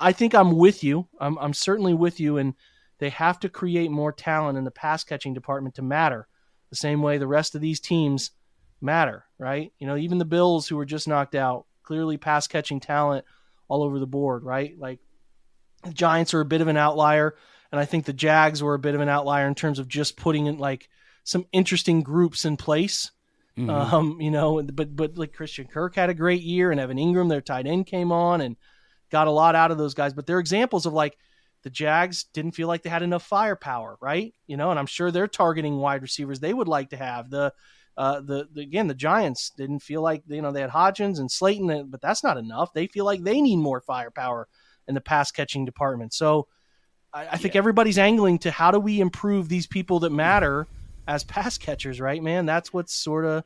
I 0.00 0.12
think 0.12 0.34
I'm 0.34 0.56
with 0.56 0.82
you. 0.82 1.08
I'm 1.20 1.38
I'm 1.38 1.54
certainly 1.54 1.94
with 1.94 2.20
you, 2.20 2.38
and 2.38 2.54
they 2.98 3.10
have 3.10 3.40
to 3.40 3.48
create 3.48 3.90
more 3.90 4.12
talent 4.12 4.58
in 4.58 4.64
the 4.64 4.70
pass 4.70 5.04
catching 5.04 5.34
department 5.34 5.74
to 5.76 5.82
matter 5.82 6.28
the 6.70 6.76
same 6.76 7.02
way 7.02 7.18
the 7.18 7.26
rest 7.26 7.54
of 7.54 7.60
these 7.60 7.78
teams 7.78 8.32
matter, 8.80 9.24
right? 9.38 9.72
You 9.78 9.86
know, 9.86 9.96
even 9.96 10.18
the 10.18 10.24
Bills 10.24 10.66
who 10.66 10.76
were 10.76 10.84
just 10.84 11.06
knocked 11.06 11.36
out, 11.36 11.66
clearly 11.84 12.16
pass 12.16 12.48
catching 12.48 12.80
talent 12.80 13.24
all 13.68 13.84
over 13.84 14.00
the 14.00 14.06
board, 14.06 14.42
right? 14.42 14.76
Like 14.78 14.98
the 15.84 15.92
Giants 15.92 16.34
are 16.34 16.40
a 16.40 16.44
bit 16.44 16.60
of 16.60 16.68
an 16.68 16.76
outlier, 16.76 17.36
and 17.70 17.80
I 17.80 17.84
think 17.84 18.04
the 18.04 18.12
Jags 18.12 18.62
were 18.62 18.74
a 18.74 18.78
bit 18.80 18.94
of 18.96 19.00
an 19.00 19.08
outlier 19.08 19.46
in 19.46 19.54
terms 19.54 19.78
of 19.78 19.86
just 19.86 20.16
putting 20.16 20.46
in 20.46 20.58
like 20.58 20.88
some 21.22 21.46
interesting 21.52 22.02
groups 22.02 22.44
in 22.44 22.56
place. 22.56 23.12
Mhm. 23.58 23.70
Um, 23.70 24.20
you 24.20 24.30
know, 24.30 24.62
but 24.62 24.96
but 24.96 25.16
like 25.16 25.32
Christian 25.32 25.66
Kirk 25.66 25.94
had 25.94 26.10
a 26.10 26.14
great 26.14 26.42
year, 26.42 26.72
and 26.72 26.80
Evan 26.80 26.96
Engram, 26.96 27.28
their 27.28 27.40
tight 27.40 27.66
end, 27.66 27.86
came 27.86 28.10
on 28.10 28.40
and 28.40 28.56
got 29.10 29.28
a 29.28 29.30
lot 29.32 29.54
out 29.54 29.70
of 29.70 29.78
those 29.78 29.94
guys. 29.94 30.12
But 30.12 30.26
they're 30.26 30.40
examples 30.40 30.86
of 30.86 30.92
like 30.92 31.16
the 31.62 31.70
Jags 31.70 32.24
didn't 32.24 32.52
feel 32.52 32.66
like 32.68 32.82
they 32.82 32.90
had 32.90 33.02
enough 33.02 33.22
firepower, 33.24 33.96
right? 34.00 34.34
You 34.46 34.56
know, 34.56 34.70
and 34.70 34.78
I'm 34.78 34.86
sure 34.86 35.10
they're 35.10 35.28
targeting 35.28 35.76
wide 35.76 36.02
receivers 36.02 36.40
they 36.40 36.52
would 36.52 36.68
like 36.68 36.90
to 36.90 36.96
have. 36.96 37.30
The 37.30 37.52
uh, 37.96 38.20
the, 38.20 38.48
the 38.52 38.62
again, 38.62 38.88
the 38.88 38.94
Giants 38.94 39.50
didn't 39.50 39.80
feel 39.80 40.02
like 40.02 40.24
you 40.26 40.42
know 40.42 40.50
they 40.50 40.60
had 40.60 40.70
Hodgins 40.70 41.20
and 41.20 41.30
Slayton, 41.30 41.90
but 41.90 42.00
that's 42.00 42.24
not 42.24 42.36
enough. 42.36 42.72
They 42.72 42.88
feel 42.88 43.04
like 43.04 43.22
they 43.22 43.40
need 43.40 43.56
more 43.56 43.80
firepower 43.80 44.48
in 44.88 44.96
the 44.96 45.00
pass 45.00 45.30
catching 45.30 45.64
department. 45.64 46.12
So 46.12 46.48
I, 47.12 47.28
I 47.28 47.36
think 47.36 47.54
everybody's 47.54 47.98
angling 47.98 48.40
to 48.40 48.50
how 48.50 48.72
do 48.72 48.80
we 48.80 49.00
improve 49.00 49.48
these 49.48 49.68
people 49.68 50.00
that 50.00 50.10
matter 50.10 50.66
as 51.06 51.24
pass 51.24 51.58
catchers, 51.58 52.00
right, 52.00 52.22
man? 52.22 52.46
That's 52.46 52.72
what's 52.72 52.94
sort 52.94 53.24
of 53.24 53.44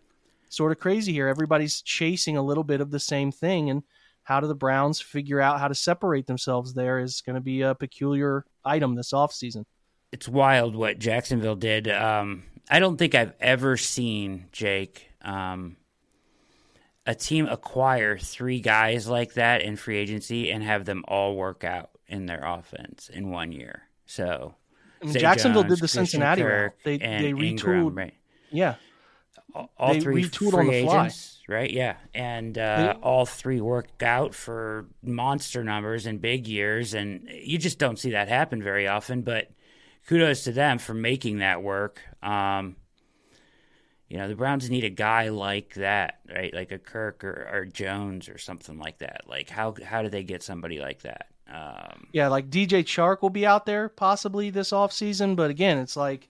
sort 0.48 0.72
of 0.72 0.78
crazy 0.78 1.12
here. 1.12 1.28
Everybody's 1.28 1.82
chasing 1.82 2.36
a 2.36 2.42
little 2.42 2.64
bit 2.64 2.80
of 2.80 2.90
the 2.90 3.00
same 3.00 3.30
thing, 3.32 3.70
and 3.70 3.82
how 4.22 4.40
do 4.40 4.46
the 4.46 4.54
Browns 4.54 5.00
figure 5.00 5.40
out 5.40 5.61
how 5.61 5.68
to 5.68 5.74
separate 5.74 6.26
themselves 6.26 6.74
there 6.74 6.98
is 6.98 7.22
going 7.22 7.34
to 7.34 7.40
be 7.40 7.62
a 7.62 7.74
peculiar 7.74 8.44
item 8.64 8.94
this 8.94 9.12
offseason. 9.12 9.64
it's 10.12 10.28
wild 10.28 10.74
what 10.74 10.98
Jacksonville 10.98 11.56
did. 11.56 11.88
Um, 11.88 12.44
I 12.70 12.78
don't 12.78 12.96
think 12.96 13.14
I've 13.14 13.32
ever 13.40 13.76
seen 13.76 14.46
Jake 14.52 15.11
um, 15.22 15.76
a 17.06 17.14
team 17.14 17.46
acquire 17.46 18.18
three 18.18 18.61
guys 18.61 19.09
like 19.09 19.34
that 19.34 19.62
in 19.62 19.76
free 19.76 19.96
agency 19.96 20.50
and 20.50 20.62
have 20.62 20.84
them 20.84 21.04
all 21.09 21.36
work 21.36 21.64
out 21.64 21.90
in 22.06 22.26
their 22.26 22.44
offense 22.44 23.09
in 23.09 23.30
one 23.30 23.52
year. 23.52 23.82
So 24.04 24.54
I 25.01 25.05
mean, 25.05 25.12
Zay 25.14 25.20
Jacksonville 25.20 25.62
Jones, 25.62 25.74
did 25.74 25.76
the 25.78 25.80
Christian 25.82 26.07
Cincinnati 26.07 26.42
route. 26.42 26.51
Kirk, 26.51 26.82
They 26.84 26.99
they 26.99 27.28
Ingram, 27.28 27.36
retooled. 27.57 27.96
right? 27.96 28.14
Yeah, 28.51 28.74
all, 29.55 29.70
all 29.76 30.01
three 30.01 30.24
retooled 30.24 30.51
free 30.53 30.61
on 30.61 30.66
the 30.66 30.82
fly. 30.84 31.01
agents, 31.05 31.40
right? 31.49 31.70
Yeah, 31.70 31.96
and 32.14 32.57
uh, 32.59 32.76
They- 32.94 33.01
all 33.01 33.26
three 33.26 33.61
worked 33.61 34.03
out 34.03 34.34
for 34.34 34.86
monster 35.03 35.62
numbers 35.64 36.07
and 36.07 36.20
big 36.20 36.46
years, 36.49 36.94
and 36.94 37.28
you 37.30 37.59
just 37.59 37.78
don't 37.78 37.99
see 37.99 38.11
that 38.12 38.28
happen 38.28 38.62
very 38.62 38.86
often. 38.88 39.22
But 39.22 39.51
kudos 40.07 40.44
to 40.44 40.53
them 40.53 40.78
for 40.78 40.94
making 40.94 41.38
that 41.38 41.62
work. 41.62 42.01
Um, 42.22 42.76
you 44.09 44.16
know, 44.16 44.26
the 44.26 44.34
Browns 44.36 44.70
need 44.70 44.84
a 44.84 44.90
guy 44.90 45.28
like 45.28 45.74
that, 45.74 46.20
right? 46.34 46.53
Like 46.55 46.72
a 46.72 46.78
Kirk 46.78 47.22
or, 47.22 47.46
or 47.53 47.66
Jones 47.66 48.30
or 48.30 48.38
something 48.38 48.78
like 48.78 48.99
that. 49.01 49.22
Like 49.28 49.51
how 49.51 49.74
how 49.84 50.01
do 50.03 50.09
they 50.09 50.22
get 50.22 50.42
somebody 50.42 50.78
like 50.78 51.03
that? 51.03 51.26
Um, 51.53 52.09
yeah. 52.12 52.28
Like 52.28 52.51
DJ 52.51 52.84
Chark 52.84 53.22
will 53.22 53.30
be 53.30 53.46
out 53.46 53.66
there 53.66 53.88
possibly 53.88 54.51
this 54.51 54.70
offseason, 54.70 55.36
but 55.36 55.51
again, 55.51 55.78
it's 55.78 55.96
like 55.96 56.28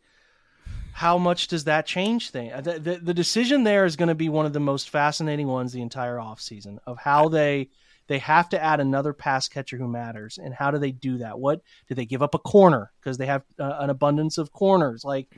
how 0.98 1.16
much 1.16 1.46
does 1.46 1.62
that 1.64 1.86
change 1.86 2.30
thing? 2.30 2.50
The, 2.60 2.80
the, 2.80 2.96
the 2.96 3.14
decision 3.14 3.62
there 3.62 3.84
is 3.84 3.94
going 3.94 4.08
to 4.08 4.16
be 4.16 4.28
one 4.28 4.46
of 4.46 4.52
the 4.52 4.58
most 4.58 4.90
fascinating 4.90 5.46
ones 5.46 5.72
the 5.72 5.80
entire 5.80 6.16
offseason 6.16 6.78
of 6.86 6.98
how 6.98 7.28
they 7.28 7.68
they 8.08 8.18
have 8.18 8.48
to 8.48 8.60
add 8.60 8.80
another 8.80 9.12
pass 9.12 9.48
catcher 9.48 9.76
who 9.76 9.86
matters 9.86 10.38
and 10.42 10.52
how 10.52 10.72
do 10.72 10.78
they 10.78 10.90
do 10.90 11.18
that? 11.18 11.38
What 11.38 11.62
do 11.88 11.94
they 11.94 12.06
give 12.06 12.22
up 12.22 12.34
a 12.34 12.38
corner 12.40 12.90
because 13.00 13.16
they 13.16 13.26
have 13.26 13.44
uh, 13.60 13.76
an 13.78 13.90
abundance 13.90 14.38
of 14.38 14.52
corners? 14.52 15.04
Like 15.04 15.28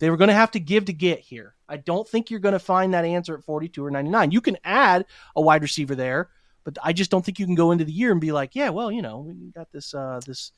they 0.00 0.10
were 0.10 0.16
going 0.16 0.28
to 0.28 0.34
have 0.34 0.50
to 0.52 0.60
give 0.60 0.86
to 0.86 0.92
get 0.92 1.20
here. 1.20 1.54
I 1.68 1.76
don't 1.76 2.08
think 2.08 2.30
you're 2.30 2.40
going 2.40 2.54
to 2.54 2.58
find 2.58 2.92
that 2.94 3.04
answer 3.04 3.36
at 3.36 3.44
42 3.44 3.84
or 3.84 3.90
99. 3.90 4.32
You 4.32 4.40
can 4.40 4.56
add 4.64 5.06
a 5.36 5.40
wide 5.40 5.62
receiver 5.62 5.94
there, 5.94 6.30
but 6.64 6.76
I 6.82 6.92
just 6.92 7.10
don't 7.10 7.24
think 7.24 7.38
you 7.38 7.46
can 7.46 7.54
go 7.54 7.70
into 7.70 7.84
the 7.84 7.92
year 7.92 8.10
and 8.12 8.20
be 8.20 8.32
like, 8.32 8.54
yeah, 8.54 8.70
well, 8.70 8.90
you 8.90 9.02
know, 9.02 9.20
we 9.20 9.50
got 9.50 9.70
this 9.70 9.94
uh 9.94 10.20
this 10.26 10.52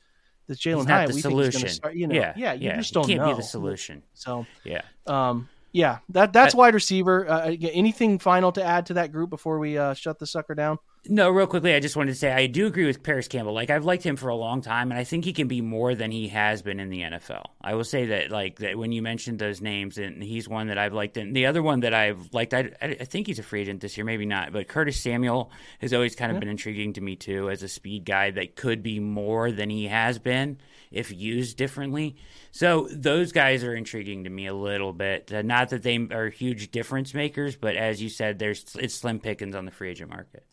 this 0.47 0.59
Jalin 0.59 0.87
Hyatt. 0.87 1.09
the 1.09 1.15
we 1.15 1.21
think 1.21 1.33
he's 1.35 1.53
solution. 1.53 1.61
going 1.61 1.67
to 1.67 1.73
start. 1.73 1.95
You 1.95 2.07
know, 2.07 2.15
yeah, 2.15 2.33
yeah, 2.37 2.53
you 2.53 2.67
yeah. 2.69 2.77
just 2.77 2.93
don't 2.93 3.05
can't 3.05 3.19
know 3.19 3.29
be 3.29 3.33
the 3.35 3.43
solution. 3.43 4.01
So, 4.13 4.45
Yeah. 4.63 4.81
um, 5.05 5.49
yeah, 5.73 5.99
that 6.09 6.31
that's 6.33 6.55
wide 6.55 6.73
receiver. 6.73 7.29
Uh, 7.29 7.55
anything 7.61 8.17
final 8.17 8.51
to 8.53 8.63
add 8.63 8.85
to 8.87 8.93
that 8.95 9.11
group 9.11 9.29
before 9.29 9.59
we 9.59 9.77
uh, 9.77 9.93
shut 9.93 10.17
the 10.17 10.25
sucker 10.25 10.55
down? 10.55 10.79
No, 11.09 11.29
real 11.29 11.47
quickly, 11.47 11.73
I 11.73 11.79
just 11.79 11.95
wanted 11.95 12.11
to 12.11 12.17
say 12.17 12.31
I 12.31 12.47
do 12.47 12.65
agree 12.67 12.85
with 12.85 13.01
Parris 13.01 13.27
Campbell. 13.29 13.53
Like 13.53 13.69
I've 13.69 13.85
liked 13.85 14.03
him 14.03 14.17
for 14.17 14.27
a 14.27 14.35
long 14.35 14.61
time, 14.61 14.91
and 14.91 14.99
I 14.99 15.03
think 15.03 15.23
he 15.23 15.31
can 15.31 15.47
be 15.47 15.61
more 15.61 15.95
than 15.95 16.11
he 16.11 16.27
has 16.29 16.61
been 16.61 16.79
in 16.79 16.89
the 16.89 17.01
NFL. 17.01 17.45
I 17.61 17.75
will 17.75 17.85
say 17.85 18.07
that, 18.07 18.29
like 18.29 18.59
that 18.59 18.77
when 18.77 18.91
you 18.91 19.01
mentioned 19.01 19.39
those 19.39 19.61
names, 19.61 19.97
and 19.97 20.21
he's 20.21 20.49
one 20.49 20.67
that 20.67 20.77
I've 20.77 20.93
liked. 20.93 21.15
And 21.15 21.35
the 21.35 21.45
other 21.45 21.63
one 21.63 21.81
that 21.81 21.93
I've 21.93 22.33
liked, 22.33 22.53
I, 22.53 22.71
I 22.81 23.05
think 23.05 23.27
he's 23.27 23.39
a 23.39 23.43
free 23.43 23.61
agent 23.61 23.81
this 23.81 23.95
year, 23.95 24.05
maybe 24.05 24.25
not, 24.25 24.51
but 24.51 24.67
Curtis 24.67 24.99
Samuel 24.99 25.51
has 25.79 25.93
always 25.93 26.15
kind 26.15 26.31
of 26.31 26.39
been 26.39 26.49
intriguing 26.49 26.93
to 26.93 27.01
me 27.01 27.15
too, 27.15 27.49
as 27.49 27.63
a 27.63 27.69
speed 27.69 28.03
guy 28.03 28.31
that 28.31 28.55
could 28.55 28.83
be 28.83 28.99
more 28.99 29.51
than 29.51 29.69
he 29.69 29.87
has 29.87 30.19
been 30.19 30.57
if 30.91 31.13
used 31.13 31.57
differently. 31.57 32.17
So 32.51 32.87
those 32.91 33.31
guys 33.31 33.63
are 33.63 33.75
intriguing 33.75 34.23
to 34.23 34.29
me 34.29 34.47
a 34.47 34.53
little 34.53 34.93
bit. 34.93 35.31
Uh, 35.31 35.41
not 35.41 35.69
that 35.69 35.83
they 35.83 35.97
are 36.11 36.29
huge 36.29 36.71
difference 36.71 37.13
makers, 37.13 37.55
but 37.55 37.75
as 37.75 38.01
you 38.01 38.09
said, 38.09 38.39
there's 38.39 38.75
it's 38.75 38.95
slim 38.95 39.19
pickings 39.19 39.55
on 39.55 39.65
the 39.65 39.71
free 39.71 39.91
agent 39.91 40.09
market. 40.09 40.46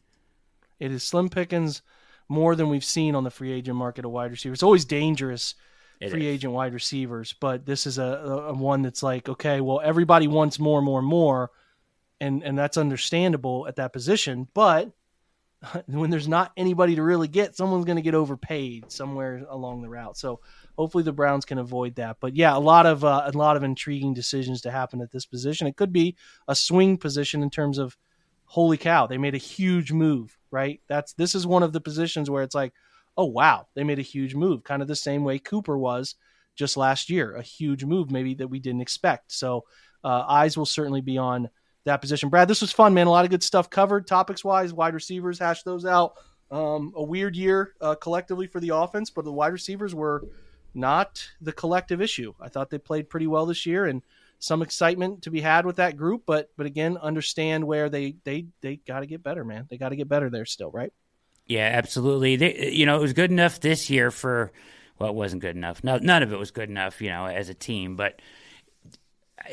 It 0.85 0.93
is 0.93 1.03
slim 1.03 1.31
pickings 1.31 1.81
more 2.29 2.55
than 2.55 2.69
we've 2.69 2.85
seen 2.85 3.15
on 3.15 3.25
the 3.25 3.31
free 3.31 3.53
agent 3.53 3.77
market 3.77 4.05
of 4.05 4.11
wide 4.11 4.31
receivers. 4.31 4.57
It's 4.57 4.63
always 4.63 4.85
dangerous 4.85 5.55
It 5.99 6.11
free 6.11 6.27
is. 6.27 6.35
agent 6.35 6.53
wide 6.53 6.75
receivers, 6.75 7.35
but 7.41 7.65
this 7.65 7.87
is 7.87 7.97
a, 7.97 8.03
a, 8.49 8.53
one 8.53 8.83
that's 8.83 9.03
like, 9.03 9.31
okay, 9.31 9.63
well, 9.63 9.81
everybody 9.83 10.27
wants 10.27 10.59
more, 10.59 10.83
more, 10.83 11.01
more, 11.01 11.51
and 12.21 12.43
and 12.43 12.57
that's 12.59 12.77
understandable 12.77 13.67
at 13.67 13.77
that 13.77 13.95
position. 13.95 14.47
But 14.53 14.93
when 15.87 16.11
there's 16.11 16.29
not 16.29 16.53
anybody 16.55 16.97
to 16.97 17.03
really 17.03 17.29
get, 17.29 17.57
someone's 17.57 17.87
going 17.87 17.97
to 17.97 18.03
get 18.03 18.15
overpaid 18.15 18.93
somewhere 18.93 19.47
along 19.49 19.81
the 19.81 19.89
route. 19.89 20.19
So 20.19 20.41
hopefully 20.77 21.05
the 21.05 21.13
Browns 21.13 21.47
can 21.47 21.57
avoid 21.57 21.95
that. 21.95 22.19
But 22.21 22.37
yeah, 22.37 22.55
a 22.55 22.59
lot 22.59 22.85
of 22.85 23.05
uh, 23.05 23.31
a 23.33 23.37
lot 23.37 23.57
of 23.57 23.63
intriguing 23.63 24.13
decisions 24.13 24.61
to 24.63 24.71
happen 24.71 25.01
at 25.01 25.11
this 25.11 25.25
position. 25.25 25.67
It 25.67 25.77
could 25.77 25.95
be 25.95 26.15
a 26.47 26.55
swing 26.55 26.99
position 26.99 27.43
in 27.43 27.49
terms 27.49 27.79
of 27.79 27.97
holy 28.55 28.77
cow, 28.77 29.07
they 29.07 29.19
made 29.19 29.35
a 29.35 29.39
huge 29.39 29.93
move, 29.93 30.39
right? 30.55 30.81
That's 30.89 31.13
this 31.15 31.35
is 31.35 31.47
one 31.47 31.63
of 31.63 31.73
the 31.73 31.81
positions 31.81 32.31
where 32.31 32.45
it's 32.45 32.55
like, 32.55 32.73
oh 33.17 33.27
wow, 33.27 33.67
they 33.75 33.85
made 33.85 33.99
a 33.99 34.03
huge 34.03 34.35
move, 34.35 34.65
kind 34.65 34.81
of 34.81 34.89
the 34.89 34.97
same 34.97 35.25
way 35.25 35.39
Cooper 35.39 35.77
was 35.77 36.15
just 36.55 36.77
last 36.77 37.11
year, 37.11 37.35
a 37.35 37.43
huge 37.43 37.85
move 37.85 38.11
maybe 38.11 38.35
that 38.35 38.49
we 38.49 38.61
didn't 38.61 38.81
expect. 38.81 39.33
So 39.33 39.65
uh, 40.05 40.25
eyes 40.29 40.57
will 40.57 40.67
certainly 40.67 41.01
be 41.01 41.19
on 41.19 41.51
that 41.85 42.01
position. 42.01 42.29
Brad, 42.29 42.49
this 42.49 42.61
was 42.61 42.73
fun, 42.73 42.95
man. 42.95 43.09
A 43.09 43.11
lot 43.11 43.25
of 43.25 43.31
good 43.31 43.43
stuff 43.43 43.69
covered, 43.69 44.07
topics 44.07 44.45
wise. 44.45 44.73
Wide 44.73 44.95
receivers, 44.95 45.39
hash 45.39 45.65
those 45.65 45.85
out. 45.85 46.15
Um, 46.51 46.93
a 46.95 47.03
weird 47.03 47.35
year 47.37 47.75
uh, 47.81 47.97
collectively 47.97 48.47
for 48.47 48.61
the 48.61 48.69
offense, 48.69 49.11
but 49.11 49.25
the 49.25 49.33
wide 49.33 49.53
receivers 49.53 49.95
were 49.95 50.23
not 50.75 51.27
the 51.41 51.53
collective 51.53 52.01
issue. 52.01 52.33
I 52.41 52.49
thought 52.49 52.71
they 52.71 52.79
played 52.79 53.11
pretty 53.11 53.27
well 53.27 53.47
this 53.47 53.67
year, 53.67 53.87
and 53.87 54.03
some 54.39 54.63
excitement 54.63 55.23
to 55.23 55.31
be 55.31 55.41
had 55.41 55.67
with 55.67 55.77
that 55.77 55.97
group. 55.97 56.23
But 56.27 56.51
but 56.57 56.67
again, 56.67 56.97
understand 56.97 57.65
where 57.65 57.89
they 57.89 58.17
they 58.25 58.47
they 58.61 58.77
got 58.77 59.01
to 59.01 59.07
get 59.07 59.23
better, 59.23 59.45
man. 59.45 59.67
They 59.69 59.79
got 59.79 59.91
to 59.91 59.97
get 59.97 60.09
better 60.09 60.31
there 60.31 60.45
still, 60.45 60.71
right? 60.71 60.93
Yeah, 61.47 61.71
absolutely. 61.73 62.37
They, 62.37 62.71
you 62.71 62.87
know, 62.87 62.97
it 62.97 63.03
was 63.03 63.13
good 63.13 63.31
enough 63.31 63.61
this 63.61 63.91
year 63.91 64.11
for 64.11 64.53
well, 64.99 65.11
it 65.11 65.15
wasn't 65.15 65.43
good 65.43 65.57
enough. 65.57 65.83
No, 65.85 65.99
none 65.99 66.23
of 66.23 66.33
it 66.33 66.39
was 66.39 66.51
good 66.51 66.71
enough, 66.71 67.01
you 67.01 67.11
know, 67.11 67.27
as 67.27 67.49
a 67.49 67.55
team. 67.55 67.97
But 67.97 68.21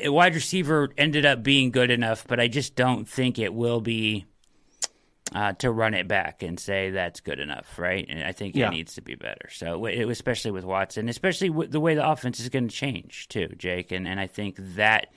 wide 0.04 0.34
receiver 0.34 0.90
ended 0.96 1.26
up 1.26 1.42
being 1.42 1.70
good 1.70 1.90
enough, 1.90 2.26
but 2.26 2.40
I 2.40 2.48
just 2.48 2.74
don't 2.74 3.08
think 3.08 3.38
it 3.38 3.52
will 3.52 3.80
be 3.80 4.26
uh, 5.34 5.52
to 5.54 5.70
run 5.70 5.94
it 5.94 6.08
back 6.08 6.42
and 6.42 6.58
say 6.58 6.90
that's 6.90 7.20
good 7.20 7.40
enough, 7.40 7.78
right? 7.78 8.06
And 8.08 8.22
I 8.22 8.32
think 8.32 8.54
yeah. 8.54 8.68
it 8.68 8.70
needs 8.70 8.94
to 8.94 9.02
be 9.02 9.14
better. 9.14 9.48
So, 9.50 9.86
especially 9.86 10.50
with 10.50 10.64
Watson, 10.64 11.08
especially 11.08 11.50
with 11.50 11.70
the 11.70 11.80
way 11.80 11.94
the 11.94 12.08
offense 12.08 12.40
is 12.40 12.48
going 12.48 12.68
to 12.68 12.74
change 12.74 13.28
too, 13.28 13.48
Jake. 13.56 13.92
And 13.92 14.06
and 14.06 14.20
I 14.20 14.26
think 14.26 14.56
that, 14.76 15.08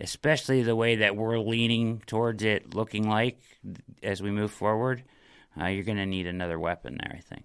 especially 0.00 0.62
the 0.62 0.76
way 0.76 0.96
that 0.96 1.16
we're 1.16 1.38
leaning 1.38 2.02
towards 2.06 2.42
it 2.42 2.74
looking 2.74 3.08
like 3.08 3.40
as 4.02 4.22
we 4.22 4.30
move 4.30 4.50
forward, 4.50 5.04
uh, 5.60 5.66
you're 5.66 5.84
going 5.84 5.98
to 5.98 6.06
need 6.06 6.26
another 6.26 6.58
weapon 6.58 6.98
there. 7.00 7.14
I 7.16 7.20
think. 7.20 7.44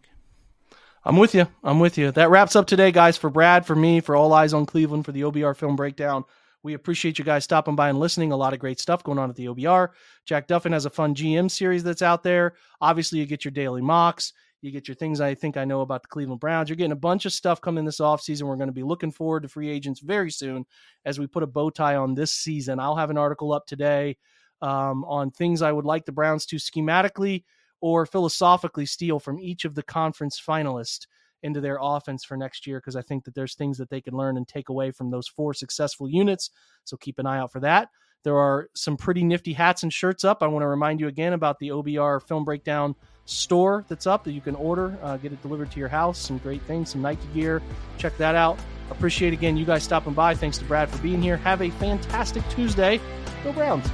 I'm 1.06 1.16
with 1.16 1.34
you. 1.34 1.48
I'm 1.64 1.80
with 1.80 1.98
you. 1.98 2.12
That 2.12 2.30
wraps 2.30 2.58
up 2.58 2.68
today, 2.68 2.92
guys. 2.92 3.16
For 3.16 3.30
Brad, 3.30 3.66
for 3.66 3.76
me, 3.76 4.02
for 4.02 4.16
All 4.16 4.34
Eyes 4.34 4.54
on 4.54 4.66
Cleveland, 4.66 5.06
for 5.06 5.14
the 5.14 5.22
OBR 5.22 5.56
film 5.56 5.78
breakdown. 5.78 6.26
We 6.64 6.74
appreciate 6.74 7.20
you 7.20 7.26
guys 7.26 7.44
stopping 7.44 7.76
by 7.76 7.90
and 7.90 8.00
listening. 8.00 8.32
A 8.32 8.38
lot 8.38 8.54
of 8.54 8.60
great 8.60 8.80
stuff 8.80 9.04
going 9.04 9.20
on 9.20 9.30
at 9.30 9.36
the 9.36 9.46
OBR. 9.46 9.90
Jack 10.26 10.48
Duffin 10.48 10.74
has 10.74 10.86
a 10.86 10.90
fun 10.90 11.16
GM 11.16 11.50
series 11.50 11.84
that's 11.84 12.02
out 12.02 12.24
there. 12.24 12.56
Obviously, 12.82 13.20
you 13.20 13.26
get 13.26 13.46
your 13.46 13.52
daily 13.52 13.82
mocks. 13.82 14.34
You 14.62 14.72
get 14.72 14.88
your 14.88 14.96
things 14.96 15.22
I 15.22 15.36
think 15.36 15.56
I 15.56 15.66
know 15.66 15.82
about 15.82 16.02
the 16.02 16.08
Cleveland 16.08 16.40
Browns. 16.40 16.68
You're 16.68 16.78
getting 16.78 16.92
a 16.92 16.96
bunch 16.96 17.26
of 17.26 17.34
stuff 17.34 17.62
coming 17.62 17.86
this 17.86 18.00
offseason. 18.00 18.44
We're 18.44 18.56
going 18.56 18.70
to 18.70 18.74
be 18.74 18.84
looking 18.84 19.12
forward 19.12 19.44
to 19.44 19.50
free 19.50 19.70
agents 19.70 20.00
very 20.00 20.32
soon 20.32 20.66
as 21.06 21.20
we 21.20 21.28
put 21.28 21.44
a 21.44 21.48
bow 21.48 21.70
tie 21.70 21.96
on 21.96 22.16
this 22.16 22.32
season. 22.32 22.80
I'll 22.80 22.96
have 22.96 23.12
an 23.12 23.20
article 23.20 23.54
up 23.54 23.68
today 23.68 24.18
um, 24.62 25.06
on 25.06 25.30
things 25.30 25.62
I 25.62 25.72
would 25.72 25.86
like 25.86 26.06
the 26.06 26.12
Browns 26.12 26.48
to 26.48 26.56
schematically 26.56 27.44
or 27.82 28.08
philosophically 28.08 28.88
steal 28.88 29.20
from 29.20 29.40
each 29.40 29.64
of 29.64 29.76
the 29.76 29.84
conference 29.84 30.42
finalists 30.46 31.06
into 31.44 31.62
their 31.62 31.78
offense 31.82 32.24
for 32.24 32.38
next 32.38 32.68
year 32.68 32.80
because 32.80 32.96
I 32.96 33.02
think 33.02 33.26
that 33.26 33.36
there's 33.36 33.56
things 33.56 33.78
that 33.78 33.90
they 33.90 34.02
can 34.02 34.16
learn 34.16 34.38
and 34.38 34.48
take 34.48 34.70
away 34.70 34.92
from 34.92 35.12
those 35.12 35.28
four 35.28 35.54
successful 35.54 36.10
units. 36.10 36.50
So 36.84 36.98
keep 36.98 37.20
an 37.20 37.26
eye 37.26 37.40
out 37.40 37.52
for 37.52 37.60
that. 37.62 37.90
There 38.24 38.38
are 38.38 38.70
some 38.74 38.98
pretty 38.98 39.24
nifty 39.24 39.54
hats 39.54 39.84
and 39.84 39.94
shirts 39.94 40.26
up. 40.26 40.42
I 40.42 40.48
want 40.48 40.64
to 40.64 40.68
remind 40.68 41.00
you 41.00 41.08
again 41.08 41.34
about 41.34 41.60
the 41.60 41.70
OBR 41.70 42.22
film 42.28 42.44
breakdown 42.44 42.96
store 43.26 43.86
that's 43.88 44.08
up 44.08 44.24
that 44.24 44.32
you 44.32 44.42
can 44.42 44.56
order, 44.56 44.98
uh, 45.02 45.18
get 45.18 45.32
it 45.32 45.42
delivered 45.42 45.72
to 45.72 45.80
your 45.80 45.90
house. 45.90 46.18
Some 46.18 46.38
great 46.40 46.62
things, 46.64 46.92
some 46.92 47.02
Nike 47.02 47.28
gear. 47.34 47.62
Check 47.98 48.18
that 48.18 48.36
out. 48.36 48.58
Appreciate 48.90 49.34
again 49.34 49.58
you 49.58 49.66
guys 49.66 49.84
stopping 49.84 50.14
by. 50.14 50.34
Thanks 50.34 50.58
to 50.58 50.66
Brad 50.66 50.90
for 50.90 50.98
being 51.00 51.22
here. 51.22 51.38
Have 51.38 51.62
a 51.62 51.70
fantastic 51.72 52.48
Tuesday. 52.50 53.00
Go 53.44 53.54
Browns. 53.54 53.88